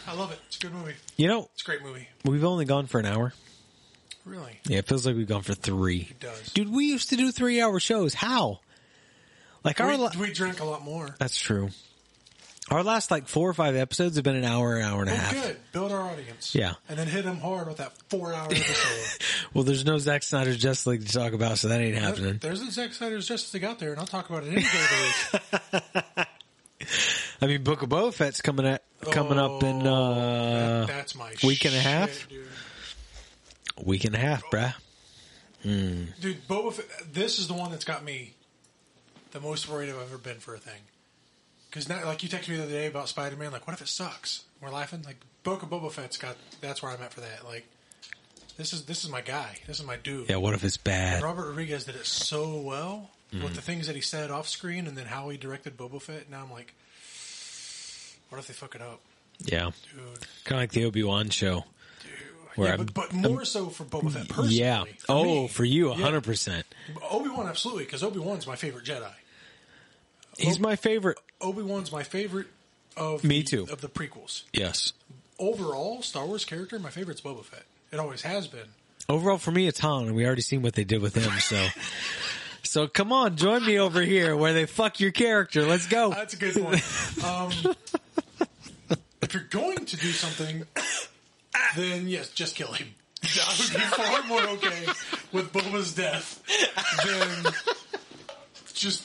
I 0.06 0.14
love 0.14 0.30
it. 0.30 0.38
It's 0.46 0.58
a 0.58 0.60
good 0.60 0.72
movie. 0.72 0.94
You 1.16 1.26
know, 1.26 1.48
It's 1.54 1.62
a 1.62 1.64
great 1.64 1.82
movie. 1.82 2.08
we've 2.24 2.44
only 2.44 2.64
gone 2.64 2.86
for 2.86 3.00
an 3.00 3.06
hour. 3.06 3.32
Really. 4.24 4.60
Yeah, 4.64 4.78
it 4.78 4.86
feels 4.86 5.06
like 5.06 5.16
we've 5.16 5.26
gone 5.26 5.42
for 5.42 5.54
three. 5.54 6.06
It 6.10 6.20
does. 6.20 6.52
Dude, 6.52 6.70
we 6.70 6.84
used 6.84 7.08
to 7.10 7.16
do 7.16 7.32
three 7.32 7.60
hour 7.60 7.80
shows. 7.80 8.14
How? 8.14 8.60
Like 9.64 9.80
our. 9.80 9.88
We, 9.88 10.08
we 10.20 10.32
drank 10.32 10.60
a 10.60 10.64
lot 10.64 10.82
more. 10.82 11.16
That's 11.18 11.38
true. 11.40 11.70
Our 12.70 12.82
last 12.84 13.10
like 13.10 13.28
four 13.28 13.48
or 13.48 13.54
five 13.54 13.76
episodes 13.76 14.16
have 14.16 14.24
been 14.24 14.36
an 14.36 14.44
hour, 14.44 14.76
an 14.76 14.82
hour 14.84 15.00
and 15.00 15.10
a 15.10 15.14
Oh, 15.14 15.16
half. 15.16 15.32
good. 15.32 15.56
Build 15.72 15.90
our 15.90 16.02
audience. 16.02 16.54
Yeah. 16.54 16.74
And 16.88 16.98
then 16.98 17.06
hit 17.06 17.24
them 17.24 17.38
hard 17.38 17.66
with 17.66 17.78
that 17.78 17.92
four 18.10 18.34
hour 18.34 18.44
episode. 18.50 19.22
Well, 19.54 19.64
there's 19.64 19.86
no 19.86 19.96
Zack 19.98 20.22
Snyder's 20.22 20.58
Justice 20.58 20.86
League 20.86 21.06
to 21.06 21.12
talk 21.12 21.32
about, 21.32 21.56
so 21.58 21.68
that 21.68 21.80
ain't 21.80 21.96
happening. 21.96 22.38
There's 22.42 22.60
a 22.60 22.70
Zack 22.70 22.92
Snyder's 22.92 23.26
Justice 23.26 23.54
League 23.54 23.64
out 23.64 23.78
there, 23.78 23.92
and 23.92 23.98
I'll 24.00 24.06
talk 24.06 24.28
about 24.28 24.44
it 24.44 24.48
any 24.52 24.60
day 24.62 24.66
of 24.66 25.70
the 25.70 25.82
week. 26.16 26.26
I 27.40 27.46
mean, 27.46 27.62
Book 27.62 27.82
of 27.82 27.88
Boba 27.88 28.12
Fett's 28.12 28.42
coming 28.42 28.66
at 28.66 28.82
coming 29.12 29.38
up 29.38 29.62
in 29.62 29.86
Oh, 29.86 29.94
uh, 29.94 30.80
that- 30.80 30.88
that's 30.88 31.14
my 31.14 31.32
week 31.42 31.64
and 31.64 31.74
a 31.74 31.80
half? 31.80 32.28
dude. 32.28 32.46
week 33.82 34.04
and 34.04 34.14
a 34.14 34.18
half, 34.18 34.42
bruh. 34.50 34.74
Dude, 35.62 36.46
Boba 36.48 36.72
Fett, 36.74 36.86
this 37.14 37.38
is 37.38 37.48
the 37.48 37.54
one 37.54 37.70
that's 37.70 37.84
got 37.84 38.04
me 38.04 38.34
the 39.32 39.40
most 39.40 39.68
worried 39.68 39.88
I've 39.88 40.00
ever 40.02 40.18
been 40.18 40.38
for 40.38 40.54
a 40.54 40.58
thing. 40.58 40.80
Because 41.70 41.88
now, 41.88 42.04
like 42.06 42.22
you 42.22 42.28
texted 42.28 42.48
me 42.48 42.56
the 42.56 42.62
other 42.64 42.72
day 42.72 42.86
about 42.86 43.08
Spider 43.08 43.36
Man, 43.36 43.52
like 43.52 43.66
what 43.66 43.74
if 43.74 43.82
it 43.82 43.88
sucks? 43.88 44.44
We're 44.62 44.70
laughing. 44.70 45.02
Like 45.04 45.16
Book 45.42 45.62
of 45.62 45.68
Boba 45.70 45.90
Fett's 45.92 46.16
got. 46.16 46.36
That's 46.60 46.82
where 46.82 46.92
I'm 46.92 47.02
at 47.02 47.12
for 47.12 47.20
that. 47.20 47.44
Like 47.44 47.66
this 48.56 48.72
is 48.72 48.84
this 48.86 49.04
is 49.04 49.10
my 49.10 49.20
guy. 49.20 49.56
This 49.66 49.78
is 49.80 49.86
my 49.86 49.96
dude. 49.96 50.28
Yeah, 50.30 50.36
what 50.36 50.54
if 50.54 50.64
it's 50.64 50.76
bad? 50.78 51.22
Robert 51.22 51.46
Rodriguez 51.48 51.84
did 51.84 51.96
it 51.96 52.06
so 52.06 52.56
well 52.60 53.10
Mm-hmm. 53.30 53.44
with 53.44 53.54
the 53.56 53.60
things 53.60 53.88
that 53.88 53.94
he 53.94 54.00
said 54.00 54.30
off 54.30 54.48
screen, 54.48 54.86
and 54.86 54.96
then 54.96 55.04
how 55.04 55.28
he 55.28 55.36
directed 55.36 55.76
Boba 55.76 56.00
Fett. 56.00 56.30
Now 56.30 56.42
I'm 56.42 56.50
like, 56.50 56.72
what 58.30 58.38
if 58.38 58.46
they 58.46 58.54
fuck 58.54 58.74
it 58.74 58.80
up, 58.80 59.00
Yeah, 59.40 59.64
dude? 59.94 60.04
kind 60.44 60.52
of 60.58 60.62
like 60.62 60.70
the 60.72 60.86
Obi 60.86 61.02
Wan 61.02 61.28
show. 61.28 61.64
Where 62.54 62.68
yeah, 62.68 62.74
I'm- 62.76 62.86
but, 62.86 62.94
but 62.94 63.12
more 63.12 63.44
so 63.44 63.68
for 63.68 63.84
Boba 63.84 64.10
Fett 64.12 64.28
personally. 64.28 64.54
yeah. 64.54 64.84
For 64.84 65.04
oh, 65.10 65.24
me. 65.42 65.48
for 65.48 65.64
you, 65.66 65.90
Yeah. 65.90 65.96
hundred 66.02 66.24
percent. 66.24 66.64
Obi 67.10 67.28
Wan 67.28 67.46
absolutely 67.46 67.84
because 67.84 68.02
Obi 68.02 68.18
Wan's 68.18 68.46
my 68.46 68.56
favorite 68.56 68.84
Jedi. 68.86 69.10
He's 70.38 70.60
my 70.60 70.76
favorite. 70.76 71.18
Obi 71.40 71.62
Wan's 71.62 71.92
my 71.92 72.02
favorite 72.02 72.46
of 72.96 73.24
Me 73.24 73.40
the, 73.40 73.44
too. 73.44 73.66
of 73.70 73.80
the 73.80 73.88
prequels. 73.88 74.44
Yes. 74.52 74.92
Overall, 75.38 76.02
Star 76.02 76.26
Wars 76.26 76.44
character, 76.44 76.78
my 76.78 76.90
favorite's 76.90 77.20
Boba 77.20 77.44
Fett. 77.44 77.64
It 77.92 77.98
always 77.98 78.22
has 78.22 78.46
been. 78.48 78.68
Overall, 79.08 79.38
for 79.38 79.50
me, 79.50 79.66
it's 79.66 79.80
Han, 79.80 80.08
and 80.08 80.16
we 80.16 80.26
already 80.26 80.42
seen 80.42 80.62
what 80.62 80.74
they 80.74 80.84
did 80.84 81.00
with 81.00 81.14
him. 81.14 81.32
So, 81.38 81.66
so 82.62 82.88
come 82.88 83.12
on, 83.12 83.36
join 83.36 83.64
me 83.64 83.78
over 83.78 84.02
here 84.02 84.36
where 84.36 84.52
they 84.52 84.66
fuck 84.66 85.00
your 85.00 85.12
character. 85.12 85.64
Let's 85.64 85.86
go. 85.86 86.10
That's 86.10 86.34
a 86.34 86.36
good 86.36 86.54
point. 86.54 86.82
Um, 87.24 87.52
if 89.22 89.32
you're 89.34 89.44
going 89.44 89.86
to 89.86 89.96
do 89.96 90.10
something, 90.10 90.64
then 91.76 92.08
yes, 92.08 92.30
just 92.30 92.54
kill 92.54 92.72
him. 92.72 92.88
I 93.22 93.56
would 93.58 93.72
be 93.72 93.80
far 93.80 94.22
more 94.24 94.42
okay 94.56 94.86
with 95.32 95.52
Boba's 95.52 95.94
death 95.94 96.42
than 97.04 97.52
just 98.74 99.04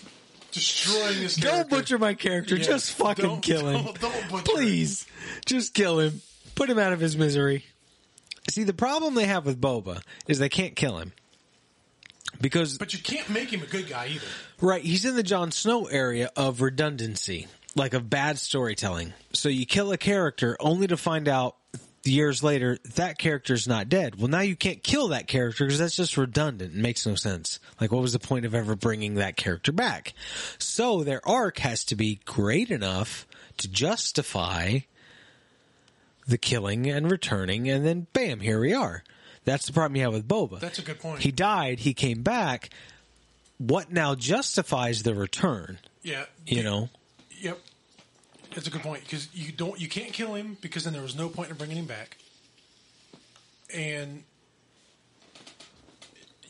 destroying 0.53 1.17
his 1.17 1.35
character. 1.35 1.57
Don't 1.61 1.69
butcher 1.69 1.97
my 1.97 2.13
character. 2.13 2.55
Yeah, 2.55 2.63
Just 2.63 2.91
fucking 2.93 3.25
don't- 3.25 3.41
kill 3.41 3.67
him. 3.69 3.83
don't- 3.99 3.99
don't. 4.29 4.45
Please. 4.45 5.05
Just 5.45 5.73
kill 5.73 5.99
him. 5.99 6.21
Put 6.55 6.69
him 6.69 6.79
out 6.79 6.93
of 6.93 6.99
his 6.99 7.17
misery. 7.17 7.65
See, 8.49 8.63
the 8.63 8.73
problem 8.73 9.15
they 9.15 9.25
have 9.25 9.45
with 9.45 9.59
Boba 9.59 10.01
is 10.27 10.37
they 10.39 10.49
can't 10.49 10.75
kill 10.75 10.97
him. 10.99 11.13
Because, 12.41 12.77
But 12.77 12.93
you 12.93 12.99
can't 12.99 13.29
make 13.29 13.51
him 13.51 13.61
a 13.61 13.65
good 13.65 13.87
guy 13.87 14.07
either. 14.07 14.25
right, 14.59 14.81
he's 14.83 15.05
in 15.05 15.15
the 15.15 15.23
Jon 15.23 15.51
Snow 15.51 15.85
area 15.85 16.29
of 16.35 16.61
redundancy, 16.61 17.47
like 17.75 17.93
of 17.93 18.09
bad 18.09 18.37
storytelling. 18.37 19.13
So 19.33 19.49
you 19.49 19.65
kill 19.65 19.91
a 19.91 19.97
character 19.97 20.57
only 20.59 20.87
to 20.87 20.97
find 20.97 21.27
out 21.27 21.55
years 22.03 22.43
later 22.43 22.77
that 22.95 23.17
character's 23.17 23.67
not 23.67 23.89
dead. 23.89 24.15
Well, 24.19 24.27
now 24.27 24.41
you 24.41 24.55
can't 24.55 24.83
kill 24.83 25.09
that 25.09 25.27
character 25.27 25.65
because 25.65 25.79
that's 25.79 25.95
just 25.95 26.17
redundant. 26.17 26.73
It 26.73 26.79
makes 26.79 27.05
no 27.05 27.15
sense. 27.15 27.59
Like, 27.79 27.91
what 27.91 28.01
was 28.01 28.13
the 28.13 28.19
point 28.19 28.45
of 28.45 28.53
ever 28.55 28.75
bringing 28.75 29.15
that 29.15 29.37
character 29.37 29.71
back? 29.71 30.13
So 30.57 31.03
their 31.03 31.27
arc 31.27 31.59
has 31.59 31.83
to 31.85 31.95
be 31.95 32.19
great 32.25 32.69
enough 32.71 33.27
to 33.57 33.67
justify 33.67 34.79
the 36.27 36.37
killing 36.37 36.89
and 36.89 37.11
returning, 37.11 37.69
and 37.69 37.85
then 37.85 38.07
bam, 38.13 38.39
here 38.39 38.59
we 38.59 38.73
are. 38.73 39.03
That's 39.45 39.65
the 39.65 39.73
problem 39.73 39.97
you 39.97 40.03
have 40.03 40.13
with 40.13 40.27
Boba. 40.27 40.59
That's 40.59 40.79
a 40.79 40.81
good 40.81 40.99
point. 40.99 41.21
He 41.21 41.31
died, 41.31 41.79
he 41.79 41.93
came 41.93 42.21
back. 42.23 42.69
What 43.57 43.91
now 43.91 44.15
justifies 44.15 45.03
the 45.03 45.13
return? 45.13 45.79
Yeah. 46.01 46.25
You 46.45 46.63
know? 46.63 46.89
Yep. 47.41 47.59
That's 48.55 48.67
a 48.67 48.71
good 48.71 48.81
point 48.81 49.03
because 49.03 49.27
you 49.33 49.51
don't 49.51 49.79
you 49.79 49.87
can't 49.87 50.13
kill 50.13 50.33
him 50.35 50.57
because 50.61 50.83
then 50.83 50.93
there 50.93 51.01
was 51.01 51.15
no 51.15 51.29
point 51.29 51.49
in 51.49 51.55
bringing 51.55 51.77
him 51.77 51.85
back. 51.85 52.17
And 53.73 54.23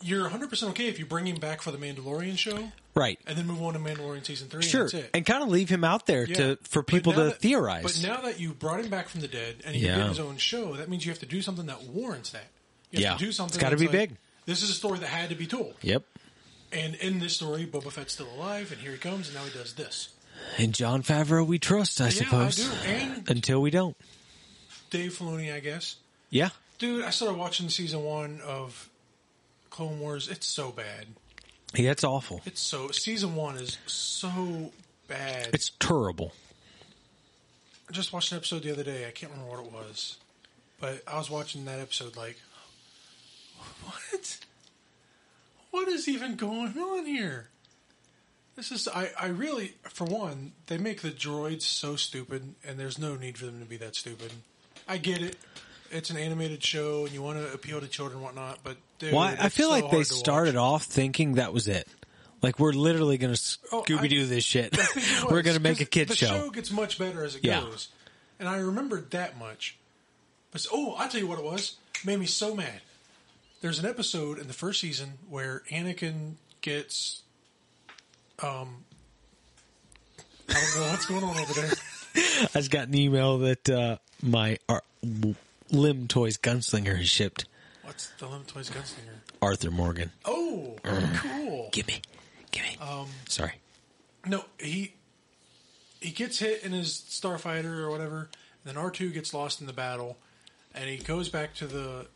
you're 0.02 0.22
100 0.22 0.50
percent 0.50 0.70
okay 0.72 0.88
if 0.88 0.98
you 0.98 1.06
bring 1.06 1.26
him 1.26 1.36
back 1.36 1.62
for 1.62 1.70
the 1.70 1.78
Mandalorian 1.78 2.36
show 2.36 2.70
Right. 2.94 3.18
and 3.26 3.36
then 3.36 3.46
move 3.46 3.62
on 3.62 3.72
to 3.72 3.78
Mandalorian 3.78 4.24
season 4.24 4.48
three. 4.48 4.62
Sure. 4.62 4.88
and. 4.92 5.08
And 5.14 5.26
kind 5.26 5.42
of 5.42 5.48
leave 5.48 5.68
him 5.68 5.82
out 5.82 6.06
there 6.06 6.24
Yeah. 6.26 6.34
to 6.36 6.58
for 6.62 6.82
people 6.82 7.12
to 7.14 7.24
that- 7.24 7.40
theorize. 7.40 7.82
But 7.82 8.00
now 8.06 8.20
that 8.22 8.38
you 8.38 8.52
brought 8.52 8.80
him 8.80 8.88
back 8.90 9.08
from 9.08 9.20
the 9.22 9.28
dead 9.28 9.56
and 9.64 9.74
he 9.74 9.86
Yeah. 9.86 9.96
did 9.96 10.08
his 10.08 10.20
own 10.20 10.36
show, 10.36 10.74
that 10.76 10.88
means 10.88 11.04
you 11.06 11.10
have 11.10 11.18
to 11.20 11.26
do 11.26 11.40
something 11.42 11.66
that 11.66 11.82
warrants 11.84 12.30
that. 12.30 12.46
You 12.90 12.98
have 12.98 13.02
Yeah. 13.02 13.16
to 13.18 13.24
do 13.24 13.32
something. 13.32 13.54
It's 13.56 13.62
gotta 13.62 13.76
be 13.76 13.86
like, 13.86 13.92
big. 14.10 14.16
This 14.46 14.62
is 14.62 14.70
a 14.70 14.74
story 14.74 14.98
that 14.98 15.06
had 15.08 15.30
to 15.30 15.34
be 15.34 15.46
told. 15.46 15.74
yep. 15.82 16.04
And 16.70 16.96
in 16.96 17.20
this 17.20 17.34
story, 17.34 17.66
Boba 17.66 17.90
Fett's 17.92 18.12
still 18.14 18.28
alive, 18.34 18.72
and 18.72 18.80
here 18.80 18.92
he 18.92 18.98
comes, 18.98 19.28
and 19.28 19.36
now 19.36 19.44
he 19.44 19.50
does 19.56 19.74
this. 19.74 20.08
And 20.58 20.72
Jon 20.74 21.02
Favreau 21.02 21.46
we 21.46 21.58
trust, 21.58 22.00
I 22.00 22.04
Yeah, 22.04 22.10
suppose. 22.10 22.70
I 22.70 22.84
do. 22.84 22.92
And 23.08 23.30
Until 23.30 23.60
we 23.60 23.70
don't. 23.70 23.96
Dave 24.90 25.12
Filoni, 25.18 25.52
I 25.52 25.60
guess. 25.60 25.96
Yeah. 26.30 26.50
Dude, 26.78 27.04
I 27.04 27.10
started 27.10 27.38
watching 27.38 27.68
season 27.68 28.02
one 28.04 28.40
of 28.46 28.88
Clone 29.70 29.98
Wars. 30.00 30.28
It's 30.28 30.46
so 30.46 30.70
bad. 30.70 31.06
Yeah, 31.74 31.90
it's 31.90 32.04
awful. 32.04 32.40
It's 32.44 32.60
so 32.60 32.90
season 32.90 33.34
one 33.34 33.56
is 33.56 33.78
so 33.86 34.72
bad. 35.08 35.50
It's 35.52 35.70
terrible. 35.80 36.32
I 37.88 37.92
just 37.92 38.12
watched 38.12 38.30
an 38.32 38.38
episode 38.38 38.62
the 38.62 38.72
other 38.72 38.84
day. 38.84 39.06
I 39.06 39.10
can't 39.10 39.32
remember 39.32 39.56
what 39.56 39.66
it 39.66 39.72
was, 39.72 40.16
but 40.80 41.02
I 41.06 41.18
was 41.18 41.28
watching 41.30 41.64
that 41.64 41.80
episode 41.80 42.16
like, 42.16 42.38
what? 43.84 44.38
What 45.72 45.88
is 45.88 46.06
even 46.08 46.36
going 46.36 46.78
on 46.78 47.04
here? 47.06 47.48
This 48.56 48.70
is 48.70 48.86
I, 48.88 49.10
I 49.20 49.26
really 49.26 49.74
for 49.90 50.04
one 50.04 50.52
they 50.66 50.78
make 50.78 51.02
the 51.02 51.10
droids 51.10 51.62
so 51.62 51.96
stupid 51.96 52.54
and 52.66 52.78
there's 52.78 52.98
no 52.98 53.16
need 53.16 53.36
for 53.38 53.46
them 53.46 53.58
to 53.60 53.66
be 53.66 53.76
that 53.78 53.96
stupid. 53.96 54.32
I 54.86 54.98
get 54.98 55.22
it. 55.22 55.36
It's 55.90 56.10
an 56.10 56.16
animated 56.16 56.62
show 56.62 57.04
and 57.04 57.12
you 57.14 57.22
want 57.22 57.38
to 57.38 57.52
appeal 57.52 57.80
to 57.80 57.86
children 57.88 58.16
and 58.18 58.24
whatnot, 58.24 58.60
but 58.64 58.76
dude, 58.98 59.12
Well, 59.12 59.22
I- 59.22 59.36
I 59.40 59.48
feel 59.48 59.68
so 59.68 59.72
like 59.80 59.90
they 59.90 60.04
started 60.04 60.54
watch. 60.54 60.62
off 60.62 60.84
thinking 60.84 61.34
that 61.34 61.52
was 61.52 61.66
it. 61.68 61.88
Like 62.42 62.58
we're 62.58 62.72
literally 62.72 63.16
going 63.18 63.34
to 63.34 63.58
Oh, 63.72 63.82
Scooby 63.82 64.08
Doo 64.08 64.26
this 64.26 64.44
shit. 64.44 64.76
We're 65.30 65.40
going 65.42 65.56
to 65.56 65.62
make 65.62 65.80
a 65.80 65.86
kid 65.86 66.08
the 66.08 66.14
show. 66.16 66.26
show 66.26 66.50
gets 66.50 66.70
much 66.70 66.98
better 66.98 67.24
as 67.24 67.36
it 67.36 67.44
Yeah. 67.44 67.60
goes, 67.62 67.88
and 68.38 68.46
I 68.48 68.58
remembered 68.58 69.12
that 69.12 69.38
much. 69.38 69.78
But 70.52 70.66
oh, 70.70 70.94
I 70.98 71.08
tell 71.08 71.20
you 71.20 71.26
what 71.26 71.38
it 71.38 71.44
was. 71.44 71.76
Made 72.04 72.18
me 72.20 72.26
so 72.26 72.54
mad. 72.54 72.82
There's 73.62 73.78
an 73.78 73.86
episode 73.86 74.38
in 74.38 74.46
the 74.46 74.52
first 74.52 74.78
season 74.80 75.14
where 75.30 75.62
Anakin 75.72 76.34
gets, 76.60 77.22
um, 78.42 78.84
I 80.48 80.52
don't 80.52 80.76
know 80.76 80.90
what's 80.90 81.06
going 81.06 81.24
on 81.24 81.36
over 81.36 81.52
there. 81.54 81.70
I 82.54 82.58
just 82.58 82.70
got 82.70 82.88
an 82.88 82.94
email 82.94 83.38
that 83.38 83.68
uh, 83.68 83.96
my 84.22 84.58
uh, 84.68 84.80
Lim 85.70 86.08
Toys 86.08 86.36
gunslinger 86.36 86.96
has 86.96 87.08
shipped 87.08 87.46
What's 87.84 88.08
the 88.18 88.26
Limit 88.26 88.48
Toys 88.48 88.70
Gunslinger? 88.70 89.18
Arthur 89.42 89.70
Morgan. 89.70 90.10
Oh, 90.24 90.76
cool. 90.82 91.68
Give 91.70 91.86
me, 91.86 92.00
give 92.50 92.64
me. 92.64 92.78
Um, 92.80 93.08
Sorry. 93.28 93.52
No, 94.26 94.44
he 94.58 94.94
he 96.00 96.10
gets 96.10 96.38
hit 96.38 96.64
in 96.64 96.72
his 96.72 96.88
starfighter 96.88 97.78
or 97.78 97.90
whatever. 97.90 98.30
And 98.64 98.74
then 98.74 98.76
R 98.76 98.90
two 98.90 99.10
gets 99.10 99.34
lost 99.34 99.60
in 99.60 99.66
the 99.66 99.72
battle, 99.74 100.16
and 100.74 100.88
he 100.88 100.96
goes 100.96 101.28
back 101.28 101.54
to 101.56 101.66
the 101.66 102.06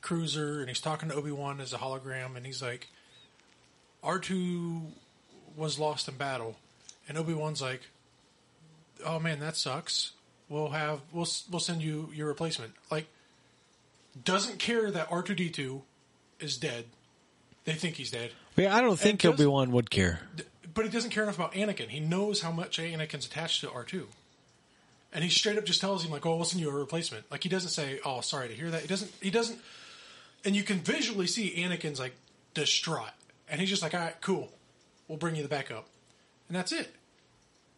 cruiser 0.00 0.58
and 0.58 0.68
he's 0.68 0.80
talking 0.80 1.08
to 1.08 1.14
Obi 1.14 1.30
Wan 1.30 1.60
as 1.60 1.72
a 1.72 1.78
hologram, 1.78 2.36
and 2.36 2.44
he's 2.44 2.60
like, 2.60 2.88
R 4.02 4.18
two 4.18 4.82
was 5.56 5.78
lost 5.78 6.08
in 6.08 6.16
battle, 6.16 6.56
and 7.08 7.16
Obi 7.16 7.34
Wan's 7.34 7.62
like, 7.62 7.82
"Oh 9.04 9.18
man, 9.18 9.40
that 9.40 9.56
sucks. 9.56 10.12
We'll 10.48 10.70
have 10.70 11.00
we'll 11.12 11.28
we'll 11.50 11.60
send 11.60 11.82
you 11.82 12.10
your 12.14 12.26
replacement." 12.28 12.72
Like, 12.90 13.06
doesn't 14.24 14.58
care 14.58 14.90
that 14.90 15.08
R 15.10 15.22
two 15.22 15.34
D 15.34 15.50
two 15.50 15.82
is 16.40 16.56
dead. 16.56 16.86
They 17.64 17.74
think 17.74 17.94
he's 17.94 18.10
dead. 18.10 18.32
Yeah, 18.56 18.74
I 18.74 18.80
don't 18.80 18.98
think 18.98 19.24
Obi 19.24 19.46
Wan 19.46 19.70
would 19.72 19.90
care. 19.90 20.20
But 20.74 20.84
he 20.84 20.90
doesn't 20.90 21.10
care 21.10 21.22
enough 21.22 21.36
about 21.36 21.52
Anakin. 21.52 21.88
He 21.88 22.00
knows 22.00 22.40
how 22.40 22.50
much 22.50 22.78
Anakin's 22.78 23.26
attached 23.26 23.60
to 23.60 23.68
R2. 23.68 24.04
And 25.12 25.22
he 25.22 25.30
straight 25.30 25.58
up 25.58 25.64
just 25.64 25.80
tells 25.80 26.04
him 26.04 26.10
like, 26.10 26.24
"Oh, 26.24 26.36
we'll 26.36 26.44
send 26.44 26.60
you 26.60 26.70
a 26.70 26.72
replacement." 26.72 27.30
Like 27.30 27.42
he 27.42 27.48
doesn't 27.48 27.70
say, 27.70 28.00
"Oh, 28.04 28.20
sorry 28.20 28.48
to 28.48 28.54
hear 28.54 28.70
that." 28.70 28.82
He 28.82 28.88
doesn't. 28.88 29.12
He 29.20 29.30
doesn't. 29.30 29.60
And 30.44 30.56
you 30.56 30.64
can 30.64 30.80
visually 30.80 31.26
see 31.26 31.54
Anakin's 31.56 32.00
like 32.00 32.14
distraught, 32.54 33.12
and 33.52 33.60
he's 33.60 33.70
just 33.70 33.82
like, 33.82 33.94
"All 33.94 34.00
right, 34.00 34.20
cool, 34.20 34.50
we'll 35.06 35.18
bring 35.18 35.36
you 35.36 35.42
the 35.44 35.48
backup," 35.48 35.86
and 36.48 36.56
that's 36.56 36.72
it. 36.72 36.92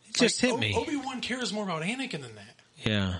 It 0.08 0.14
just 0.14 0.40
hit 0.40 0.58
me. 0.58 0.74
Obi 0.74 0.96
Wan 0.96 1.20
cares 1.20 1.52
more 1.52 1.64
about 1.64 1.82
Anakin 1.82 2.22
than 2.22 2.34
that. 2.36 2.54
yeah. 2.82 3.18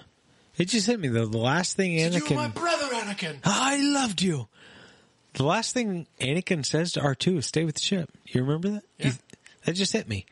It 0.56 0.68
just 0.68 0.86
hit 0.86 1.00
me. 1.00 1.08
The, 1.08 1.26
the 1.26 1.36
last 1.36 1.74
thing 1.76 1.98
You're 1.98 2.10
my 2.12 2.18
Anakin. 2.20 2.54
brother, 2.54 2.84
Anakin. 2.94 3.38
I 3.42 3.76
loved 3.76 4.22
you. 4.22 4.46
The 5.32 5.42
last 5.42 5.74
thing 5.74 6.06
Anakin 6.20 6.64
says 6.64 6.92
to 6.92 7.00
R2 7.00 7.38
is 7.38 7.46
stay 7.46 7.64
with 7.64 7.74
the 7.74 7.80
ship. 7.80 8.08
You 8.26 8.42
remember 8.42 8.68
that? 8.70 8.84
Yeah. 8.98 9.12
That 9.64 9.72
just 9.72 9.92
hit 9.92 10.08
me. 10.08 10.26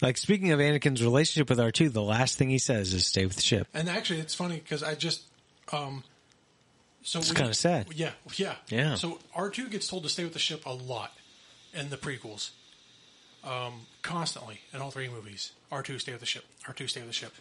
Like, 0.00 0.18
speaking 0.18 0.52
of 0.52 0.60
Anakin's 0.60 1.02
relationship 1.02 1.50
with 1.50 1.58
R2, 1.58 1.92
the 1.92 2.00
last 2.00 2.38
thing 2.38 2.48
he 2.48 2.58
says 2.58 2.94
is 2.94 3.06
stay 3.08 3.24
with 3.26 3.34
the 3.34 3.42
ship. 3.42 3.66
And 3.74 3.88
actually, 3.88 4.20
it's 4.20 4.36
funny 4.36 4.54
because 4.58 4.84
I 4.84 4.94
just, 4.94 5.22
um, 5.72 6.04
so 7.02 7.18
It's 7.18 7.32
kinda 7.32 7.52
sad. 7.54 7.88
Yeah, 7.92 8.12
yeah, 8.36 8.54
Yeah. 8.68 8.94
So 8.94 9.18
R 9.34 9.50
two 9.50 9.68
gets 9.68 9.88
told 9.88 10.04
to 10.04 10.08
stay 10.08 10.22
with 10.22 10.32
the 10.34 10.38
ship 10.38 10.64
a 10.64 10.72
lot 10.72 11.12
in 11.72 11.90
the 11.90 11.96
prequels, 11.96 12.50
um, 13.44 13.86
constantly 14.02 14.60
in 14.72 14.80
all 14.80 14.90
three 14.90 15.08
movies. 15.08 15.52
R 15.70 15.82
two 15.82 15.98
stay 15.98 16.12
with 16.12 16.20
the 16.20 16.26
ship. 16.26 16.44
R 16.66 16.74
two 16.74 16.88
stay 16.88 17.00
with 17.00 17.10
the 17.10 17.14
ship. 17.14 17.34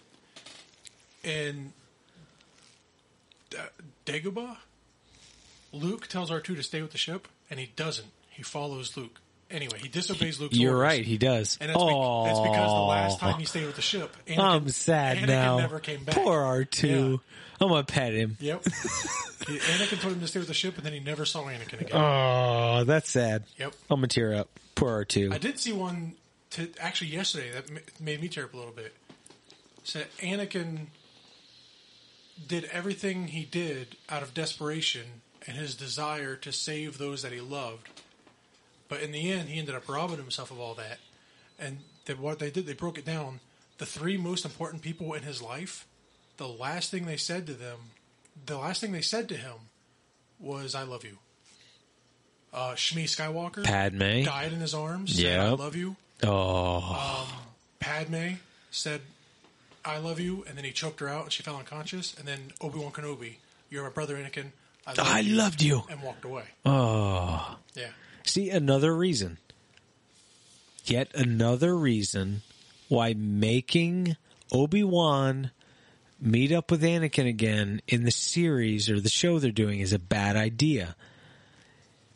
And 1.23 1.73
Da- 3.49 3.69
Dagobah, 4.06 4.57
Luke 5.73 6.07
tells 6.07 6.31
R 6.31 6.39
two 6.39 6.56
to 6.56 6.64
stay 6.64 6.81
with 6.81 6.91
the 6.91 6.97
ship, 6.97 7.27
and 7.49 7.60
he 7.60 7.72
doesn't. 7.76 8.11
He 8.30 8.43
follows 8.43 8.95
Luke. 8.95 9.19
Anyway, 9.52 9.80
he 9.82 9.88
disobeys 9.88 10.40
Luke's 10.40 10.56
You're 10.56 10.76
orders. 10.76 10.84
right. 10.84 11.06
He 11.06 11.18
does. 11.18 11.58
And 11.60 11.70
that's, 11.70 11.84
be- 11.84 12.24
that's 12.26 12.40
because 12.40 12.72
the 12.72 12.80
last 12.80 13.18
oh. 13.18 13.20
time 13.20 13.40
he 13.40 13.46
stayed 13.46 13.66
with 13.66 13.76
the 13.76 13.82
ship, 13.82 14.16
Anakin, 14.28 14.40
I'm 14.40 14.70
sad 14.70 15.18
Anakin 15.18 15.28
now. 15.28 15.58
never 15.58 15.80
came 15.80 16.04
back. 16.04 16.16
Poor 16.16 16.40
R2. 16.40 17.20
I'm 17.62 17.68
going 17.68 17.84
to 17.84 17.92
pet 17.92 18.14
him. 18.14 18.38
Yep. 18.40 18.64
He- 19.48 19.58
Anakin 19.58 20.02
told 20.02 20.14
him 20.14 20.20
to 20.20 20.28
stay 20.28 20.40
with 20.40 20.50
the 20.50 20.54
ship, 20.54 20.78
and 20.78 20.86
then 20.86 20.94
he 20.94 21.00
never 21.00 21.26
saw 21.26 21.44
Anakin 21.46 21.82
again. 21.82 22.00
Oh, 22.00 22.84
that's 22.84 23.10
sad. 23.10 23.46
Yep. 23.58 23.74
I'm 23.90 24.00
going 24.00 24.10
to 24.10 24.14
tear 24.14 24.34
up. 24.36 24.50
Poor 24.76 25.06
R2. 25.06 25.34
I 25.34 25.38
did 25.38 25.58
see 25.58 25.72
one 25.72 26.14
to 26.52 26.70
actually 26.80 27.12
yesterday 27.12 27.52
that 27.52 27.72
ma- 27.72 27.80
made 28.00 28.22
me 28.22 28.28
tear 28.28 28.46
up 28.46 28.54
a 28.54 28.58
little 28.58 28.72
bit. 28.74 28.94
Said 29.84 30.08
Anakin 30.20 30.88
did 32.48 32.66
everything 32.66 33.30
he 33.30 33.46
did 33.46 33.96
out 34.10 34.22
of 34.24 34.34
desperation 34.34 35.22
and 35.48 35.58
his 35.58 35.76
desire 35.76 36.36
to 36.36 36.52
save 36.52 36.98
those 36.98 37.22
that 37.24 37.32
he 37.32 37.42
loved. 37.42 37.99
But 38.90 39.02
in 39.02 39.11
the 39.14 39.32
end, 39.32 39.48
he 39.49 39.60
ended 39.60 39.76
up 39.76 39.88
robbing 39.88 40.18
himself 40.18 40.52
of 40.52 40.60
all 40.60 40.74
that. 40.76 40.98
And 41.57 41.78
that 42.06 42.20
what 42.20 42.40
they 42.40 42.49
did, 42.52 42.66
they 42.66 42.74
broke 42.74 42.98
it 42.98 43.06
down. 43.06 43.40
The 43.78 43.86
three 43.86 44.18
most 44.18 44.44
important 44.44 44.82
people 44.82 45.14
in 45.14 45.24
his 45.24 45.41
life, 45.41 45.86
the 46.38 46.48
last 46.48 46.91
thing 46.91 47.06
they 47.06 47.16
said 47.18 47.45
to 47.48 47.53
them, 47.53 47.78
the 48.45 48.57
last 48.57 48.82
thing 48.82 48.91
they 48.91 49.02
said 49.02 49.30
to 49.30 49.38
him 49.38 49.53
was, 50.40 50.76
I 50.76 50.84
love 50.84 51.06
you. 51.06 51.18
Uh, 52.52 52.72
Shmi 52.72 53.03
Skywalker 53.03 53.64
Padme. 53.64 54.24
died 54.24 54.52
in 54.52 54.60
his 54.60 54.74
arms. 54.74 55.22
Yeah. 55.22 55.45
I 55.45 55.49
love 55.49 55.76
you. 55.76 55.95
Oh. 56.24 57.28
Padme 57.80 58.34
said, 58.72 59.02
"I 59.86 59.99
love 59.99 60.20
you," 60.20 60.44
and 60.48 60.57
then 60.57 60.66
he 60.66 60.72
choked 60.72 60.99
her 60.99 61.07
out, 61.07 61.24
and 61.26 61.32
she 61.32 61.44
fell 61.44 61.57
unconscious. 61.57 62.14
And 62.18 62.28
then 62.28 62.52
Obi 62.60 62.80
Wan 62.80 62.91
Kenobi, 62.91 63.36
"You're 63.70 63.84
my 63.84 63.90
brother, 63.90 64.18
Anakin. 64.18 64.52
I, 64.88 64.94
love 64.94 65.07
I 65.07 65.20
you," 65.20 65.36
loved 65.36 65.61
you. 65.61 65.84
and 65.90 66.02
walked 66.02 66.26
away. 66.26 66.44
Oh. 66.66 67.57
Yeah, 67.76 67.90
See, 68.30 68.51
another 68.51 68.95
reason. 68.95 69.39
Yet 70.85 71.10
another 71.15 71.76
reason 71.76 72.43
why 72.88 73.15
making 73.15 74.18
Obi 74.51 74.84
Wan 74.84 75.49
meet 76.22 76.51
up 76.51 76.69
with 76.69 76.84
Anakin 76.84 77.27
again 77.27 77.81
in 77.88 78.03
the 78.03 78.11
series 78.11 78.88
or 78.88 78.99
the 78.99 79.10
show 79.10 79.39
they're 79.39 79.49
doing 79.49 79.80
is 79.80 79.93
a 79.93 79.99
bad 79.99 80.35
idea. 80.35 80.95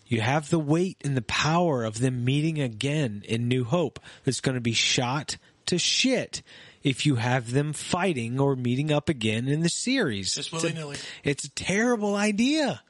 You 0.05 0.21
have 0.21 0.51
the 0.51 0.59
weight 0.59 0.97
and 1.03 1.17
the 1.17 1.23
power 1.23 1.83
of 1.83 1.97
them 1.97 2.23
meeting 2.23 2.61
again 2.61 3.23
in 3.27 3.47
New 3.47 3.63
Hope 3.63 3.99
that's 4.23 4.39
going 4.39 4.53
to 4.53 4.61
be 4.61 4.73
shot 4.73 5.37
to 5.65 5.79
shit 5.79 6.43
if 6.83 7.07
you 7.07 7.15
have 7.15 7.53
them 7.53 7.73
fighting 7.73 8.39
or 8.39 8.55
meeting 8.55 8.91
up 8.91 9.09
again 9.09 9.47
in 9.47 9.61
the 9.61 9.69
series. 9.69 10.35
Just 10.35 10.51
willy-nilly. 10.51 10.97
It's 11.23 11.45
a 11.45 11.49
terrible 11.49 12.15
idea. 12.15 12.83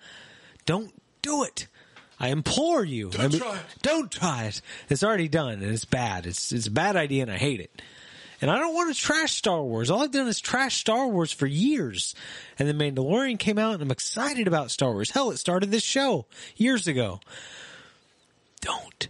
Don't 0.66 0.94
do 1.22 1.44
it. 1.44 1.68
I 2.20 2.30
implore 2.30 2.84
you. 2.84 3.10
Don't 3.10 3.22
I 3.22 3.28
mean, 3.28 3.40
try 3.40 3.56
it. 3.56 3.66
Don't 3.82 4.12
try 4.12 4.44
it. 4.46 4.62
It's 4.90 5.04
already 5.04 5.28
done 5.28 5.54
and 5.54 5.64
it's 5.64 5.86
bad. 5.86 6.26
It's 6.26 6.52
it's 6.52 6.68
a 6.68 6.72
bad 6.72 6.96
idea 6.96 7.24
and 7.24 7.32
I 7.32 7.38
hate 7.38 7.60
it. 7.60 7.82
And 8.42 8.52
I 8.52 8.60
don't 8.60 8.74
want 8.74 8.94
to 8.94 9.02
trash 9.02 9.34
Star 9.34 9.64
Wars. 9.64 9.90
All 9.90 10.04
I've 10.04 10.12
done 10.12 10.28
is 10.28 10.42
trash 10.42 10.76
Star 10.78 11.08
Wars 11.08 11.32
for 11.32 11.48
years. 11.48 12.14
And 12.60 12.68
the 12.68 12.74
Mandalorian 12.74 13.40
came 13.40 13.58
out 13.58 13.76
and 13.76 13.84
I'm 13.84 13.92
excited 13.92 14.48
about 14.48 14.70
Star 14.70 14.92
Wars. 14.92 15.12
Hell, 15.12 15.32
it 15.32 15.38
started 15.38 15.72
this 15.72 15.84
show 15.84 16.26
years 16.58 16.88
ago. 16.88 17.22
Don't 18.60 19.08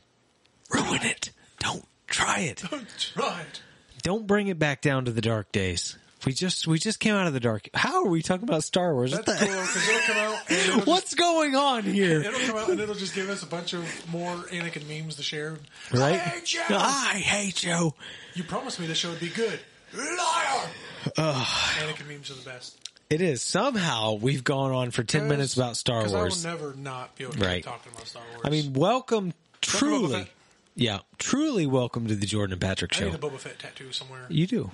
ruin 0.72 1.02
it. 1.04 1.32
Don't 1.60 1.86
try 2.08 2.42
it. 2.42 2.64
don't 2.70 2.88
try 2.98 3.42
it. 3.42 3.62
Don't 4.04 4.28
bring 4.28 4.48
it 4.50 4.60
back 4.60 4.82
down 4.82 5.06
to 5.06 5.12
the 5.12 5.22
dark 5.22 5.52
days. 5.52 5.98
We 6.26 6.32
just 6.34 6.68
we 6.68 6.80
just 6.80 7.00
came 7.00 7.16
out 7.16 7.28
of 7.28 7.34
the 7.34 7.40
dark. 7.42 7.68
How 7.74 8.04
are 8.06 8.10
we 8.10 8.22
talking 8.22 8.48
about 8.48 8.64
Star 8.64 8.94
Wars? 8.94 9.12
What 9.12 9.26
the- 9.26 9.34
cool 9.34 9.48
because 9.48 9.90
it'll 9.90 10.00
come 10.02 10.18
out. 10.18 10.38
And 10.50 10.58
it'll 10.60 10.76
just, 10.76 10.88
What's 10.88 11.16
going 11.16 11.56
on 11.56 11.84
here? 11.84 12.22
it'll 12.22 12.40
come 12.40 12.56
out 12.58 12.70
and 12.70 12.80
it'll 12.80 12.96
just 12.96 13.14
give 13.16 13.30
us 13.30 13.44
a 13.44 13.48
bunch 13.48 13.74
of 13.74 13.84
more 14.12 14.36
Anakin 14.52 14.88
memes 14.88 15.16
to 15.18 15.24
share. 15.24 15.58
Right? 15.92 16.14
I 16.14 16.18
hate 16.18 16.54
you. 16.54 16.62
I 16.70 17.22
hate 17.24 17.64
you. 17.64 17.94
You 18.36 18.44
promised 18.44 18.80
me 18.80 18.88
the 18.88 18.96
show 18.96 19.10
would 19.10 19.20
be 19.20 19.30
good. 19.30 19.60
Liar. 19.94 20.70
Anakin 21.18 22.08
memes 22.08 22.32
are 22.32 22.36
the 22.36 22.50
best. 22.50 22.78
It 23.10 23.22
is. 23.22 23.44
Somehow 23.44 24.14
we've 24.14 24.44
gone 24.44 24.72
on 24.72 24.92
for 24.92 25.04
10 25.04 25.28
minutes 25.28 25.56
about 25.56 25.78
Star 25.78 26.08
Wars. 26.08 26.46
I 26.46 26.54
will 26.54 26.58
never 26.60 26.74
not 26.76 27.16
be 27.16 27.26
okay 27.26 27.46
Right. 27.46 27.64
talking 27.64 27.92
about 27.94 28.08
Star 28.08 28.24
Wars. 28.32 28.42
I 28.46 28.50
mean, 28.50 28.74
welcome, 28.74 29.34
truly. 29.62 30.28
Yeah, 30.76 31.00
truly 31.20 31.68
welcome 31.68 32.08
to 32.08 32.16
the 32.16 32.26
Jordan 32.26 32.54
and 32.54 32.62
Patrick 32.62 32.96
I 32.96 33.00
show. 33.00 33.06
need 33.08 33.16
a 33.16 33.18
Boba 33.20 33.38
Fett 33.38 33.60
tattoo 33.60 33.92
somewhere. 33.92 34.26
You 34.30 34.48
do. 34.48 34.72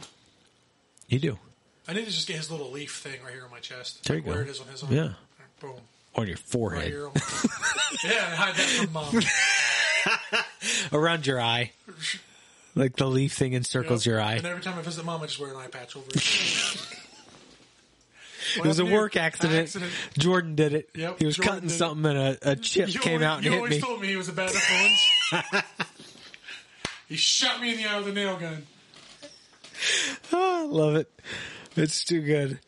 You 1.10 1.20
do. 1.20 1.40
I 1.88 1.94
need 1.94 2.06
to 2.06 2.12
just 2.12 2.28
get 2.28 2.38
his 2.38 2.50
little 2.52 2.70
leaf 2.72 2.98
thing 2.98 3.20
right 3.24 3.34
here 3.34 3.44
on 3.44 3.52
my 3.52 3.60
chest. 3.60 4.04
There 4.06 4.16
you 4.18 4.22
like 4.22 4.26
go. 4.28 4.32
Where 4.36 4.42
it 4.44 4.50
is 4.50 4.62
on 4.62 4.68
his 4.68 4.84
arm. 4.84 4.94
Yeah. 4.94 5.10
Boom. 5.60 5.74
On 6.16 6.26
your 6.28 6.36
Right 6.36 6.40
forehead. 6.40 6.88
here. 6.88 7.10
yeah, 8.04 8.36
hide 8.36 8.56
that 8.56 8.68
from 8.68 8.94
mom. 8.94 9.20
Around 11.04 11.26
your 11.28 11.42
eye. 11.42 11.72
Like 12.76 12.96
the 12.96 13.08
leaf 13.08 13.34
thing 13.34 13.54
encircles 13.54 14.06
your 14.06 14.22
eye. 14.22 14.36
And 14.36 14.46
every 14.46 14.62
time 14.62 14.78
I 14.78 14.82
visit 14.84 15.04
mom, 15.04 15.22
I 15.22 15.26
just 15.26 15.40
wear 15.40 15.50
an 15.52 15.58
eye 15.58 15.68
patch 15.68 15.96
over 15.96 16.06
it. 16.14 16.96
It 18.58 18.66
was 18.66 18.80
a 18.80 18.86
work 18.86 19.16
accident. 19.16 19.76
Jordan 20.18 20.56
did 20.56 20.74
it. 20.74 20.90
Yep, 20.96 21.20
he 21.20 21.26
was 21.28 21.36
Jordan 21.36 21.54
cutting 21.54 21.68
did 21.70 21.76
it. 21.76 21.78
something 21.78 22.06
and 22.10 22.18
a, 22.18 22.52
a 22.52 22.56
chip 22.56 22.92
You 22.92 23.00
came 23.00 23.22
always, 23.22 23.26
out 23.28 23.36
and 23.38 23.46
you 23.46 23.52
hit 23.52 23.58
always 23.58 23.72
me. 23.76 23.80
told 23.80 24.02
me 24.02 24.08
he 24.08 24.16
was 24.16 24.28
a 24.30 24.34
bad 24.34 24.50
influence. 24.52 25.64
he 27.08 27.16
shot 27.16 27.62
me 27.62 27.72
in 27.74 27.78
the 27.78 27.86
eye 27.86 28.00
with 28.00 28.08
a 28.08 28.12
nail 28.14 28.38
gun. 28.38 28.66
Oh, 30.32 30.68
love 30.72 30.96
it. 30.96 31.12
It's 31.76 32.04
too 32.04 32.22
good. 32.22 32.60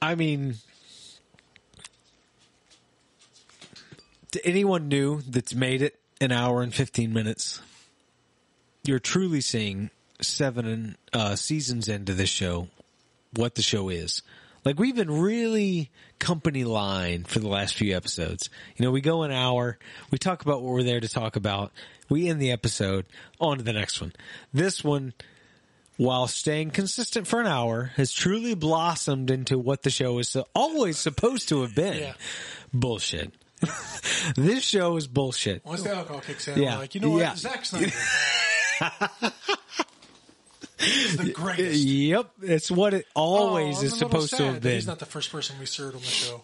I 0.00 0.14
mean, 0.14 0.56
to 4.32 4.46
anyone 4.46 4.88
new 4.88 5.20
that's 5.22 5.54
made 5.54 5.82
it 5.82 5.98
an 6.20 6.32
hour 6.32 6.62
and 6.62 6.72
15 6.74 7.12
minutes, 7.12 7.60
you're 8.84 8.98
truly 8.98 9.40
seeing 9.40 9.90
seven 10.20 10.96
uh, 11.12 11.36
seasons 11.36 11.88
into 11.88 12.14
this 12.14 12.30
show 12.30 12.68
what 13.34 13.54
the 13.54 13.62
show 13.62 13.88
is. 13.88 14.22
Like 14.64 14.78
we've 14.78 14.94
been 14.94 15.10
really 15.10 15.90
company 16.18 16.62
line 16.64 17.24
for 17.24 17.40
the 17.40 17.48
last 17.48 17.74
few 17.74 17.96
episodes. 17.96 18.48
You 18.76 18.84
know, 18.84 18.92
we 18.92 19.00
go 19.00 19.22
an 19.22 19.32
hour, 19.32 19.78
we 20.10 20.18
talk 20.18 20.42
about 20.42 20.62
what 20.62 20.72
we're 20.72 20.84
there 20.84 21.00
to 21.00 21.08
talk 21.08 21.34
about, 21.34 21.72
we 22.12 22.28
end 22.28 22.40
the 22.40 22.52
episode, 22.52 23.06
on 23.40 23.56
to 23.58 23.64
the 23.64 23.72
next 23.72 24.00
one. 24.00 24.12
This 24.52 24.84
one, 24.84 25.14
while 25.96 26.26
staying 26.28 26.70
consistent 26.70 27.26
for 27.26 27.40
an 27.40 27.46
hour, 27.46 27.92
has 27.96 28.12
truly 28.12 28.54
blossomed 28.54 29.30
into 29.30 29.58
what 29.58 29.82
the 29.82 29.90
show 29.90 30.18
is 30.18 30.36
always 30.54 30.98
supposed 30.98 31.48
to 31.48 31.62
have 31.62 31.74
been. 31.74 31.98
Yeah. 31.98 32.14
Bullshit. 32.72 33.32
this 34.36 34.62
show 34.64 34.96
is 34.96 35.06
bullshit. 35.06 35.64
Once 35.64 35.82
the 35.82 35.94
alcohol 35.94 36.20
kicks 36.20 36.48
in, 36.48 36.60
Yeah. 36.60 36.74
I'm 36.74 36.78
like, 36.80 36.94
you 36.94 37.00
know 37.00 37.10
what? 37.10 37.20
Yeah. 37.20 37.34
Zack 37.36 37.64
Snyder. 37.64 37.90
He's 40.78 41.16
the 41.16 41.30
greatest. 41.32 41.80
Yep, 41.84 42.30
it's 42.42 42.70
what 42.70 42.92
it 42.92 43.06
always 43.14 43.78
Oh, 43.78 43.82
is 43.84 43.92
I'm 43.92 43.98
a 44.02 44.06
little 44.06 44.08
supposed 44.20 44.36
to 44.36 44.44
have 44.52 44.60
been. 44.62 44.72
He's 44.74 44.86
not 44.86 44.98
the 44.98 45.06
first 45.06 45.30
person 45.30 45.56
we 45.60 45.66
served 45.66 45.94
on 45.94 46.00
the 46.02 46.06
show. 46.08 46.42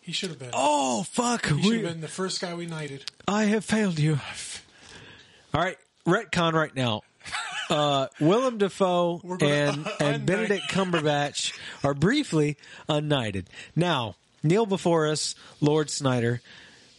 He 0.00 0.10
should 0.12 0.30
have 0.30 0.38
been. 0.38 0.50
oh 0.52 1.04
fuck! 1.04 1.46
he 1.46 1.62
should 1.62 1.70
we- 1.70 1.76
have 1.78 1.84
been 1.92 2.00
the 2.00 2.08
first 2.08 2.40
guy 2.40 2.54
we 2.54 2.66
knighted. 2.66 3.04
I 3.28 3.44
have 3.44 3.64
failed 3.64 3.98
you. 3.98 4.18
All 5.56 5.62
right, 5.62 5.78
retcon 6.06 6.52
right 6.52 6.74
now. 6.74 7.02
Uh, 7.68 8.06
Willem 8.20 8.58
Dafoe 8.58 9.20
and, 9.40 9.90
and 10.00 10.24
Benedict 10.24 10.68
Cumberbatch 10.70 11.52
are 11.82 11.94
briefly 11.94 12.58
unknighted. 12.88 13.46
Now, 13.74 14.14
kneel 14.44 14.66
before 14.66 15.08
us, 15.08 15.34
Lord 15.60 15.90
Snyder. 15.90 16.40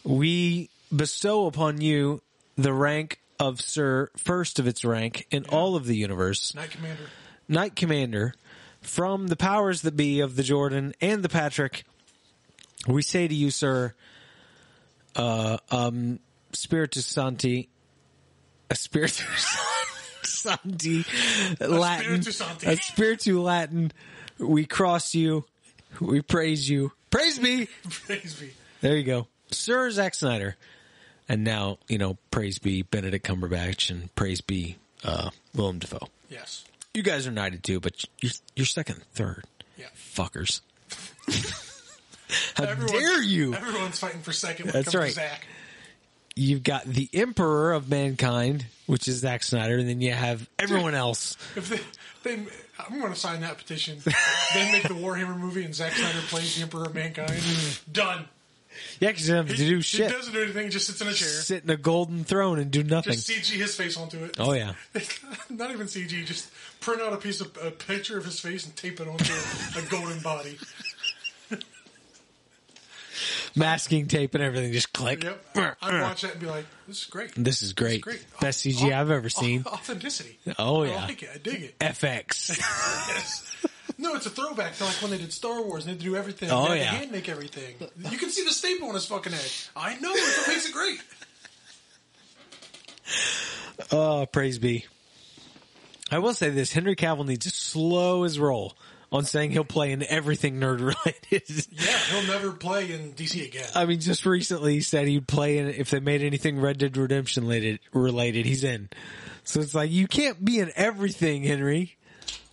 We 0.04 0.68
bestow 0.94 1.46
upon 1.46 1.80
you 1.80 2.20
the 2.56 2.74
rank 2.74 3.18
of 3.40 3.62
Sir 3.62 4.10
First 4.18 4.58
of 4.58 4.66
its 4.66 4.84
rank 4.84 5.26
in 5.30 5.46
all 5.46 5.74
of 5.74 5.86
the 5.86 5.96
universe. 5.96 6.54
Knight 6.54 6.72
Commander. 6.72 7.04
Knight 7.48 7.74
Commander 7.74 8.34
from 8.82 9.28
the 9.28 9.36
powers 9.36 9.80
that 9.80 9.96
be 9.96 10.20
of 10.20 10.36
the 10.36 10.42
Jordan 10.42 10.92
and 11.00 11.22
the 11.22 11.30
Patrick. 11.30 11.84
We 12.86 13.00
say 13.00 13.26
to 13.26 13.34
you, 13.34 13.50
sir, 13.50 13.94
uh, 15.16 15.56
um, 15.70 16.20
Spiritus 16.52 17.06
Santi, 17.06 17.70
a 18.70 18.74
Spiritus 18.74 19.22
Santi, 20.22 21.04
Latin, 21.60 22.04
Spiritus 22.22 22.36
Sancti. 22.36 22.66
a 22.66 22.76
Spiritu 22.76 23.40
Latin. 23.40 23.92
We 24.38 24.66
cross 24.66 25.14
you, 25.14 25.44
we 26.00 26.20
praise 26.22 26.68
you, 26.68 26.92
praise 27.10 27.40
me. 27.40 27.68
Praise 28.06 28.34
be. 28.34 28.50
There 28.80 28.96
you 28.96 29.02
go, 29.04 29.26
Sir 29.50 29.90
Zack 29.90 30.14
Snyder. 30.14 30.56
And 31.30 31.44
now, 31.44 31.78
you 31.88 31.98
know, 31.98 32.16
praise 32.30 32.58
be 32.58 32.80
Benedict 32.82 33.26
Cumberbatch 33.26 33.90
and 33.90 34.14
praise 34.14 34.40
be 34.40 34.76
uh, 35.04 35.28
Willem 35.54 35.78
Dafoe. 35.78 36.08
Yes. 36.30 36.64
You 36.94 37.02
guys 37.02 37.26
are 37.26 37.30
knighted 37.30 37.62
too, 37.64 37.80
but 37.80 38.02
you're 38.20 38.32
you're 38.56 38.64
second, 38.66 39.02
third. 39.12 39.44
Yeah. 39.76 39.86
Fuckers. 40.14 40.60
How 42.56 42.64
Everyone's- 42.64 42.92
dare 42.92 43.22
you? 43.22 43.54
Everyone's 43.54 43.98
fighting 43.98 44.20
for 44.22 44.32
second 44.32 44.70
That's 44.70 44.94
right. 44.94 45.12
Zach. 45.12 45.44
You've 46.38 46.62
got 46.62 46.84
the 46.84 47.08
Emperor 47.12 47.72
of 47.72 47.88
Mankind, 47.90 48.64
which 48.86 49.08
is 49.08 49.16
Zack 49.18 49.42
Snyder, 49.42 49.76
and 49.78 49.88
then 49.88 50.00
you 50.00 50.12
have 50.12 50.48
everyone 50.58 50.94
else. 50.94 51.36
If 51.56 51.68
they, 51.68 51.80
they, 52.36 52.46
I'm 52.78 53.00
going 53.00 53.12
to 53.12 53.18
sign 53.18 53.40
that 53.40 53.58
petition. 53.58 53.98
they 54.54 54.70
make 54.70 54.84
the 54.84 54.94
Warhammer 54.94 55.36
movie 55.36 55.64
and 55.64 55.74
Zack 55.74 55.92
Snyder 55.92 56.20
plays 56.28 56.54
the 56.56 56.62
Emperor 56.62 56.84
of 56.84 56.94
Mankind. 56.94 57.42
Done. 57.90 58.26
Yeah, 59.00 59.08
because 59.08 59.26
you 59.28 59.34
don't 59.34 59.46
have 59.48 59.56
to 59.56 59.62
He, 59.62 59.68
do 59.70 59.76
he 59.78 59.82
shit. 59.82 60.10
doesn't 60.12 60.32
do 60.32 60.40
anything. 60.42 60.64
He 60.64 60.70
just 60.70 60.86
sits 60.86 61.00
in 61.00 61.08
a 61.08 61.12
chair. 61.12 61.26
Sit 61.28 61.64
in 61.64 61.70
a 61.70 61.76
golden 61.76 62.22
throne 62.22 62.60
and 62.60 62.70
do 62.70 62.84
nothing. 62.84 63.14
Just 63.14 63.28
CG 63.28 63.56
his 63.58 63.74
face 63.74 63.96
onto 63.96 64.22
it. 64.22 64.36
Oh 64.38 64.52
yeah. 64.52 64.74
Not 65.50 65.72
even 65.72 65.88
CG. 65.88 66.24
Just 66.24 66.50
print 66.80 67.02
out 67.02 67.12
a 67.12 67.16
piece 67.16 67.40
of 67.40 67.56
a 67.60 67.72
picture 67.72 68.16
of 68.16 68.24
his 68.24 68.38
face 68.38 68.64
and 68.64 68.76
tape 68.76 69.00
it 69.00 69.08
onto 69.08 69.32
a 69.76 69.82
golden 69.90 70.20
body. 70.20 70.56
Masking 73.54 74.06
tape 74.06 74.34
and 74.34 74.42
everything. 74.42 74.72
Just 74.72 74.92
click. 74.92 75.24
Yep. 75.24 75.44
I'd 75.82 76.02
watch 76.02 76.22
that 76.22 76.32
and 76.32 76.40
be 76.40 76.46
like, 76.46 76.66
"This 76.86 77.02
is 77.02 77.04
great. 77.06 77.32
This 77.36 77.62
is 77.62 77.72
great. 77.72 78.02
great. 78.02 78.24
Best 78.40 78.64
CG 78.64 78.92
I've 78.92 79.10
ever 79.10 79.28
seen. 79.28 79.64
Authenticity. 79.66 80.38
Oh, 80.58 80.82
yeah, 80.82 81.02
I 81.02 81.06
like 81.06 81.22
it. 81.22 81.30
I 81.34 81.38
dig 81.38 81.62
it. 81.62 81.78
FX. 81.78 82.58
Yes. 83.08 83.44
No, 84.00 84.14
it's 84.14 84.26
a 84.26 84.30
throwback 84.30 84.76
to 84.76 84.84
like 84.84 84.94
when 85.02 85.10
they 85.10 85.18
did 85.18 85.32
Star 85.32 85.60
Wars 85.60 85.84
and 85.86 85.98
they 85.98 86.04
do 86.04 86.14
everything. 86.14 86.50
Oh, 86.52 86.68
they 86.68 86.78
yeah. 86.78 86.84
hand 86.84 87.10
make 87.10 87.28
everything. 87.28 87.74
You 88.10 88.16
can 88.16 88.30
see 88.30 88.44
the 88.44 88.52
staple 88.52 88.88
on 88.88 88.94
his 88.94 89.06
fucking 89.06 89.32
head. 89.32 89.50
I 89.74 89.98
know. 89.98 90.14
That's 90.14 90.38
what 90.38 90.48
makes 90.48 90.68
it 90.68 90.72
great. 90.72 91.00
Oh, 93.90 94.26
praise 94.30 94.58
be. 94.58 94.86
I 96.10 96.18
will 96.20 96.34
say 96.34 96.50
this: 96.50 96.72
Henry 96.72 96.94
Cavill 96.96 97.26
needs 97.26 97.46
to 97.46 97.50
slow 97.50 98.22
his 98.22 98.38
roll 98.38 98.74
on 99.10 99.24
saying 99.24 99.50
he'll 99.52 99.64
play 99.64 99.92
in 99.92 100.02
everything 100.02 100.60
nerd 100.60 100.80
related. 100.80 101.66
Yeah, 101.72 101.96
he'll 102.10 102.26
never 102.26 102.52
play 102.52 102.92
in 102.92 103.12
DC 103.12 103.46
again. 103.46 103.68
I 103.74 103.84
mean, 103.86 104.00
just 104.00 104.26
recently 104.26 104.74
he 104.74 104.80
said 104.80 105.06
he'd 105.08 105.26
play 105.28 105.58
in 105.58 105.68
if 105.68 105.90
they 105.90 106.00
made 106.00 106.22
anything 106.22 106.60
Red 106.60 106.78
Dead 106.78 106.96
Redemption 106.96 107.44
related. 107.44 107.80
Related, 107.92 108.44
he's 108.46 108.64
in. 108.64 108.88
So 109.44 109.60
it's 109.60 109.74
like 109.74 109.90
you 109.90 110.06
can't 110.06 110.44
be 110.44 110.58
in 110.60 110.70
everything, 110.76 111.42
Henry. 111.44 111.96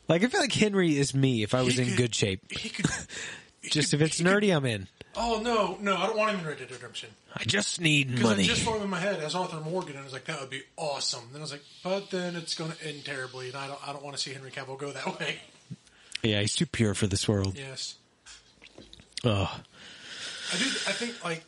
Like 0.08 0.24
I 0.24 0.28
feel 0.28 0.40
like 0.42 0.54
Henry 0.54 0.98
is 0.98 1.14
me 1.14 1.44
if 1.44 1.54
I 1.54 1.62
was 1.64 1.76
He 1.76 1.82
in 1.84 1.88
could- 1.90 1.98
good 1.98 2.16
shape. 2.16 2.52
He 2.52 2.70
could. 2.70 2.86
he 3.62 3.70
Just 3.70 3.92
could- 3.92 4.02
if 4.02 4.08
it's 4.08 4.18
he 4.20 4.24
could- 4.24 4.34
nerdy, 4.34 4.56
I'm 4.56 4.66
in. 4.66 4.88
Oh 5.18 5.40
no, 5.42 5.78
no, 5.82 5.96
I 5.96 6.08
don't 6.08 6.18
want 6.18 6.32
him 6.32 6.42
in 6.42 6.46
Red 6.48 6.60
Dead 6.60 6.72
Redemption. 6.72 7.10
I 7.34 7.44
just 7.46 7.80
need 7.82 8.12
Because 8.12 8.26
I 8.26 8.30
money. 8.36 8.44
just 8.44 8.62
him 8.64 8.82
in 8.82 8.90
my 8.90 9.00
head 9.00 9.20
as 9.22 9.34
Arthur 9.34 9.62
Morgan, 9.62 9.92
and 9.92 10.00
I 10.00 10.04
was 10.04 10.12
like, 10.14 10.26
that 10.26 10.40
would 10.42 10.50
be 10.50 10.62
awesome. 10.78 11.22
Then 11.32 11.40
I 11.40 11.44
was 11.44 11.52
like, 11.54 11.64
but 11.84 12.10
then 12.12 12.36
it's 12.36 12.54
going 12.54 12.72
to 12.72 12.88
end 12.88 13.04
terribly, 13.06 13.48
and 13.48 13.56
I 13.58 13.68
don't, 13.68 13.80
I 13.88 13.94
don't 13.94 14.04
want 14.04 14.16
to 14.18 14.22
see 14.22 14.34
Henry 14.34 14.52
Cavill 14.52 14.78
go 14.78 14.92
that 14.92 15.20
way. 15.20 15.38
Yeah, 16.26 16.42
he's 16.42 16.56
too 16.56 16.66
pure 16.66 16.94
for 16.94 17.08
this 17.08 17.28
world. 17.28 17.58
Yes, 17.58 17.96
Ugh. 19.24 19.48
I 20.54 20.58
do. 20.58 20.64
I 20.66 20.92
think 20.92 21.24
like 21.24 21.44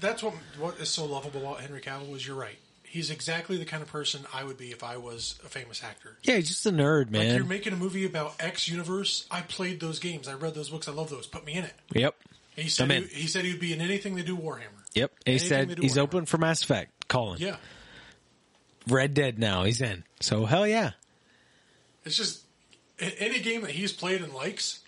that's 0.00 0.22
what 0.22 0.34
what 0.58 0.78
is 0.80 0.88
so 0.88 1.04
lovable 1.04 1.40
about 1.42 1.60
Henry 1.60 1.80
Cavill 1.80 2.14
is 2.16 2.26
you're 2.26 2.36
right. 2.36 2.56
He's 2.84 3.10
exactly 3.10 3.56
the 3.56 3.64
kind 3.64 3.82
of 3.82 3.88
person 3.88 4.20
I 4.34 4.44
would 4.44 4.58
be 4.58 4.70
if 4.70 4.84
I 4.84 4.98
was 4.98 5.40
a 5.44 5.48
famous 5.48 5.82
actor. 5.82 6.18
Yeah, 6.24 6.36
he's 6.36 6.48
just 6.48 6.66
a 6.66 6.70
nerd, 6.70 7.10
man. 7.10 7.28
Like 7.28 7.36
you're 7.36 7.46
making 7.46 7.72
a 7.72 7.76
movie 7.76 8.04
about 8.04 8.34
X 8.38 8.68
universe. 8.68 9.26
I 9.30 9.40
played 9.40 9.80
those 9.80 9.98
games. 9.98 10.28
I 10.28 10.34
read 10.34 10.54
those 10.54 10.68
books. 10.68 10.88
I 10.88 10.92
love 10.92 11.08
those. 11.08 11.26
Put 11.26 11.46
me 11.46 11.54
in 11.54 11.64
it. 11.64 11.72
yep. 11.94 12.14
He 12.54 12.68
said. 12.68 12.90
He, 12.90 13.00
he 13.22 13.26
said 13.28 13.46
he'd 13.46 13.60
be 13.60 13.72
in 13.72 13.80
anything 13.80 14.14
they 14.14 14.22
do 14.22 14.36
Warhammer. 14.36 14.82
Yep. 14.94 15.10
And 15.26 15.40
he 15.40 15.40
Anything 15.40 15.48
said 15.48 15.78
he's 15.78 15.94
Warhammer. 15.96 15.98
open 16.02 16.26
for 16.26 16.36
Mass 16.36 16.62
Effect. 16.62 17.08
Colin. 17.08 17.38
Yeah, 17.40 17.56
Red 18.88 19.14
Dead 19.14 19.38
now. 19.38 19.64
He's 19.64 19.80
in. 19.80 20.04
So 20.20 20.44
hell 20.44 20.66
yeah. 20.66 20.90
it's 22.04 22.16
just 22.16 22.41
any 23.18 23.40
game 23.40 23.62
that 23.62 23.70
he's 23.70 23.92
played 23.92 24.22
and 24.22 24.32
likes. 24.32 24.80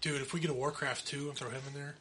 Dude, 0.00 0.20
if 0.20 0.34
we 0.34 0.40
get 0.40 0.50
a 0.50 0.54
Warcraft 0.54 1.06
two 1.06 1.28
and 1.28 1.36
throw 1.36 1.48
him 1.48 1.62
in 1.68 1.74
there, 1.74 1.94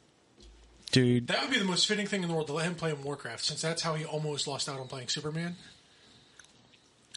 Dude. 0.91 1.27
that 1.27 1.41
would 1.41 1.51
be 1.51 1.59
the 1.59 1.65
most 1.65 1.87
fitting 1.87 2.07
thing 2.07 2.23
in 2.23 2.29
the 2.29 2.33
world 2.33 2.47
to 2.47 2.53
let 2.53 2.65
him 2.65 2.75
play 2.75 2.89
in 2.89 3.01
Warcraft, 3.03 3.45
since 3.45 3.61
that's 3.61 3.81
how 3.81 3.93
he 3.93 4.05
almost 4.05 4.47
lost 4.47 4.67
out 4.67 4.79
on 4.79 4.87
playing 4.87 5.07
Superman. 5.07 5.55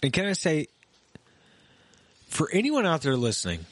And 0.03 0.13
can 0.13 0.27
I 0.27 0.35
say, 0.35 0.67
for 2.29 2.51
anyone 2.53 2.85
out 2.85 3.01
there 3.01 3.17
listening, 3.17 3.65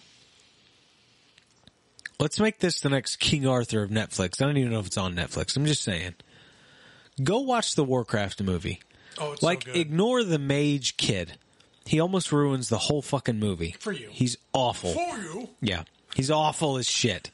let's 2.18 2.40
make 2.40 2.60
this 2.60 2.80
the 2.80 2.88
next 2.88 3.16
King 3.16 3.46
Arthur 3.46 3.82
of 3.82 3.90
Netflix. 3.90 4.40
I 4.40 4.46
don't 4.46 4.56
even 4.56 4.72
know 4.72 4.80
if 4.80 4.86
it's 4.86 4.96
on 4.96 5.14
Netflix. 5.14 5.56
I'm 5.56 5.66
just 5.66 5.82
saying. 5.82 6.14
Go 7.22 7.40
watch 7.40 7.74
the 7.74 7.84
Warcraft 7.84 8.42
movie. 8.42 8.80
Oh, 9.18 9.32
it's 9.32 9.42
like, 9.42 9.64
so 9.64 9.72
ignore 9.72 10.24
the 10.24 10.38
mage 10.38 10.96
kid. 10.96 11.36
He 11.84 12.00
almost 12.00 12.32
ruins 12.32 12.68
the 12.68 12.78
whole 12.78 13.02
fucking 13.02 13.38
movie. 13.38 13.74
For 13.80 13.92
you. 13.92 14.08
He's 14.10 14.36
awful. 14.52 14.92
For 14.92 15.18
you, 15.18 15.48
Yeah. 15.60 15.84
He's 16.14 16.30
awful 16.30 16.76
as 16.76 16.86
shit. 16.88 17.30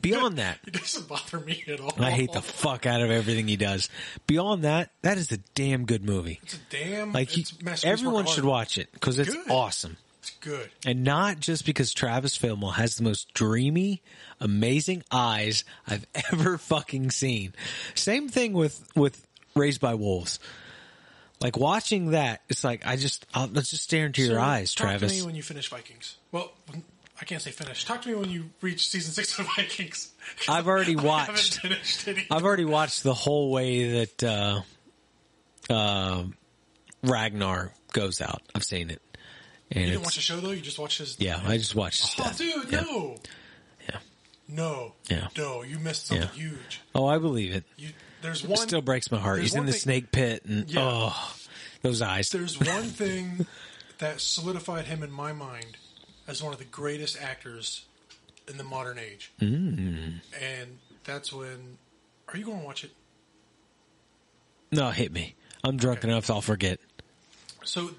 Beyond 0.00 0.38
that, 0.38 0.58
it 0.66 0.72
doesn't 0.72 1.06
bother 1.08 1.40
me 1.40 1.62
at 1.68 1.78
all. 1.78 1.92
I 1.98 2.10
hate 2.10 2.32
the 2.32 2.40
fuck 2.40 2.86
out 2.86 3.02
of 3.02 3.10
everything 3.10 3.46
he 3.48 3.56
does. 3.58 3.90
Beyond 4.26 4.64
that, 4.64 4.90
that 5.02 5.18
is 5.18 5.30
a 5.30 5.36
damn 5.54 5.84
good 5.84 6.02
movie. 6.02 6.40
It's 6.42 6.54
a 6.54 6.58
damn. 6.70 7.12
Like 7.12 7.28
he, 7.28 7.42
it's 7.66 7.84
everyone 7.84 8.24
should 8.24 8.46
watch 8.46 8.78
it 8.78 8.90
because 8.94 9.18
it's 9.18 9.34
Good. 9.34 9.50
awesome. 9.50 9.98
It's 10.20 10.30
good. 10.40 10.70
And 10.86 11.04
not 11.04 11.40
just 11.40 11.66
because 11.66 11.92
Travis 11.92 12.38
Fimmel 12.38 12.74
has 12.74 12.96
the 12.96 13.02
most 13.02 13.32
dreamy, 13.34 14.02
amazing 14.40 15.02
eyes 15.10 15.64
I've 15.86 16.06
ever 16.32 16.56
fucking 16.56 17.10
seen. 17.10 17.52
Same 17.94 18.28
thing 18.30 18.54
with, 18.54 18.82
with 18.96 19.26
Raised 19.54 19.82
by 19.82 19.94
Wolves. 19.94 20.38
Like 21.40 21.56
watching 21.56 22.10
that, 22.10 22.42
it's 22.48 22.62
like, 22.64 22.86
I 22.86 22.96
just, 22.96 23.24
I'll, 23.32 23.46
let's 23.48 23.70
just 23.70 23.82
stare 23.84 24.06
into 24.06 24.20
your 24.22 24.34
So, 24.36 24.40
eyes, 24.40 24.74
talk 24.74 24.88
Travis. 24.88 25.12
to 25.12 25.18
me 25.20 25.26
when 25.26 25.34
you 25.34 25.42
finish 25.42 25.68
Vikings. 25.70 26.16
Well, 26.32 26.52
I 27.20 27.24
can't 27.24 27.40
say 27.40 27.50
finish. 27.50 27.84
Talk 27.84 28.02
to 28.02 28.08
me 28.08 28.14
when 28.14 28.30
you 28.30 28.50
reach 28.60 28.88
season 28.88 29.12
six 29.14 29.38
of 29.38 29.46
Vikings. 29.56 30.10
I've 30.48 30.68
already 30.68 30.96
watched. 30.96 31.60
I've 32.30 32.44
already 32.44 32.64
watched 32.66 33.02
the 33.04 33.14
whole 33.14 33.50
way 33.50 34.04
that, 34.04 34.22
uh, 34.22 34.60
uh, 35.72 36.24
Ragnar 37.02 37.72
goes 37.92 38.20
out. 38.20 38.42
I've 38.54 38.64
seen 38.64 38.90
it. 38.90 39.00
And 39.70 39.84
You 39.84 39.90
didn't 39.92 40.02
watch 40.04 40.16
the 40.16 40.20
show 40.20 40.38
though. 40.40 40.50
You 40.50 40.60
just 40.60 40.78
watched 40.78 40.98
his. 40.98 41.16
yeah, 41.20 41.40
I 41.46 41.56
just 41.56 41.74
watched 41.74 42.02
his 42.02 42.14
Oh, 42.18 42.24
death. 42.24 42.38
dude, 42.38 42.70
yeah. 42.72 42.80
no, 42.82 43.16
Yeah. 43.88 43.98
no, 44.48 44.92
Yeah. 45.08 45.28
no. 45.38 45.62
You 45.62 45.78
missed 45.78 46.06
something 46.08 46.28
Yeah. 46.34 46.34
huge. 46.50 46.80
Oh, 46.94 47.06
I 47.06 47.18
believe 47.18 47.54
it. 47.54 47.64
You, 47.76 47.90
there's 48.22 48.44
It 48.44 48.50
one. 48.50 48.58
still 48.58 48.82
breaks 48.82 49.10
my 49.10 49.18
heart. 49.18 49.40
He's 49.40 49.54
in 49.54 49.66
the 49.66 49.72
thing- 49.72 49.80
snake 49.80 50.12
pit 50.12 50.44
and 50.44 50.70
Yeah. 50.70 50.80
oh, 50.82 51.34
those 51.82 52.02
eyes. 52.02 52.28
There's 52.30 52.58
one 52.58 52.84
thing 52.90 53.46
that 53.98 54.20
solidified 54.20 54.86
him 54.86 55.02
in 55.02 55.10
my 55.10 55.32
mind 55.32 55.76
as 56.26 56.42
one 56.42 56.52
of 56.52 56.58
the 56.58 56.64
greatest 56.64 57.20
actors 57.20 57.84
in 58.48 58.56
the 58.56 58.64
modern 58.64 58.98
age, 58.98 59.30
Mm. 59.40 60.20
and 60.40 60.78
that's 61.04 61.32
when. 61.32 61.78
Are 62.28 62.36
you 62.36 62.44
going 62.44 62.60
to 62.60 62.64
watch 62.64 62.84
it? 62.84 62.92
No, 64.72 64.90
hit 64.90 65.10
me. 65.12 65.34
I'm 65.64 65.76
drunk 65.76 65.98
Okay. 66.00 66.08
enough 66.08 66.30
I'll 66.30 66.40
forget. 66.40 66.78
So 67.64 67.94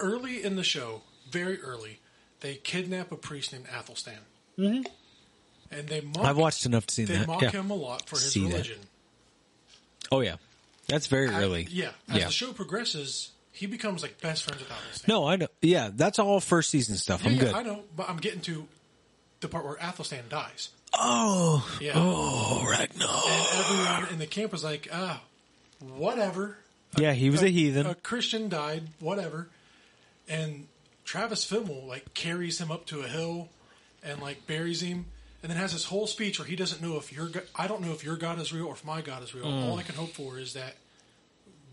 early 0.00 0.42
in 0.42 0.56
the 0.56 0.62
show, 0.64 1.02
very 1.30 1.60
early, 1.60 2.00
they 2.40 2.54
kidnap 2.56 3.10
a 3.12 3.16
priest 3.16 3.52
named 3.52 3.66
Athelstan, 3.66 4.18
mm-hmm. 4.58 4.82
and 5.70 5.88
they 5.88 6.00
mock. 6.00 6.24
I've 6.24 6.36
watched 6.36 6.64
enough 6.64 6.86
to 6.86 6.94
see 6.94 7.04
They 7.04 7.14
that. 7.14 7.20
They 7.22 7.26
mock 7.26 7.42
Yeah. 7.42 7.50
him 7.50 7.70
a 7.70 7.74
lot 7.74 8.08
for 8.08 8.16
his 8.16 8.32
See 8.32 8.46
that. 8.48 8.68
Oh 10.14 10.20
yeah, 10.20 10.36
that's 10.88 11.06
very 11.06 11.28
early. 11.28 11.66
Yeah. 11.70 11.90
As 12.08 12.16
yeah. 12.16 12.24
the 12.26 12.32
show 12.32 12.52
progresses, 12.52 13.32
he 13.52 13.66
becomes 13.66 14.02
like 14.02 14.20
best 14.20 14.44
friends 14.44 14.60
with 14.60 14.70
Athelstan. 14.70 15.08
No, 15.08 15.26
I 15.26 15.36
know. 15.36 15.48
Yeah, 15.62 15.90
that's 15.92 16.18
all 16.18 16.40
first 16.40 16.70
season 16.70 16.96
stuff. 16.96 17.22
Yeah, 17.22 17.30
I'm 17.30 17.36
yeah, 17.36 17.40
good. 17.42 17.54
I 17.54 17.62
know, 17.62 17.82
but 17.96 18.08
I'm 18.08 18.18
getting 18.18 18.40
to 18.42 18.66
the 19.40 19.48
part 19.48 19.64
where 19.64 19.76
Athelstan 19.76 20.24
dies. 20.28 20.70
Oh, 20.96 21.68
Yeah. 21.80 21.92
oh, 21.96 22.64
Ragnar. 22.68 23.08
And 23.26 23.46
everyone 23.58 24.12
in 24.12 24.18
the 24.18 24.26
camp 24.26 24.52
was 24.52 24.62
like, 24.62 24.88
ah, 24.92 25.20
whatever. 25.80 26.56
Yeah, 26.96 27.12
he 27.12 27.30
was 27.30 27.42
a, 27.42 27.48
heathen. 27.48 27.86
A 27.86 27.94
Christian 27.94 28.48
died, 28.48 28.84
whatever. 29.00 29.48
And 30.28 30.68
Travis 31.04 31.44
Fimmel 31.44 31.86
like 31.86 32.14
carries 32.14 32.60
him 32.60 32.70
up 32.70 32.86
to 32.86 33.00
a 33.00 33.08
hill 33.08 33.48
and 34.02 34.20
like 34.20 34.46
buries 34.46 34.80
him, 34.82 35.06
and 35.44 35.50
then 35.50 35.58
has 35.58 35.74
this 35.74 35.84
whole 35.84 36.06
speech 36.06 36.38
where 36.38 36.48
he 36.48 36.56
doesn't 36.56 36.80
know 36.80 36.96
if 36.96 37.12
your 37.12 37.28
I 37.54 37.66
don't 37.66 37.82
know 37.82 37.92
if 37.92 38.02
your 38.02 38.16
God 38.16 38.40
is 38.40 38.50
real 38.50 38.66
or 38.66 38.72
if 38.72 38.82
my 38.82 39.02
God 39.02 39.22
is 39.22 39.34
real. 39.34 39.44
Mm. 39.44 39.68
All 39.68 39.78
I 39.78 39.82
can 39.82 39.94
hope 39.94 40.08
for 40.08 40.38
is 40.38 40.54
that 40.54 40.74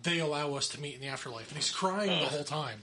they 0.04 0.20
allow 0.20 0.56
us 0.56 0.68
to 0.70 0.82
meet 0.82 0.96
in 0.96 1.00
the 1.00 1.08
afterlife. 1.08 1.48
And 1.48 1.56
he's 1.56 1.72
crying 1.72 2.10
the 2.10 2.26
whole 2.26 2.44
time, 2.44 2.80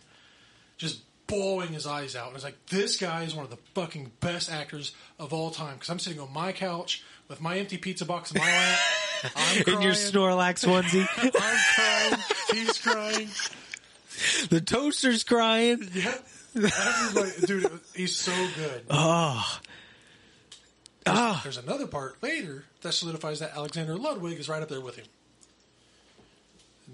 just 0.78 1.02
bawling 1.27 1.74
his 1.74 1.86
eyes 1.86 2.16
out. 2.16 2.28
And 2.28 2.36
it's 2.36 2.44
like 2.44 2.56
this 2.70 2.97
guy 2.97 3.24
is 3.24 3.35
one 3.35 3.44
of 3.44 3.51
the 3.51 3.59
fucking 3.74 4.12
best 4.20 4.51
actors 4.51 4.94
of 5.19 5.35
all 5.35 5.51
time 5.51 5.74
because 5.74 5.90
I'm 5.90 5.98
sitting 5.98 6.20
on 6.20 6.32
my 6.32 6.52
couch 6.52 7.05
with 7.28 7.43
my 7.43 7.59
empty 7.59 7.77
pizza 7.77 8.06
box 8.06 8.32
in 8.32 8.40
my 8.40 8.47
lap. 8.47 8.78
I'm 9.36 9.74
in 9.74 9.82
your 9.82 9.93
Snorlax 9.93 10.66
onesie, 10.66 11.06
I'm 11.39 11.59
crying. 11.74 12.23
He's 12.51 12.78
crying. 12.78 13.28
the 14.48 14.62
toaster's 14.62 15.23
crying. 15.23 15.86
Yeah. 15.93 16.15
Everybody, 16.56 17.47
dude, 17.47 17.81
he's 17.94 18.16
so 18.16 18.32
good. 18.56 18.85
Oh, 18.89 19.60
ah, 21.10 21.40
There's 21.43 21.56
another 21.59 21.86
part 21.86 22.22
later 22.22 22.64
that 22.82 22.93
solidifies 22.93 23.40
that 23.40 23.55
Alexander 23.56 23.97
Ludwig 23.97 24.39
is 24.39 24.48
right 24.48 24.62
up 24.62 24.68
there 24.68 24.80
with 24.80 24.97
him. 24.97 25.06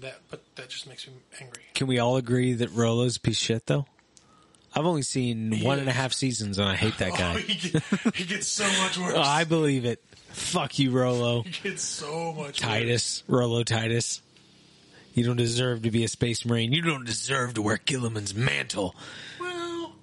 That, 0.01 0.19
but 0.29 0.41
that 0.55 0.69
just 0.69 0.87
makes 0.87 1.07
me 1.07 1.13
angry. 1.39 1.63
can 1.73 1.87
we 1.87 1.99
all 1.99 2.17
agree 2.17 2.53
that 2.53 2.69
Rollo's 2.71 3.15
a 3.15 3.19
piece 3.19 3.37
of 3.39 3.43
shit 3.45 3.65
though? 3.65 3.85
I've 4.75 4.85
only 4.85 5.03
seen 5.03 5.53
He 5.53 5.65
one 5.65 5.79
and 5.79 5.87
a 5.87 5.93
half 5.93 6.11
seasons, 6.11 6.59
and 6.59 6.67
I 6.67 6.75
hate 6.75 6.97
that 6.97 7.11
Oh, 7.13 7.17
guy. 7.17 7.39
he, 7.39 7.69
get, 7.69 7.83
he 8.15 8.25
gets 8.25 8.47
so 8.47 8.65
much 8.81 8.97
worse. 8.97 9.13
Oh, 9.15 9.21
I 9.25 9.45
believe 9.45 9.85
it. 9.85 10.03
Fuck 10.31 10.79
you, 10.79 10.91
Rollo. 10.91 11.43
he 11.43 11.69
gets 11.69 11.81
so 11.81 12.33
much 12.33 12.45
worse. 12.47 12.57
Titus, 12.57 13.23
Rollo 13.29 13.63
Titus. 13.63 14.21
You 15.13 15.23
don't 15.25 15.37
deserve 15.37 15.83
to 15.83 15.91
be 15.91 16.03
a 16.03 16.09
space 16.09 16.45
marine. 16.45 16.73
You 16.73 16.81
don't 16.81 17.05
deserve 17.05 17.53
to 17.53 17.61
wear 17.61 17.77
Guilliman's 17.77 18.35
mantle. 18.35 18.93
Well, 19.39 19.93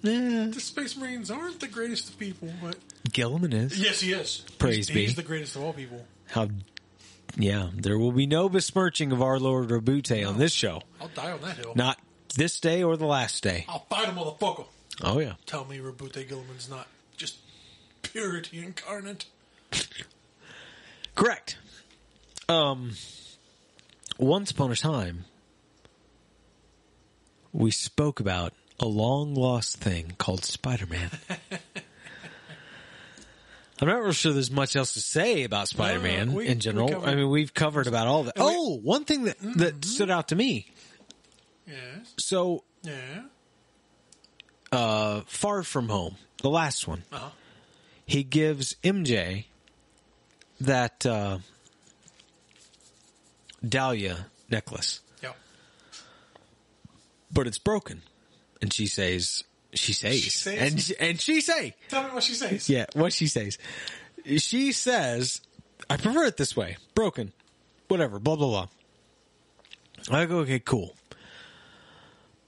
Yeah. 0.00 0.46
the 0.50 0.58
Space 0.58 0.96
Marines 0.96 1.30
aren't 1.30 1.60
the 1.60 1.68
greatest 1.68 2.08
of 2.08 2.18
people, 2.18 2.48
but 2.62 2.76
Guilliman 3.10 3.52
is. 3.52 3.78
Yes, 3.78 4.00
he 4.00 4.12
is. 4.12 4.44
Praise 4.58 4.88
he's, 4.88 4.90
be. 4.90 5.06
He's 5.06 5.16
the 5.16 5.22
greatest 5.22 5.56
of 5.56 5.62
all 5.62 5.72
people. 5.72 6.04
How? 6.28 6.48
Yeah, 7.36 7.70
there 7.74 7.98
will 7.98 8.12
be 8.12 8.26
no 8.26 8.48
besmirching 8.48 9.12
of 9.12 9.22
our 9.22 9.38
Lord 9.38 9.70
Roboute 9.70 10.26
on 10.26 10.38
this 10.38 10.52
show. 10.52 10.82
I'll 11.00 11.08
die 11.08 11.32
on 11.32 11.40
that 11.42 11.56
hill. 11.56 11.72
Not 11.74 11.98
this 12.36 12.60
day 12.60 12.82
or 12.82 12.96
the 12.96 13.06
last 13.06 13.42
day. 13.42 13.64
I'll 13.68 13.86
fight 13.90 14.08
him, 14.08 14.16
motherfucker. 14.16 14.66
Oh 15.02 15.18
yeah. 15.18 15.34
Tell 15.46 15.64
me 15.64 15.78
Roboute 15.78 16.28
Guilliman's 16.28 16.68
not 16.68 16.86
just 17.16 17.36
purity 18.02 18.58
incarnate. 18.58 19.24
Correct. 21.14 21.58
Um, 22.48 22.92
once 24.18 24.50
upon 24.50 24.70
a 24.72 24.76
time, 24.76 25.24
we 27.52 27.70
spoke 27.70 28.20
about 28.20 28.52
a 28.78 28.86
long 28.86 29.34
lost 29.34 29.78
thing 29.78 30.14
called 30.18 30.44
Spider 30.44 30.86
Man. 30.86 31.10
I'm 33.82 33.88
not 33.88 34.00
real 34.02 34.12
sure 34.12 34.32
there's 34.32 34.50
much 34.50 34.76
else 34.76 34.92
to 34.94 35.00
say 35.00 35.42
about 35.42 35.66
Spider 35.66 35.98
Man 35.98 36.28
Uh, 36.28 36.32
we- 36.32 36.46
in 36.46 36.60
general. 36.60 36.88
covered- 36.88 37.08
I 37.08 37.14
mean, 37.16 37.28
we've 37.28 37.52
covered 37.52 37.88
about 37.88 38.06
all 38.06 38.22
that. 38.24 38.36
And 38.36 38.46
we- 38.46 38.52
Oh, 38.56 38.76
one 38.78 39.04
thing 39.04 39.24
that, 39.24 39.36
that 39.56 39.84
stood 39.84 40.08
out 40.08 40.28
to 40.28 40.36
me. 40.36 40.68
Yes. 41.66 42.14
So, 42.18 42.62
Yeah. 42.82 43.24
uh, 44.70 45.22
Far 45.26 45.64
From 45.64 45.88
Home, 45.88 46.16
the 46.42 46.48
last 46.48 46.86
one, 46.86 47.02
Uh 47.10 47.18
huh. 47.18 47.30
he 48.06 48.22
gives 48.22 48.76
MJ 48.84 49.46
that 50.60 51.04
uh, 51.04 51.38
Dahlia 53.68 54.26
necklace. 54.48 55.00
Yep. 55.22 55.36
but 57.32 57.46
it's 57.48 57.58
broken. 57.58 58.02
And 58.60 58.72
she 58.72 58.86
says, 58.86 59.42
she 59.74 59.92
says, 59.92 60.16
She 60.20 60.30
says? 60.30 60.58
and 60.58 60.80
she, 60.80 60.94
and 60.98 61.20
she 61.20 61.40
say, 61.40 61.74
Tell 61.88 62.04
me 62.04 62.10
what 62.10 62.22
she 62.22 62.34
says. 62.34 62.68
yeah, 62.68 62.86
what 62.94 63.12
she 63.12 63.26
says. 63.26 63.58
She 64.38 64.72
says, 64.72 65.40
I 65.90 65.96
prefer 65.96 66.24
it 66.24 66.36
this 66.36 66.56
way, 66.56 66.76
broken, 66.94 67.32
whatever, 67.88 68.18
blah 68.18 68.36
blah 68.36 68.48
blah. 68.48 68.68
I 70.10 70.26
go, 70.26 70.38
okay, 70.38 70.58
cool. 70.58 70.94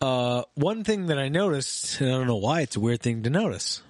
Uh, 0.01 0.42
one 0.55 0.84
thing 0.84 1.06
that 1.06 1.18
I 1.18 1.28
noticed, 1.28 2.01
and 2.01 2.10
I 2.10 2.12
don't 2.18 2.26
know 2.26 2.36
why, 2.36 2.60
it's 2.62 2.76
a 2.76 2.80
weird 2.80 3.01
thing 3.01 3.22
to 3.22 3.30
notice. 3.30 3.80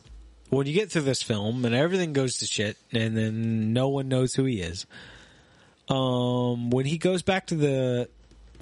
When 0.51 0.66
you 0.66 0.74
get 0.74 0.90
through 0.90 1.02
this 1.02 1.23
film 1.23 1.65
and 1.65 1.74
everything 1.74 2.12
goes 2.12 2.39
to 2.39 2.47
shit, 2.47 2.77
and 2.93 3.16
then 3.16 3.73
no 3.73 3.89
one 3.89 4.09
knows 4.09 4.35
who 4.35 4.44
he 4.44 4.61
is. 4.61 4.86
Um, 5.89 6.70
when 6.70 6.86
he 6.86 6.98
goes 6.98 7.23
back 7.23 7.47
to 7.48 7.55
the 7.56 8.09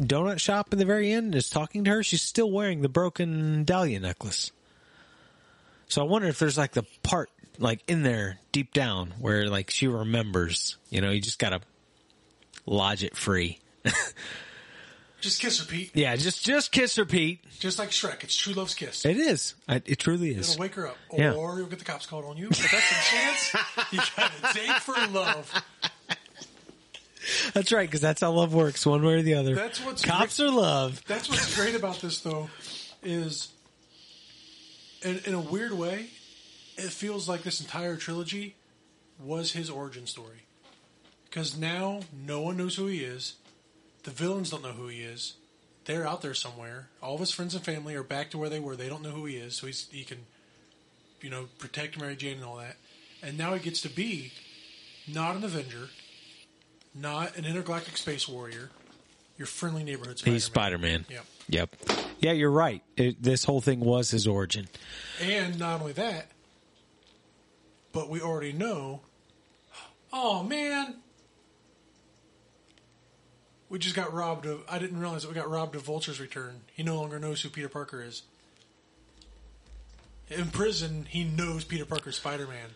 donut 0.00 0.40
shop 0.40 0.72
in 0.72 0.78
the 0.78 0.84
very 0.84 1.12
end 1.12 1.26
and 1.26 1.34
is 1.34 1.50
talking 1.50 1.84
to 1.84 1.90
her, 1.90 2.02
she's 2.02 2.22
still 2.22 2.50
wearing 2.50 2.80
the 2.80 2.88
broken 2.88 3.64
Dahlia 3.64 4.00
necklace. 4.00 4.50
So 5.92 6.00
I 6.00 6.04
wonder 6.06 6.26
if 6.28 6.38
there's 6.38 6.56
like 6.56 6.72
the 6.72 6.84
part 7.02 7.28
like 7.58 7.82
in 7.86 8.02
there 8.02 8.38
deep 8.50 8.72
down 8.72 9.12
where 9.20 9.46
like 9.48 9.68
she 9.68 9.88
remembers. 9.88 10.78
You 10.88 11.02
know, 11.02 11.10
you 11.10 11.20
just 11.20 11.38
gotta 11.38 11.60
lodge 12.64 13.04
it 13.04 13.14
free. 13.14 13.58
Just 15.20 15.40
kiss 15.40 15.60
her, 15.60 15.64
Pete. 15.66 15.92
Yeah, 15.94 16.16
just 16.16 16.44
just 16.44 16.72
kiss 16.72 16.96
her, 16.96 17.04
Pete. 17.04 17.44
Just 17.60 17.78
like 17.78 17.90
Shrek. 17.90 18.24
It's 18.24 18.34
true 18.36 18.54
love's 18.54 18.74
kiss. 18.74 19.04
It 19.04 19.16
is. 19.18 19.54
I, 19.68 19.76
it 19.86 20.00
truly 20.00 20.30
is. 20.34 20.50
It'll 20.50 20.60
wake 20.62 20.74
her 20.74 20.88
up. 20.88 20.96
Or 21.10 21.20
Yeah. 21.20 21.32
you'll 21.34 21.66
get 21.66 21.78
the 21.78 21.84
cops 21.84 22.06
called 22.06 22.24
on 22.24 22.36
you. 22.36 22.48
But 22.48 22.58
that's 22.58 22.90
a 22.90 22.94
chance. 22.94 23.54
You 23.92 24.00
got 24.16 24.32
a 24.42 24.52
date 24.54 24.82
for 24.82 24.94
love. 25.12 25.62
That's 27.54 27.70
right, 27.70 27.88
because 27.88 28.00
that's 28.00 28.20
how 28.20 28.32
love 28.32 28.52
works, 28.52 28.84
one 28.84 29.04
way 29.04 29.14
or 29.14 29.22
the 29.22 29.34
other. 29.34 29.54
That's 29.54 29.78
what's 29.84 30.04
cops 30.04 30.40
or 30.40 30.50
love. 30.50 31.00
That's 31.06 31.28
what's 31.28 31.54
great 31.54 31.76
about 31.76 32.00
this, 32.00 32.18
though, 32.18 32.50
is 33.04 33.52
in, 35.04 35.20
in 35.26 35.34
a 35.34 35.40
weird 35.40 35.72
way, 35.72 36.06
it 36.76 36.90
feels 36.90 37.28
like 37.28 37.42
this 37.42 37.60
entire 37.60 37.96
trilogy 37.96 38.56
was 39.18 39.52
his 39.52 39.70
origin 39.70 40.06
story. 40.06 40.42
Because 41.24 41.56
now 41.56 42.00
no 42.12 42.40
one 42.40 42.56
knows 42.56 42.76
who 42.76 42.86
he 42.86 42.98
is. 42.98 43.36
The 44.04 44.10
villains 44.10 44.50
don't 44.50 44.62
know 44.62 44.72
who 44.72 44.88
he 44.88 45.00
is. 45.00 45.34
They're 45.84 46.06
out 46.06 46.22
there 46.22 46.34
somewhere. 46.34 46.88
All 47.02 47.14
of 47.14 47.20
his 47.20 47.32
friends 47.32 47.54
and 47.54 47.64
family 47.64 47.94
are 47.94 48.02
back 48.02 48.30
to 48.30 48.38
where 48.38 48.48
they 48.48 48.60
were. 48.60 48.76
They 48.76 48.88
don't 48.88 49.02
know 49.02 49.10
who 49.10 49.24
he 49.26 49.36
is, 49.36 49.56
so 49.56 49.66
he's, 49.66 49.88
he 49.90 50.04
can, 50.04 50.26
you 51.20 51.30
know, 51.30 51.48
protect 51.58 51.98
Mary 51.98 52.16
Jane 52.16 52.36
and 52.36 52.44
all 52.44 52.56
that. 52.56 52.76
And 53.22 53.38
now 53.38 53.54
he 53.54 53.60
gets 53.60 53.80
to 53.82 53.88
be 53.88 54.32
not 55.08 55.36
an 55.36 55.44
Avenger, 55.44 55.88
not 56.94 57.36
an 57.36 57.44
intergalactic 57.44 57.96
space 57.96 58.28
warrior, 58.28 58.70
your 59.36 59.46
friendly 59.46 59.84
neighborhood 59.84 60.18
Spider-Man. 60.18 60.34
He's 60.34 60.44
Spider 60.44 60.78
Man. 60.78 61.04
Yep. 61.08 61.24
Yep. 61.48 61.76
Yeah, 62.20 62.32
you're 62.32 62.50
right. 62.50 62.82
It, 62.96 63.22
this 63.22 63.44
whole 63.44 63.60
thing 63.60 63.80
was 63.80 64.10
his 64.10 64.26
origin. 64.26 64.68
And 65.20 65.58
not 65.58 65.80
only 65.80 65.92
that, 65.94 66.28
but 67.92 68.08
we 68.08 68.20
already 68.20 68.52
know. 68.52 69.00
Oh 70.12 70.42
man, 70.42 70.96
we 73.68 73.78
just 73.78 73.96
got 73.96 74.12
robbed 74.12 74.46
of. 74.46 74.62
I 74.68 74.78
didn't 74.78 75.00
realize 75.00 75.22
that 75.22 75.28
we 75.28 75.34
got 75.34 75.50
robbed 75.50 75.74
of 75.74 75.82
Vulture's 75.82 76.20
return. 76.20 76.60
He 76.74 76.82
no 76.82 76.96
longer 76.96 77.18
knows 77.18 77.40
who 77.40 77.48
Peter 77.48 77.68
Parker 77.68 78.02
is. 78.02 78.22
In 80.28 80.48
prison, 80.48 81.06
he 81.08 81.24
knows 81.24 81.64
Peter 81.64 81.84
Parker's 81.84 82.16
Spider 82.16 82.46
Man. 82.46 82.70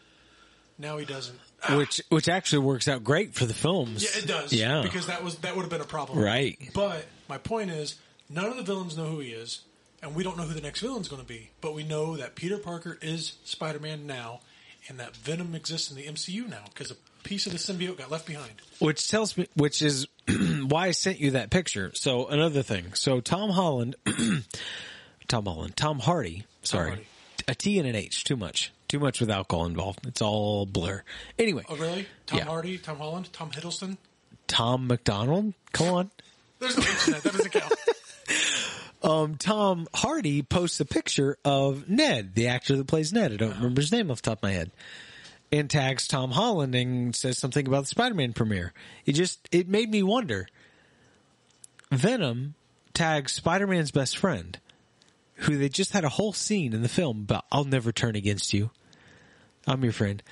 Now 0.79 0.99
he 0.99 1.05
doesn't. 1.05 1.39
Which 1.71 2.01
which 2.11 2.29
actually 2.29 2.61
works 2.61 2.87
out 2.87 3.03
great 3.03 3.35
for 3.35 3.45
the 3.47 3.55
films. 3.55 4.03
yeah, 4.05 4.23
it 4.23 4.27
does. 4.29 4.53
Yeah. 4.53 4.83
because 4.83 5.07
that 5.07 5.25
was 5.25 5.37
that 5.39 5.57
would 5.57 5.63
have 5.63 5.71
been 5.71 5.81
a 5.81 5.85
problem. 5.85 6.19
Right. 6.19 6.59
But 6.75 7.05
my 7.29 7.39
point 7.39 7.71
is, 7.71 7.97
none 8.31 8.47
of 8.47 8.57
the 8.57 8.63
villains 8.63 8.97
know 8.97 9.07
who 9.07 9.19
he 9.21 9.31
is, 9.31 9.63
and 10.03 10.15
we 10.15 10.23
don't 10.23 10.37
know 10.37 10.45
who 10.45 10.55
the 10.55 10.61
next 10.61 10.81
villain's 10.81 11.09
going 11.09 11.23
to 11.23 11.27
be. 11.27 11.51
But 11.61 11.75
we 11.75 11.83
know 11.83 12.17
that 12.19 12.35
Peter 12.37 12.59
Parker 12.59 12.99
is 13.03 13.35
Spider-Man 13.45 14.07
now, 14.07 14.41
and 14.89 15.01
that 15.01 15.17
Venom 15.17 15.55
exists 15.55 15.91
in 15.91 15.97
the 15.97 16.05
MCU 16.05 16.49
now 16.49 16.63
because 16.73 16.91
a 16.93 16.97
piece 17.25 17.47
of 17.47 17.53
the 17.53 17.59
symbiote 17.59 17.97
got 17.99 18.11
left 18.13 18.27
behind. 18.27 18.53
Which 18.79 19.09
tells 19.11 19.37
me, 19.37 19.49
which 19.57 19.83
is 19.83 20.07
why 20.69 20.87
I 20.89 20.91
sent 20.93 21.19
you 21.19 21.33
that 21.33 21.51
picture. 21.51 21.91
So 21.95 22.27
another 22.29 22.63
thing. 22.63 22.93
So 22.95 23.21
Tom 23.21 23.51
Holland, 23.51 23.97
Tom 25.29 25.47
Holland, 25.47 25.77
Tom 25.77 25.99
Hardy. 25.99 26.45
Sorry, 26.63 26.89
Hardy. 26.91 27.07
a 27.49 27.55
T 27.57 27.79
and 27.81 27.89
an 27.89 27.97
H. 27.97 28.23
Too 28.25 28.37
much. 28.37 28.73
Too 28.89 28.99
much 29.01 29.21
with 29.21 29.31
alcohol 29.31 29.67
involved. 29.67 30.07
It's 30.07 30.23
all 30.23 30.65
blur. 30.67 31.03
Anyway, 31.39 31.65
Oh, 31.69 31.77
really? 31.77 32.07
Tom 32.27 32.39
Yeah. 32.39 32.45
Hardy, 32.45 32.79
Tom 32.79 32.99
Holland, 32.99 33.33
Tom 33.33 33.51
Hiddleston. 33.51 33.97
Tom 34.47 34.87
McDonald. 34.87 35.55
Come 35.73 35.89
on. 35.89 36.11
There's 36.61 36.77
no 36.77 36.85
H 36.85 37.07
in 37.09 37.13
that. 37.15 37.23
That 37.25 37.33
doesn't 37.33 37.53
count. 37.53 37.73
Um, 39.03 39.37
Tom 39.37 39.87
Hardy 39.95 40.43
posts 40.43 40.81
a 40.81 40.85
picture 40.85 41.37
of 41.45 41.89
Ned, 41.89 42.35
the 42.35 42.49
actor 42.49 42.75
that 42.77 42.89
plays 42.89 43.13
Ned. 43.13 43.33
I 43.33 43.37
don't 43.37 43.55
remember 43.57 43.81
his 43.81 43.93
name 43.93 44.11
off 44.11 44.21
the 44.23 44.31
top 44.31 44.39
of 44.39 44.43
my 44.43 44.51
head. 44.53 44.73
And 45.53 45.71
tags 45.71 46.09
Tom 46.09 46.33
Holland 46.33 46.75
and 46.75 47.15
says 47.15 47.39
something 47.39 47.69
about 47.69 47.83
the 47.83 47.89
Spider-Man 47.89 48.33
premiere. 48.33 48.73
It 49.05 49.13
just, 49.13 49.49
it 49.53 49.69
made 49.69 49.91
me 49.91 50.03
wonder. 50.03 50.49
Venom 51.93 52.55
tags 52.95 53.33
Spider-Man's 53.33 53.93
best 53.93 54.17
friend, 54.17 54.59
who 55.37 55.57
they 55.57 55.69
just 55.69 55.93
had 55.93 56.05
a 56.05 56.09
whole 56.09 56.33
scene 56.33 56.73
in 56.73 56.83
the 56.83 56.89
film 56.89 57.21
about, 57.23 57.45
I'll 57.51 57.65
never 57.65 57.93
turn 57.93 58.17
against 58.17 58.53
you. 58.53 58.71
I'm 59.67 59.83
your 59.83 59.93
friend. 59.93 60.23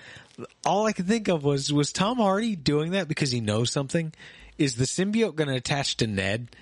All 0.64 0.86
I 0.86 0.92
could 0.92 1.06
think 1.06 1.28
of 1.28 1.44
was, 1.44 1.72
was 1.72 1.92
Tom 1.92 2.18
Hardy 2.18 2.56
doing 2.56 2.92
that 2.92 3.08
because 3.08 3.30
he 3.30 3.40
knows 3.40 3.70
something? 3.70 4.12
Is 4.58 4.76
the 4.76 4.84
symbiote 4.84 5.34
going 5.34 5.48
to 5.48 5.56
attach 5.56 5.96
to 5.98 6.06
Ned? 6.06 6.54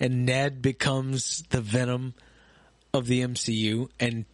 And 0.00 0.26
Ned 0.26 0.62
becomes 0.62 1.42
the 1.50 1.60
Venom 1.60 2.14
of 2.94 3.06
the 3.06 3.22
MCU 3.22 3.88
and 3.98 4.24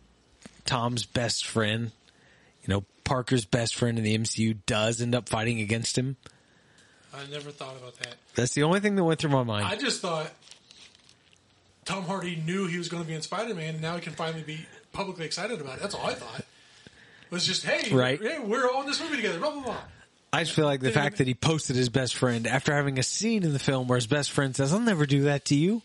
Tom's 0.65 1.05
best 1.07 1.47
friend, 1.47 1.93
you 2.63 2.73
know, 2.73 2.85
Parker's 3.05 3.45
best 3.45 3.75
friend 3.75 3.99
in 3.99 4.05
the 4.05 4.17
MCU 4.17 4.59
does 4.67 5.01
end 5.01 5.15
up 5.15 5.29
fighting 5.29 5.61
against 5.61 5.97
him. 5.97 6.17
I 7.15 7.27
never 7.31 7.51
thought 7.51 7.77
about 7.77 7.97
that. 7.99 8.17
That's 8.35 8.55
the 8.55 8.63
only 8.63 8.81
thing 8.81 8.97
that 8.97 9.05
went 9.05 9.21
through 9.21 9.31
my 9.31 9.45
mind. 9.45 9.67
I 9.67 9.77
just 9.77 10.01
thought 10.01 10.31
Tom 11.85 12.05
Hardy 12.05 12.37
knew 12.37 12.67
he 12.67 12.79
was 12.79 12.89
going 12.89 13.03
to 13.03 13.09
be 13.09 13.15
in 13.15 13.23
Spider-Man, 13.23 13.75
and 13.75 13.83
now 13.83 13.95
he 13.95 14.01
can 14.01 14.13
finally 14.13 14.43
be 14.43 14.67
publicly 14.93 15.25
excited 15.27 15.61
about 15.61 15.77
it. 15.77 15.83
That's 15.83 15.95
all 15.95 16.07
I 16.07 16.15
thought. 16.15 16.41
It 16.41 17.31
was 17.31 17.47
just, 17.47 17.65
hey, 17.65 17.93
Right. 17.95 18.21
hey, 18.21 18.39
we're 18.39 18.69
all 18.71 18.83
in 18.83 18.87
this 18.87 19.01
movie 19.01 19.17
together. 19.17 19.39
Blah 19.39 19.51
blah 19.51 19.63
blah. 19.63 19.77
I 20.33 20.43
just 20.43 20.55
feel 20.55 20.65
like 20.65 20.81
the 20.81 20.91
fact 20.91 21.19
that 21.19 21.29
he 21.29 21.35
posted 21.35 21.77
his 21.77 21.89
best 21.89 22.17
friend 22.17 22.47
after 22.49 22.75
having 22.75 22.99
a 22.99 23.05
scene 23.05 23.45
in 23.45 23.53
the 23.53 23.59
film 23.61 23.87
where 23.87 23.97
his 23.97 24.09
best 24.09 24.33
friend 24.33 24.55
says, 24.57 24.73
I'll 24.73 24.81
never 24.81 25.07
do 25.07 25.23
that 25.23 25.45
to 25.47 25.55
you. 25.55 25.83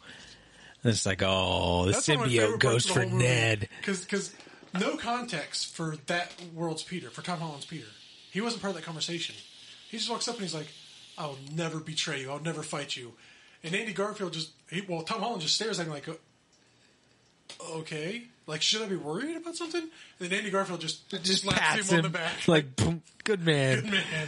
And 0.84 0.92
it's 0.92 1.06
like, 1.06 1.22
oh, 1.24 1.86
the 1.86 1.92
That's 1.92 2.08
one 2.08 2.18
of 2.18 2.24
my 2.24 2.28
symbiote 2.30 2.60
goes 2.60 2.86
for. 2.88 3.06
Ned. 3.06 3.70
Because 3.80 4.34
no 4.74 4.98
context 4.98 5.76
for 5.76 5.98
that 6.08 6.32
world's 6.56 6.82
Peter, 6.84 7.10
for 7.12 7.22
Tom 7.22 7.40
Holland's 7.40 7.66
Peter. 7.66 7.86
He 8.32 8.42
wasn't 8.42 8.62
part 8.62 8.72
of 8.72 8.76
that 8.78 8.86
conversation. 8.86 9.36
He 9.90 9.98
just 9.98 10.10
walks 10.10 10.28
up 10.28 10.36
and 10.36 10.44
he's 10.44 10.54
like, 10.56 10.68
"I'll 11.18 11.38
never 11.54 11.80
betray 11.80 12.22
you. 12.22 12.32
I'll 12.32 12.40
never 12.40 12.64
fight 12.64 12.96
you." 12.96 13.14
And 13.64 13.76
Andy 13.76 13.94
Garfield 13.94 14.34
just, 14.34 14.52
he, 14.69 14.81
well, 14.88 15.02
Tom 15.02 15.19
Holland 15.22 15.41
just 15.41 15.56
stares 15.56 15.80
at 15.80 15.86
him 15.88 15.94
like, 15.94 16.07
"Okay, 17.72 18.23
like 18.48 18.61
should 18.61 18.81
I 18.81 18.86
be 18.88 18.95
worried 18.95 19.36
about 19.38 19.56
something?" 19.56 19.81
And 19.81 20.30
then 20.30 20.34
Andy 20.40 20.49
Garfield 20.49 20.81
just 20.81 21.10
just 21.23 21.44
slaps 21.44 21.60
Pats 21.60 21.90
him, 21.91 21.99
him 21.99 22.06
on 22.06 22.11
the 22.11 22.18
back. 22.18 22.48
like, 22.48 22.76
boom, 22.76 23.02
good 23.23 23.44
man. 23.45 23.81
Good 23.81 23.91
man, 23.91 24.27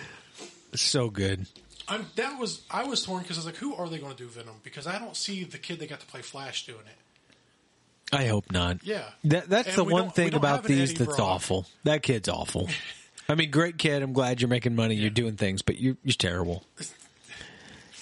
So 0.75 1.09
good. 1.09 1.47
I'm 1.87 2.05
that 2.15 2.39
was 2.39 2.61
I 2.69 2.83
was 2.83 3.03
torn 3.03 3.21
because 3.23 3.37
I 3.37 3.39
was 3.39 3.45
like, 3.45 3.55
"Who 3.57 3.75
are 3.75 3.87
they 3.89 3.97
going 3.99 4.11
to 4.15 4.17
do 4.17 4.27
Venom?" 4.29 4.55
Because 4.63 4.87
I 4.87 4.99
don't 4.99 5.15
see 5.15 5.43
the 5.43 5.57
kid 5.57 5.79
that 5.79 5.89
got 5.89 5.99
to 6.01 6.05
play 6.05 6.21
Flash 6.21 6.65
doing 6.65 6.79
it. 6.85 8.15
I 8.15 8.25
hope 8.27 8.51
not. 8.51 8.83
Yeah. 8.83 9.05
That, 9.23 9.47
that's 9.49 9.69
And 9.69 9.77
the 9.77 9.83
one 9.85 10.09
thing 10.11 10.33
about 10.33 10.65
these 10.65 10.89
Eddie 10.91 11.05
that's 11.05 11.15
Brock. 11.15 11.27
awful. 11.29 11.65
That 11.85 12.03
kid's 12.03 12.27
awful. 12.27 12.67
I 13.29 13.35
mean, 13.35 13.51
great 13.51 13.77
kid. 13.77 14.03
I'm 14.03 14.11
glad 14.11 14.41
you're 14.41 14.49
making 14.49 14.75
money. 14.75 14.95
You're 14.95 15.09
doing 15.09 15.37
things, 15.37 15.61
but 15.61 15.79
you're 15.79 15.95
you're 16.03 16.13
terrible. 16.13 16.63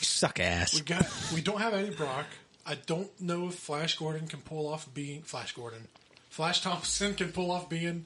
Suck 0.01 0.39
ass. 0.39 0.73
We 0.75 0.81
got 0.81 1.05
we 1.33 1.41
don't 1.41 1.59
have 1.61 1.73
Eddie 1.73 1.95
Brock. 1.95 2.25
I 2.65 2.75
don't 2.85 3.09
know 3.21 3.47
if 3.47 3.55
Flash 3.55 3.97
Gordon 3.97 4.27
can 4.27 4.39
pull 4.41 4.67
off 4.67 4.91
being 4.93 5.21
Flash 5.21 5.53
Gordon. 5.53 5.87
Flash 6.29 6.61
Thompson 6.61 7.15
can 7.15 7.31
pull 7.31 7.51
off 7.51 7.69
being 7.69 8.05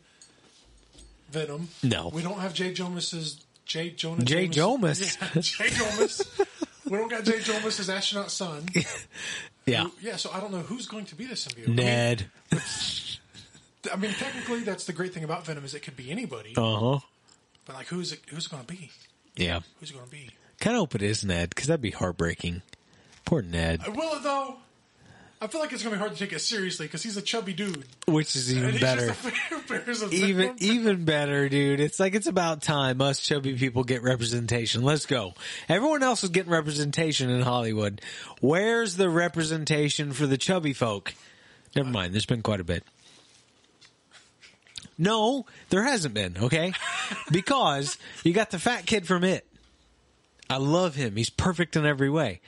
Venom. 1.32 1.70
No. 1.84 2.10
we 2.14 2.22
don't 2.22 2.40
have 2.40 2.54
Jay 2.54 2.74
Jonas's 2.74 3.40
Jay 3.66 3.90
Jonas. 3.90 4.26
Jay 4.26 4.48
Jonas. 4.48 5.18
Yeah, 5.36 5.42
Jay 5.42 5.70
Jonas. 5.70 6.22
we 6.86 6.98
don't 6.98 7.10
got 7.10 7.24
Jay 7.24 7.40
Jonas 7.42 7.80
as 7.80 7.90
astronaut 7.90 8.32
son. 8.32 8.66
Yeah, 9.66 9.88
Yeah, 10.02 10.18
so 10.18 10.30
I 10.34 10.42
don't 10.42 10.52
know 10.52 10.60
who's 10.60 10.88
going 10.88 11.06
to 11.06 11.16
be 11.16 11.26
the 11.26 11.36
symbiote. 11.36 11.64
I 11.64 11.68
mean- 11.68 11.76
Ned. 11.78 12.26
I 13.92 13.96
mean, 13.96 14.12
technically, 14.12 14.60
that's 14.62 14.84
the 14.86 14.92
great 14.94 15.14
thing 15.14 15.24
about 15.24 15.46
Venom 15.46 15.64
is 15.64 15.74
it 15.74 15.82
could 15.84 15.96
be 15.96 16.12
anybody. 16.12 16.54
Uh 16.58 16.76
huh. 16.76 17.00
But 17.66 17.76
like, 17.78 17.88
who's 17.88 18.12
it? 18.12 18.20
Who's 18.28 18.46
it 18.48 18.52
going 18.52 18.66
to 18.66 18.74
be? 18.74 18.92
Yeah. 19.38 19.62
Who's 19.80 19.90
it 19.92 19.94
going 19.94 20.06
to 20.06 20.12
be? 20.12 20.30
Kind 20.60 20.76
of 20.76 20.82
hope 20.82 20.96
it 20.96 21.02
is 21.02 21.24
Ned 21.24 21.50
because 21.50 21.68
that'd 21.68 21.82
be 21.82 21.92
heartbreaking. 21.92 22.62
Poor 23.26 23.42
Ned. 23.42 23.82
I 23.86 23.90
Will 23.90 24.14
it 24.14 24.24
though? 24.24 24.58
I 25.44 25.48
feel 25.48 25.60
like 25.60 25.74
it's 25.74 25.84
going 25.84 25.92
to 25.92 25.98
be 25.98 26.00
hard 26.00 26.14
to 26.14 26.18
take 26.18 26.32
it 26.32 26.40
seriously 26.40 26.86
because 26.86 27.04
he's 27.04 27.18
a 27.18 27.22
chubby 27.22 27.52
dude. 27.52 27.84
Which 28.08 28.34
is 28.38 28.56
even 28.56 28.80
better. 28.80 29.08
just 29.08 29.26
a 29.52 29.68
bears 29.68 30.14
even 30.14 30.56
even 30.60 31.04
better, 31.04 31.50
dude. 31.50 31.82
It's 31.82 32.00
like 32.00 32.16
it's 32.16 32.28
about 32.28 32.62
time 32.62 33.02
us 33.02 33.20
chubby 33.20 33.58
people 33.58 33.84
get 33.84 34.04
representation. 34.04 34.84
Let's 34.84 35.06
go. 35.06 35.34
Everyone 35.68 36.02
else 36.02 36.24
is 36.24 36.30
getting 36.30 36.50
representation 36.50 37.30
in 37.30 37.42
Hollywood. 37.42 38.00
Where's 38.40 38.96
the 38.96 39.10
representation 39.10 40.14
for 40.14 40.28
the 40.28 40.38
chubby 40.38 40.72
folk? 40.72 41.14
Never 41.76 41.90
mind. 41.90 42.14
There's 42.14 42.26
been 42.26 42.42
quite 42.42 42.62
a 42.62 42.64
bit. 42.64 42.86
No, 44.98 45.46
there 45.72 45.84
hasn't 45.84 46.14
been. 46.14 46.38
Okay, 46.38 46.72
because 47.32 47.98
you 48.24 48.32
got 48.32 48.50
the 48.50 48.60
fat 48.60 48.86
kid 48.86 49.06
from 49.06 49.26
it. 49.26 49.46
I 50.50 50.58
love 50.58 50.96
him. 50.96 51.16
He's 51.16 51.30
perfect 51.30 51.76
in 51.76 51.86
every 51.86 52.10
way. 52.10 52.42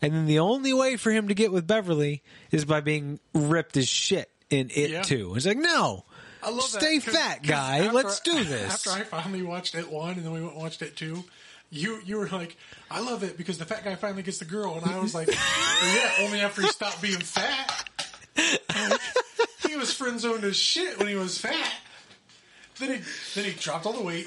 And 0.00 0.12
then 0.14 0.26
the 0.26 0.40
only 0.40 0.72
way 0.72 0.96
for 0.96 1.12
him 1.12 1.28
to 1.28 1.34
get 1.34 1.52
with 1.52 1.66
Beverly 1.66 2.22
is 2.50 2.64
by 2.64 2.80
being 2.80 3.20
ripped 3.34 3.76
as 3.76 3.86
shit 3.88 4.30
in 4.50 4.70
it 4.74 4.90
Yeah. 4.90 5.02
too. 5.02 5.34
It's 5.36 5.46
like 5.46 5.58
no. 5.58 6.04
I 6.42 6.50
love 6.50 6.72
that, 6.72 6.80
Stay 6.80 6.98
'cause- 6.98 7.14
fat, 7.14 7.38
'cause 7.38 7.46
guy. 7.48 7.78
after 7.78 7.92
Let's 7.92 8.20
do 8.20 8.42
this. 8.44 8.72
After 8.86 8.90
I 8.90 9.04
finally 9.04 9.42
watched 9.42 9.74
it 9.76 9.88
one, 9.90 10.14
and 10.14 10.24
then 10.24 10.32
we 10.32 10.40
went 10.40 10.54
and 10.54 10.62
watched 10.62 10.82
it 10.82 10.96
two, 10.96 11.22
you 11.70 12.00
you 12.04 12.16
were 12.16 12.28
like, 12.28 12.56
"I 12.90 12.98
love 13.00 13.22
it 13.22 13.36
because 13.38 13.58
the 13.58 13.64
fat 13.64 13.84
guy 13.84 13.94
finally 13.94 14.22
gets 14.24 14.38
the 14.38 14.44
girl," 14.44 14.76
and 14.76 14.90
I 14.90 14.98
was 14.98 15.14
like, 15.14 15.28
"Yeah, 15.94 16.12
only 16.20 16.40
after 16.40 16.62
he 16.62 16.68
stopped 16.68 17.00
being 17.00 17.20
fat." 17.20 17.88
Like, 18.36 19.00
he 19.68 19.76
was 19.76 19.92
friend 19.94 20.18
zoned 20.18 20.42
as 20.44 20.56
shit 20.56 20.98
when 20.98 21.06
he 21.08 21.14
was 21.14 21.38
fat. 21.38 21.70
Then 22.80 22.96
he 22.98 23.02
then 23.36 23.44
he 23.44 23.52
dropped 23.52 23.86
all 23.86 23.92
the 23.92 24.02
weight, 24.02 24.26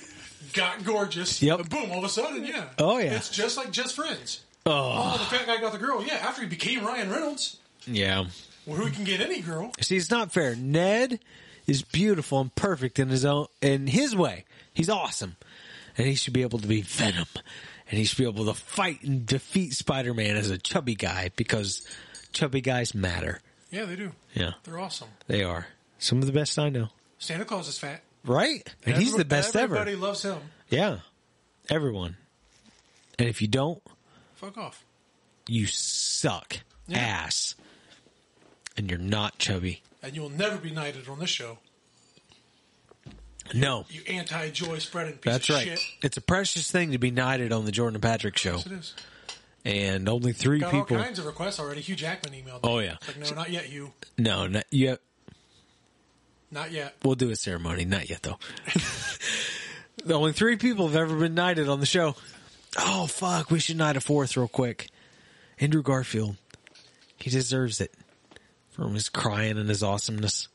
got 0.54 0.84
gorgeous, 0.84 1.42
Yep. 1.42 1.60
and 1.60 1.70
boom, 1.70 1.92
all 1.92 2.00
of 2.00 2.04
a 2.06 2.10
sudden, 2.10 2.46
yeah, 2.46 2.66
Oh, 2.78 2.98
yeah. 2.98 3.16
it's 3.16 3.30
just 3.30 3.58
like 3.58 3.72
just 3.72 3.96
friends. 3.96 4.42
Oh, 4.66 4.72
Oh, 5.14 5.18
the 5.18 5.26
fat 5.26 5.46
guy 5.46 5.60
got 5.62 5.72
the 5.74 5.78
girl. 5.78 6.04
Yeah, 6.04 6.16
after 6.16 6.42
he 6.42 6.48
became 6.48 6.84
Ryan 6.86 7.10
Reynolds, 7.12 7.58
yeah. 7.86 8.26
Well, 8.66 8.78
who 8.78 8.90
can 8.90 9.04
get 9.04 9.22
any 9.22 9.42
girl. 9.42 9.72
See, 9.80 9.96
it's 9.98 10.10
not 10.10 10.32
fair. 10.32 10.56
Ned 10.56 11.20
is 11.68 11.84
beautiful 11.84 12.40
and 12.42 12.54
perfect 12.56 12.98
in 12.98 13.10
his 13.10 13.24
own 13.26 13.46
in 13.62 13.88
his 13.88 14.16
way. 14.16 14.46
He's 14.74 14.90
awesome, 14.90 15.36
and 15.98 16.08
he 16.08 16.16
should 16.16 16.34
be 16.34 16.42
able 16.42 16.58
to 16.60 16.68
be 16.68 16.82
Venom, 16.82 17.28
and 17.90 17.98
he 18.00 18.06
should 18.06 18.18
be 18.18 18.26
able 18.28 18.46
to 18.46 18.54
fight 18.56 19.04
and 19.04 19.26
defeat 19.26 19.74
Spider 19.74 20.14
Man 20.16 20.36
as 20.36 20.50
a 20.50 20.58
chubby 20.58 20.96
guy 20.96 21.30
because 21.36 21.88
chubby 22.34 22.62
guys 22.62 22.96
matter. 22.96 23.40
Yeah, 23.70 23.86
they 23.86 23.96
do. 23.96 24.14
Yeah, 24.34 24.52
They're 24.64 24.80
awesome. 24.80 25.10
they 25.28 25.44
are 25.44 25.68
some 26.00 26.20
of 26.20 26.26
the 26.26 26.32
best 26.34 26.58
I 26.58 26.70
know. 26.70 26.90
Santa 27.20 27.46
Claus 27.46 27.68
is 27.68 27.78
fat. 27.78 28.02
Right, 28.26 28.68
and 28.86 28.98
he's 28.98 29.14
the 29.16 29.26
best 29.26 29.56
ever. 29.56 29.76
Everybody 29.76 29.96
loves 29.96 30.24
him. 30.24 30.38
Yeah, 30.70 31.00
everyone. 31.70 32.18
And 33.20 33.30
if 33.30 33.42
you 33.42 33.48
don't, 33.48 33.82
Fuck 34.36 34.58
off. 34.58 34.84
you 35.48 35.68
suck 35.68 36.58
Yeah. 36.88 36.98
ass, 37.00 37.56
and 38.76 38.90
you're 38.90 39.00
not 39.00 39.38
chubby. 39.38 39.82
And 40.04 40.16
you'll 40.16 40.30
never 40.30 40.58
be 40.58 40.72
knighted 40.72 41.08
on 41.08 41.20
this 41.20 41.30
show. 41.30 41.60
No, 43.54 43.86
You 43.90 44.02
anti-joy 44.08 44.80
spreading 44.80 45.14
piece 45.14 45.32
that's 45.32 45.50
of 45.50 45.56
right. 45.56 45.68
shit. 45.68 45.80
It's 46.02 46.18
a 46.18 46.22
precious 46.22 46.70
thing 46.72 46.92
to 46.94 46.98
be 46.98 47.12
knighted 47.12 47.52
on 47.54 47.66
the 47.66 47.72
Jordan 47.72 47.96
and 47.98 48.02
Patrick 48.04 48.38
show, 48.38 48.56
Yes, 48.56 48.66
it 48.66 48.72
is. 48.72 48.94
and 49.64 50.10
only 50.10 50.34
three 50.34 50.60
Got 50.60 50.72
people. 50.72 50.98
all 50.98 51.04
kinds 51.04 51.20
of 51.20 51.26
requests 51.28 51.60
already. 51.60 51.82
Hugh 51.82 51.96
Jackman 51.96 52.34
emailed. 52.34 52.62
Oh, 52.64 52.80
yeah. 52.80 52.98
It's 53.08 53.08
Like 53.20 53.30
no, 53.30 53.36
not 53.36 53.50
yet. 53.52 53.70
You, 53.70 53.94
No, 54.18 54.48
not 54.48 54.66
yet. 54.72 55.00
Not 56.52 56.72
yet. 56.72 56.96
We'll 57.04 57.16
do 57.16 57.30
a 57.32 57.36
ceremony. 57.36 57.86
Not 57.86 58.10
yet, 58.10 58.22
though. 58.24 58.38
the 60.06 60.14
only 60.14 60.32
three 60.34 60.56
people 60.58 60.88
have 60.88 60.96
ever 60.96 61.16
been 61.16 61.36
knighted 61.36 61.70
on 61.70 61.80
the 61.80 61.86
show. 61.86 62.16
Oh 62.78 63.08
fuck! 63.08 63.50
We 63.52 63.60
should 63.60 63.78
knight 63.78 63.98
a 63.98 64.02
fourth 64.02 64.36
real 64.36 64.48
quick. 64.48 64.90
Andrew 65.60 65.82
Garfield. 65.82 66.36
He 67.18 67.30
deserves 67.30 67.80
it 67.80 67.94
from 68.72 68.94
his 68.94 69.08
crying 69.10 69.58
and 69.58 69.70
his 69.70 69.82
awesomeness. 69.82 70.50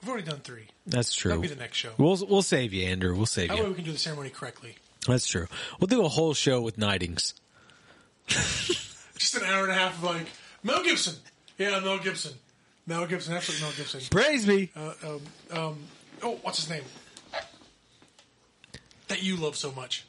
We've 0.00 0.10
already 0.10 0.26
done 0.26 0.40
three. 0.40 0.68
That's 0.86 1.12
true. 1.14 1.30
That'll 1.30 1.42
be 1.42 1.48
the 1.48 1.56
next 1.56 1.76
show. 1.76 1.90
We'll 1.98 2.16
we'll 2.28 2.42
save 2.42 2.72
you, 2.72 2.86
Andrew. 2.86 3.16
We'll 3.16 3.26
save 3.26 3.48
That 3.48 3.58
way 3.58 3.64
you. 3.64 3.68
we 3.70 3.74
can 3.74 3.84
do 3.84 3.92
the 3.92 3.98
ceremony 3.98 4.30
correctly. 4.30 4.76
That's 5.06 5.26
true. 5.26 5.46
We'll 5.78 5.88
do 5.88 6.04
a 6.04 6.08
whole 6.08 6.34
show 6.34 6.60
with 6.60 6.78
knightings. 6.78 7.34
Just 8.28 9.34
an 9.34 9.44
hour 9.44 9.64
and 9.64 9.72
a 9.72 9.74
half 9.74 9.98
of 9.98 10.04
like 10.04 10.26
Mel 10.62 10.82
Gibson. 10.82 11.16
Yeah, 11.58 11.80
Mel 11.80 11.98
Gibson. 11.98 12.32
Mel 12.90 13.06
Gibson. 13.06 13.34
Absolutely 13.34 13.66
Mel 13.66 13.74
Gibson. 13.76 14.00
Praise 14.10 14.46
me. 14.48 14.68
Uh, 14.74 14.92
um, 15.04 15.20
um, 15.52 15.78
oh, 16.24 16.38
what's 16.42 16.58
his 16.58 16.68
name? 16.68 16.82
That 19.06 19.22
you 19.22 19.36
love 19.36 19.54
so 19.54 19.70
much. 19.70 20.04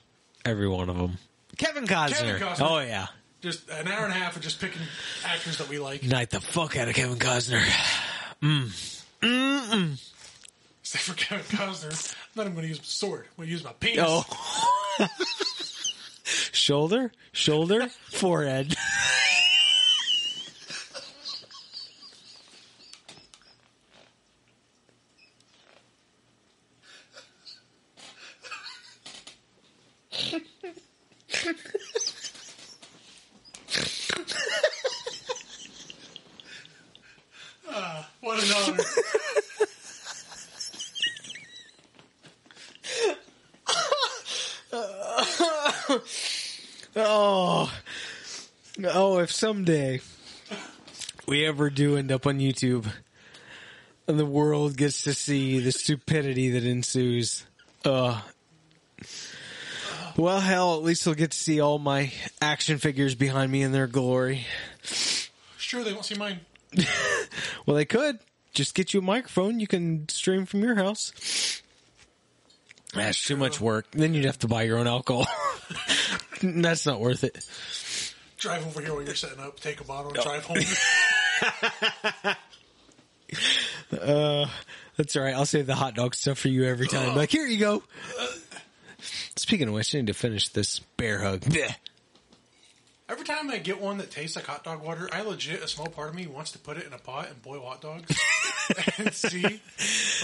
Every 0.45 0.67
one 0.67 0.89
of 0.89 0.97
them. 0.97 1.19
Kevin 1.57 1.85
Costner. 1.85 2.39
Kevin 2.39 2.41
Costner. 2.41 2.67
Oh 2.67 2.79
yeah. 2.79 3.07
Just 3.41 3.69
an 3.69 3.87
hour 3.87 4.05
and 4.05 4.11
a 4.11 4.15
half 4.15 4.35
of 4.35 4.41
just 4.41 4.59
picking 4.59 4.81
actors 5.23 5.59
that 5.59 5.69
we 5.69 5.77
like. 5.77 6.03
Knight 6.03 6.31
the 6.31 6.41
fuck 6.41 6.75
out 6.75 6.87
of 6.87 6.95
Kevin 6.95 7.17
Costner. 7.19 7.61
Mmm. 8.41 10.01
Except 10.81 11.03
for 11.03 11.13
Kevin 11.13 11.45
Costner. 11.45 12.15
I'm 12.15 12.31
not 12.35 12.43
even 12.43 12.53
going 12.53 12.63
to 12.63 12.69
use 12.69 12.79
my 12.79 12.85
sword. 12.85 13.25
I'm 13.29 13.37
going 13.37 13.47
to 13.47 13.51
use 13.51 13.63
my 13.63 13.73
penis. 13.73 14.03
Oh. 14.07 15.07
shoulder, 16.23 17.11
shoulder, 17.31 17.89
forehead. 18.09 18.75
What 38.21 38.43
an 38.43 38.51
honor. 38.55 38.83
Oh, 46.95 47.71
oh! 48.83 49.17
If 49.19 49.31
someday 49.51 49.99
we 51.27 51.45
ever 51.45 51.69
do 51.69 51.97
end 51.97 52.09
up 52.09 52.25
on 52.25 52.39
YouTube, 52.39 52.89
and 54.07 54.17
the 54.17 54.25
world 54.25 54.77
gets 54.77 55.03
to 55.03 55.13
see 55.13 55.59
the 55.59 55.73
stupidity 55.73 56.51
that 56.51 56.63
ensues, 56.63 57.45
uh, 57.83 58.21
well, 60.15 60.39
hell, 60.39 60.75
at 60.75 60.83
least 60.83 61.03
they'll 61.03 61.15
get 61.15 61.31
to 61.31 61.37
see 61.37 61.59
all 61.59 61.79
my 61.79 62.13
action 62.41 62.77
figures 62.77 63.13
behind 63.13 63.51
me 63.51 63.61
in 63.61 63.73
their 63.73 63.87
glory. 63.87 64.45
Sure, 65.57 65.83
they 65.83 65.91
won't 65.91 66.05
see 66.05 66.15
mine. 66.15 66.39
Well, 67.65 67.75
they 67.75 67.85
could 67.85 68.19
just 68.53 68.73
get 68.73 68.93
you 68.93 69.01
a 69.01 69.03
microphone. 69.03 69.59
You 69.59 69.67
can 69.67 70.07
stream 70.07 70.45
from 70.45 70.61
your 70.61 70.75
house. 70.75 71.61
That's 72.93 73.23
too 73.23 73.37
much 73.37 73.59
work. 73.59 73.91
Then 73.91 74.13
you'd 74.13 74.25
have 74.25 74.39
to 74.39 74.47
buy 74.47 74.63
your 74.63 74.77
own 74.77 74.87
alcohol. 74.87 75.27
That's 76.41 76.85
not 76.85 76.99
worth 76.99 77.23
it. 77.23 77.45
Drive 78.41 78.65
over 78.65 78.81
here 78.81 78.93
while 78.93 79.03
you're 79.03 79.13
setting 79.13 79.39
up, 79.39 79.59
take 79.59 79.79
a 79.81 79.83
bottle, 79.83 80.11
and 80.13 80.23
drive 80.23 80.43
home. 80.43 80.57
Uh, 83.91 84.45
that's 84.97 85.15
all 85.15 85.23
right. 85.23 85.33
I'll 85.33 85.45
save 85.45 85.65
the 85.67 85.75
hot 85.75 85.95
dog 85.95 86.15
stuff 86.15 86.37
for 86.37 86.47
you 86.49 86.65
every 86.65 86.87
time. 86.87 87.15
Like, 87.15 87.29
here 87.29 87.45
you 87.45 87.57
go. 87.57 87.83
Speaking 89.35 89.67
of 89.67 89.73
which, 89.73 89.93
I 89.93 89.99
need 89.99 90.07
to 90.07 90.13
finish 90.13 90.49
this 90.49 90.79
bear 90.97 91.19
hug. 91.19 91.41
Blech. 91.41 91.75
Every 93.09 93.25
time 93.25 93.49
I 93.51 93.57
get 93.57 93.81
one 93.81 93.97
that 93.97 94.11
tastes 94.11 94.35
like 94.37 94.45
hot 94.45 94.63
dog 94.63 94.81
water, 94.81 95.09
I 95.11 95.21
legit, 95.21 95.61
a 95.61 95.67
small 95.67 95.87
part 95.87 96.09
of 96.09 96.15
me 96.15 96.27
wants 96.27 96.51
to 96.53 96.59
put 96.59 96.77
it 96.77 96.85
in 96.85 96.93
a 96.93 96.97
pot 96.97 97.27
and 97.29 97.41
boil 97.41 97.65
hot 97.65 97.81
dogs 97.81 98.17
and 98.97 99.13
see 99.13 99.61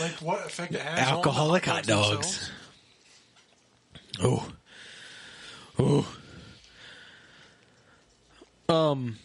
like 0.02 0.14
what 0.22 0.46
effect 0.46 0.74
it 0.74 0.80
has. 0.82 1.00
on 1.00 1.06
the 1.06 1.12
Alcoholic 1.12 1.66
hot 1.66 1.84
dogs. 1.86 2.50
Oh. 4.22 4.48
Oh. 5.78 6.08
Um. 8.70 9.18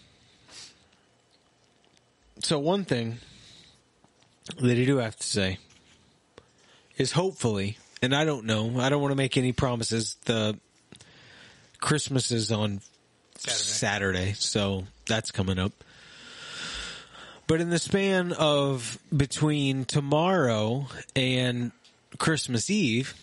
So 2.41 2.59
one 2.59 2.85
thing 2.85 3.19
that 4.61 4.77
I 4.77 4.85
do 4.85 4.97
have 4.99 5.17
to 5.17 5.27
say 5.27 5.59
is 6.97 7.13
hopefully 7.13 7.79
and 8.03 8.15
I 8.15 8.25
don't 8.25 8.45
know. 8.45 8.81
I 8.81 8.89
don't 8.89 9.01
want 9.01 9.13
to 9.13 9.17
make 9.17 9.37
any 9.37 9.53
promises. 9.53 10.17
The 10.25 10.59
Christmas 11.81 12.33
is 12.33 12.51
on 12.51 12.81
Saturday, 13.37 14.33
so 14.33 14.85
that's 15.07 15.31
coming 15.31 15.59
up. 15.59 15.73
But 17.47 17.61
in 17.61 17.71
the 17.71 17.79
span 17.79 18.33
of 18.33 18.99
between 19.17 19.85
tomorrow 19.85 20.89
and 21.15 21.71
Christmas 22.19 22.69
Eve, 22.71 23.15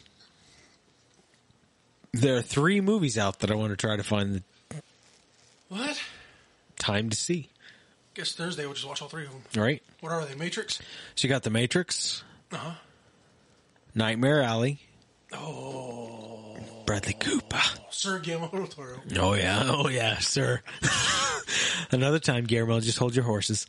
there 2.13 2.37
are 2.37 2.41
three 2.41 2.79
movies 2.79 3.17
out 3.17 3.39
that 3.39 3.51
I 3.51 3.55
want 3.55 3.71
to 3.71 3.77
try 3.77 3.97
to 3.97 4.03
find 4.03 4.35
the 4.35 4.43
What? 5.69 6.01
time 6.77 7.09
to 7.09 7.17
see. 7.17 7.49
Guess 8.15 8.33
Thursday 8.33 8.65
we'll 8.65 8.73
just 8.73 8.87
watch 8.87 9.01
all 9.01 9.07
three 9.09 9.25
of 9.25 9.31
them. 9.31 9.41
Right? 9.61 9.81
What 10.01 10.11
are 10.11 10.25
they? 10.25 10.35
Matrix? 10.35 10.79
So 11.15 11.27
you 11.27 11.29
got 11.29 11.43
The 11.43 11.49
Matrix, 11.49 12.23
Uh 12.51 12.57
huh. 12.57 12.71
Nightmare 13.95 14.41
Alley, 14.41 14.79
Oh, 15.33 16.57
Bradley 16.85 17.13
Cooper. 17.13 17.59
Sir 17.91 18.19
Guillermo 18.19 18.49
del 18.51 18.67
Toro. 18.67 19.01
Oh 19.17 19.33
yeah, 19.33 19.63
oh 19.67 19.89
yeah, 19.89 20.17
sir. 20.19 20.61
Another 21.91 22.19
time, 22.19 22.45
Guillermo, 22.45 22.79
just 22.79 22.97
hold 22.97 23.15
your 23.15 23.25
horses. 23.25 23.67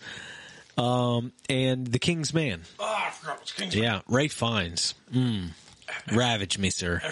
Um, 0.79 1.33
and 1.49 1.87
The 1.87 1.99
King's 1.99 2.33
Man. 2.33 2.63
Ah, 2.79 3.09
I 3.09 3.11
forgot 3.11 3.39
what's 3.39 3.53
King's 3.53 3.75
Yeah, 3.75 4.01
Ralph 4.09 4.33
Fiennes. 4.33 4.95
Mm. 5.13 5.51
Ravage 6.13 6.59
me, 6.59 6.71
sir. 6.71 7.03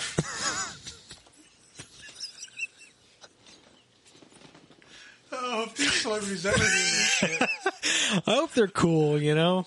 Oh, 5.51 5.63
if 5.63 5.75
these 5.77 5.93
celebrities 5.95 6.45
ever 6.45 6.59
do 6.59 6.63
this 6.63 7.09
shit. 7.09 7.43
I 8.27 8.35
hope 8.35 8.53
they're 8.53 8.69
cool, 8.69 9.21
you 9.21 9.35
know? 9.35 9.67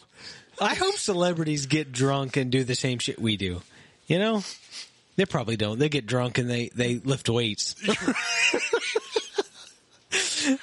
I 0.59 0.75
hope 0.75 0.95
celebrities 0.95 1.65
get 1.65 1.91
drunk 1.91 2.37
and 2.37 2.51
do 2.51 2.63
the 2.63 2.75
same 2.75 2.99
shit 2.99 3.19
we 3.19 3.35
do. 3.35 3.61
You 4.05 4.19
know? 4.19 4.43
They 5.15 5.25
probably 5.25 5.57
don't. 5.57 5.79
They 5.79 5.89
get 5.89 6.05
drunk 6.05 6.37
and 6.37 6.47
they, 6.47 6.69
they 6.69 6.99
lift 6.99 7.29
weights. 7.29 7.75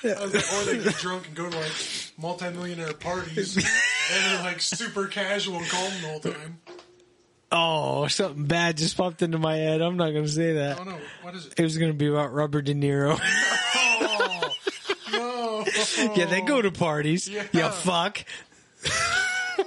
or 0.04 0.64
they 0.64 0.82
get 0.84 0.96
drunk 0.98 1.26
and 1.26 1.34
go 1.34 1.50
to 1.50 1.56
like 1.56 1.72
multi-millionaire 2.16 2.94
parties 2.94 3.56
and 3.56 4.24
they're 4.24 4.44
like 4.44 4.60
super 4.60 5.08
casual 5.08 5.56
and 5.56 5.66
calm 5.68 5.92
the 6.00 6.08
whole 6.08 6.20
time. 6.20 6.58
Oh, 7.50 8.06
something 8.08 8.44
bad 8.44 8.76
just 8.76 8.96
popped 8.96 9.22
into 9.22 9.38
my 9.38 9.56
head. 9.56 9.80
I'm 9.80 9.96
not 9.96 10.10
going 10.10 10.24
to 10.24 10.30
say 10.30 10.52
that. 10.54 10.78
Oh 10.78 10.84
no, 10.84 10.96
what 11.22 11.34
is 11.34 11.46
it? 11.46 11.54
It 11.56 11.62
was 11.62 11.76
going 11.78 11.90
to 11.90 11.96
be 11.96 12.06
about 12.06 12.32
Robert 12.32 12.62
De 12.62 12.74
Niro. 12.74 13.18
Oh, 13.20 13.97
yeah, 15.96 16.26
they 16.26 16.40
go 16.40 16.60
to 16.60 16.70
parties. 16.70 17.28
Yeah. 17.28 17.44
Yeah, 17.52 17.70
fuck. 17.70 18.24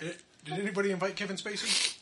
Eh, 0.00 0.10
Did 0.44 0.58
anybody 0.58 0.90
invite 0.90 1.14
Kevin 1.14 1.36
Spacey? 1.36 1.96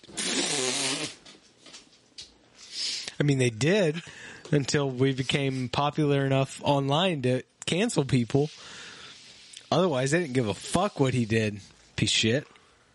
I 3.20 3.22
mean, 3.22 3.38
they 3.38 3.50
did 3.50 4.02
until 4.50 4.90
we 4.90 5.12
became 5.12 5.68
popular 5.68 6.24
enough 6.24 6.60
online 6.64 7.22
to 7.22 7.42
cancel 7.66 8.04
people. 8.04 8.50
Otherwise, 9.70 10.10
they 10.10 10.20
didn't 10.20 10.32
give 10.32 10.48
a 10.48 10.54
fuck 10.54 10.98
what 10.98 11.14
he 11.14 11.24
did. 11.24 11.60
Piece 11.96 12.10
of 12.10 12.16
shit. 12.16 12.46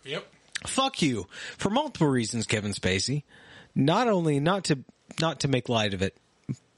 Yep. 0.05 0.25
Fuck 0.65 1.01
you 1.01 1.27
for 1.57 1.69
multiple 1.69 2.07
reasons, 2.07 2.45
Kevin 2.47 2.71
Spacey. 2.71 3.23
Not 3.75 4.07
only 4.07 4.39
not 4.39 4.65
to 4.65 4.79
not 5.21 5.41
to 5.41 5.47
make 5.47 5.69
light 5.69 5.93
of 5.93 6.01
it, 6.01 6.17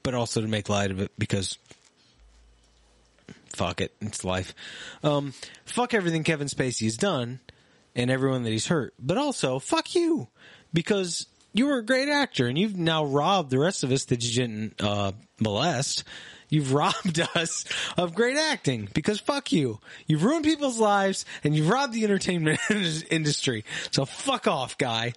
but 0.02 0.14
also 0.14 0.40
to 0.42 0.48
make 0.48 0.68
light 0.68 0.90
of 0.90 1.00
it 1.00 1.10
because 1.18 1.56
fuck 3.54 3.80
it, 3.80 3.94
it's 4.00 4.24
life. 4.24 4.54
Um, 5.02 5.34
fuck 5.64 5.94
everything 5.94 6.24
Kevin 6.24 6.48
Spacey 6.48 6.84
has 6.84 6.96
done 6.96 7.40
and 7.94 8.10
everyone 8.10 8.42
that 8.44 8.50
he's 8.50 8.66
hurt, 8.66 8.94
but 8.98 9.18
also 9.18 9.58
fuck 9.58 9.94
you 9.94 10.28
because 10.72 11.26
you 11.52 11.66
were 11.66 11.78
a 11.78 11.84
great 11.84 12.08
actor 12.08 12.46
and 12.46 12.56
you've 12.56 12.76
now 12.76 13.04
robbed 13.04 13.50
the 13.50 13.58
rest 13.58 13.82
of 13.82 13.90
us 13.90 14.04
that 14.06 14.24
you 14.24 14.34
didn't 14.34 14.82
uh, 14.82 15.12
molest. 15.40 16.04
You've 16.48 16.72
robbed 16.74 17.20
us 17.34 17.64
of 17.96 18.14
great 18.14 18.36
acting 18.36 18.88
because 18.92 19.20
fuck 19.20 19.52
you. 19.52 19.80
You've 20.06 20.24
ruined 20.24 20.44
people's 20.44 20.78
lives 20.78 21.24
and 21.44 21.54
you've 21.54 21.68
robbed 21.68 21.92
the 21.94 22.04
entertainment 22.04 22.60
industry. 23.10 23.64
So 23.90 24.04
fuck 24.04 24.46
off, 24.46 24.78
guy. 24.78 25.12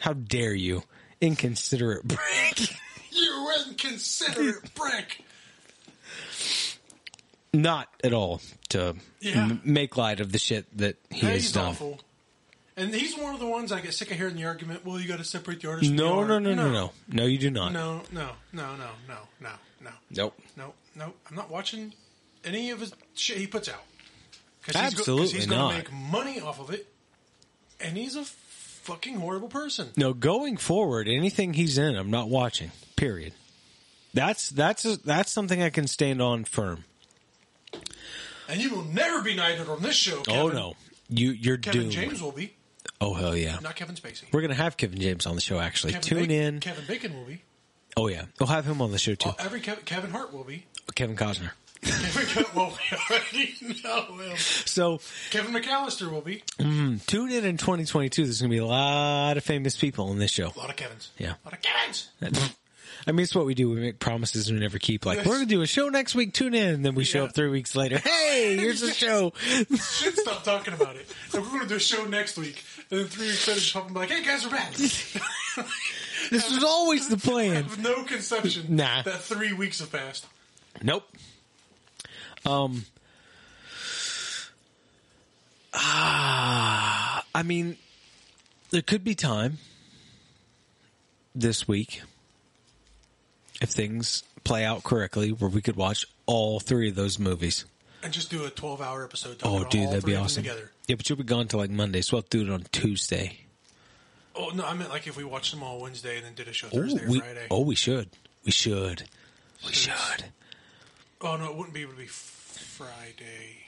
How 0.00 0.12
dare 0.12 0.54
you? 0.54 0.82
Inconsiderate 1.20 2.04
break. 2.04 2.74
You 3.12 3.52
inconsiderate 3.68 4.74
prick. 4.74 5.24
Not 7.54 7.88
at 8.02 8.12
all 8.14 8.40
to 8.70 8.96
Yeah. 9.20 9.42
m- 9.42 9.60
make 9.64 9.96
light 9.96 10.20
of 10.20 10.32
the 10.32 10.38
shit 10.38 10.66
that 10.78 10.96
he 11.10 11.26
Yeah, 11.26 11.32
has 11.32 11.52
done. 11.52 11.66
awful. 11.66 12.00
And 12.76 12.94
he's 12.94 13.14
one 13.16 13.34
of 13.34 13.40
the 13.40 13.46
ones 13.46 13.70
I 13.70 13.80
get 13.82 13.92
sick 13.92 14.10
of 14.10 14.16
hearing 14.16 14.36
the 14.36 14.44
argument. 14.44 14.86
Well, 14.86 14.98
you 14.98 15.06
got 15.06 15.18
to 15.18 15.24
separate 15.24 15.60
the 15.60 15.68
artist. 15.68 15.88
from 15.90 15.96
the 15.98 16.02
No, 16.02 16.20
art." 16.20 16.28
no, 16.28 16.38
no, 16.38 16.54
no, 16.54 16.72
no. 16.72 16.92
No, 17.08 17.26
you 17.26 17.36
do 17.36 17.50
not. 17.50 17.72
no, 17.72 18.02
no, 18.10 18.30
no, 18.52 18.74
no, 18.76 18.86
no, 19.06 19.16
no, 19.40 19.50
no, 19.82 19.90
Nope. 20.10 20.40
no, 20.56 20.72
no. 20.96 21.12
I'm 21.28 21.36
not 21.36 21.50
watching 21.50 21.92
any 22.42 22.70
of 22.70 22.80
his 22.80 22.92
shit 23.14 23.36
he 23.36 23.46
puts 23.46 23.68
out. 23.68 23.84
Cause 24.62 24.76
Absolutely 24.76 25.22
he's, 25.26 25.32
he's 25.32 25.46
not. 25.48 25.72
to 25.72 25.76
make 25.78 25.92
money 25.92 26.40
off 26.40 26.58
of 26.60 26.70
it, 26.70 26.86
and 27.80 27.96
he's 27.98 28.16
a 28.16 28.24
fucking 28.24 29.16
horrible 29.16 29.48
person. 29.48 29.90
No, 29.96 30.14
going 30.14 30.56
forward, 30.56 31.08
anything 31.08 31.52
he's 31.54 31.76
in, 31.76 31.96
I'm 31.96 32.10
not 32.10 32.28
watching. 32.30 32.70
Period. 32.96 33.34
That's 34.14 34.48
that's 34.50 34.84
that's 34.98 35.30
something 35.32 35.60
I 35.62 35.68
can 35.70 35.86
stand 35.88 36.22
on 36.22 36.44
firm. 36.44 36.84
And 38.52 38.60
you 38.62 38.70
will 38.74 38.84
never 38.84 39.22
be 39.22 39.34
knighted 39.34 39.68
on 39.68 39.80
this 39.80 39.96
show. 39.96 40.18
Oh, 40.18 40.22
Kevin. 40.22 40.40
Oh 40.40 40.48
no, 40.48 40.74
you 41.08 41.30
you're 41.30 41.56
Kevin 41.56 41.80
doomed. 41.82 41.92
James 41.92 42.22
will 42.22 42.32
be, 42.32 42.52
Oh 43.00 43.14
hell 43.14 43.34
yeah, 43.34 43.58
not 43.62 43.76
Kevin 43.76 43.94
Spacey. 43.96 44.24
we're 44.30 44.42
gonna 44.42 44.54
have 44.54 44.76
Kevin 44.76 45.00
James 45.00 45.24
on 45.26 45.34
the 45.34 45.40
show. 45.40 45.58
Actually, 45.58 45.94
Kevin 45.94 46.08
tune 46.08 46.18
Bacon, 46.28 46.30
in. 46.54 46.60
Kevin 46.60 46.84
Bacon 46.86 47.16
will 47.16 47.24
be. 47.24 47.40
Oh 47.96 48.08
yeah, 48.08 48.26
we'll 48.38 48.48
have 48.48 48.66
him 48.66 48.82
on 48.82 48.92
the 48.92 48.98
show 48.98 49.14
too. 49.14 49.30
Oh, 49.30 49.36
every 49.38 49.60
Kevin, 49.60 49.84
Kevin 49.84 50.10
Hart 50.10 50.32
will 50.34 50.44
be. 50.44 50.66
Kevin 50.94 51.16
Costner. 51.16 51.52
Kevin, 51.82 52.44
well, 52.54 52.76
we 52.90 52.96
already 53.10 53.54
know 53.82 54.02
him. 54.18 54.36
So 54.36 55.00
Kevin 55.30 55.52
McAllister 55.54 56.10
will 56.10 56.20
be. 56.20 56.42
Mm-hmm. 56.58 56.96
tune 57.06 57.32
in 57.32 57.44
in 57.44 57.56
2022. 57.56 58.24
There's 58.24 58.40
gonna 58.40 58.50
be 58.50 58.58
a 58.58 58.66
lot 58.66 59.36
of 59.36 59.44
famous 59.44 59.76
people 59.76 60.08
on 60.10 60.18
this 60.18 60.30
show. 60.30 60.52
A 60.54 60.58
lot 60.58 60.70
of 60.70 60.76
Kevins. 60.76 61.10
Yeah. 61.18 61.34
A 61.44 61.46
lot 61.46 61.54
of 61.54 61.62
Kevins. 61.62 62.10
I 63.06 63.12
mean, 63.12 63.24
it's 63.24 63.34
what 63.34 63.46
we 63.46 63.54
do. 63.54 63.68
We 63.70 63.80
make 63.80 63.98
promises 63.98 64.48
and 64.48 64.56
we 64.58 64.60
never 64.62 64.78
keep. 64.78 65.04
Like, 65.04 65.18
Yes. 65.18 65.26
we're 65.26 65.34
going 65.34 65.48
to 65.48 65.54
do 65.54 65.62
a 65.62 65.66
show 65.66 65.88
next 65.88 66.14
week. 66.14 66.32
Tune 66.32 66.54
in. 66.54 66.74
And 66.74 66.84
then 66.84 66.94
we 66.94 67.04
show 67.04 67.20
Yeah. 67.22 67.24
up 67.28 67.34
three 67.34 67.48
weeks 67.48 67.74
later. 67.74 67.98
Hey, 68.32 68.56
here's 68.56 68.80
the 68.80 68.92
show. 68.92 69.32
Should 69.40 70.16
stop 70.16 70.42
talking 70.44 70.72
about 70.74 70.96
it. 70.96 71.02
If 71.02 71.34
we're 71.34 71.40
going 71.42 71.60
to 71.62 71.68
do 71.68 71.74
a 71.76 71.80
show 71.80 72.04
next 72.06 72.38
week, 72.38 72.62
and 72.90 73.00
then 73.00 73.08
three 73.08 73.26
weeks 73.26 73.46
later, 73.46 73.60
just 73.60 73.74
pop 73.74 73.84
and 73.84 73.92
be 73.94 74.00
like, 74.00 74.08
"Hey 74.10 74.22
guys, 74.22 74.44
we're 74.44 74.50
back." 74.52 74.72
This 76.30 76.50
was 76.50 76.62
always 76.64 77.08
the 77.08 77.16
plan. 77.18 77.64
With 77.64 77.78
no 77.80 78.04
conception 78.04 78.76
Nah. 78.76 79.02
that 79.02 79.20
three 79.22 79.52
weeks 79.52 79.80
have 79.80 79.90
passed. 79.92 80.24
Nope. 80.80 81.04
Um. 82.46 82.86
Ah, 85.74 87.24
I 87.34 87.42
mean, 87.42 87.76
there 88.70 88.82
could 88.82 89.04
be 89.04 89.14
time 89.14 89.58
this 91.34 91.66
week 91.66 92.02
if 93.62 93.70
things 93.70 94.22
play 94.44 94.64
out 94.64 94.82
correctly 94.84 95.30
where 95.32 95.48
we 95.50 95.62
could 95.62 95.76
watch 95.76 96.04
all 96.26 96.60
three 96.60 96.88
of 96.90 96.94
those 96.94 97.18
movies. 97.18 97.64
And 98.02 98.12
just 98.12 98.30
do 98.30 98.44
a 98.44 98.50
twelve-hour 98.50 99.04
episode. 99.04 99.36
Oh, 99.44 99.62
dude, 99.64 99.88
that'd 99.88 100.04
be 100.04 100.16
awesome. 100.16 100.42
Together. 100.42 100.70
Yeah, 100.88 100.96
but 100.96 101.08
you'll 101.08 101.18
be 101.18 101.22
gone 101.24 101.46
till 101.46 101.60
like 101.60 101.70
Monday, 101.70 102.00
so 102.02 102.16
we'll 102.16 102.26
do 102.28 102.42
it 102.42 102.50
on 102.50 102.64
Tuesday. 102.72 103.38
Oh 104.34 104.48
no, 104.54 104.64
I 104.64 104.74
meant 104.74 104.90
like 104.90 105.06
if 105.06 105.16
we 105.16 105.24
watched 105.24 105.52
them 105.52 105.62
all 105.62 105.80
Wednesday 105.80 106.16
and 106.16 106.26
then 106.26 106.34
did 106.34 106.48
a 106.48 106.52
show 106.52 106.66
Oh, 106.72 106.76
Thursday 106.76 107.04
or 107.04 107.20
Friday. 107.20 107.46
oh, 107.50 107.60
we 107.60 107.74
should. 107.76 108.08
We 108.44 108.50
should. 108.50 109.04
We 109.64 109.72
So 109.72 109.92
should. 109.92 110.24
Oh 111.20 111.36
no, 111.36 111.50
it 111.50 111.54
wouldn't 111.56 111.74
be 111.74 111.82
able 111.82 111.92
to 111.92 111.98
be 111.98 112.06
Friday. 112.08 113.58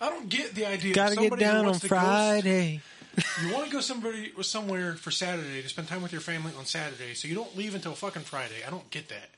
I 0.00 0.08
don't 0.08 0.28
get 0.30 0.54
the 0.54 0.64
idea. 0.66 0.94
Gotta 0.94 1.16
get 1.16 1.38
down 1.38 1.56
on 1.56 1.64
wants 1.66 1.80
to 1.80 1.88
go- 1.88 1.96
Friday. 1.96 2.80
You 3.42 3.52
want 3.52 3.66
to 3.66 3.70
go 3.72 3.80
somebody 3.80 4.32
somewhere 4.42 4.94
for 4.94 5.10
Saturday 5.10 5.62
to 5.62 5.68
spend 5.68 5.88
time 5.88 6.02
with 6.02 6.12
your 6.12 6.20
family 6.20 6.52
on 6.58 6.64
Saturday, 6.66 7.14
so 7.14 7.28
you 7.28 7.34
don't 7.34 7.56
leave 7.56 7.74
until 7.74 7.94
fucking 7.94 8.22
Friday. 8.22 8.56
I 8.66 8.70
don't 8.70 8.88
get 8.90 9.08
that. 9.08 9.30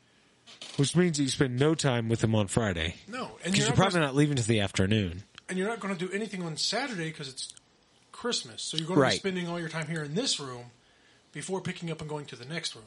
Which 0.77 0.95
means 0.97 1.17
that 1.19 1.23
you 1.25 1.29
spend 1.31 1.59
no 1.59 1.75
time 1.75 2.09
with 2.09 2.21
them 2.21 2.35
on 2.35 2.47
Friday. 2.49 2.97
No, 3.09 3.25
and 3.45 3.53
Because 3.53 3.59
you're, 3.59 3.67
you're 3.69 3.77
probably 3.77 3.95
gonna, 3.95 4.07
not 4.07 4.15
leaving 4.15 4.37
till 4.37 4.45
the 4.45 4.61
afternoon. 4.61 5.23
and 5.49 5.57
you're 5.59 5.69
not 5.69 5.81
going 5.81 5.95
to 5.97 6.07
do 6.07 6.13
anything 6.13 6.43
on 6.43 6.57
Saturday 6.57 7.09
because 7.11 7.29
it's 7.29 7.55
Christmas. 8.11 8.63
So 8.63 8.77
you're 8.77 8.87
going 8.87 9.01
to 9.01 9.07
be 9.15 9.19
spending 9.19 9.49
all 9.49 9.59
your 9.61 9.69
time 9.69 9.87
here 9.87 10.03
in 10.03 10.15
this 10.15 10.39
room 10.41 10.67
before 11.33 11.61
picking 11.61 11.91
up 11.91 12.01
and 12.01 12.09
going 12.11 12.27
to 12.27 12.37
the 12.37 12.45
next 12.45 12.75
room, 12.75 12.85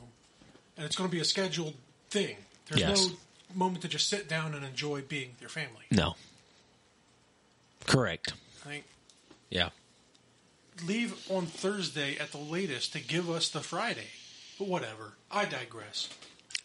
and 0.77 0.85
it's 0.85 0.95
going 0.95 1.09
to 1.09 1.11
be 1.15 1.21
a 1.21 1.25
scheduled 1.25 1.73
thing. 2.09 2.35
There's 2.67 2.81
Yes. 2.81 3.07
no 3.09 3.15
moment 3.55 3.81
to 3.83 3.87
just 3.87 4.09
sit 4.09 4.27
down 4.27 4.53
and 4.53 4.63
enjoy 4.65 5.01
being 5.01 5.29
with 5.31 5.41
your 5.41 5.49
family. 5.49 5.85
No. 5.91 6.15
Correct. 7.87 8.33
I 8.65 8.67
think 8.69 8.85
Yeah. 9.49 9.69
Leave 10.85 11.15
on 11.29 11.45
Thursday 11.45 12.17
at 12.17 12.31
the 12.31 12.37
latest 12.37 12.93
to 12.93 12.99
give 12.99 13.29
us 13.29 13.49
the 13.49 13.61
Friday. 13.61 14.07
But 14.59 14.67
whatever. 14.67 15.13
I 15.31 15.45
digress. 15.45 16.09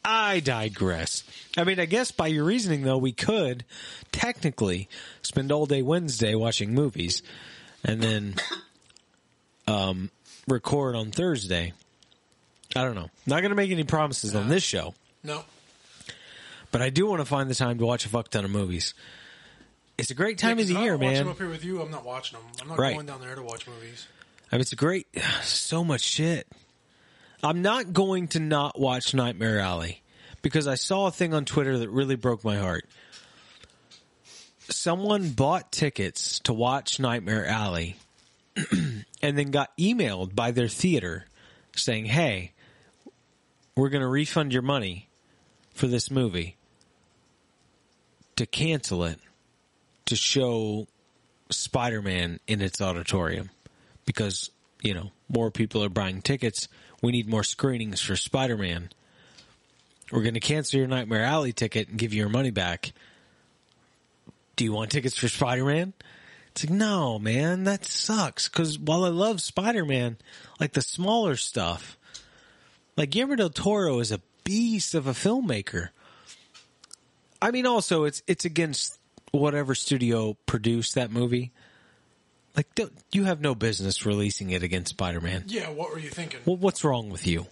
I 0.05 0.41
digress. 0.41 1.25
I 1.59 1.65
mean, 1.65 1.79
I 1.79 1.85
guess 1.85 2.11
by 2.11 2.29
your 2.29 2.45
reasoning, 2.45 2.83
though, 2.83 2.97
we 2.99 3.13
could 3.13 3.65
technically 4.13 4.89
spend 5.23 5.53
all 5.53 5.67
day 5.67 5.83
Wednesday 5.83 6.35
watching 6.35 6.73
movies, 6.73 7.23
and 7.85 8.01
then 8.03 8.35
um, 9.67 10.11
record 10.49 10.97
on 10.97 11.11
Thursday. 11.11 11.73
I 12.75 12.85
don't 12.85 12.95
know. 12.95 13.11
Not 13.27 13.41
going 13.41 13.51
to 13.51 13.57
make 13.57 13.71
any 13.71 13.85
promises 13.85 14.35
on 14.35 14.49
this 14.49 14.63
show, 14.63 14.95
No. 15.25 15.45
but 16.71 16.81
I 16.81 16.89
do 16.91 17.07
want 17.07 17.21
to 17.21 17.25
find 17.27 17.51
the 17.51 17.55
time 17.55 17.79
to 17.79 17.85
watch 17.87 18.07
a 18.07 18.09
fuck 18.09 18.29
ton 18.29 18.45
of 18.45 18.51
movies. 18.51 18.95
It's 20.01 20.11
a 20.11 20.15
great 20.15 20.39
time 20.39 20.59
Yeah, 20.59 20.63
of 20.63 20.69
the 20.69 20.75
year, 20.75 20.95
I 20.95 20.97
them 20.97 21.01
man. 21.01 21.29
up 21.29 21.39
here 21.39 21.49
with 21.49 21.65
you, 21.65 21.81
I'm 21.83 21.91
not 21.91 22.05
watching 22.05 22.39
them. 22.39 22.49
I'm 22.63 22.69
not 22.69 22.79
Right. 22.79 22.95
going 22.95 23.07
down 23.07 23.21
there 23.21 23.35
to 23.35 23.43
watch 23.43 23.67
movies. 23.67 24.07
I 24.51 24.57
mean, 24.57 24.63
it's 24.63 24.73
a 24.73 24.77
great, 24.77 25.07
so 25.43 25.85
much 25.85 26.01
shit. 26.01 26.47
I'm 27.43 27.63
not 27.63 27.93
going 27.93 28.29
to 28.29 28.41
not 28.41 28.79
watch 28.79 29.15
Nightmare 29.15 29.59
Alley 29.61 30.03
because 30.43 30.67
I 30.67 30.75
saw 30.75 31.07
a 31.07 31.11
thing 31.11 31.33
on 31.35 31.45
Twitter 31.45 31.79
that 31.79 31.89
really 31.91 32.17
broke 32.17 32.45
my 32.45 32.57
heart. 32.57 32.87
Someone 34.69 35.31
bought 35.31 35.73
tickets 35.73 36.39
to 36.41 36.53
watch 36.53 37.01
Nightmare 37.01 37.47
Alley 37.47 37.97
and 39.23 39.37
then 39.39 39.51
got 39.51 39.77
emailed 39.79 40.35
by 40.35 40.51
their 40.51 40.69
theater 40.69 41.27
saying, 41.75 42.07
Hey, 42.07 42.53
we're 43.77 43.89
going 43.89 44.03
to 44.03 44.09
refund 44.09 44.53
your 44.53 44.63
money 44.63 45.09
for 45.75 45.87
this 45.87 46.11
movie 46.11 46.57
to 48.37 48.47
cancel 48.47 49.05
it 49.05 49.19
to 50.07 50.17
show 50.17 50.87
Spider 51.51 52.03
Man 52.03 52.41
in 52.47 52.61
its 52.61 52.81
auditorium 52.81 53.51
because, 54.05 54.51
you 54.83 54.95
know, 54.95 55.11
more 55.29 55.51
people 55.51 55.85
are 55.85 55.89
buying 55.89 56.23
tickets. 56.23 56.69
We 57.03 57.13
need 57.13 57.29
more 57.29 57.45
screenings 57.45 58.01
for 58.01 58.17
Spider 58.17 58.57
Man. 58.57 58.91
We're 60.13 60.23
going 60.23 60.35
to 60.35 60.41
cancel 60.41 60.79
your 60.79 60.89
Nightmare 60.89 61.23
Alley 61.23 61.53
ticket 61.53 61.89
and 61.89 61.99
give 61.99 62.13
you 62.13 62.21
your 62.21 62.29
money 62.29 62.51
back. 62.51 62.93
Do 64.57 64.65
you 64.65 64.73
want 64.73 64.91
tickets 64.91 65.17
for 65.17 65.29
Spider 65.29 65.65
Man? 65.65 65.93
It's 66.51 66.65
like, 66.65 66.73
no, 66.73 67.19
man, 67.19 67.65
that 67.65 67.85
sucks. 67.85 68.49
Because 68.49 68.79
while 68.79 69.05
I 69.05 69.09
love 69.09 69.41
Spider 69.41 69.85
Man, 69.85 70.17
like 70.59 70.73
the 70.73 70.83
smaller 70.83 71.37
stuff, 71.37 71.97
like 72.97 73.11
Guillermo 73.11 73.37
del 73.37 73.51
Toro 73.51 74.01
is 74.01 74.13
a 74.13 74.21
beast 74.45 74.95
of 74.95 75.07
a 75.07 75.13
filmmaker. 75.13 75.91
I 77.41 77.51
mean, 77.53 77.67
also 77.67 78.05
it's 78.05 78.23
it's 78.27 78.45
against 78.45 78.99
whatever 79.33 79.75
studio 79.75 80.37
produced 80.47 80.95
that 80.95 81.11
movie. 81.11 81.53
Like, 82.57 82.75
don't, 82.75 82.93
you 83.13 83.25
have 83.25 83.41
no 83.41 83.55
business 83.55 84.05
releasing 84.05 84.51
it 84.51 84.63
against 84.63 84.91
Spider 84.91 85.21
Man. 85.21 85.45
Yeah, 85.47 85.71
what 85.71 85.91
were 85.91 85.99
you 85.99 86.09
thinking? 86.09 86.41
Well, 86.45 86.57
what's 86.57 86.83
wrong 86.83 87.11
with 87.11 87.27
you? 87.27 87.47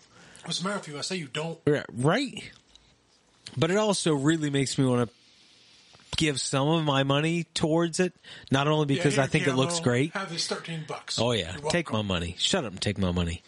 What's 0.45 0.59
the 0.61 0.69
matter 0.69 0.81
with 0.81 0.89
you? 0.89 0.99
I 0.99 1.03
say 1.03 1.17
you 1.17 1.29
don't. 1.29 1.59
Right? 1.93 2.51
But 3.57 3.71
it 3.71 3.77
also 3.77 4.15
really 4.15 4.51
makes 4.51 4.77
me 4.77 4.85
want 4.85 5.09
to 5.09 5.15
give 6.17 6.41
some 6.41 6.69
of 6.69 6.85
my 6.85 7.05
money 7.05 7.45
towards 7.55 8.01
it, 8.01 8.13
not 8.51 8.67
only 8.67 8.87
because 8.87 9.17
Yeah, 9.17 9.23
I 9.23 9.27
think 9.27 9.47
it 9.47 9.55
looks 9.55 9.81
great. 9.81 10.13
Have 10.15 10.31
this 10.31 10.47
13 10.49 10.85
bucks. 10.87 11.19
Oh 11.19 11.33
yeah, 11.33 11.57
take 11.69 11.93
my 11.93 12.03
money. 12.03 12.35
Shut 12.39 12.65
up 12.65 12.73
and 12.73 12.81
take 12.81 12.99
my 12.99 13.13
money. 13.13 13.43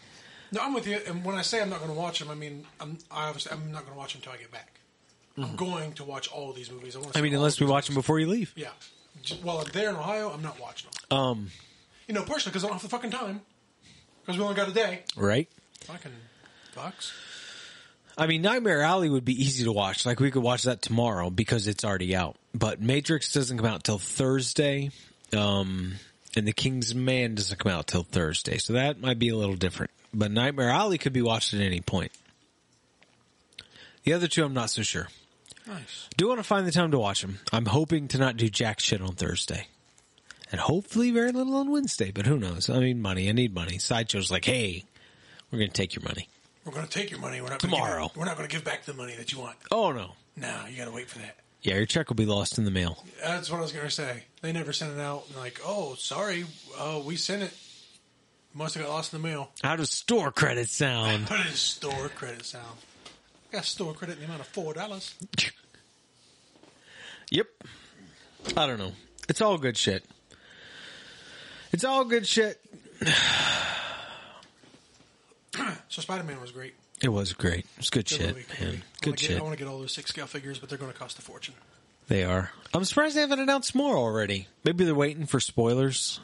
No, 0.52 0.60
I'm 0.62 0.74
with 0.74 0.86
you. 0.86 0.98
And 1.06 1.24
when 1.24 1.36
I 1.36 1.42
say 1.42 1.60
I'm 1.60 1.70
not 1.70 1.78
going 1.78 1.92
to 1.92 1.98
watch 1.98 2.18
them, 2.18 2.28
I 2.30 2.34
mean 2.34 2.64
I'm 2.80 2.98
I 3.10 3.26
obviously 3.26 3.52
I'm 3.52 3.72
not 3.72 3.82
going 3.82 3.92
to 3.92 3.98
watch 3.98 4.12
them 4.14 4.20
until 4.20 4.32
I 4.32 4.36
get 4.36 4.50
back. 4.50 4.79
I'm 5.38 5.56
going 5.56 5.92
to 5.94 6.04
watch 6.04 6.28
all 6.28 6.52
these 6.52 6.70
movies. 6.70 6.96
I, 6.96 6.98
want 6.98 7.12
to 7.12 7.18
Mm-hmm. 7.18 7.18
I 7.18 7.22
mean, 7.22 7.34
unless 7.34 7.60
we 7.60 7.66
watch 7.66 7.86
them 7.86 7.94
before 7.94 8.18
you 8.20 8.26
leave. 8.26 8.52
Yeah. 8.56 8.68
J- 9.22 9.36
While 9.42 9.58
I'm 9.58 9.68
there 9.72 9.90
in 9.90 9.96
Ohio, 9.96 10.30
I'm 10.30 10.42
not 10.42 10.60
watching 10.60 10.90
them. 11.08 11.18
Um, 11.18 11.50
You 12.08 12.14
know, 12.14 12.22
personally, 12.22 12.52
because 12.52 12.64
I 12.64 12.68
don't 12.68 12.74
have 12.74 12.82
the 12.82 12.88
fucking 12.88 13.10
time. 13.10 13.40
Because 14.22 14.36
we 14.38 14.42
only 14.44 14.56
got 14.56 14.68
a 14.68 14.72
day. 14.72 15.02
right? 15.16 15.48
Fucking 15.84 16.12
bucks. 16.74 17.12
I 18.18 18.26
mean, 18.26 18.42
Nightmare 18.42 18.82
Alley 18.82 19.08
would 19.08 19.24
be 19.24 19.32
easy 19.42 19.64
to 19.64 19.72
watch. 19.72 20.04
Like 20.04 20.20
we 20.20 20.30
could 20.30 20.42
watch 20.42 20.64
that 20.64 20.82
tomorrow 20.82 21.30
because 21.30 21.66
it's 21.66 21.84
already 21.84 22.14
out. 22.14 22.36
But 22.54 22.80
Matrix 22.80 23.32
doesn't 23.32 23.56
come 23.56 23.66
out 23.66 23.82
till 23.84 23.98
Thursday, 23.98 24.90
um, 25.32 25.94
and 26.36 26.46
The 26.46 26.52
King's 26.52 26.94
Man 26.94 27.34
doesn't 27.36 27.58
come 27.58 27.72
out 27.72 27.86
till 27.86 28.02
Thursday, 28.02 28.58
so 28.58 28.74
that 28.74 29.00
might 29.00 29.18
be 29.18 29.30
a 29.30 29.36
little 29.36 29.54
different. 29.56 29.90
But 30.12 30.32
Nightmare 30.32 30.68
Alley 30.70 30.98
could 30.98 31.12
be 31.14 31.22
watched 31.22 31.54
at 31.54 31.60
any 31.60 31.80
point. 31.80 32.12
The 34.04 34.12
other 34.12 34.28
two, 34.28 34.44
I'm 34.44 34.54
not 34.54 34.70
so 34.70 34.82
sure. 34.82 35.08
Nice. 35.66 36.08
Do 36.16 36.28
want 36.28 36.40
to 36.40 36.44
find 36.44 36.66
the 36.66 36.72
time 36.72 36.90
to 36.90 36.98
watch 36.98 37.22
them. 37.22 37.38
I'm 37.52 37.66
hoping 37.66 38.08
to 38.08 38.18
not 38.18 38.36
do 38.36 38.48
jack 38.48 38.80
shit 38.80 39.00
on 39.00 39.14
Thursday. 39.14 39.68
And 40.52 40.60
hopefully 40.60 41.10
very 41.12 41.30
little 41.30 41.54
on 41.56 41.70
Wednesday, 41.70 42.10
but 42.10 42.26
who 42.26 42.36
knows? 42.36 42.68
I 42.68 42.80
mean, 42.80 43.00
money. 43.00 43.28
I 43.28 43.32
need 43.32 43.54
money. 43.54 43.78
Sideshow's 43.78 44.30
like, 44.30 44.44
hey, 44.44 44.84
we're 45.50 45.58
going 45.58 45.70
to 45.70 45.76
take 45.76 45.94
your 45.94 46.02
money. 46.02 46.28
We're 46.64 46.72
going 46.72 46.86
to 46.86 46.90
take 46.90 47.10
your 47.10 47.20
money. 47.20 47.40
We're 47.40 47.50
not 47.50 47.60
Tomorrow. 47.60 47.92
Gonna 47.92 48.08
give, 48.08 48.16
we're 48.16 48.24
not 48.24 48.36
going 48.36 48.48
to 48.48 48.54
give 48.56 48.64
back 48.64 48.84
the 48.84 48.94
money 48.94 49.14
that 49.16 49.32
you 49.32 49.38
want. 49.38 49.56
Oh, 49.70 49.92
no. 49.92 50.12
no, 50.36 50.64
you 50.68 50.76
got 50.76 50.86
to 50.86 50.90
wait 50.90 51.08
for 51.08 51.18
that. 51.20 51.36
Yeah, 51.62 51.76
your 51.76 51.86
check 51.86 52.08
will 52.08 52.16
be 52.16 52.26
lost 52.26 52.58
in 52.58 52.64
the 52.64 52.70
mail. 52.70 53.04
That's 53.22 53.50
what 53.50 53.58
I 53.58 53.60
was 53.60 53.72
going 53.72 53.84
to 53.84 53.90
say. 53.90 54.24
They 54.40 54.50
never 54.52 54.72
sent 54.72 54.92
it 54.92 55.00
out. 55.00 55.24
And 55.28 55.36
like, 55.36 55.60
oh, 55.64 55.94
sorry, 55.94 56.46
uh, 56.78 57.00
we 57.04 57.16
sent 57.16 57.42
it. 57.42 57.52
Must 58.52 58.74
have 58.74 58.84
got 58.84 58.90
lost 58.90 59.12
in 59.12 59.22
the 59.22 59.28
mail. 59.28 59.50
How 59.62 59.76
does 59.76 59.90
store 59.90 60.32
credit 60.32 60.68
sound? 60.68 61.24
How 61.28 61.42
does 61.44 61.60
store 61.60 62.08
credit 62.08 62.44
sound. 62.44 62.78
I 63.50 63.56
got 63.56 63.64
store 63.64 63.92
credit 63.94 64.14
in 64.14 64.20
the 64.20 64.24
amount 64.26 64.40
of 64.42 64.46
four 64.46 64.72
dollars. 64.74 65.14
yep. 67.30 67.46
I 68.56 68.66
don't 68.66 68.78
know. 68.78 68.92
It's 69.28 69.40
all 69.40 69.58
good 69.58 69.76
shit. 69.76 70.04
It's 71.72 71.84
all 71.84 72.04
good 72.04 72.26
shit. 72.26 72.60
So 75.88 76.00
Spider 76.02 76.22
Man 76.24 76.40
was 76.40 76.52
great. 76.52 76.74
It 77.02 77.08
was 77.08 77.32
great. 77.32 77.66
It's 77.78 77.90
good, 77.90 78.06
Good 78.08 78.18
shit, 78.18 78.26
movie. 78.36 78.44
man. 78.60 78.74
I 78.82 79.04
Good 79.04 79.16
get- 79.16 79.20
shit. 79.20 79.38
I 79.38 79.42
want 79.42 79.54
to 79.54 79.58
get 79.58 79.68
all 79.68 79.78
those 79.78 79.92
six 79.92 80.10
scale 80.10 80.26
figures, 80.26 80.58
but 80.58 80.68
they're 80.68 80.78
going 80.78 80.92
to 80.92 80.98
cost 80.98 81.18
a 81.18 81.22
fortune. 81.22 81.54
They 82.08 82.24
are. 82.24 82.50
I'm 82.74 82.84
surprised 82.84 83.16
they 83.16 83.20
haven't 83.22 83.40
announced 83.40 83.74
more 83.74 83.96
already. 83.96 84.48
Maybe 84.64 84.84
they're 84.84 84.94
waiting 84.94 85.26
for 85.26 85.40
spoilers. 85.40 86.20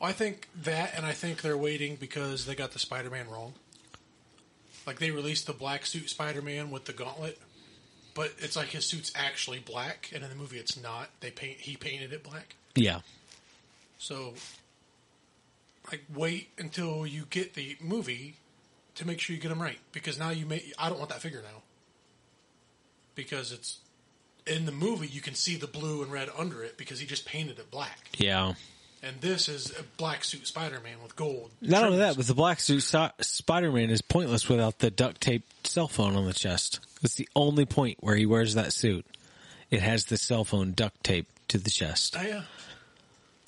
I 0.00 0.12
think 0.12 0.48
that, 0.62 0.94
and 0.96 1.04
I 1.06 1.12
think 1.12 1.42
they're 1.42 1.56
waiting 1.58 1.96
because 1.96 2.46
they 2.46 2.54
got 2.54 2.72
the 2.72 2.78
Spider 2.78 3.10
Man 3.10 3.28
wrong. 3.28 3.54
Like 4.90 4.98
they 4.98 5.12
released 5.12 5.46
the 5.46 5.52
black 5.52 5.86
suit 5.86 6.10
Spider 6.10 6.42
Man 6.42 6.72
with 6.72 6.86
the 6.86 6.92
gauntlet, 6.92 7.38
but 8.12 8.32
it's 8.38 8.56
like 8.56 8.70
his 8.70 8.84
suit's 8.84 9.12
actually 9.14 9.60
black, 9.60 10.10
and 10.12 10.24
in 10.24 10.28
the 10.28 10.34
movie 10.34 10.58
it's 10.58 10.76
not. 10.76 11.10
They 11.20 11.30
paint 11.30 11.58
he 11.58 11.76
painted 11.76 12.12
it 12.12 12.24
black. 12.24 12.56
Yeah. 12.74 13.02
So, 13.98 14.34
like, 15.92 16.02
wait 16.12 16.48
until 16.58 17.06
you 17.06 17.26
get 17.30 17.54
the 17.54 17.76
movie 17.80 18.34
to 18.96 19.06
make 19.06 19.20
sure 19.20 19.36
you 19.36 19.40
get 19.40 19.50
them 19.50 19.62
right, 19.62 19.78
because 19.92 20.18
now 20.18 20.30
you 20.30 20.44
may. 20.44 20.72
I 20.76 20.88
don't 20.88 20.98
want 20.98 21.10
that 21.10 21.22
figure 21.22 21.40
now 21.40 21.62
because 23.14 23.52
it's 23.52 23.78
in 24.44 24.66
the 24.66 24.72
movie. 24.72 25.06
You 25.06 25.20
can 25.20 25.36
see 25.36 25.54
the 25.54 25.68
blue 25.68 26.02
and 26.02 26.10
red 26.10 26.30
under 26.36 26.64
it 26.64 26.76
because 26.76 26.98
he 26.98 27.06
just 27.06 27.26
painted 27.26 27.60
it 27.60 27.70
black, 27.70 28.08
Yeah. 28.16 28.54
And 29.02 29.20
this 29.20 29.48
is 29.48 29.70
a 29.78 29.82
black 29.96 30.24
suit 30.24 30.46
Spider 30.46 30.80
Man 30.82 30.96
with 31.02 31.16
gold. 31.16 31.50
Not 31.60 31.84
only 31.84 31.98
that, 31.98 32.16
but 32.16 32.26
the 32.26 32.34
black 32.34 32.60
suit 32.60 32.80
so- 32.82 33.10
Spider-Man 33.20 33.90
is 33.90 34.02
pointless 34.02 34.48
without 34.48 34.78
the 34.78 34.90
duct 34.90 35.20
tape 35.20 35.44
cell 35.64 35.88
phone 35.88 36.16
on 36.16 36.26
the 36.26 36.34
chest. 36.34 36.80
It's 37.02 37.14
the 37.14 37.28
only 37.34 37.64
point 37.64 37.98
where 38.00 38.16
he 38.16 38.26
wears 38.26 38.54
that 38.54 38.72
suit. 38.72 39.06
It 39.70 39.80
has 39.80 40.04
the 40.06 40.16
cell 40.16 40.44
phone 40.44 40.72
duct 40.72 41.02
tape 41.02 41.26
to 41.48 41.58
the 41.58 41.70
chest. 41.70 42.16
Oh, 42.18 42.22
yeah. 42.22 42.42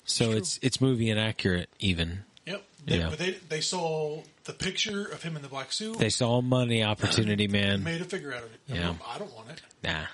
So 0.05 0.27
true. 0.29 0.37
it's 0.37 0.59
it's 0.61 0.81
movie 0.81 1.09
inaccurate 1.09 1.69
even. 1.79 2.23
Yep. 2.45 2.63
They, 2.85 2.97
Yeah. 2.97 3.09
But 3.09 3.19
they 3.19 3.31
they 3.49 3.61
saw 3.61 4.21
the 4.45 4.53
picture 4.53 5.05
of 5.05 5.23
him 5.23 5.35
in 5.35 5.41
the 5.41 5.47
black 5.47 5.71
suit. 5.71 5.97
They 5.97 6.09
saw 6.09 6.37
a 6.37 6.41
money 6.41 6.83
opportunity, 6.83 7.47
man. 7.47 7.83
made 7.83 8.01
a 8.01 8.05
figure 8.05 8.33
out 8.33 8.43
of 8.43 8.53
it. 8.53 8.59
Yeah. 8.67 8.95
I 9.07 9.17
don't 9.17 9.33
want 9.33 9.49
it. 9.49 9.61
Nah. 9.83 10.05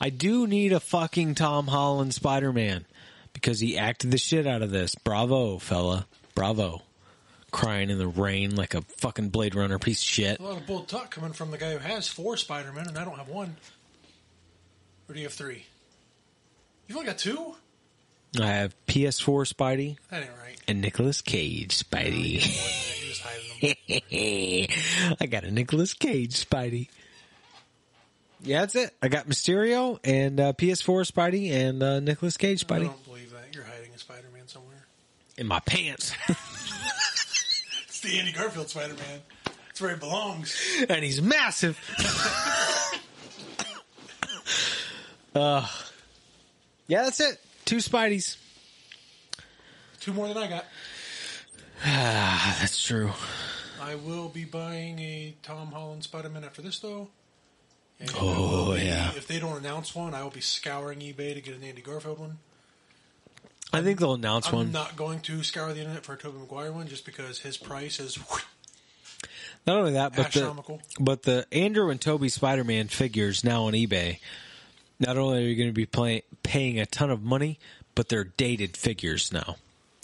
I 0.00 0.10
do 0.10 0.46
need 0.46 0.72
a 0.72 0.80
fucking 0.80 1.34
Tom 1.34 1.68
Holland 1.68 2.14
Spider-Man 2.14 2.84
because 3.36 3.60
he 3.60 3.76
acted 3.78 4.10
the 4.10 4.18
shit 4.18 4.46
out 4.46 4.62
of 4.62 4.70
this. 4.70 4.94
Bravo, 4.94 5.58
fella. 5.58 6.06
Bravo. 6.34 6.82
Crying 7.52 7.90
in 7.90 7.98
the 7.98 8.08
rain 8.08 8.56
like 8.56 8.74
a 8.74 8.82
fucking 8.98 9.28
Blade 9.30 9.54
Runner 9.54 9.78
piece 9.78 10.00
of 10.00 10.06
shit. 10.06 10.40
A 10.40 10.42
lot 10.42 10.56
of 10.56 10.66
bull 10.66 10.80
talk 10.82 11.10
coming 11.10 11.32
from 11.32 11.50
the 11.50 11.58
guy 11.58 11.72
who 11.72 11.78
has 11.78 12.08
four 12.08 12.36
Spider 12.36 12.72
Men, 12.72 12.88
and 12.88 12.98
I 12.98 13.04
don't 13.04 13.16
have 13.16 13.28
one. 13.28 13.56
Or 15.08 15.14
do 15.14 15.20
you 15.20 15.26
have 15.26 15.32
three? 15.34 15.64
You've 16.88 16.96
only 16.98 17.06
got 17.06 17.18
two. 17.18 17.54
I 18.40 18.46
have 18.48 18.74
PS4 18.86 19.50
Spidey 19.54 19.96
That 20.10 20.22
ain't 20.22 20.30
right. 20.42 20.60
and 20.68 20.80
Nicolas 20.82 21.22
Cage 21.22 21.78
Spidey. 21.84 22.42
You're 23.62 23.74
hiding 24.10 24.66
them. 24.68 25.16
I 25.20 25.26
got 25.26 25.44
a 25.44 25.50
Nicolas 25.50 25.94
Cage 25.94 26.44
Spidey. 26.44 26.88
Yeah, 28.42 28.60
that's 28.60 28.74
it. 28.74 28.90
I 29.00 29.08
got 29.08 29.26
Mysterio 29.26 29.98
and 30.04 30.38
uh, 30.38 30.52
PS4 30.52 31.10
Spidey 31.10 31.50
and 31.50 31.82
uh, 31.82 32.00
Nicolas 32.00 32.36
Cage 32.36 32.66
Spidey 32.66 32.84
don't 32.84 33.04
believe 33.06 33.30
that. 33.32 33.54
You're 33.54 33.64
hiding 33.64 33.90
a 33.94 33.98
Spider 33.98 34.28
Man 34.34 34.46
somewhere. 34.48 34.84
In 35.38 35.46
my 35.46 35.60
pants, 35.60 36.12
It's 37.88 38.00
the 38.00 38.18
Andy 38.18 38.32
Garfield 38.32 38.68
Spider 38.68 38.94
Man. 38.94 39.20
It's 39.70 39.80
where 39.80 39.92
he 39.94 39.98
belongs. 39.98 40.56
and 40.88 41.02
he's 41.04 41.20
massive. 41.22 41.78
uh, 45.34 45.66
yeah, 46.86 47.02
that's 47.04 47.20
it. 47.20 47.38
Two 47.64 47.76
Spideys. 47.76 48.36
Two 50.00 50.12
more 50.12 50.28
than 50.28 50.38
I 50.38 50.46
got. 50.48 50.64
Ah, 51.84 52.56
that's 52.60 52.82
true. 52.82 53.10
I 53.82 53.96
will 53.96 54.28
be 54.28 54.44
buying 54.44 54.98
a 54.98 55.34
Tom 55.42 55.72
Holland 55.72 56.04
Spider 56.04 56.28
Man 56.28 56.44
after 56.44 56.62
this, 56.62 56.78
though. 56.78 57.08
And 58.00 58.10
Oh, 58.18 58.74
be- 58.74 58.82
yeah. 58.82 59.10
If 59.16 59.26
they 59.26 59.38
don't 59.38 59.56
announce 59.58 59.94
one, 59.94 60.14
I 60.14 60.22
will 60.22 60.30
be 60.30 60.40
scouring 60.40 61.00
eBay 61.00 61.34
to 61.34 61.40
get 61.40 61.54
an 61.56 61.62
Andy 61.64 61.82
Garfield 61.82 62.18
one. 62.18 62.38
I 63.72 63.82
think 63.82 63.98
they'll 64.00 64.14
announce 64.14 64.46
one. 64.46 64.66
I'm 64.66 64.72
one. 64.72 64.72
not 64.72 64.96
going 64.96 65.20
to 65.20 65.42
scour 65.42 65.72
the 65.72 65.80
internet 65.80 66.04
for 66.04 66.14
a 66.14 66.16
Tobey 66.16 66.38
Maguire 66.38 66.72
one 66.72 66.88
just 66.88 67.04
because 67.04 67.40
his 67.40 67.56
price 67.56 68.00
is. 68.00 68.18
Not 69.66 69.78
only 69.78 69.92
that, 69.94 70.10
but 70.14 70.32
the, 70.32 70.40
Astronomical. 70.40 70.80
but 71.00 71.22
the 71.24 71.46
Andrew 71.50 71.90
and 71.90 72.00
Tobey 72.00 72.28
Spider-Man 72.28 72.86
figures 72.88 73.42
now 73.42 73.64
on 73.64 73.72
eBay. 73.72 74.20
Not 75.00 75.18
only 75.18 75.38
are 75.38 75.48
you 75.48 75.56
going 75.56 75.68
to 75.68 75.74
be 75.74 75.86
play, 75.86 76.22
paying 76.42 76.78
a 76.78 76.86
ton 76.86 77.10
of 77.10 77.22
money, 77.22 77.58
but 77.94 78.08
they're 78.08 78.24
dated 78.24 78.76
figures 78.76 79.32
now. 79.32 79.56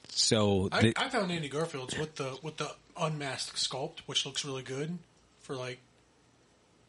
So 0.09 0.69
I, 0.73 0.93
I 0.97 1.09
found 1.09 1.31
Andy 1.31 1.49
Garfield's 1.49 1.97
with 1.97 2.17
the 2.17 2.37
with 2.43 2.59
the 2.59 2.71
unmasked 3.01 3.57
sculpt, 3.57 4.01
which 4.07 4.27
looks 4.27 4.45
really 4.45 4.63
good, 4.63 4.99
for 5.41 5.57
like 5.57 5.79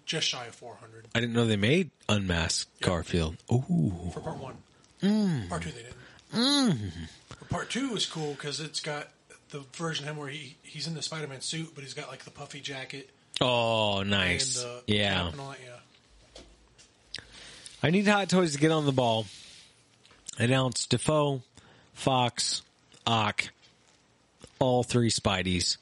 just 0.06 0.28
shy 0.28 0.48
of 0.48 0.56
four 0.56 0.76
hundred 0.76 1.08
I 1.16 1.22
didn't 1.22 1.34
know 1.34 1.46
they 1.46 1.56
made 1.56 1.92
unmasked 2.10 2.82
Garfield. 2.82 3.38
Ooh, 3.52 4.12
for 4.14 4.20
part 4.20 4.38
one. 4.38 4.56
Mm. 5.02 5.48
Part 5.48 5.62
two 5.62 5.72
they 5.72 5.84
didn't. 5.84 5.96
But 6.34 7.50
Part 7.50 7.70
two 7.70 7.96
is 7.96 8.06
cool 8.06 8.32
because 8.34 8.60
it's 8.60 8.80
got 8.80 9.10
the 9.50 9.62
version 9.74 10.06
of 10.06 10.12
him 10.12 10.18
where 10.18 10.30
he 10.30 10.58
he's 10.64 10.88
in 10.88 10.96
the 10.96 11.02
Spider 11.02 11.28
Man 11.28 11.42
suit, 11.42 11.72
but 11.76 11.84
he's 11.84 11.94
got 11.94 12.10
like 12.10 12.24
the 12.26 12.32
puffy 12.32 12.60
jacket 12.60 13.10
oh, 13.40 14.00
and 14.00 14.10
nice. 14.10 14.66
Yeah, 14.88 15.30
cap 15.30 15.34
that. 15.36 15.58
Yeah, 15.64 16.50
I 17.84 17.90
need 17.92 18.08
Hot 18.08 18.30
Toys 18.30 18.54
to 18.54 18.60
get 18.60 18.72
on 18.72 18.86
the 18.86 18.92
ball. 18.92 19.26
Announce 20.40 20.88
Dafoe, 20.88 21.44
Foxx, 21.94 22.64
Ock, 23.06 23.50
all 24.58 24.84
three 24.84 25.12
Spideys. 25.12 25.78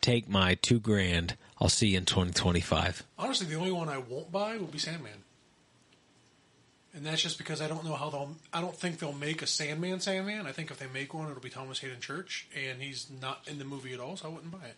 Take 0.00 0.28
my 0.28 0.54
two 0.54 0.78
grand. 0.78 1.36
I'll 1.60 1.68
see 1.68 1.88
you 1.88 1.98
in 1.98 2.04
2025. 2.04 3.04
honestly, 3.18 3.46
the 3.46 3.56
only 3.56 3.72
one 3.72 3.88
I 3.88 3.98
won't 3.98 4.30
buy 4.30 4.56
will 4.56 4.66
be 4.66 4.78
Sandman. 4.78 5.23
And 6.96 7.04
that's 7.04 7.20
just 7.20 7.38
because 7.38 7.60
I 7.60 7.66
don't 7.66 7.84
know 7.84 7.94
how 7.94 8.08
they'll. 8.10 8.30
I 8.52 8.60
don't 8.60 8.76
think 8.76 9.00
they'll 9.00 9.12
make 9.12 9.42
a 9.42 9.46
Sandman 9.48 9.98
Sandman. 10.00 10.46
I 10.46 10.52
think 10.52 10.70
if 10.70 10.78
they 10.78 10.86
make 10.86 11.12
one, 11.12 11.28
it'll 11.28 11.42
be 11.42 11.50
Thomas 11.50 11.80
Haden 11.80 12.00
Church, 12.00 12.46
and 12.56 12.80
he's 12.80 13.08
not 13.20 13.40
in 13.48 13.58
the 13.58 13.64
movie 13.64 13.92
at 13.94 14.00
all, 14.00 14.16
so 14.16 14.28
I 14.28 14.30
wouldn't 14.32 14.52
buy 14.52 14.64
it. 14.66 14.76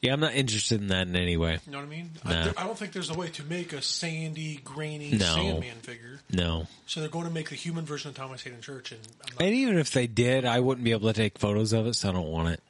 Yeah, 0.00 0.14
I'm 0.14 0.20
not 0.20 0.34
interested 0.34 0.80
in 0.80 0.86
that 0.88 1.08
in 1.08 1.16
any 1.16 1.36
way. 1.36 1.58
You 1.66 1.72
know 1.72 1.78
what 1.78 1.84
I 1.86 1.90
mean? 1.90 2.10
No. 2.24 2.52
I, 2.56 2.62
I 2.62 2.64
don't 2.66 2.78
think 2.78 2.92
there's 2.92 3.10
a 3.10 3.14
way 3.14 3.28
to 3.30 3.44
make 3.44 3.74
a 3.74 3.82
sandy, 3.82 4.58
grainy 4.64 5.10
No. 5.12 5.18
Sandman 5.34 5.76
figure. 5.82 6.20
No. 6.32 6.68
So 6.86 7.00
they're 7.00 7.10
going 7.10 7.26
to 7.26 7.30
make 7.30 7.50
the 7.50 7.54
human 7.56 7.84
version 7.84 8.08
of 8.08 8.14
Thomas 8.14 8.42
Haden 8.42 8.62
Church, 8.62 8.92
and 8.92 9.00
I'm 9.26 9.34
not, 9.34 9.42
And 9.42 9.54
even 9.54 9.78
if 9.78 9.90
they 9.90 10.06
did, 10.06 10.46
I 10.46 10.60
wouldn't 10.60 10.84
be 10.84 10.92
able 10.92 11.08
to 11.08 11.12
take 11.12 11.38
photos 11.38 11.74
of 11.74 11.86
it, 11.86 11.94
so 11.96 12.08
I 12.08 12.12
don't 12.12 12.30
want 12.30 12.48
it. 12.48 12.62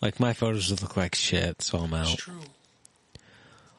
Like 0.00 0.20
my 0.20 0.32
photos 0.32 0.70
would 0.70 0.82
look 0.82 0.96
like 0.96 1.14
shit, 1.16 1.60
so 1.62 1.78
I'm 1.78 1.92
it's 1.94 2.12
out. 2.12 2.18
true. 2.18 2.40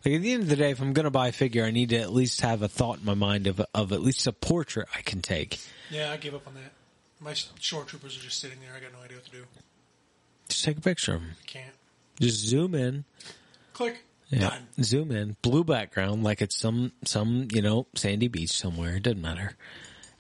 Like 0.06 0.16
at 0.16 0.22
the 0.22 0.34
end 0.34 0.44
of 0.44 0.50
the 0.50 0.56
day, 0.58 0.72
if 0.72 0.82
I'm 0.82 0.94
going 0.94 1.06
to 1.06 1.12
buy 1.12 1.30
a 1.30 1.32
figure, 1.32 1.64
I 1.64 1.72
need 1.72 1.90
to 1.90 1.98
at 1.98 2.12
least 2.12 2.42
have 2.42 2.62
a 2.62 2.68
thought 2.68 3.00
in 3.00 3.06
my 3.06 3.14
mind 3.14 3.48
of 3.48 3.62
of 3.74 3.94
at 3.94 4.02
least 4.02 4.28
a 4.28 4.34
portrait 4.34 4.88
I 4.96 5.02
can 5.02 5.22
take. 5.22 5.60
Yeah, 5.90 6.12
I 6.12 6.18
gave 6.18 6.36
up 6.36 6.46
on 6.46 6.56
that. 6.56 6.74
My 7.22 7.34
shore 7.60 7.86
troopers 7.86 8.18
are 8.18 8.22
just 8.22 8.40
sitting 8.40 8.60
there. 8.60 8.72
I 8.76 8.82
got 8.82 8.92
no 8.92 9.04
idea 9.04 9.18
what 9.18 9.26
to 9.26 9.32
do. 9.32 9.46
Just 10.50 10.66
take 10.66 10.78
a 10.78 10.82
picture 10.82 11.14
of 11.14 11.22
them. 11.22 11.32
Can't. 11.48 11.74
Just 12.20 12.46
zoom 12.46 12.76
in. 12.76 13.06
Click. 13.72 14.04
Yeah. 14.30 14.50
Done. 14.50 14.68
Zoom 14.82 15.12
in. 15.12 15.38
Blue 15.42 15.64
background, 15.64 16.24
like 16.24 16.42
it's 16.42 16.58
some 16.58 16.92
some 17.06 17.48
you 17.54 17.62
know 17.62 17.88
sandy 17.96 18.28
beach 18.28 18.52
somewhere. 18.52 18.98
It 18.98 19.04
doesn't 19.04 19.22
matter. 19.22 19.56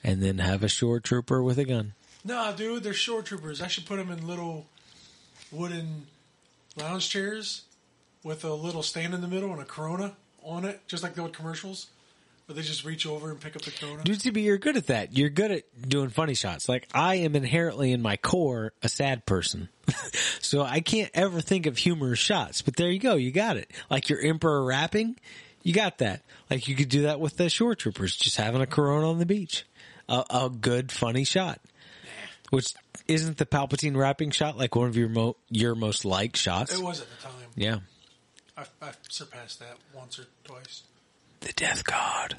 And 0.01 0.21
then 0.21 0.37
have 0.37 0.63
a 0.63 0.67
shore 0.69 0.99
trooper 0.99 1.41
with 1.41 1.57
a 1.57 1.65
gun. 1.65 1.93
Nah, 2.25 2.51
dude, 2.53 2.83
they're 2.83 2.93
shore 2.93 3.21
troopers. 3.21 3.61
I 3.61 3.67
should 3.67 3.85
put 3.85 3.97
them 3.97 4.11
in 4.11 4.27
little 4.27 4.65
wooden 5.51 6.07
lounge 6.77 7.09
chairs 7.09 7.63
with 8.23 8.43
a 8.43 8.53
little 8.53 8.83
stand 8.83 9.13
in 9.13 9.21
the 9.21 9.27
middle 9.27 9.51
and 9.51 9.61
a 9.61 9.65
Corona 9.65 10.15
on 10.43 10.65
it, 10.65 10.81
just 10.87 11.03
like 11.03 11.15
the 11.15 11.21
old 11.21 11.33
commercials. 11.33 11.87
But 12.45 12.57
they 12.57 12.61
just 12.61 12.83
reach 12.83 13.05
over 13.07 13.31
and 13.31 13.39
pick 13.39 13.55
up 13.55 13.61
the 13.61 13.71
Corona. 13.71 14.03
Dude, 14.03 14.19
TB, 14.19 14.43
you're 14.43 14.57
good 14.57 14.75
at 14.75 14.87
that. 14.87 15.17
You're 15.17 15.29
good 15.29 15.49
at 15.51 15.63
doing 15.87 16.09
funny 16.09 16.33
shots. 16.33 16.67
Like 16.67 16.89
I 16.93 17.15
am 17.15 17.37
inherently 17.37 17.93
in 17.93 18.01
my 18.01 18.17
core 18.17 18.73
a 18.81 18.89
sad 18.89 19.25
person, 19.25 19.69
so 20.41 20.61
I 20.61 20.81
can't 20.81 21.09
ever 21.13 21.39
think 21.39 21.67
of 21.67 21.77
humorous 21.77 22.19
shots. 22.19 22.61
But 22.61 22.75
there 22.75 22.89
you 22.89 22.99
go, 22.99 23.15
you 23.15 23.31
got 23.31 23.55
it. 23.55 23.71
Like 23.89 24.09
your 24.09 24.19
emperor 24.19 24.65
rapping, 24.65 25.17
you 25.61 25.73
got 25.73 25.99
that. 25.99 26.21
Like 26.49 26.67
you 26.67 26.75
could 26.75 26.89
do 26.89 27.03
that 27.03 27.21
with 27.21 27.37
the 27.37 27.49
shore 27.49 27.75
troopers, 27.75 28.15
just 28.15 28.35
having 28.35 28.61
a 28.61 28.67
Corona 28.67 29.09
on 29.09 29.19
the 29.19 29.25
beach, 29.25 29.65
a, 30.09 30.25
a 30.29 30.49
good 30.49 30.91
funny 30.91 31.23
shot. 31.23 31.61
Which 32.49 32.73
isn't 33.07 33.37
the 33.37 33.45
Palpatine 33.45 33.95
rapping 33.95 34.31
shot 34.31 34.57
like 34.57 34.75
one 34.75 34.87
of 34.87 34.97
your 34.97 35.09
mo- 35.09 35.37
your 35.49 35.75
most 35.75 36.03
liked 36.03 36.35
shots? 36.37 36.77
It 36.77 36.83
was 36.83 37.01
at 37.01 37.07
the 37.09 37.23
time. 37.23 37.33
Yeah, 37.55 37.79
I've, 38.81 38.89
I've 38.89 38.97
surpassed 39.09 39.59
that 39.59 39.75
once 39.93 40.17
or 40.19 40.25
twice. 40.45 40.83
the 41.41 41.51
Death 41.53 41.83
Guard. 41.83 42.35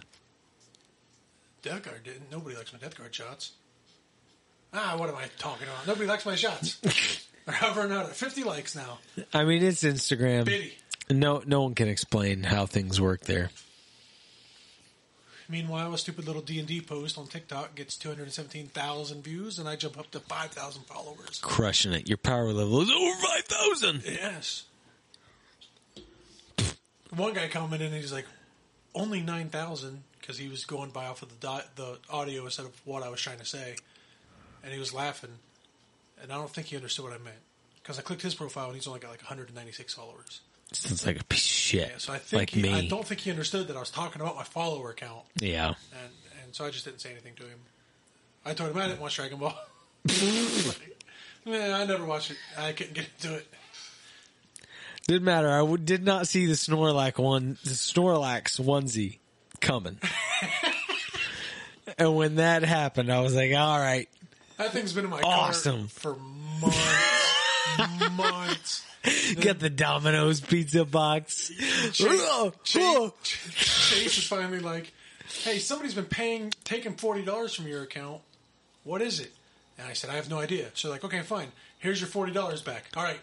Death 1.63 1.83
Guard 1.83 2.03
didn't. 2.05 2.31
Nobody 2.31 2.57
likes 2.57 2.73
my 2.73 2.79
Death 2.79 2.97
Guard 2.97 3.15
shots. 3.15 3.53
Ah, 4.73 4.97
what 4.99 5.09
am 5.09 5.17
I 5.17 5.25
talking 5.39 5.69
about? 5.69 5.87
Nobody 5.87 6.07
likes 6.07 6.25
my 6.27 6.35
shots. 6.35 6.77
They're 7.47 7.55
hovering 7.55 7.93
out 7.93 8.07
at 8.07 8.17
50 8.17 8.43
likes 8.45 8.75
now. 8.75 8.99
I 9.35 9.45
mean, 9.45 9.63
it's 9.63 9.83
Instagram. 9.85 10.47
Biddy. 10.47 10.73
No, 11.11 11.43
no 11.47 11.63
one 11.63 11.75
can 11.75 11.89
explain 11.89 12.43
how 12.43 12.65
things 12.67 12.99
work 13.01 13.21
there. 13.25 13.51
Meanwhile, 15.49 15.93
a 15.93 15.99
stupid 15.99 16.27
little 16.27 16.41
D 16.41 16.59
and 16.59 16.67
D 16.67 16.81
post 16.81 17.19
on 17.19 17.27
TikTok 17.27 17.75
gets 17.75 17.99
two 17.99 18.09
hundred 18.09 18.33
seventeen 18.33 18.69
thousand 18.69 19.23
views, 19.23 19.59
and 19.59 19.69
I 19.69 19.77
jump 19.77 19.99
up 19.99 20.11
to 20.13 20.21
five 20.21 20.53
thousand 20.53 20.85
followers. 20.85 21.39
crushing 21.43 21.93
it. 21.93 22.09
Your 22.09 22.17
power 22.17 22.51
level 22.51 22.81
is 22.81 22.91
over 22.91 23.15
five 23.27 23.45
thousand. 23.45 24.03
Yes. 24.07 24.65
One 27.16 27.32
guy 27.35 27.49
commented, 27.49 27.93
and 27.93 28.01
he's 28.01 28.12
like, 28.12 28.27
"Only 28.95 29.20
nine 29.20 29.49
thousand 29.49 30.03
because 30.20 30.39
he 30.39 30.49
was 30.49 30.65
going 30.65 30.91
by 30.91 31.07
off 31.07 31.23
of 31.23 31.28
the 31.28 31.35
dot, 31.36 31.77
the 31.77 31.99
audio 32.11 32.45
instead 32.45 32.66
of 32.66 32.81
what 32.85 33.03
I 33.03 33.09
was 33.09 33.20
trying 33.20 33.39
to 33.39 33.45
say," 33.45 33.77
and 34.62 34.73
he 34.73 34.78
was 34.78 34.93
laughing, 34.95 35.31
and 36.23 36.32
I 36.32 36.36
don't 36.36 36.51
think 36.51 36.69
he 36.69 36.77
understood 36.77 37.05
what 37.05 37.15
I 37.15 37.19
meant 37.19 37.36
because 37.82 37.99
I 37.99 38.03
clicked 38.03 38.23
his 38.23 38.35
profile 38.35 38.66
and 38.66 38.74
he's 38.74 38.86
only 38.86 39.01
got 39.01 39.11
like 39.11 39.20
one 39.20 39.28
hundred 39.28 39.49
and 39.49 39.57
ninety 39.57 39.73
six 39.73 39.95
followers. 39.95 40.41
Sounds 40.73 41.07
like 41.07 41.20
a 41.20 41.24
piece 41.24 41.45
of 41.45 41.51
shit. 41.51 41.89
Yeah, 41.89 41.99
so 41.99 42.12
I 42.12 42.19
think 42.19 42.41
like 42.41 42.51
he, 42.51 42.62
me. 42.62 42.73
I 42.73 42.86
don't 42.86 43.07
think 43.07 43.20
he 43.20 43.31
understood 43.31 43.69
that 43.69 43.77
I 43.77 43.81
was 43.81 43.91
talking 43.91 44.20
about 44.20 44.36
my 44.36 44.43
follower 44.43 44.93
count. 44.95 45.24
yeah. 45.36 45.69
and 45.69 46.12
and 46.43 46.55
so 46.55 46.65
I 46.65 46.70
just 46.70 46.85
didn't 46.85 47.01
say 47.01 47.11
anything 47.11 47.35
to 47.36 47.43
him. 47.43 47.59
I 48.45 48.55
told 48.55 48.70
him 48.70 48.78
I 48.78 48.89
didn't 48.89 49.01
watch 49.01 49.16
Dragon 49.16 49.39
Ball. 49.39 49.55
Man, 51.47 51.73
I 51.73 51.85
never 51.85 52.05
watched 52.05 52.31
it. 52.31 52.39
I 52.59 52.73
couldn't 52.73 52.95
get 52.95 53.07
into 53.20 53.36
it. 53.36 53.47
Didn't 55.06 55.24
matter. 55.24 55.51
I 55.51 55.59
w- 55.59 55.76
did 55.78 56.05
not 56.05 56.26
see 56.28 56.47
the 56.47 56.55
Snorlax 56.55 57.18
one, 57.18 57.59
the 57.64 57.70
Snorlax 57.70 58.59
onesie 58.60 59.18
coming. 59.60 59.98
and 61.98 62.16
when 62.16 62.36
that 62.36 62.62
happened, 62.62 63.12
I 63.12 63.20
was 63.20 63.35
like, 63.35 63.52
all 63.55 63.78
right. 63.78 64.09
That 64.56 64.72
thing's 64.72 64.93
been 64.93 65.05
in 65.05 65.10
my 65.10 65.20
Awesome. 65.20 65.89
car 65.89 65.89
for 65.89 66.16
months, 66.60 68.10
months. 68.16 68.86
Get 69.35 69.59
the 69.60 69.68
Domino's 69.68 70.40
pizza 70.40 70.85
box. 70.86 71.51
Chase, 71.93 72.06
oh. 72.09 72.52
Chase 72.64 74.16
is 74.18 74.26
finally 74.26 74.60
like, 74.60 74.93
"Hey, 75.43 75.59
somebody's 75.59 75.93
been 75.94 76.06
paying, 76.06 76.55
taking 76.64 76.94
forty 76.94 77.22
dollars 77.22 77.52
from 77.52 77.66
your 77.66 77.82
account. 77.82 78.22
What 78.85 79.02
is 79.02 79.20
it?" 79.20 79.31
And 79.76 79.86
I 79.86 79.93
said, 79.93 80.09
"I 80.09 80.14
have 80.14 80.31
no 80.31 80.39
idea." 80.39 80.70
So 80.72 80.89
like, 80.89 81.05
okay, 81.05 81.20
fine. 81.20 81.48
Here's 81.81 82.01
your 82.01 82.09
forty 82.09 82.32
dollars 82.32 82.62
back. 82.62 82.85
All 82.97 83.02
right, 83.02 83.18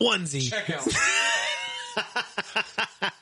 Onesie. 0.00 0.50
check 0.50 0.70
out. 0.70 0.84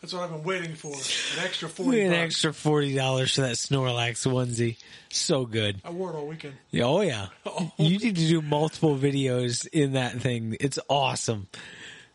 That's 0.00 0.12
what 0.14 0.22
I've 0.22 0.30
been 0.30 0.44
waiting 0.44 0.74
for. 0.74 0.92
An 0.92 1.44
extra 1.44 1.68
forty. 1.68 2.00
An 2.02 2.10
bucks. 2.12 2.20
extra 2.22 2.54
forty 2.54 2.94
dollars 2.94 3.34
for 3.34 3.40
that 3.42 3.56
Snorlax 3.56 4.26
onesie. 4.26 4.76
So 5.10 5.44
good. 5.44 5.80
I 5.84 5.90
wore 5.90 6.12
it 6.12 6.16
all 6.16 6.26
weekend. 6.26 6.54
Yeah, 6.70 6.84
Oh 6.84 7.00
yeah. 7.02 7.26
Oh. 7.46 7.72
You 7.78 7.98
need 7.98 8.16
to 8.16 8.28
do 8.28 8.40
multiple 8.40 8.96
videos 8.96 9.66
in 9.66 9.92
that 9.94 10.20
thing. 10.20 10.56
It's 10.60 10.78
awesome. 10.88 11.48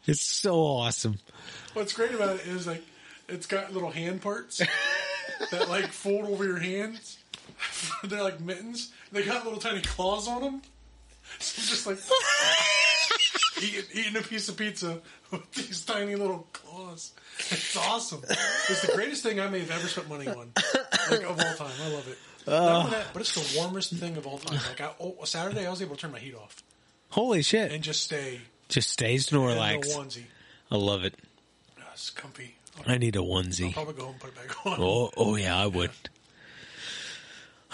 It's 0.08 0.22
so 0.22 0.56
awesome. 0.62 1.20
What's 1.74 1.94
great 1.94 2.14
about 2.14 2.38
it 2.38 2.48
is 2.48 2.66
like 2.68 2.84
it's 3.28 3.48
got 3.48 3.74
little 3.74 3.92
hand 3.92 4.22
parts 4.22 4.62
that 5.52 5.68
like 5.70 5.88
fold 5.88 6.26
over 6.26 6.46
your 6.46 6.60
hands. 6.60 7.18
They're 8.04 8.24
like 8.24 8.40
mittens. 8.40 8.92
They 9.12 9.24
got 9.24 9.44
little 9.44 9.60
tiny 9.60 9.82
claws 9.82 10.28
on 10.28 10.42
them. 10.42 10.62
So 11.40 11.60
it's 11.62 11.70
just 11.70 11.88
like 11.88 11.98
eating, 13.64 13.84
eating 13.94 14.16
a 14.18 14.22
piece 14.22 14.50
of 14.50 14.58
pizza 14.58 15.00
with 15.32 15.52
these 15.54 15.86
tiny 15.86 16.16
little 16.16 16.48
claws. 16.54 17.12
It's 17.40 17.76
awesome. 17.78 18.22
It's 18.30 18.82
the 18.86 18.94
greatest 18.94 19.24
thing 19.24 19.40
I 19.40 19.48
may 19.50 19.60
have 19.60 19.72
ever 19.72 19.88
spent 19.88 20.10
money 20.10 20.28
on, 20.28 20.52
like 21.10 21.22
of 21.24 21.40
all 21.40 21.54
time. 21.56 21.72
I 21.84 21.90
love 21.90 22.08
it. 22.08 22.18
Only 22.48 22.92
that, 22.92 23.08
but 23.14 23.22
it's 23.22 23.34
the 23.54 23.58
warmest 23.60 23.94
thing 23.94 24.18
of 24.18 24.28
all 24.28 24.38
time. 24.38 24.60
Like 24.70 24.82
I, 24.82 24.92
oh, 25.00 25.16
Saturday, 25.24 25.66
I 25.66 25.70
was 25.70 25.82
able 25.82 25.96
to 25.96 26.02
turn 26.02 26.12
my 26.12 26.20
heat 26.20 26.36
off 26.36 26.62
Holy 27.10 27.42
shit. 27.42 27.72
and 27.72 27.82
just 27.84 28.04
stay 28.04 28.42
Just 28.68 28.90
stay 28.90 29.16
Snorlax. 29.16 29.96
onesie. 29.96 30.24
I 30.70 30.76
love 30.76 31.04
it. 31.06 31.16
Oh, 31.80 31.84
it's 31.94 32.10
comfy. 32.10 32.56
I'll 32.86 32.92
I 32.94 32.98
need 32.98 33.16
a 33.16 33.20
onesie. 33.20 33.74
probably 33.74 33.94
go 33.94 34.04
home 34.04 34.12
and 34.14 34.20
put 34.20 34.30
it 34.32 34.36
back 34.36 34.66
on. 34.66 34.78
Oh, 34.80 35.10
oh 35.16 35.36
yeah, 35.36 35.58
I 35.58 35.68
would. 35.68 35.92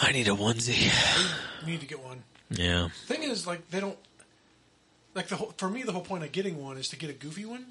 I 0.01 0.11
need 0.11 0.27
a 0.27 0.31
onesie. 0.31 0.91
need 1.65 1.79
to 1.81 1.85
get 1.85 2.03
one. 2.03 2.23
Yeah. 2.49 2.89
Thing 3.07 3.23
is, 3.23 3.45
like 3.47 3.69
they 3.71 3.79
don't 3.79 3.97
like 5.19 5.27
the 5.27 5.35
whole, 5.35 5.53
for 5.57 5.69
me. 5.69 5.83
The 5.83 5.91
whole 5.91 6.01
point 6.01 6.23
of 6.23 6.31
getting 6.31 6.63
one 6.63 6.77
is 6.77 6.87
to 6.89 6.95
get 6.95 7.09
a 7.09 7.13
goofy 7.13 7.43
one 7.45 7.65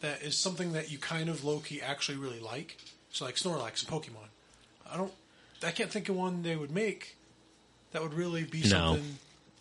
that 0.00 0.22
is 0.22 0.36
something 0.36 0.72
that 0.72 0.90
you 0.90 0.98
kind 0.98 1.28
of 1.28 1.44
low 1.44 1.60
key 1.60 1.80
actually 1.80 2.18
really 2.18 2.40
like. 2.40 2.76
So 3.12 3.24
like 3.24 3.36
Snorlax 3.36 3.80
and 3.88 3.88
Pokemon. 3.88 4.26
I 4.92 4.96
don't. 4.96 5.12
I 5.62 5.70
can't 5.70 5.90
think 5.90 6.08
of 6.08 6.16
one 6.16 6.42
they 6.42 6.56
would 6.56 6.72
make 6.72 7.16
that 7.92 8.02
would 8.02 8.12
really 8.12 8.42
be 8.42 8.62
No. 8.62 8.68
something. 8.68 9.18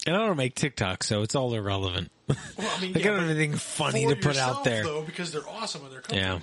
And 0.07 0.15
I 0.17 0.25
don't 0.25 0.35
make 0.37 0.55
TikTok, 0.55 1.03
so 1.03 1.21
it's 1.21 1.35
all 1.35 1.53
irrelevant. 1.53 2.09
Well, 2.27 2.37
I 2.59 2.81
mean, 2.81 2.91
I 2.95 2.99
yeah, 2.99 3.05
got 3.05 3.19
anything 3.23 3.53
funny 3.55 4.07
to 4.07 4.15
put 4.15 4.25
yourself, 4.25 4.57
out 4.57 4.63
there. 4.63 4.83
though, 4.83 5.03
because 5.03 5.31
they're 5.31 5.47
awesome 5.47 5.83
and 5.83 5.93
they're 5.93 6.01
comfy. 6.01 6.17
Yeah. 6.21 6.39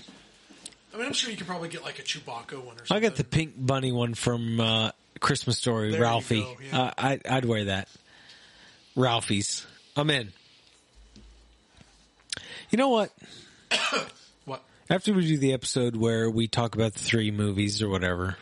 I 0.94 0.96
mean, 0.96 1.06
I'm 1.06 1.12
sure 1.12 1.30
you 1.30 1.36
could 1.36 1.46
probably 1.48 1.68
get 1.68 1.82
like 1.82 1.98
a 1.98 2.02
Chewbacca 2.02 2.62
one 2.64 2.76
or 2.76 2.86
something. 2.86 2.96
I 2.96 3.00
got 3.00 3.16
the 3.16 3.24
pink 3.24 3.54
bunny 3.58 3.90
one 3.92 4.14
from 4.14 4.60
uh, 4.60 4.92
Christmas 5.18 5.58
Story, 5.58 5.90
There 5.90 6.00
Ralphie. 6.00 6.46
yeah. 6.72 6.80
uh, 6.80 6.90
I, 6.96 7.20
I'd 7.28 7.44
wear 7.44 7.64
that. 7.66 7.88
Ralphie's. 8.96 9.66
I'm 9.96 10.08
in. 10.10 10.32
You 12.70 12.76
know 12.76 12.88
what? 12.88 13.12
what? 14.44 14.62
After 14.88 15.12
we 15.12 15.26
do 15.26 15.38
the 15.38 15.52
episode 15.52 15.96
where 15.96 16.30
we 16.30 16.46
talk 16.46 16.76
about 16.76 16.92
the 16.92 17.00
three 17.00 17.32
movies 17.32 17.82
or 17.82 17.88
whatever, 17.88 18.36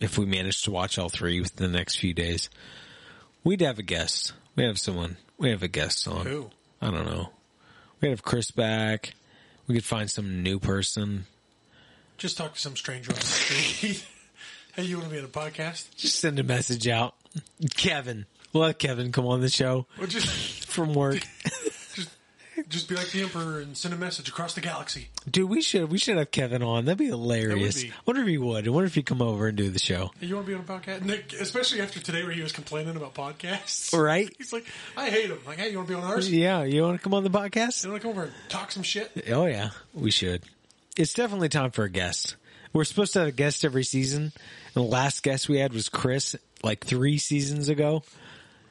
if 0.00 0.18
we 0.18 0.26
manage 0.26 0.62
to 0.62 0.72
watch 0.72 0.98
all 0.98 1.08
three 1.08 1.40
within 1.40 1.70
the 1.70 1.78
next 1.78 1.96
few 1.96 2.12
days, 2.12 2.50
we'd 3.44 3.60
have 3.60 3.78
a 3.78 3.84
guest. 3.84 4.32
We 4.56 4.64
have 4.64 4.80
someone. 4.80 5.16
We 5.38 5.50
have 5.50 5.62
a 5.62 5.68
guest 5.68 6.08
on. 6.08 6.26
Who? 6.26 6.50
I 6.82 6.90
don't 6.90 7.06
know. 7.06 7.30
We'd 8.00 8.10
have 8.10 8.24
Chris 8.24 8.50
back. 8.50 9.14
We 9.68 9.76
could 9.76 9.84
find 9.84 10.10
some 10.10 10.42
new 10.42 10.58
person. 10.58 11.26
Just 12.16 12.36
talk 12.36 12.54
to 12.54 12.60
some 12.60 12.74
stranger 12.74 13.12
on 13.12 13.18
the 13.20 13.26
street. 13.26 14.04
hey, 14.74 14.82
you 14.82 14.96
want 14.96 15.08
to 15.08 15.14
be 15.14 15.20
on 15.20 15.24
a 15.24 15.28
podcast? 15.28 15.94
Just 15.94 16.18
send 16.18 16.40
a 16.40 16.42
message 16.42 16.88
out. 16.88 17.14
Kevin. 17.76 18.26
We'll 18.52 18.64
have 18.64 18.78
Kevin 18.78 19.12
come 19.12 19.26
on 19.26 19.40
the 19.40 19.48
show 19.48 19.86
Or 20.00 20.06
just, 20.08 20.26
from 20.66 20.94
work. 20.94 21.22
just, 22.68 22.88
be 22.88 22.94
like 22.94 23.10
the 23.10 23.22
Emperor 23.22 23.60
and 23.60 23.76
send 23.76 23.94
a 23.94 23.96
message 23.96 24.28
across 24.28 24.54
the 24.54 24.60
galaxy. 24.60 25.08
Dude, 25.30 25.48
we 25.48 25.62
should 25.62 25.90
we 25.90 25.98
should 25.98 26.16
have 26.16 26.30
Kevin 26.30 26.62
on. 26.62 26.84
That'd 26.84 26.98
be 26.98 27.06
hilarious. 27.06 27.76
That 27.76 27.82
would 27.84 27.88
be. 27.88 27.92
I 27.92 28.02
wonder 28.06 28.22
if 28.22 28.28
he 28.28 28.38
would. 28.38 28.66
I 28.66 28.70
wonder 28.70 28.86
if 28.86 28.94
he'd 28.94 29.06
come 29.06 29.22
over 29.22 29.48
and 29.48 29.56
do 29.56 29.70
the 29.70 29.78
show. 29.78 30.10
You 30.20 30.34
want 30.36 30.46
to 30.46 30.52
be 30.52 30.54
on 30.54 30.60
a 30.60 30.80
podcast? 30.80 31.02
Nick, 31.02 31.32
especially 31.34 31.80
after 31.80 32.00
today 32.00 32.22
where 32.22 32.32
he 32.32 32.42
was 32.42 32.52
complaining 32.52 32.96
about 32.96 33.14
podcasts. 33.14 33.96
Right? 33.96 34.34
He's 34.38 34.52
like, 34.52 34.66
I 34.96 35.10
hate 35.10 35.30
him. 35.30 35.38
Like, 35.46 35.58
hey, 35.58 35.70
you 35.70 35.76
want 35.76 35.88
to 35.88 35.94
be 35.94 36.00
on 36.00 36.04
ours? 36.04 36.30
Yeah, 36.30 36.64
you 36.64 36.82
want 36.82 36.98
to 36.98 37.02
come 37.02 37.14
on 37.14 37.24
the 37.24 37.30
podcast? 37.30 37.84
You 37.84 37.90
want 37.90 38.02
to 38.02 38.08
come 38.08 38.16
over 38.16 38.24
and 38.24 38.32
talk 38.48 38.72
some 38.72 38.82
shit? 38.82 39.10
Oh 39.30 39.46
yeah, 39.46 39.70
we 39.94 40.10
should. 40.10 40.42
It's 40.96 41.14
definitely 41.14 41.48
time 41.48 41.70
for 41.70 41.84
a 41.84 41.90
guest. 41.90 42.36
We're 42.72 42.84
supposed 42.84 43.14
to 43.14 43.20
have 43.20 43.28
a 43.28 43.32
guest 43.32 43.64
every 43.64 43.84
season, 43.84 44.22
and 44.22 44.74
the 44.74 44.82
last 44.82 45.22
guest 45.22 45.48
we 45.48 45.58
had 45.58 45.72
was 45.72 45.88
Chris, 45.88 46.36
like 46.62 46.84
three 46.84 47.18
seasons 47.18 47.68
ago. 47.68 48.02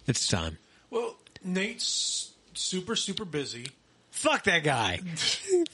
It's 0.07 0.27
time. 0.27 0.57
Well, 0.89 1.15
Nate's 1.43 2.31
super, 2.57 2.95
super 2.95 3.25
busy. 3.25 3.67
Fuck 4.11 4.43
that 4.45 4.63
guy. 4.63 4.99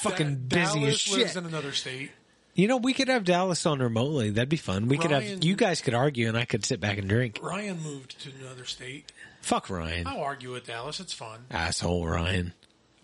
Fucking 0.00 0.44
Da- 0.48 0.56
busy 0.64 0.78
Dallas 0.80 0.94
as 0.94 1.00
shit. 1.00 1.18
lives 1.18 1.36
in 1.36 1.46
another 1.46 1.72
state. 1.72 2.10
You 2.54 2.66
know, 2.66 2.76
we 2.76 2.92
could 2.92 3.08
have 3.08 3.24
Dallas 3.24 3.64
on 3.66 3.78
remotely. 3.80 4.30
That'd 4.30 4.48
be 4.48 4.56
fun. 4.56 4.88
We 4.88 4.98
could 4.98 5.12
have 5.12 5.44
you 5.44 5.54
guys 5.54 5.80
could 5.80 5.94
argue, 5.94 6.26
and 6.28 6.36
I 6.36 6.44
could 6.44 6.64
sit 6.64 6.80
back 6.80 6.98
and 6.98 7.08
drink. 7.08 7.38
Ryan 7.42 7.80
moved 7.82 8.20
to 8.22 8.30
another 8.44 8.64
state. 8.64 9.12
Fuck 9.42 9.70
Ryan, 9.70 10.06
I'll 10.08 10.20
argue 10.22 10.52
with 10.52 10.66
Dallas. 10.66 10.98
It's 10.98 11.12
fun. 11.12 11.46
asshole 11.50 12.06
Ryan. 12.06 12.52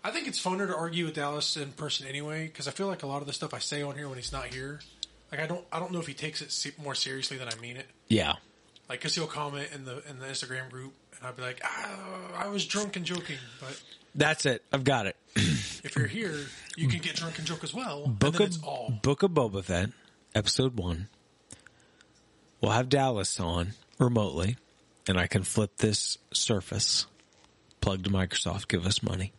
I 0.03 0.11
think 0.11 0.27
it's 0.27 0.43
funner 0.43 0.67
to 0.67 0.75
argue 0.75 1.05
with 1.05 1.15
Dallas 1.15 1.55
in 1.57 1.71
person 1.71 2.05
anyway, 2.05 2.45
because 2.47 2.67
I 2.67 2.71
feel 2.71 2.87
like 2.87 3.03
a 3.03 3.07
lot 3.07 3.21
of 3.21 3.27
the 3.27 3.33
stuff 3.33 3.53
I 3.53 3.59
say 3.59 3.81
on 3.81 3.95
here 3.95 4.07
when 4.09 4.17
he's 4.17 4.31
not 4.33 4.45
here, 4.47 4.81
like 5.31 5.39
I 5.41 5.47
don't, 5.47 5.63
I 5.71 5.79
don't 5.79 5.91
know 5.91 5.99
if 5.99 6.05
he 6.07 6.13
takes 6.13 6.41
it 6.41 6.51
se- 6.51 6.73
more 6.77 6.93
seriously 6.93 7.37
than 7.37 7.47
I 7.47 7.55
mean 7.55 7.77
it. 7.77 7.87
Yeah, 8.09 8.33
Like, 8.89 9.01
cause 9.01 9.15
he'll 9.15 9.25
comment 9.25 9.69
in 9.73 9.85
the 9.85 10.03
in 10.09 10.19
the 10.19 10.25
Instagram 10.27 10.69
group, 10.69 10.93
I'll 11.25 11.33
be 11.33 11.41
like, 11.41 11.59
ah, 11.63 12.43
I 12.43 12.47
was 12.47 12.65
drunk 12.67 12.97
and 12.97 13.05
joking. 13.05 13.37
But 13.59 13.81
that's 14.13 14.45
it. 14.45 14.63
I've 14.71 14.83
got 14.83 15.07
it. 15.07 15.15
if 15.35 15.95
you're 15.95 16.05
here, 16.05 16.35
you 16.77 16.87
can 16.87 16.99
get 16.99 17.15
drunk 17.15 17.39
and 17.39 17.47
joke 17.47 17.63
as 17.63 17.73
well. 17.73 18.05
Book 18.07 18.39
of. 18.39 18.61
Book 19.01 19.23
of 19.23 19.31
Boba 19.31 19.63
Fett, 19.63 19.89
episode 20.35 20.77
one. 20.77 21.07
We'll 22.61 22.73
have 22.73 22.89
Dallas 22.89 23.39
on 23.39 23.73
remotely, 23.99 24.57
and 25.07 25.17
I 25.17 25.25
can 25.25 25.41
flip 25.43 25.77
this 25.77 26.19
Surface. 26.31 27.07
Plug 27.81 28.03
to 28.03 28.09
Microsoft, 28.11 28.67
give 28.67 28.85
us 28.85 29.01
money. 29.01 29.33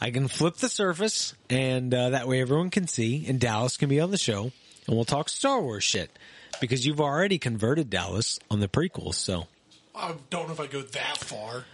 I 0.00 0.10
can 0.10 0.28
flip 0.28 0.56
the 0.56 0.68
Surface, 0.68 1.34
and 1.50 1.92
uh, 1.92 2.10
that 2.10 2.28
way 2.28 2.40
everyone 2.40 2.70
can 2.70 2.86
see, 2.86 3.26
and 3.26 3.40
Dallas 3.40 3.76
can 3.76 3.88
be 3.88 4.00
on 4.00 4.12
the 4.12 4.18
show, 4.18 4.52
and 4.86 4.96
we'll 4.96 5.04
talk 5.04 5.28
Star 5.28 5.60
Wars 5.60 5.82
shit 5.82 6.16
because 6.60 6.86
you've 6.86 7.00
already 7.00 7.38
converted 7.38 7.90
Dallas 7.90 8.38
on 8.48 8.60
the 8.60 8.68
prequels. 8.68 9.14
So 9.14 9.46
I 9.94 10.14
don't 10.30 10.48
know 10.48 10.54
if 10.54 10.60
I 10.60 10.66
go 10.66 10.82
that 10.82 11.18
far. 11.18 11.64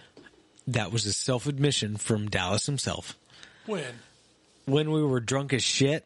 that 0.67 0.91
was 0.91 1.05
a 1.05 1.13
self 1.13 1.47
admission 1.47 1.97
from 1.97 2.29
Dallas 2.29 2.65
himself. 2.65 3.17
When 3.65 3.83
When 4.65 4.91
we 4.91 5.03
were 5.03 5.19
drunk 5.19 5.53
as 5.53 5.63
shit, 5.63 6.05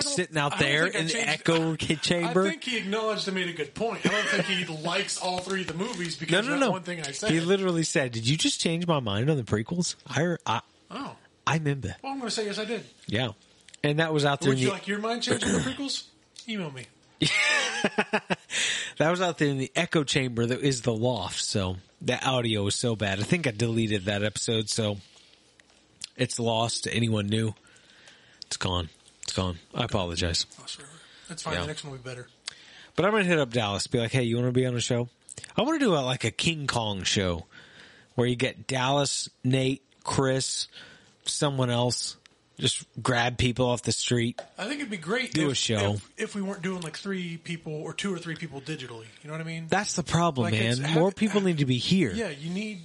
sitting 0.00 0.36
out 0.36 0.58
there 0.58 0.86
in 0.86 1.06
the 1.06 1.28
echo 1.28 1.76
chamber. 1.76 2.46
I 2.46 2.50
think 2.50 2.64
he 2.64 2.78
acknowledged 2.78 3.28
and 3.28 3.34
made 3.34 3.48
a 3.48 3.52
good 3.52 3.74
point. 3.74 4.04
I 4.06 4.10
don't 4.10 4.26
think 4.28 4.44
he 4.44 4.64
likes 4.82 5.18
all 5.18 5.38
three 5.38 5.62
of 5.62 5.68
the 5.68 5.74
movies 5.74 6.16
because 6.16 6.46
no, 6.46 6.54
of 6.54 6.60
no. 6.60 6.70
one 6.70 6.82
thing 6.82 7.00
I 7.00 7.12
said. 7.12 7.30
He 7.30 7.40
literally 7.40 7.82
said, 7.84 8.12
"Did 8.12 8.28
you 8.28 8.36
just 8.36 8.60
change 8.60 8.86
my 8.86 9.00
mind 9.00 9.30
on 9.30 9.36
the 9.36 9.42
prequels?" 9.42 9.96
I, 10.06 10.36
I, 10.46 10.60
oh, 10.90 11.16
I 11.46 11.54
remember. 11.54 11.96
well, 12.02 12.12
I'm 12.12 12.18
going 12.18 12.28
to 12.28 12.34
say 12.34 12.46
yes, 12.46 12.58
I 12.58 12.64
did. 12.64 12.84
Yeah, 13.06 13.30
and 13.82 13.98
that 13.98 14.12
was 14.12 14.24
out 14.24 14.40
there. 14.40 14.50
Would 14.50 14.58
you 14.58 14.68
the, 14.68 14.72
like 14.72 14.88
your 14.88 14.98
mind 14.98 15.22
changed 15.22 15.44
on 15.44 15.52
the 15.52 15.58
prequels? 15.58 16.04
Email 16.48 16.70
me. 16.70 16.86
that 18.98 19.10
was 19.10 19.20
out 19.20 19.38
there 19.38 19.48
in 19.48 19.58
the 19.58 19.70
echo 19.76 20.04
chamber 20.04 20.46
that 20.46 20.60
is 20.60 20.82
the 20.82 20.92
loft. 20.94 21.42
So 21.44 21.76
that 22.02 22.26
audio 22.26 22.62
was 22.62 22.74
so 22.74 22.96
bad. 22.96 23.20
I 23.20 23.22
think 23.22 23.46
I 23.46 23.50
deleted 23.50 24.06
that 24.06 24.22
episode, 24.22 24.68
so 24.68 24.98
it's 26.16 26.38
lost 26.38 26.84
to 26.84 26.94
anyone 26.94 27.26
new. 27.26 27.54
It's 28.46 28.56
gone. 28.56 28.88
It's 29.22 29.32
gone. 29.32 29.58
I 29.74 29.84
apologize, 29.84 30.46
Oh. 30.60 30.66
That's 31.28 31.42
fine. 31.42 31.54
Yeah. 31.54 31.60
The 31.62 31.66
next 31.68 31.84
one 31.84 31.92
will 31.92 31.98
be 31.98 32.08
better. 32.08 32.28
but 32.96 33.06
I'm 33.06 33.12
gonna 33.12 33.24
hit 33.24 33.38
up 33.38 33.50
Dallas. 33.50 33.86
Be 33.86 33.98
like, 33.98 34.12
hey, 34.12 34.24
you 34.24 34.36
want 34.36 34.48
to 34.48 34.52
be 34.52 34.66
on 34.66 34.74
a 34.76 34.80
show? 34.80 35.08
I 35.56 35.62
want 35.62 35.80
to 35.80 35.84
do 35.86 35.94
a, 35.94 36.00
like 36.00 36.24
a 36.24 36.30
King 36.30 36.66
Kong 36.66 37.02
show 37.02 37.46
where 38.14 38.26
you 38.26 38.36
get 38.36 38.66
Dallas, 38.66 39.28
Nate, 39.42 39.82
Chris, 40.04 40.68
someone 41.24 41.70
else. 41.70 42.16
Just 42.58 42.86
grab 43.02 43.36
people 43.36 43.66
off 43.66 43.82
the 43.82 43.90
street. 43.92 44.40
I 44.56 44.66
think 44.66 44.76
it'd 44.78 44.90
be 44.90 44.96
great 44.96 45.32
Do 45.32 45.46
if, 45.46 45.52
a 45.52 45.54
show. 45.56 45.94
if, 45.94 46.10
if 46.16 46.34
we 46.36 46.42
weren't 46.42 46.62
doing 46.62 46.82
like 46.82 46.96
three 46.96 47.36
people 47.36 47.72
or 47.72 47.92
two 47.92 48.14
or 48.14 48.18
three 48.18 48.36
people 48.36 48.60
digitally. 48.60 49.06
You 49.22 49.26
know 49.26 49.32
what 49.32 49.40
I 49.40 49.44
mean? 49.44 49.66
That's 49.68 49.94
the 49.96 50.04
problem, 50.04 50.44
Like, 50.44 50.54
man. 50.54 50.78
have- 50.78 50.94
More 50.94 51.10
people 51.10 51.40
need 51.40 51.58
to 51.58 51.66
be 51.66 51.78
here. 51.78 52.12
yeah, 52.14 52.28
you 52.30 52.50
need. 52.50 52.82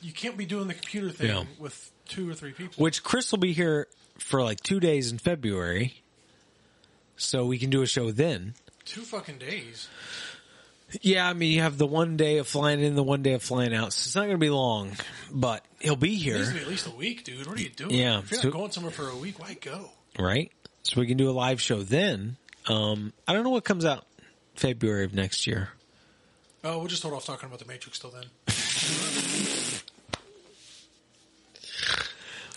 You 0.00 0.12
can't 0.12 0.36
be 0.38 0.46
doing 0.46 0.68
the 0.68 0.74
computer 0.74 1.10
thing 1.10 1.28
Yeah. 1.28 1.44
with 1.58 1.90
two 2.08 2.30
or 2.30 2.34
three 2.34 2.52
people. 2.52 2.82
Which 2.82 3.02
Chris 3.02 3.30
will 3.30 3.38
be 3.40 3.52
here 3.52 3.88
for 4.18 4.42
like 4.42 4.60
two 4.62 4.80
days 4.80 5.10
in 5.12 5.18
February, 5.18 6.02
so 7.16 7.44
we 7.46 7.58
can 7.58 7.70
do 7.70 7.82
a 7.82 7.86
show 7.86 8.10
then. 8.10 8.54
Two 8.84 9.02
fucking 9.02 9.38
days. 9.38 9.88
Yeah, 11.02 11.28
I 11.28 11.32
mean 11.32 11.52
you 11.52 11.62
have 11.62 11.78
the 11.78 11.86
one 11.86 12.16
day 12.16 12.38
of 12.38 12.46
flying 12.46 12.80
in, 12.80 12.94
the 12.94 13.02
one 13.02 13.22
day 13.22 13.32
of 13.32 13.42
flying 13.42 13.74
out, 13.74 13.92
so 13.92 14.06
it's 14.06 14.14
not 14.14 14.22
going 14.22 14.36
to 14.36 14.38
be 14.38 14.50
long. 14.50 14.92
But 15.32 15.64
he'll 15.80 15.96
be 15.96 16.14
here, 16.14 16.36
needs 16.36 16.48
to 16.48 16.54
be 16.54 16.60
at 16.60 16.68
least 16.68 16.86
a 16.86 16.90
week, 16.90 17.24
dude. 17.24 17.46
What 17.46 17.58
are 17.58 17.62
you 17.62 17.70
doing? 17.70 17.90
Yeah, 17.90 18.20
If 18.20 18.30
you're 18.30 18.40
so- 18.42 18.48
not 18.48 18.56
going 18.56 18.70
somewhere 18.70 18.92
for 18.92 19.08
a 19.08 19.16
week, 19.16 19.38
why 19.40 19.54
go? 19.60 19.90
right? 20.18 20.52
So 20.84 21.00
we 21.00 21.08
can 21.08 21.16
do 21.16 21.28
a 21.28 21.32
live 21.32 21.60
show 21.60 21.82
then. 21.82 22.36
Um, 22.68 23.12
I 23.26 23.32
don't 23.32 23.42
know 23.42 23.50
what 23.50 23.64
comes 23.64 23.84
out 23.84 24.06
February 24.54 25.04
of 25.04 25.12
next 25.12 25.46
year. 25.46 25.70
Oh, 26.62 26.78
we'll 26.78 26.86
just 26.88 27.02
hold 27.02 27.14
off 27.14 27.26
talking 27.26 27.46
about 27.48 27.58
the 27.58 27.66
Matrix 27.66 27.98
till 27.98 28.10
then. 28.10 28.26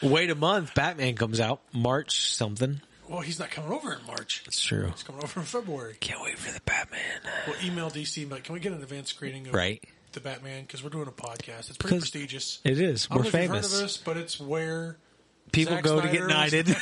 Wait 0.01 0.29
a 0.29 0.35
month, 0.35 0.73
Batman 0.75 1.15
comes 1.15 1.39
out 1.39 1.61
March 1.73 2.33
something. 2.33 2.81
Well, 3.09 3.21
he's 3.21 3.39
not 3.39 3.49
coming 3.49 3.71
over 3.71 3.91
in 3.91 4.05
March. 4.05 4.43
That's 4.45 4.61
true. 4.61 4.87
He's 4.91 5.01
coming 5.03 5.23
over 5.23 5.39
in 5.39 5.45
February. 5.47 5.95
Can't 5.99 6.21
wait 6.21 6.37
for 6.37 6.51
the 6.53 6.61
Batman. 6.61 6.99
We'll 7.47 7.55
email 7.65 7.89
DC 7.89 8.29
like, 8.29 8.43
can 8.43 8.53
we 8.53 8.59
get 8.59 8.71
an 8.71 8.83
advance 8.83 9.09
screening 9.09 9.47
of 9.47 9.53
Right. 9.55 9.83
the 10.11 10.19
Batman? 10.19 10.61
Because 10.61 10.83
we're 10.83 10.91
doing 10.91 11.07
a 11.07 11.11
podcast. 11.11 11.69
It's 11.69 11.77
pretty 11.77 11.95
Because 11.95 12.11
prestigious. 12.11 12.59
It 12.63 12.79
is. 12.79 13.07
I 13.09 13.15
don't 13.15 13.17
We're 13.17 13.23
know 13.23 13.27
if 13.29 13.33
you've 13.33 13.41
heard 13.51 13.55
famous. 13.63 13.79
of 13.79 13.85
us, 13.85 13.97
but 13.97 14.17
it's 14.17 14.39
where 14.39 14.97
People 15.51 15.73
Zack 15.73 15.83
go 15.83 15.99
to 15.99 16.07
get 16.07 16.21
Snyder 16.23 16.57
was- 16.57 16.67
knighted. 16.67 16.67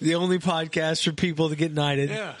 the 0.00 0.14
only 0.14 0.38
podcast 0.38 1.04
for 1.04 1.12
people 1.12 1.48
to 1.50 1.56
get 1.56 1.72
knighted. 1.72 2.10
yeah. 2.10 2.34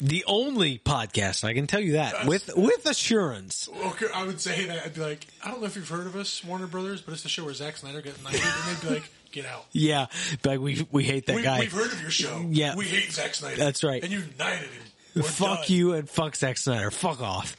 The 0.00 0.24
only 0.26 0.78
podcast, 0.78 1.44
I 1.44 1.52
can 1.52 1.66
tell 1.66 1.80
you 1.80 1.92
that 1.92 2.26
with 2.26 2.50
with 2.56 2.86
assurance. 2.86 3.68
Okay, 3.86 4.06
I 4.14 4.24
would 4.24 4.40
say 4.40 4.66
that. 4.66 4.84
I'd 4.84 4.94
be 4.94 5.00
like, 5.02 5.26
I 5.44 5.50
don't 5.50 5.60
know 5.60 5.66
if 5.66 5.76
you've 5.76 5.88
heard 5.88 6.06
of 6.06 6.16
us, 6.16 6.42
Warner 6.44 6.66
Brothers, 6.66 7.02
but 7.02 7.12
it's 7.12 7.22
the 7.22 7.28
show 7.28 7.44
where 7.44 7.54
Zack 7.54 7.76
Snyder 7.76 8.00
gets 8.00 8.22
knighted, 8.22 8.40
and 8.42 8.76
they'd 8.76 8.88
be 8.88 8.94
like, 8.94 9.10
get 9.30 9.46
out. 9.46 9.66
Yeah, 9.72 10.06
like 10.44 10.60
we 10.60 10.86
we 10.90 11.04
hate 11.04 11.26
that 11.26 11.36
we, 11.36 11.42
guy. 11.42 11.60
We've 11.60 11.72
heard 11.72 11.92
of 11.92 12.00
your 12.00 12.10
show. 12.10 12.44
Yeah. 12.48 12.76
We 12.76 12.86
hate 12.86 13.12
Zack 13.12 13.34
Snyder. 13.34 13.56
That's 13.56 13.84
right. 13.84 14.02
And 14.02 14.12
you 14.12 14.22
knighted 14.38 14.68
him. 14.70 14.82
We're 15.16 15.22
fuck 15.22 15.66
done. 15.66 15.76
you 15.76 15.92
and 15.92 16.08
fuck 16.08 16.36
Zack 16.36 16.56
Snyder. 16.56 16.90
Fuck 16.90 17.20
off. 17.20 17.56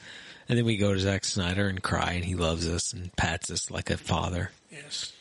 And 0.49 0.57
then 0.57 0.65
we 0.65 0.77
go 0.77 0.93
to 0.93 0.99
Zack 0.99 1.23
Snyder 1.25 1.67
and 1.67 1.81
cry, 1.81 2.13
and 2.13 2.25
he 2.25 2.35
loves 2.35 2.67
us 2.67 2.93
and 2.93 3.15
pats 3.15 3.51
us 3.51 3.69
like 3.69 3.89
a 3.89 3.97
father. 3.97 4.51
Yes. 4.71 5.13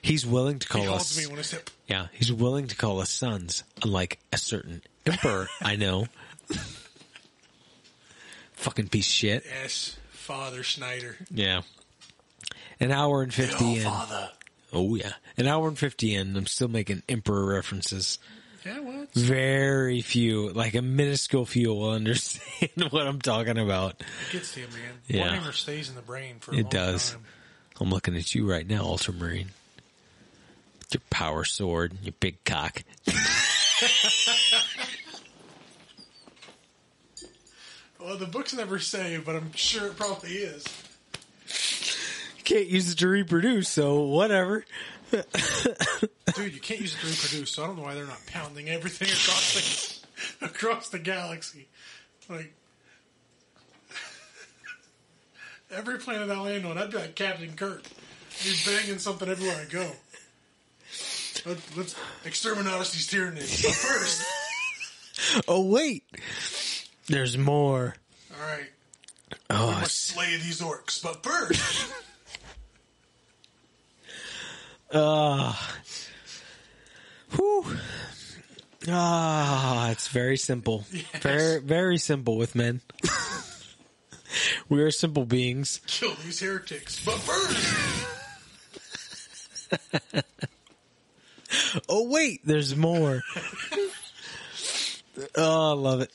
He's 0.00 0.26
willing 0.26 0.58
to 0.58 0.68
call 0.68 0.94
us. 0.94 1.16
me 1.16 1.26
when 1.26 1.38
I 1.38 1.42
step. 1.42 1.70
Yeah, 1.86 2.06
he's 2.12 2.32
willing 2.32 2.66
to 2.68 2.76
call 2.76 3.00
us 3.00 3.10
sons, 3.10 3.64
unlike 3.82 4.18
a 4.32 4.36
certain 4.36 4.82
emperor 5.06 5.48
I 5.62 5.76
know. 5.76 6.06
Fucking 8.54 8.88
piece 8.88 9.06
of 9.08 9.12
shit. 9.12 9.44
Yes. 9.46 9.96
Father 10.10 10.62
Snyder. 10.62 11.16
Yeah. 11.30 11.62
An 12.80 12.92
hour 12.92 13.22
and 13.22 13.32
50 13.34 13.56
Oh, 13.64 13.74
in. 13.74 13.82
father. 13.82 14.30
Oh, 14.72 14.94
yeah. 14.94 15.12
An 15.36 15.46
hour 15.46 15.68
and 15.68 15.78
50 15.78 16.14
in. 16.14 16.36
I'm 16.36 16.46
still 16.46 16.68
making 16.68 17.02
emperor 17.08 17.44
references. 17.54 18.18
Yeah, 18.64 18.78
well, 18.80 19.06
Very 19.14 20.00
few, 20.02 20.50
like 20.50 20.74
a 20.74 20.82
minuscule 20.82 21.44
few, 21.44 21.74
will 21.74 21.90
understand 21.94 22.70
what 22.90 23.06
I'm 23.06 23.20
talking 23.20 23.58
about. 23.58 24.00
it 24.00 24.32
gets 24.32 24.54
to 24.54 24.60
you, 24.60 24.66
man. 24.68 24.94
Yeah. 25.08 25.36
Warhammer 25.36 25.52
stays 25.52 25.88
in 25.88 25.96
the 25.96 26.02
brain 26.02 26.36
for 26.40 26.52
a 26.52 26.58
It 26.58 26.62
long 26.62 26.70
does. 26.70 27.10
time. 27.12 27.24
I'm 27.80 27.90
looking 27.90 28.16
at 28.16 28.34
you 28.34 28.48
right 28.48 28.66
now, 28.68 28.84
Ultramarine. 28.84 29.48
With 30.78 30.94
your 30.94 31.02
power 31.10 31.44
sword, 31.44 31.94
your 32.04 32.14
big 32.20 32.42
cock. 32.44 32.82
Well, 38.04 38.16
the 38.16 38.26
books 38.26 38.52
never 38.52 38.78
say, 38.78 39.18
but 39.24 39.36
I'm 39.36 39.52
sure 39.52 39.86
it 39.86 39.96
probably 39.96 40.30
is. 40.30 40.64
You 42.36 42.42
can't 42.42 42.66
use 42.66 42.90
it 42.90 42.98
to 42.98 43.08
reproduce, 43.08 43.68
so 43.68 44.00
whatever. 44.02 44.64
Dude, 45.10 45.22
you 46.52 46.60
can't 46.60 46.80
use 46.80 46.94
it 46.94 47.00
to 47.00 47.06
reproduce, 47.06 47.52
so 47.52 47.62
I 47.62 47.66
don't 47.68 47.76
know 47.76 47.82
why 47.82 47.94
they're 47.94 48.06
not 48.06 48.20
pounding 48.26 48.68
everything 48.68 49.08
across 49.08 50.02
the 50.40 50.46
across 50.46 50.88
the 50.88 50.98
galaxy. 50.98 51.68
Like 52.28 52.52
every 55.70 55.98
planet 55.98 56.30
I 56.30 56.40
land 56.40 56.66
on, 56.66 56.78
I'd 56.78 56.90
be 56.90 56.96
like 56.96 57.14
Captain 57.14 57.52
Kirk. 57.54 57.84
Be 58.42 58.54
banging 58.66 58.98
something 58.98 59.28
everywhere 59.28 59.60
I 59.60 59.70
go. 59.70 59.90
Let, 61.44 61.58
let's 61.76 61.94
exterminate 62.24 62.72
these 62.78 63.08
Tyranids. 63.08 63.62
But 63.62 63.72
first, 63.72 64.24
Oh 65.46 65.62
wait, 65.62 66.04
there's 67.12 67.36
more. 67.38 67.94
all 68.34 68.40
right, 68.46 68.70
Oh, 69.50 69.68
we 69.68 69.74
must 69.74 69.98
slay 70.06 70.36
these 70.38 70.60
orcs. 70.60 71.02
But 71.02 71.22
first, 71.22 71.86
Ah. 74.94 75.70
uh, 75.78 75.82
whew. 77.36 77.76
Ah, 78.88 79.90
it's 79.90 80.08
very 80.08 80.36
simple. 80.36 80.84
Very, 81.20 81.60
very 81.60 81.98
simple 81.98 82.36
with 82.36 82.54
men. 82.54 82.80
we 84.68 84.82
are 84.82 84.90
simple 84.90 85.24
beings. 85.24 85.80
kill 85.86 86.14
these 86.24 86.40
heretics. 86.40 87.02
But 87.04 87.18
first, 87.18 88.06
Oh 91.88 92.08
wait, 92.08 92.40
there's 92.44 92.74
more. 92.76 93.22
oh, 95.36 95.70
I 95.70 95.74
love 95.74 96.00
it. 96.02 96.10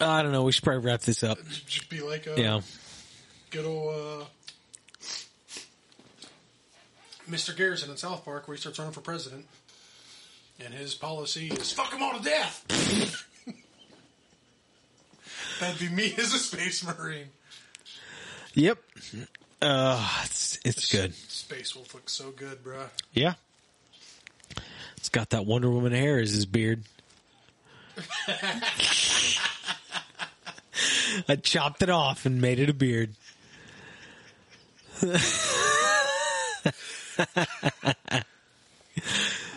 I 0.00 0.22
don't 0.22 0.32
know. 0.32 0.42
We 0.42 0.52
should 0.52 0.64
probably 0.64 0.84
wrap 0.84 1.00
this 1.02 1.22
up. 1.22 1.38
just 1.66 1.88
be 1.88 2.00
like 2.00 2.26
a 2.26 2.34
Yeah. 2.40 2.60
good 3.50 3.64
old 3.64 3.94
uh, 3.94 4.24
Mr. 7.30 7.56
Garrison 7.56 7.90
in 7.90 7.96
South 7.96 8.24
Park, 8.24 8.48
where 8.48 8.56
he 8.56 8.60
starts 8.60 8.78
running 8.78 8.92
for 8.92 9.00
president, 9.00 9.46
and 10.60 10.74
his 10.74 10.94
policy 10.94 11.48
is 11.48 11.72
"fuck 11.72 11.90
them 11.90 12.02
all 12.02 12.18
to 12.18 12.22
death." 12.24 12.64
That'd 15.60 15.78
be 15.80 15.88
me 15.88 16.14
as 16.18 16.34
a 16.34 16.38
space 16.38 16.84
marine. 16.84 17.28
Yep. 18.54 18.78
Uh, 19.62 20.22
it's 20.24 20.58
it's 20.64 20.90
good. 20.90 21.14
Space 21.14 21.74
Wolf 21.76 21.94
looks 21.94 22.12
so 22.12 22.32
good, 22.32 22.64
bruh. 22.64 22.88
Yeah. 23.12 23.34
It's 24.96 25.08
got 25.08 25.30
that 25.30 25.46
Wonder 25.46 25.70
Woman 25.70 25.92
hair 25.92 26.18
as 26.18 26.32
his 26.32 26.46
beard. 26.46 26.82
I 31.28 31.36
chopped 31.36 31.82
it 31.82 31.90
off 31.90 32.26
and 32.26 32.40
made 32.40 32.58
it 32.58 32.68
a 32.68 32.74
beard. 32.74 33.10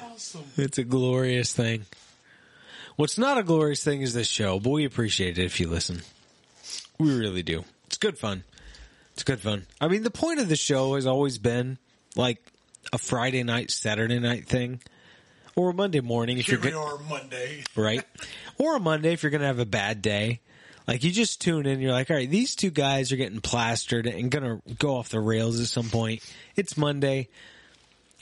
Awesome. 0.03 0.43
It's 0.57 0.77
a 0.77 0.83
glorious 0.83 1.53
thing. 1.53 1.85
What's 2.95 3.17
not 3.17 3.37
a 3.37 3.43
glorious 3.43 3.83
thing 3.83 4.01
is 4.01 4.13
this 4.13 4.27
show, 4.27 4.59
but 4.59 4.69
we 4.69 4.85
appreciate 4.85 5.37
it 5.37 5.43
if 5.45 5.59
you 5.59 5.67
listen. 5.67 6.01
We 6.97 7.13
really 7.17 7.43
do. 7.43 7.65
It's 7.87 7.97
good 7.97 8.17
fun. 8.17 8.43
It's 9.13 9.23
good 9.23 9.39
fun. 9.41 9.65
I 9.81 9.87
mean, 9.87 10.03
the 10.03 10.11
point 10.11 10.39
of 10.39 10.47
the 10.49 10.55
show 10.55 10.95
has 10.95 11.05
always 11.05 11.37
been 11.37 11.77
like 12.15 12.41
a 12.93 12.97
Friday 12.97 13.43
night, 13.43 13.71
Saturday 13.71 14.19
night 14.19 14.47
thing, 14.47 14.81
or 15.55 15.71
a 15.71 15.73
Monday 15.73 16.01
morning 16.01 16.37
if 16.37 16.45
Here 16.45 16.55
you're 16.55 16.63
we 16.65 16.71
go- 16.71 16.83
are 16.83 16.97
Monday. 17.09 17.63
right, 17.75 18.03
or 18.57 18.77
a 18.77 18.79
Monday 18.79 19.11
if 19.13 19.23
you're 19.23 19.29
gonna 19.29 19.45
have 19.47 19.59
a 19.59 19.65
bad 19.65 20.01
day. 20.01 20.39
Like 20.87 21.03
you 21.03 21.11
just 21.11 21.41
tune 21.41 21.65
in, 21.65 21.79
you're 21.79 21.91
like, 21.91 22.09
all 22.11 22.17
right, 22.17 22.29
these 22.29 22.55
two 22.55 22.69
guys 22.69 23.11
are 23.11 23.15
getting 23.15 23.41
plastered 23.41 24.05
and 24.05 24.29
gonna 24.29 24.61
go 24.77 24.95
off 24.97 25.09
the 25.09 25.19
rails 25.19 25.59
at 25.59 25.67
some 25.67 25.89
point. 25.89 26.21
It's 26.55 26.77
Monday. 26.77 27.29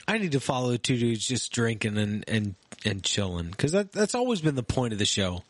I 0.07 0.18
need 0.18 0.34
to 0.34 0.40
follow 0.40 0.76
two 0.77 0.98
dudes 0.98 1.27
just 1.27 1.52
drinking 1.52 1.98
and 1.98 2.23
and 2.27 2.56
and 2.85 3.03
chilling 3.03 3.49
because 3.49 3.72
that 3.73 3.91
that's 3.91 4.15
always 4.15 4.41
been 4.41 4.56
the 4.56 4.64
point 4.64 4.94
of 4.94 4.99
the 4.99 5.06
show. 5.06 5.44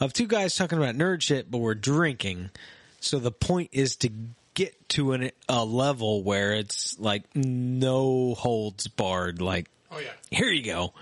Of 0.00 0.12
two 0.12 0.26
guys 0.26 0.56
talking 0.56 0.78
about 0.78 0.96
nerd 0.96 1.22
shit, 1.22 1.50
but 1.50 1.58
we're 1.58 1.74
drinking. 1.74 2.50
So 3.00 3.18
the 3.18 3.30
point 3.30 3.70
is 3.72 3.96
to 3.96 4.10
get 4.54 4.88
to 4.90 5.12
an, 5.12 5.30
a 5.48 5.64
level 5.64 6.22
where 6.22 6.54
it's 6.54 6.98
like 6.98 7.24
no 7.34 8.34
holds 8.34 8.88
barred. 8.88 9.40
Like 9.40 9.68
Oh 9.90 9.98
yeah. 9.98 10.10
here 10.30 10.48
you 10.50 10.64
go. 10.64 10.92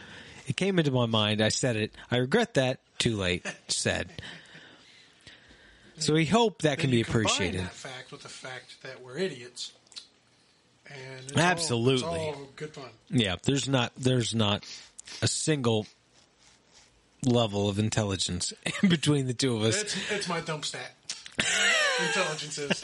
It 0.46 0.56
came 0.56 0.78
into 0.78 0.90
my 0.90 1.06
mind. 1.06 1.40
I 1.40 1.48
said 1.48 1.76
it. 1.76 1.94
I 2.10 2.16
regret 2.16 2.54
that. 2.54 2.80
Too 2.98 3.16
late. 3.16 3.46
Said. 3.68 4.10
So 6.00 6.14
we 6.14 6.26
hope 6.26 6.62
that 6.62 6.78
can 6.78 6.90
be 6.90 7.00
appreciated. 7.00 7.60
That 7.60 7.72
fact 7.72 8.10
with 8.12 8.22
the 8.22 8.28
fact 8.28 8.82
that 8.82 9.02
we're 9.02 9.18
idiots. 9.18 9.72
And 10.86 11.32
all- 11.36 11.42
Absolutely. 11.42 12.20
it's 12.20 12.36
all 12.38 12.48
good 12.56 12.74
fun. 12.74 12.88
Yeah, 13.10 13.36
there's 13.44 13.68
not 13.68 13.92
there's 13.96 14.34
not 14.34 14.64
a 15.22 15.28
single 15.28 15.86
level 17.24 17.68
of 17.68 17.78
intelligence 17.78 18.52
in 18.82 18.88
between 18.88 19.26
the 19.26 19.34
two 19.34 19.56
of 19.56 19.62
us. 19.62 19.80
It's 19.82 20.10
it's 20.10 20.28
my 20.28 20.40
dump 20.40 20.64
stat. 20.64 20.92
Intelligence 22.06 22.58
is. 22.58 22.82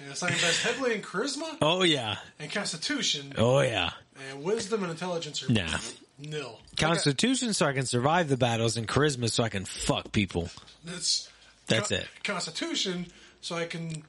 Yes, 0.00 0.22
I 0.22 0.28
invest 0.28 0.62
heavily 0.62 0.94
in 0.94 1.02
charisma 1.02 1.56
Oh 1.60 1.82
yeah. 1.82 2.16
and 2.38 2.50
constitution, 2.50 3.32
Oh 3.36 3.60
yeah. 3.60 3.90
and 4.30 4.42
wisdom 4.42 4.82
and 4.82 4.90
intelligence 4.92 5.42
are 5.42 5.52
Nah. 5.52 5.78
nil. 6.18 6.58
Constitution 6.76 7.54
so 7.54 7.66
I 7.66 7.72
can 7.72 7.86
survive 7.86 8.28
the 8.28 8.36
battles 8.36 8.76
and 8.76 8.86
charisma 8.88 9.30
so 9.30 9.42
I 9.44 9.48
can 9.50 9.64
fuck 9.64 10.10
people. 10.12 10.48
That's 10.84 11.28
That's 11.66 11.90
it. 11.90 12.06
Constitution, 12.24 13.06
so 13.40 13.56
I 13.56 13.66
can 13.66 14.02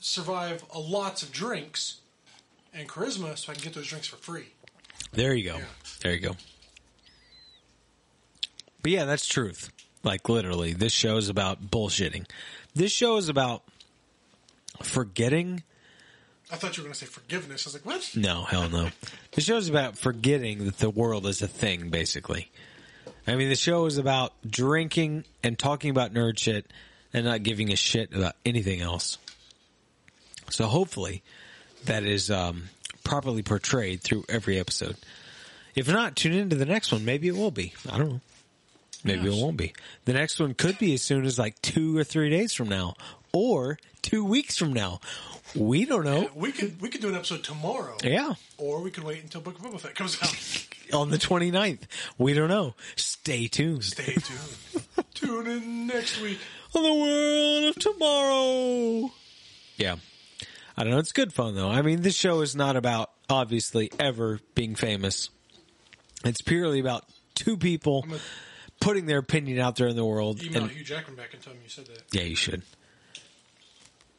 survive 0.00 0.64
a 0.72 0.78
lots 0.78 1.22
of 1.22 1.32
drinks, 1.32 2.00
and 2.72 2.88
charisma, 2.88 3.36
so 3.36 3.52
I 3.52 3.54
can 3.54 3.64
get 3.64 3.74
those 3.74 3.86
drinks 3.86 4.06
for 4.06 4.16
free. 4.16 4.46
There 5.12 5.34
you 5.34 5.44
go. 5.44 5.58
There 6.02 6.12
you 6.12 6.20
go. 6.20 6.36
But 8.82 8.92
yeah, 8.92 9.04
that's 9.04 9.26
truth. 9.26 9.70
Like 10.02 10.28
literally, 10.28 10.72
this 10.72 10.92
show 10.92 11.16
is 11.16 11.28
about 11.28 11.70
bullshitting. 11.70 12.26
This 12.74 12.92
show 12.92 13.16
is 13.16 13.28
about 13.28 13.62
forgetting. 14.82 15.62
I 16.50 16.56
thought 16.56 16.76
you 16.76 16.82
were 16.82 16.86
going 16.86 16.94
to 16.94 16.98
say 17.00 17.06
forgiveness. 17.06 17.66
I 17.66 17.68
was 17.68 17.74
like, 17.74 17.86
what? 17.86 18.10
No, 18.14 18.44
hell 18.44 18.68
no. 18.68 18.90
The 19.32 19.40
show 19.40 19.56
is 19.56 19.68
about 19.68 19.98
forgetting 19.98 20.64
that 20.64 20.78
the 20.78 20.88
world 20.88 21.26
is 21.26 21.42
a 21.42 21.48
thing, 21.48 21.90
basically. 21.90 22.50
I 23.28 23.36
mean, 23.36 23.48
the 23.50 23.56
show 23.56 23.86
is 23.86 23.98
about 23.98 24.32
drinking 24.48 25.24
and 25.42 25.58
talking 25.58 25.90
about 25.90 26.12
nerd 26.14 26.38
shit 26.38 26.66
and 27.12 27.24
not 27.24 27.42
giving 27.42 27.70
a 27.72 27.76
shit 27.76 28.14
about 28.14 28.34
anything 28.44 28.80
else. 28.80 29.18
So 30.50 30.66
hopefully 30.66 31.22
that 31.84 32.04
is 32.04 32.30
um, 32.30 32.64
properly 33.04 33.42
portrayed 33.42 34.00
through 34.02 34.24
every 34.28 34.58
episode. 34.58 34.96
If 35.74 35.88
not, 35.88 36.16
tune 36.16 36.32
into 36.32 36.56
the 36.56 36.66
next 36.66 36.90
one. 36.90 37.04
Maybe 37.04 37.28
it 37.28 37.36
will 37.36 37.50
be. 37.50 37.74
I 37.90 37.98
don't 37.98 38.08
know. 38.08 38.20
Maybe 39.04 39.28
Yes. 39.28 39.38
it 39.38 39.42
won't 39.42 39.56
be. 39.56 39.74
The 40.06 40.12
next 40.14 40.40
one 40.40 40.54
could 40.54 40.78
be 40.78 40.94
as 40.94 41.02
soon 41.02 41.24
as 41.24 41.38
like 41.38 41.60
two 41.62 41.96
or 41.96 42.02
three 42.04 42.30
days 42.30 42.52
from 42.52 42.68
now, 42.68 42.96
or 43.32 43.78
two 44.02 44.24
weeks 44.24 44.56
from 44.56 44.72
now. 44.72 45.00
We 45.54 45.84
don't 45.84 46.04
know. 46.04 46.28
We 46.34 46.50
could 46.50 46.80
we 46.80 46.88
could 46.88 47.00
do 47.00 47.08
an 47.08 47.14
episode 47.14 47.44
tomorrow, 47.44 47.96
Yeah. 48.02 48.34
or 48.58 48.80
we 48.82 48.90
could 48.90 49.04
wait 49.04 49.22
until 49.22 49.40
Book 49.40 49.56
of 49.58 49.64
Boba 49.64 49.80
Fett 49.80 49.94
comes 49.94 50.18
out. 50.20 50.34
On 50.92 51.10
the 51.10 51.18
29th. 51.18 51.82
We 52.16 52.32
don't 52.34 52.48
know. 52.48 52.74
Stay 52.96 53.46
tuned. 53.48 53.84
Stay 53.84 54.14
tuned. 54.14 54.84
Tune 55.14 55.46
in 55.46 55.86
next 55.86 56.20
week. 56.20 56.38
on 56.74 56.82
the 56.82 56.94
world 56.94 57.64
of 57.64 57.76
tomorrow. 57.76 59.12
Yeah. 59.76 59.96
I 60.76 60.84
don't 60.84 60.92
know. 60.92 60.98
It's 60.98 61.12
good 61.12 61.32
fun 61.32 61.54
though. 61.54 61.68
I 61.68 61.82
mean, 61.82 62.02
this 62.02 62.14
show 62.16 62.40
is 62.40 62.54
not 62.54 62.76
about 62.76 63.10
obviously 63.28 63.90
ever 63.98 64.40
being 64.54 64.74
famous. 64.74 65.30
It's 66.24 66.40
purely 66.42 66.78
about 66.80 67.04
two 67.34 67.56
people 67.56 68.04
I'm 68.10 68.18
putting 68.80 69.06
their 69.06 69.18
opinion 69.18 69.58
out 69.58 69.76
there 69.76 69.88
in 69.88 69.96
the 69.96 70.04
world. 70.04 70.42
email 70.42 70.62
And 70.62 70.70
Hugh 70.72 70.84
Jackman 70.84 71.16
back 71.16 71.32
and 71.34 71.42
tell 71.42 71.52
him 71.52 71.60
you 71.62 71.68
said 71.68 71.86
that. 71.86 72.02
yeah, 72.12 72.22
you 72.22 72.36
should. 72.36 72.62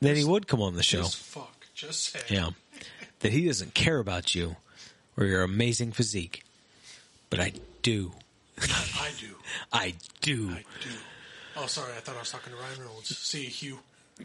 Then 0.02 0.16
he 0.16 0.24
would 0.24 0.48
come 0.48 0.62
on 0.62 0.76
the 0.76 0.84
show. 0.84 1.00
Just 1.00 1.18
fuck. 1.18 1.66
Just 1.74 2.04
say. 2.12 2.20
Yeah. 2.30 2.50
That 3.22 3.34
he 3.34 3.48
doesn't 3.48 3.74
care 3.74 4.00
about 4.00 4.34
you 4.34 4.56
or 5.18 5.26
your 5.26 5.42
amazing 5.44 5.92
physique. 5.92 6.44
But 7.30 7.40
I 7.40 7.54
do. 7.82 8.12
I 8.62 9.10
do. 9.20 9.28
I 9.74 9.94
do. 10.22 10.50
I 10.52 10.64
do. 10.84 10.90
Oh, 11.58 11.66
sorry. 11.68 11.92
I 11.96 12.00
thought 12.00 12.16
I 12.16 12.20
was 12.20 12.32
talking 12.32 12.54
to 12.54 12.60
Ryan 12.60 12.80
Reynolds. 12.80 13.16
See 13.18 13.44
you, 13.44 13.50
Hugh. 13.50 13.80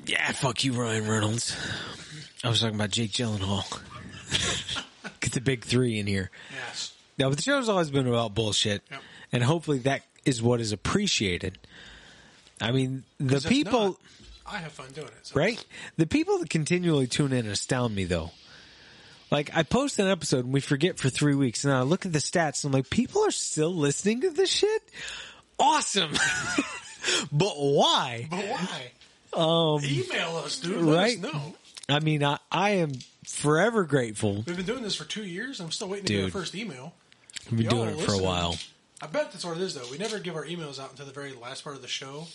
Yeah, 0.06 0.32
fuck 0.32 0.64
you, 0.64 0.72
Ryan 0.72 1.08
Reynolds. 1.08 1.56
I 2.42 2.48
was 2.48 2.60
talking 2.60 2.74
about 2.74 2.90
Jake 2.90 3.12
Gyllenhaal. 3.12 3.80
Get 5.20 5.32
the 5.32 5.40
big 5.40 5.64
three 5.64 5.98
in 5.98 6.06
here. 6.06 6.30
Yes. 6.66 6.92
No, 7.18 7.28
but 7.28 7.36
the 7.36 7.42
show's 7.42 7.68
always 7.68 7.90
been 7.90 8.08
about 8.08 8.34
bullshit, 8.34 8.82
Yep. 8.90 9.00
and 9.32 9.42
hopefully 9.44 9.78
that 9.80 10.02
is 10.24 10.42
what 10.42 10.60
is 10.60 10.72
appreciated. 10.72 11.58
I 12.60 12.72
mean, 12.72 13.04
the 13.18 13.40
people, 13.40 13.80
not, 13.90 13.96
I 14.46 14.56
have 14.58 14.72
fun 14.72 14.88
doing 14.92 15.06
it. 15.08 15.14
So. 15.26 15.38
right? 15.38 15.64
The 15.96 16.06
people 16.06 16.38
that 16.38 16.50
continually 16.50 17.06
tune 17.06 17.32
in 17.32 17.46
astound 17.46 17.94
me, 17.94 18.04
though. 18.04 18.32
Like, 19.34 19.50
I 19.52 19.64
post 19.64 19.98
an 19.98 20.06
episode 20.06 20.44
and 20.44 20.54
we 20.54 20.60
forget 20.60 20.96
for 20.96 21.10
three 21.10 21.34
weeks, 21.34 21.64
and 21.64 21.74
I 21.74 21.82
look 21.82 22.06
at 22.06 22.12
the 22.12 22.20
stats 22.20 22.62
and 22.62 22.72
I'm 22.72 22.78
like, 22.78 22.88
people 22.88 23.24
are 23.24 23.32
still 23.32 23.74
listening 23.74 24.20
to 24.20 24.30
this 24.30 24.48
shit? 24.48 24.82
Awesome! 25.58 26.12
but 27.32 27.54
why? 27.56 28.28
But 28.30 28.44
why? 28.44 28.92
Um, 29.32 29.84
Email 29.84 30.36
us, 30.36 30.60
dude. 30.60 30.80
Let 30.82 30.96
right? 30.96 31.16
us 31.16 31.32
know. 31.32 31.54
I 31.88 31.98
mean, 31.98 32.22
I, 32.22 32.38
I 32.52 32.70
am 32.76 32.92
forever 33.26 33.82
grateful. 33.82 34.44
We've 34.46 34.56
been 34.56 34.66
doing 34.66 34.84
this 34.84 34.94
for 34.94 35.04
two 35.04 35.24
years. 35.24 35.58
I'm 35.58 35.72
still 35.72 35.88
waiting 35.88 36.06
to 36.06 36.12
Dude. 36.12 36.26
get 36.26 36.34
our 36.36 36.40
first 36.40 36.54
email. 36.54 36.94
We've 37.50 37.58
been 37.58 37.70
Y'all 37.70 37.86
doing 37.86 37.98
it 37.98 38.04
for 38.04 38.12
a 38.12 38.14
listening. 38.14 38.22
while. 38.24 38.56
I 39.02 39.08
bet 39.08 39.32
that's 39.32 39.44
what 39.44 39.56
it 39.56 39.62
is, 39.64 39.74
though. 39.74 39.90
We 39.90 39.98
never 39.98 40.20
give 40.20 40.36
our 40.36 40.44
emails 40.44 40.78
out 40.78 40.90
until 40.90 41.06
the 41.06 41.12
very 41.12 41.32
last 41.32 41.64
part 41.64 41.74
of 41.74 41.82
the 41.82 41.88
show. 41.88 42.28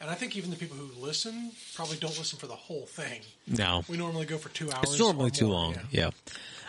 And 0.00 0.08
I 0.08 0.14
think 0.14 0.34
even 0.36 0.50
the 0.50 0.56
people 0.56 0.76
who 0.76 0.90
listen 1.00 1.52
probably 1.74 1.98
don't 1.98 2.16
listen 2.16 2.38
for 2.38 2.46
the 2.46 2.54
whole 2.54 2.86
thing. 2.86 3.20
No. 3.46 3.82
We 3.88 3.98
normally 3.98 4.24
go 4.24 4.38
for 4.38 4.48
two 4.48 4.70
hours. 4.72 4.84
It's 4.90 4.98
normally 4.98 5.30
too 5.30 5.46
more, 5.46 5.54
long. 5.54 5.74
yeah. 5.90 6.04
Yeah. 6.04 6.10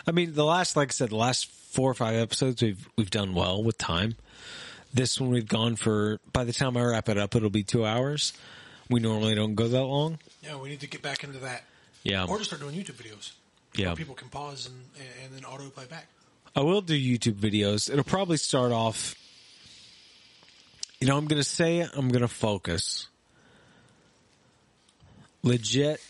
I 0.06 0.10
mean, 0.10 0.34
the 0.34 0.44
last, 0.44 0.76
like 0.76 0.90
I 0.90 0.92
said, 0.92 1.10
the 1.10 1.16
last 1.16 1.50
four 1.50 1.90
or 1.90 1.94
five 1.94 2.16
episodes, 2.16 2.62
we've 2.62 2.88
we've 2.96 3.10
done 3.10 3.34
well 3.34 3.62
with 3.62 3.78
time. 3.78 4.16
This 4.92 5.18
one 5.18 5.30
we've 5.30 5.48
gone 5.48 5.76
for. 5.76 6.20
By 6.32 6.44
the 6.44 6.52
time 6.52 6.76
I 6.76 6.84
wrap 6.84 7.08
it 7.08 7.16
up, 7.16 7.34
it'll 7.34 7.48
be 7.48 7.62
two 7.62 7.86
hours. 7.86 8.34
We 8.90 9.00
normally 9.00 9.34
don't 9.34 9.54
go 9.54 9.68
that 9.68 9.82
long. 9.82 10.18
Yeah, 10.42 10.60
we 10.60 10.68
need 10.68 10.80
to 10.80 10.86
get 10.86 11.00
back 11.00 11.24
into 11.24 11.38
that. 11.38 11.64
Yeah. 12.02 12.26
Or 12.26 12.36
just 12.36 12.50
start 12.50 12.60
doing 12.60 12.74
YouTube 12.74 12.96
videos. 12.96 13.32
Yeah. 13.74 13.86
Where 13.86 13.96
people 13.96 14.14
can 14.14 14.28
pause 14.28 14.66
and, 14.66 14.76
and 15.24 15.34
then 15.34 15.44
auto 15.46 15.70
play 15.70 15.86
back. 15.86 16.08
I 16.54 16.60
will 16.60 16.82
do 16.82 16.94
YouTube 16.94 17.36
videos. 17.36 17.90
It'll 17.90 18.04
probably 18.04 18.36
start 18.36 18.72
off. 18.72 19.14
You 21.00 21.06
know, 21.06 21.16
I'm 21.16 21.26
going 21.26 21.40
to 21.40 21.48
say. 21.48 21.80
I'm 21.80 22.10
going 22.10 22.20
to 22.20 22.28
focus. 22.28 23.08
Legit. 25.42 26.00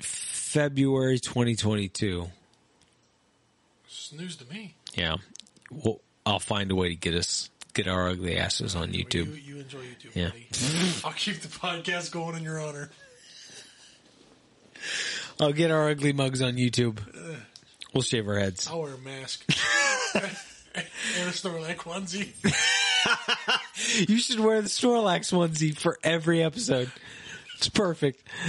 February 0.00 1.18
2022. 1.20 2.28
It's 3.86 4.12
news 4.12 4.36
to 4.36 4.44
me. 4.52 4.74
Yeah. 4.94 5.16
Well, 5.70 6.00
I'll 6.26 6.38
find 6.40 6.70
a 6.70 6.74
way 6.74 6.88
to 6.88 6.94
get 6.96 7.14
us 7.14 7.50
get 7.72 7.86
our 7.86 8.08
ugly 8.08 8.36
asses 8.36 8.74
on 8.74 8.88
YouTube. 8.92 9.26
You, 9.26 9.54
you 9.54 9.56
enjoy 9.60 9.78
YouTube, 9.78 10.14
Yeah. 10.14 10.28
buddy. 10.30 10.48
I'll 11.04 11.12
keep 11.12 11.40
the 11.40 11.48
podcast 11.48 12.10
going 12.10 12.36
in 12.36 12.42
your 12.42 12.60
honor. 12.60 12.90
I'll 15.38 15.52
get 15.52 15.70
our 15.70 15.88
ugly 15.90 16.12
mugs 16.12 16.42
on 16.42 16.54
YouTube. 16.54 16.98
We'll 17.94 18.02
shave 18.02 18.26
our 18.28 18.38
heads. 18.38 18.66
I'll 18.68 18.82
wear 18.82 18.94
a 18.94 18.98
mask. 18.98 19.44
and 20.14 20.24
a 21.28 21.32
Snorlax 21.32 21.76
onesie. 21.78 22.32
You 24.08 24.18
should 24.18 24.40
wear 24.40 24.60
the 24.60 24.68
Snorlax 24.68 25.32
onesie 25.32 25.76
for 25.76 25.98
every 26.04 26.42
episode. 26.42 26.90
It's 27.60 27.68
perfect. 27.68 28.26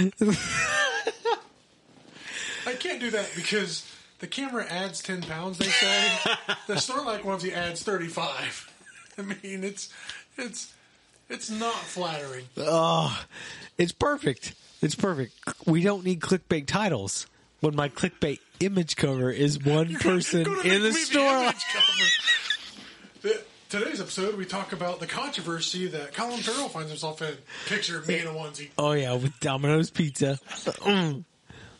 I 2.66 2.72
can't 2.72 2.98
do 2.98 3.10
that 3.10 3.30
because 3.36 3.86
the 4.20 4.26
camera 4.26 4.64
adds 4.64 5.02
10 5.02 5.20
pounds, 5.24 5.58
they 5.58 5.66
say. 5.66 6.10
the 6.66 6.76
Snorlax 6.76 7.20
onesie 7.20 7.52
adds 7.52 7.82
35. 7.82 8.72
I 9.18 9.20
mean, 9.20 9.64
it's, 9.64 9.92
it's, 10.38 10.72
it's 11.28 11.50
not 11.50 11.74
flattering. 11.74 12.46
Oh, 12.56 13.22
it's 13.76 13.92
perfect. 13.92 14.54
It's 14.80 14.94
perfect. 14.94 15.34
We 15.66 15.82
don't 15.82 16.06
need 16.06 16.20
clickbait 16.20 16.66
titles. 16.66 17.26
When 17.60 17.76
my 17.76 17.90
clickbait 17.90 18.38
image 18.60 18.96
cover 18.96 19.30
is 19.30 19.62
one 19.62 19.94
person 19.96 20.46
in 20.64 20.82
the 20.82 20.94
store. 20.94 21.22
me 21.22 21.42
image 21.42 21.64
cover. 21.70 22.08
The- 23.20 23.42
Today's 23.72 24.02
episode, 24.02 24.36
we 24.36 24.44
talk 24.44 24.74
about 24.74 25.00
the 25.00 25.06
controversy 25.06 25.86
that 25.86 26.12
Colin 26.12 26.40
Farrell 26.40 26.68
finds 26.68 26.90
himself 26.90 27.22
in. 27.22 27.34
Picture 27.68 27.96
of 27.96 28.06
me 28.06 28.18
in 28.18 28.26
a 28.26 28.30
onesie. 28.30 28.68
Oh 28.76 28.92
yeah, 28.92 29.14
with 29.14 29.40
Domino's 29.40 29.88
Pizza. 29.90 30.38
Mm. 30.44 31.24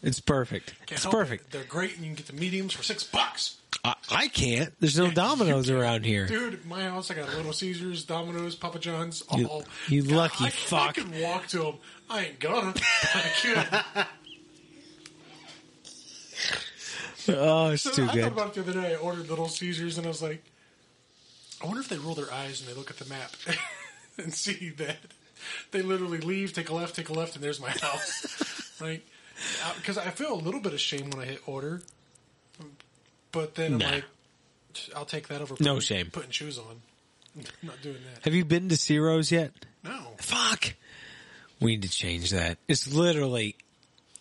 It's 0.04 0.18
perfect. 0.18 0.74
Can't 0.86 0.92
It's 0.92 1.02
help 1.04 1.14
it. 1.14 1.18
perfect. 1.18 1.50
They're 1.52 1.62
great, 1.62 1.92
and 1.94 2.00
you 2.00 2.06
can 2.06 2.14
get 2.16 2.26
the 2.26 2.32
mediums 2.32 2.72
for 2.72 2.82
six 2.82 3.04
bucks. 3.04 3.58
I, 3.84 3.94
I 4.10 4.26
can't. 4.28 4.72
There's 4.80 4.98
no 4.98 5.10
Domino's 5.12 5.70
around 5.70 6.04
here. 6.04 6.26
Dude, 6.26 6.54
at 6.54 6.64
my 6.64 6.82
house, 6.82 7.08
I 7.12 7.14
got 7.14 7.28
Little 7.36 7.52
Caesars, 7.52 8.04
Domino's, 8.04 8.56
Papa 8.56 8.78
John's. 8.80 9.22
You- 9.36 9.46
all. 9.46 9.64
you 9.86 10.02
God, 10.02 10.12
lucky 10.12 10.44
I, 10.46 10.50
fuck. 10.50 10.88
I 10.88 10.92
can 10.92 11.20
walk 11.20 11.46
to 11.48 11.58
them. 11.58 11.74
I 12.10 12.24
ain't 12.24 12.40
gonna. 12.40 12.72
but 12.72 12.82
I 13.14 14.06
could. 17.24 17.36
Oh, 17.38 17.70
it's 17.70 17.82
So 17.82 17.90
too 17.92 18.02
I 18.02 18.06
thought 18.06 18.14
good. 18.14 18.24
about 18.32 18.46
it 18.48 18.54
the 18.54 18.60
other 18.62 18.80
day. 18.80 18.94
I 18.94 18.96
ordered 18.96 19.28
Little 19.30 19.46
Caesars, 19.48 19.98
and 19.98 20.06
I 20.06 20.08
was 20.08 20.20
like, 20.22 20.42
I 21.62 21.66
wonder 21.66 21.80
if 21.80 21.88
they 21.88 21.98
roll 21.98 22.14
their 22.14 22.32
eyes 22.32 22.60
and 22.60 22.68
they 22.68 22.74
look 22.74 22.90
at 22.90 22.96
the 22.98 23.04
map 23.08 23.30
and 24.18 24.34
see 24.34 24.70
that 24.70 24.96
they 25.70 25.82
literally 25.82 26.18
leave, 26.18 26.52
take 26.52 26.68
a 26.70 26.74
left, 26.74 26.96
take 26.96 27.08
a 27.08 27.12
left, 27.12 27.34
and 27.36 27.44
there's 27.44 27.60
my 27.60 27.70
house. 27.70 28.74
like, 28.80 29.06
because 29.76 29.96
I 29.98 30.10
feel 30.10 30.32
a 30.34 30.40
little 30.40 30.60
bit 30.60 30.72
of 30.72 30.80
shame 30.80 31.10
when 31.10 31.20
I 31.20 31.24
hit 31.26 31.42
order, 31.46 31.82
but 33.30 33.54
then 33.54 33.74
I'm 33.74 33.78
Nah. 33.78 33.90
like, 33.90 34.04
I'll 34.96 35.04
take 35.04 35.28
that 35.28 35.40
over. 35.40 35.54
No 35.60 35.80
shame. 35.80 36.10
Putting 36.10 36.30
shoes 36.30 36.58
on. 36.58 36.80
I'm 37.36 37.44
not 37.62 37.80
doing 37.82 37.96
that. 38.12 38.24
Have 38.24 38.34
you 38.34 38.44
been 38.44 38.68
to 38.68 38.76
Ciro's 38.76 39.30
yet? 39.32 39.52
No. 39.84 39.98
Fuck. 40.18 40.74
We 41.60 41.72
need 41.72 41.82
to 41.82 41.90
change 41.90 42.30
that. 42.30 42.58
It's 42.68 42.92
literally 42.92 43.54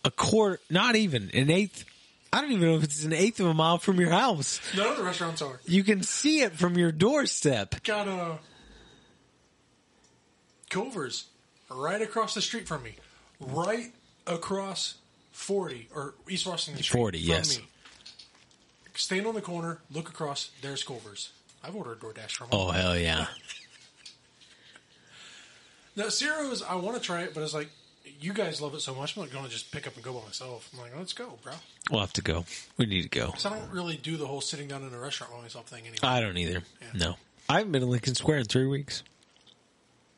a 0.04 0.10
quarter, 0.10 0.60
not 0.70 0.94
even 0.96 1.30
an 1.34 1.50
eighth. 1.50 1.84
I 2.32 2.40
don't 2.40 2.52
even 2.52 2.66
know 2.66 2.76
if 2.76 2.84
it's 2.84 3.04
an 3.04 3.12
eighth 3.12 3.40
of 3.40 3.46
a 3.46 3.54
mile 3.54 3.78
from 3.78 4.00
your 4.00 4.10
house. 4.10 4.60
None 4.74 4.88
of 4.88 4.96
the 4.96 5.02
restaurants 5.02 5.42
are. 5.42 5.60
You 5.66 5.84
can 5.84 6.02
see 6.02 6.40
it 6.40 6.52
from 6.52 6.78
your 6.78 6.90
doorstep. 6.90 7.82
Got 7.84 8.08
a 8.08 8.38
Culver's 10.70 11.26
right 11.70 12.00
across 12.00 12.34
the 12.34 12.40
street 12.40 12.66
from 12.66 12.82
me, 12.82 12.96
right 13.38 13.92
across 14.26 14.94
forty 15.30 15.88
or 15.94 16.14
East 16.28 16.46
Washington 16.46 16.82
Street. 16.82 16.98
40, 16.98 17.18
from 17.18 17.28
yes. 17.28 17.58
Me. 17.58 17.64
Stand 18.94 19.26
on 19.26 19.34
the 19.34 19.42
corner, 19.42 19.80
look 19.90 20.08
across. 20.08 20.50
There's 20.62 20.82
Culver's. 20.82 21.32
I've 21.62 21.76
ordered 21.76 22.00
DoorDash 22.00 22.30
from. 22.32 22.48
Oh 22.50 22.70
hell 22.70 22.96
yeah! 22.96 23.26
Now 25.94 26.08
Ciro's, 26.08 26.62
I 26.62 26.76
want 26.76 26.96
to 26.96 27.02
try 27.02 27.20
it, 27.22 27.34
but 27.34 27.42
it's 27.42 27.52
like 27.52 27.68
you 28.22 28.32
guys 28.32 28.60
love 28.60 28.74
it 28.74 28.80
so 28.80 28.94
much. 28.94 29.16
I'm 29.16 29.22
not 29.24 29.32
going 29.32 29.44
to 29.44 29.50
just 29.50 29.70
pick 29.72 29.86
up 29.86 29.94
and 29.94 30.04
go 30.04 30.12
by 30.12 30.24
myself. 30.24 30.70
I'm 30.72 30.80
like, 30.80 30.96
let's 30.96 31.12
go, 31.12 31.38
bro. 31.42 31.52
We'll 31.90 32.00
have 32.00 32.12
to 32.14 32.22
go. 32.22 32.44
We 32.76 32.86
need 32.86 33.02
to 33.02 33.08
go. 33.08 33.26
Because 33.26 33.46
I 33.46 33.50
don't 33.58 33.70
really 33.72 33.96
do 33.96 34.16
the 34.16 34.26
whole 34.26 34.40
sitting 34.40 34.68
down 34.68 34.82
in 34.84 34.94
a 34.94 34.98
restaurant 34.98 35.32
by 35.32 35.40
myself 35.42 35.66
thing 35.66 35.80
anyway. 35.82 35.98
I 36.02 36.20
don't 36.20 36.36
either. 36.36 36.62
Yeah. 36.80 36.86
No, 36.94 37.14
I 37.48 37.58
haven't 37.58 37.72
been 37.72 37.82
to 37.82 37.86
Lincoln 37.88 38.14
Square 38.14 38.38
in 38.38 38.44
three 38.44 38.66
weeks. 38.66 39.02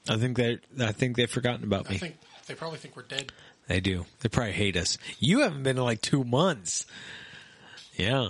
I 0.09 0.17
think 0.17 0.37
they, 0.37 0.59
I 0.79 0.93
think 0.93 1.17
they've 1.17 1.31
forgotten 1.31 1.65
about 1.65 1.87
I 1.89 1.93
me. 1.93 1.99
think 1.99 2.17
they 2.47 2.55
probably 2.55 2.79
think 2.79 2.95
we're 2.97 3.03
dead. 3.05 3.33
They 3.69 3.81
do. 3.81 4.05
They 4.21 4.29
probably 4.29 4.53
hate 4.53 4.77
us. 4.77 4.99
You 5.19 5.41
haven't 5.41 5.63
been 5.63 5.79
in 5.79 5.83
like 5.83 6.03
two 6.03 6.23
months. 6.25 6.85
Yeah. 7.97 8.29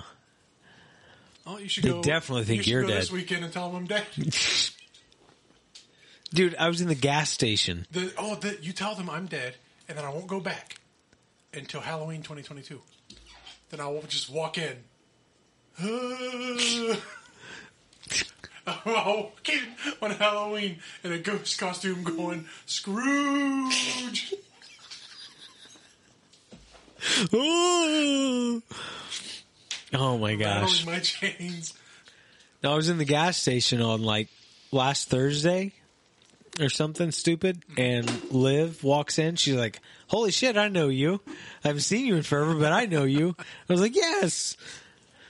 Oh, 1.47 1.59
you 1.59 1.69
should 1.69 1.83
They 1.85 1.89
go. 1.91 2.03
definitely 2.03 2.45
think 2.45 2.67
you 2.67 2.73
you're 2.75 2.83
go 2.83 2.89
dead. 2.89 3.03
this 3.03 3.11
weekend 3.13 3.45
and 3.45 3.53
tell 3.53 3.69
them 3.69 3.77
I'm 3.77 3.87
dead. 3.87 4.07
Dude, 6.33 6.55
I 6.57 6.69
was 6.69 6.81
in 6.81 6.89
the 6.89 6.95
gas 6.95 7.31
station. 7.31 7.87
The, 7.93 8.13
oh, 8.19 8.37
the, 8.37 8.59
you 8.63 8.73
tell 8.73 8.95
them 8.95 9.09
I'm 9.11 9.27
dead, 9.27 9.55
and 9.89 9.99
then 9.99 10.05
I 10.05 10.11
won't 10.11 10.27
go 10.27 10.41
back 10.41 10.81
until 11.53 11.81
Halloween 11.81 12.23
2022. 12.23 12.81
Then 13.71 13.81
I 13.81 13.87
will 13.89 14.03
just 14.03 14.31
walk 14.31 14.59
in. 14.59 14.77
I'll 18.67 18.81
walk 18.87 19.49
in 19.49 19.65
on 20.01 20.11
Halloween 20.13 20.79
in 21.03 21.13
a 21.13 21.19
ghost 21.19 21.59
costume 21.59 22.03
going, 22.03 22.47
Scrooge! 22.67 24.35
oh 27.33 28.63
my 29.93 30.35
gosh. 30.37 30.87
Rattling 30.87 30.95
my 30.95 31.01
chains. 31.01 31.75
I 32.63 32.75
was 32.75 32.89
in 32.89 32.97
the 32.97 33.05
gas 33.05 33.37
station 33.37 33.83
on 33.83 34.03
like 34.03 34.29
last 34.73 35.11
Thursday 35.11 35.73
or 36.61 36.69
something 36.69 37.11
stupid, 37.11 37.63
and 37.77 38.09
Liv 38.33 38.85
walks 38.85 39.19
in. 39.19 39.37
She's 39.37 39.55
like, 39.55 39.81
"Holy 40.09 40.31
shit, 40.31 40.57
I 40.57 40.69
know 40.69 40.89
you! 40.89 41.21
I 41.65 41.69
haven't 41.69 41.83
seen 41.83 42.07
you 42.07 42.17
in 42.17 42.23
forever, 42.23 42.55
but 42.55 42.73
I 42.73 42.87
know 42.87 43.05
you." 43.05 43.35
I 43.39 43.73
was 43.73 43.81
like, 43.81 43.95
"Yes." 43.97 44.57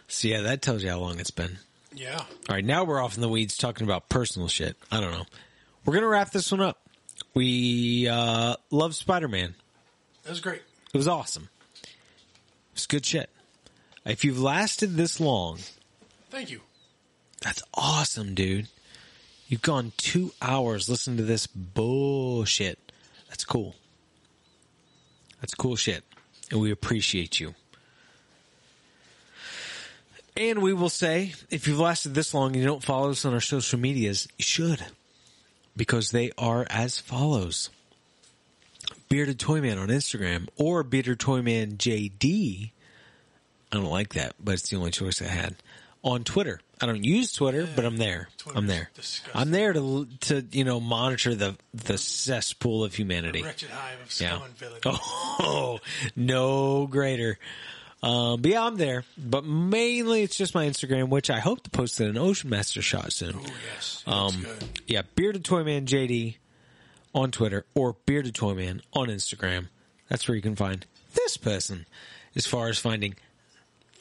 So 0.08 0.28
yeah, 0.28 0.42
that 0.42 0.62
tells 0.62 0.82
you 0.84 0.90
how 0.90 0.98
long 0.98 1.18
it's 1.18 1.30
been. 1.30 1.58
Yeah. 1.94 2.18
All 2.18 2.54
right, 2.54 2.64
now 2.64 2.84
we're 2.84 3.00
off 3.02 3.14
in 3.14 3.20
the 3.22 3.28
weeds 3.28 3.56
talking 3.56 3.86
about 3.86 4.08
personal 4.08 4.48
shit. 4.48 4.76
I 4.90 5.00
don't 5.00 5.12
know. 5.12 5.24
We're 5.84 5.94
gonna 5.94 6.08
wrap 6.08 6.30
this 6.30 6.50
one 6.52 6.60
up. 6.60 6.80
We 7.34 8.08
uh, 8.08 8.56
love 8.70 8.94
Spider 8.94 9.28
Man. 9.28 9.54
That 10.24 10.30
was 10.30 10.40
great. 10.40 10.62
It 10.92 10.96
was 10.96 11.08
awesome. 11.08 11.48
It's 12.72 12.86
good 12.86 13.04
shit. 13.06 13.30
If 14.04 14.24
you've 14.24 14.40
lasted 14.40 14.96
this 14.96 15.20
long, 15.20 15.58
Thank 16.30 16.50
you. 16.50 16.60
that's 17.40 17.62
awesome, 17.72 18.34
dude. 18.34 18.68
You've 19.48 19.62
gone 19.62 19.92
two 19.96 20.32
hours 20.40 20.88
listening 20.88 21.18
to 21.18 21.22
this 21.22 21.46
bullshit. 21.46 22.78
That's 23.28 23.44
cool. 23.44 23.74
That's 25.40 25.54
cool 25.54 25.76
shit. 25.76 26.04
And 26.50 26.60
we 26.60 26.70
appreciate 26.70 27.40
you. 27.40 27.54
And 30.36 30.62
we 30.62 30.72
will 30.72 30.88
say, 30.88 31.34
if 31.50 31.68
you've 31.68 31.78
lasted 31.78 32.14
this 32.14 32.34
long 32.34 32.48
and 32.48 32.56
you 32.56 32.64
don't 32.64 32.82
follow 32.82 33.10
us 33.10 33.24
on 33.24 33.34
our 33.34 33.40
social 33.40 33.78
medias, 33.78 34.26
you 34.36 34.42
should. 34.42 34.84
Because 35.76 36.10
they 36.10 36.32
are 36.38 36.66
as 36.70 36.98
follows. 36.98 37.70
Bearded 39.08 39.38
Toyman 39.38 39.78
on 39.78 39.88
Instagram 39.88 40.48
or 40.56 40.82
Bearded 40.82 41.20
Toyman 41.20 41.76
JD. 41.76 42.70
I 43.70 43.76
don't 43.76 43.84
like 43.84 44.14
that, 44.14 44.34
but 44.42 44.54
it's 44.54 44.68
the 44.70 44.76
only 44.76 44.90
choice 44.90 45.20
I 45.20 45.26
had. 45.26 45.56
On 46.02 46.24
Twitter. 46.24 46.60
I 46.80 46.86
don't 46.86 47.04
use 47.04 47.32
Twitter, 47.32 47.68
but 47.74 47.84
I'm 47.84 47.96
there. 47.96 48.28
Twitter's 48.38 48.58
I'm 48.58 48.66
there. 48.66 48.90
disgusting. 48.94 49.40
I'm 49.40 49.50
there 49.50 49.72
to 49.72 50.06
to 50.22 50.46
you 50.50 50.64
know 50.64 50.80
monitor 50.80 51.34
the 51.34 51.56
the 51.72 51.96
cesspool 51.98 52.84
of 52.84 52.94
humanity. 52.94 53.42
Wretched 53.42 53.70
hive 53.70 54.00
of 54.02 54.10
scum 54.12 54.26
Yeah. 54.40 54.44
and 54.44 54.56
villainy. 54.56 54.80
Oh, 54.86 55.80
no 56.16 56.86
greater. 56.86 57.38
Um, 58.02 58.42
but 58.42 58.50
yeah, 58.50 58.64
I'm 58.64 58.76
there. 58.76 59.04
But 59.16 59.44
mainly 59.44 60.22
it's 60.22 60.36
just 60.36 60.54
my 60.54 60.66
Instagram, 60.66 61.08
which 61.08 61.30
I 61.30 61.40
hope 61.40 61.62
to 61.62 61.70
post 61.70 62.00
in 62.00 62.06
an 62.08 62.18
Ocean 62.18 62.50
Master 62.50 62.82
shot 62.82 63.12
soon. 63.12 63.34
Oh 63.36 63.46
yes, 63.74 64.02
Um, 64.06 64.46
yeah, 64.86 65.02
Bearded 65.14 65.44
Toyman 65.44 65.86
JD 65.86 66.36
on 67.14 67.30
Twitter 67.30 67.64
or 67.74 67.96
Bearded 68.04 68.34
Toyman 68.34 68.82
on 68.92 69.08
Instagram. 69.08 69.68
That's 70.08 70.28
where 70.28 70.34
you 70.36 70.42
can 70.42 70.54
find 70.56 70.84
this 71.14 71.36
person. 71.38 71.86
As 72.36 72.46
far 72.46 72.68
as 72.68 72.78
finding 72.78 73.14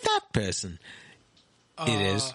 that 0.03 0.21
person, 0.33 0.79
it 1.87 2.01
is. 2.15 2.33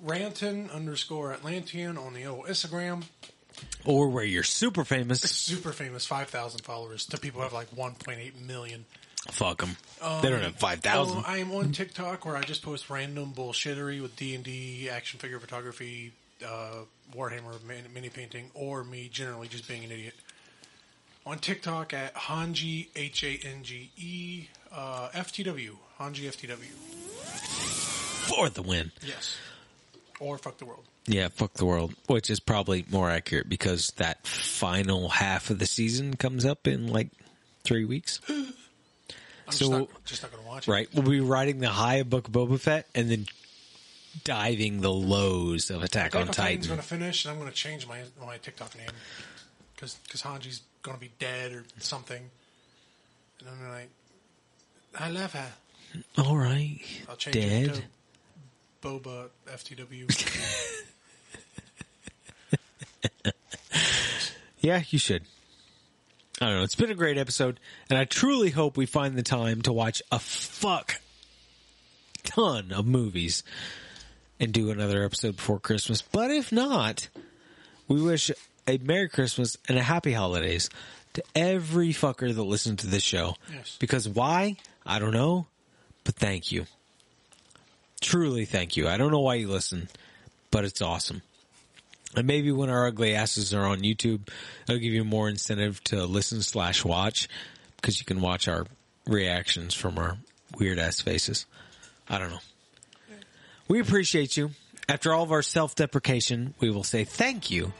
Ranton 0.00 0.70
underscore 0.70 1.32
Atlantean 1.32 1.96
on 1.98 2.14
the 2.14 2.26
old 2.26 2.46
Instagram. 2.46 3.04
Or 3.84 4.08
where 4.08 4.24
you're 4.24 4.42
super 4.42 4.84
famous. 4.84 5.20
Super 5.46 5.72
famous, 5.72 6.04
five 6.04 6.28
thousand 6.28 6.62
followers. 6.62 7.06
To 7.06 7.18
people 7.18 7.40
who 7.40 7.44
have 7.44 7.52
like 7.54 7.68
one 7.68 7.94
point 7.94 8.18
eight 8.20 8.40
million. 8.40 8.84
Fuck 9.30 9.60
them. 9.60 9.76
they 10.22 10.30
don't 10.30 10.42
have 10.42 10.54
5,000. 10.54 11.16
Oh, 11.18 11.24
I 11.26 11.38
am 11.38 11.50
on 11.50 11.72
TikTok 11.72 12.24
where 12.24 12.36
I 12.36 12.42
just 12.42 12.62
post 12.62 12.88
random 12.88 13.32
bullshittery 13.34 14.00
with 14.00 14.14
D 14.14 14.36
and 14.36 14.44
D, 14.44 14.88
action 14.88 15.18
figure 15.18 15.40
photography, 15.40 16.12
uh, 16.46 16.84
Warhammer 17.12 17.54
mini 17.92 18.08
painting, 18.08 18.52
or 18.54 18.84
me 18.84 19.08
generally 19.12 19.48
just 19.48 19.66
being 19.66 19.82
an 19.84 19.90
idiot. 19.90 20.14
On 21.24 21.38
TikTok 21.38 21.92
at 21.92 22.14
Hange 22.14 22.88
H 22.94 23.24
A 23.24 23.38
N 23.44 23.64
G 23.64 23.90
E 23.96 24.48
uh, 24.72 25.08
FTW 25.08 25.70
Hange 25.98 26.20
FTW. 26.22 26.70
For 28.28 28.48
the 28.48 28.62
win. 28.62 28.92
Yes. 29.04 29.36
Or 30.20 30.38
fuck 30.38 30.58
the 30.58 30.64
world. 30.66 30.84
Yeah, 31.06 31.28
fuck 31.28 31.52
the 31.54 31.66
world, 31.66 31.94
which 32.06 32.30
is 32.30 32.40
probably 32.40 32.84
more 32.90 33.10
accurate 33.10 33.48
because 33.48 33.88
that 33.96 34.26
final 34.26 35.08
half 35.08 35.50
of 35.50 35.58
the 35.58 35.66
season 35.66 36.16
comes 36.16 36.44
up 36.44 36.66
in 36.66 36.88
like 36.88 37.08
three 37.64 37.84
weeks. 37.84 38.20
I'm 38.28 39.52
So- 39.52 39.58
just 39.58 39.70
not, 39.70 40.04
just 40.04 40.22
not 40.22 40.32
going 40.32 40.42
to 40.42 40.48
watch 40.48 40.66
it. 40.68 40.70
Right. 40.70 40.88
We'll 40.94 41.08
be 41.08 41.20
riding 41.20 41.58
the 41.60 41.68
high 41.68 41.96
of 41.96 42.10
Book 42.10 42.26
of 42.28 42.32
Boba 42.34 42.58
Fett 42.58 42.88
and 42.94 43.08
then 43.10 43.26
diving 44.24 44.80
the 44.80 44.90
lows 44.92 45.70
of 45.70 45.82
Attack 45.84 46.14
Attack 46.14 46.20
on 46.28 46.34
Titan. 46.34 46.66
going 46.66 46.80
to 46.80 46.86
finish, 46.86 47.24
and 47.24 47.32
I'm 47.32 47.38
going 47.38 47.50
to 47.50 47.56
change 47.56 47.86
my 47.86 48.00
my 48.24 48.38
TikTok 48.38 48.76
name 48.76 48.88
because 49.74 50.22
Hange's 50.22 50.62
going 50.82 50.96
to 50.96 51.00
be 51.00 51.12
dead 51.18 51.52
or 51.52 51.64
something. 51.78 52.30
And 53.40 53.48
I'm 53.48 53.68
like, 53.70 53.90
I 54.98 55.10
love 55.10 55.34
her. 55.34 55.52
All 56.18 56.36
right. 56.36 56.80
I'll 57.08 57.16
change 57.16 57.34
Dead. 57.34 57.84
Boba 58.82 59.28
FTW. 59.46 60.82
Yeah, 64.66 64.82
you 64.88 64.98
should. 64.98 65.22
I 66.40 66.46
don't 66.46 66.56
know. 66.56 66.62
It's 66.64 66.74
been 66.74 66.90
a 66.90 66.94
great 66.94 67.18
episode, 67.18 67.60
and 67.88 67.96
I 67.96 68.04
truly 68.04 68.50
hope 68.50 68.76
we 68.76 68.84
find 68.84 69.14
the 69.14 69.22
time 69.22 69.62
to 69.62 69.72
watch 69.72 70.02
a 70.10 70.18
fuck 70.18 71.00
ton 72.24 72.72
of 72.72 72.84
movies 72.84 73.44
and 74.40 74.52
do 74.52 74.72
another 74.72 75.04
episode 75.04 75.36
before 75.36 75.60
Christmas. 75.60 76.02
But 76.02 76.32
if 76.32 76.50
not, 76.50 77.08
we 77.86 78.02
wish 78.02 78.32
a 78.66 78.78
Merry 78.78 79.08
Christmas 79.08 79.56
and 79.68 79.78
a 79.78 79.82
Happy 79.84 80.12
Holidays 80.12 80.68
to 81.14 81.22
every 81.36 81.90
fucker 81.90 82.34
that 82.34 82.42
listened 82.42 82.80
to 82.80 82.88
this 82.88 83.04
show. 83.04 83.36
Yes. 83.52 83.76
Because 83.78 84.08
why? 84.08 84.56
I 84.84 84.98
don't 84.98 85.14
know, 85.14 85.46
but 86.02 86.16
thank 86.16 86.50
you. 86.50 86.66
Truly 88.00 88.44
thank 88.44 88.76
you. 88.76 88.88
I 88.88 88.96
don't 88.96 89.10
know 89.10 89.20
why 89.20 89.36
you 89.36 89.48
listen, 89.48 89.88
but 90.50 90.64
it's 90.64 90.82
awesome. 90.82 91.22
And 92.14 92.26
maybe 92.26 92.52
when 92.52 92.70
our 92.70 92.86
ugly 92.86 93.14
asses 93.14 93.52
are 93.52 93.66
on 93.66 93.80
YouTube, 93.80 94.28
it'll 94.68 94.80
give 94.80 94.92
you 94.92 95.04
more 95.04 95.28
incentive 95.28 95.82
to 95.84 96.06
listen 96.06 96.42
slash 96.42 96.84
watch 96.84 97.28
because 97.76 97.98
you 97.98 98.06
can 98.06 98.20
watch 98.20 98.48
our 98.48 98.66
reactions 99.06 99.74
from 99.74 99.98
our 99.98 100.16
weird 100.58 100.78
ass 100.78 101.00
faces. 101.00 101.46
I 102.08 102.18
don't 102.18 102.30
know. 102.30 102.40
We 103.68 103.80
appreciate 103.80 104.36
you. 104.36 104.50
After 104.88 105.12
all 105.12 105.24
of 105.24 105.32
our 105.32 105.42
self 105.42 105.74
deprecation, 105.74 106.54
we 106.60 106.70
will 106.70 106.84
say 106.84 107.04
thank 107.04 107.50
you. 107.50 107.72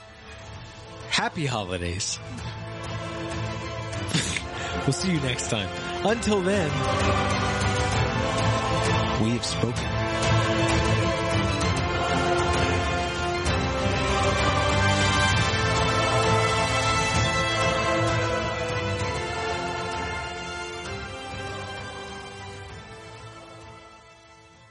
Happy 1.09 1.47
holidays. 1.47 2.19
we'll 4.83 4.93
see 4.93 5.13
you 5.13 5.21
next 5.21 5.49
time. 5.49 5.69
Until 6.05 6.41
then, 6.41 6.69
we 9.23 9.31
have 9.31 9.45
spoken. 9.45 9.95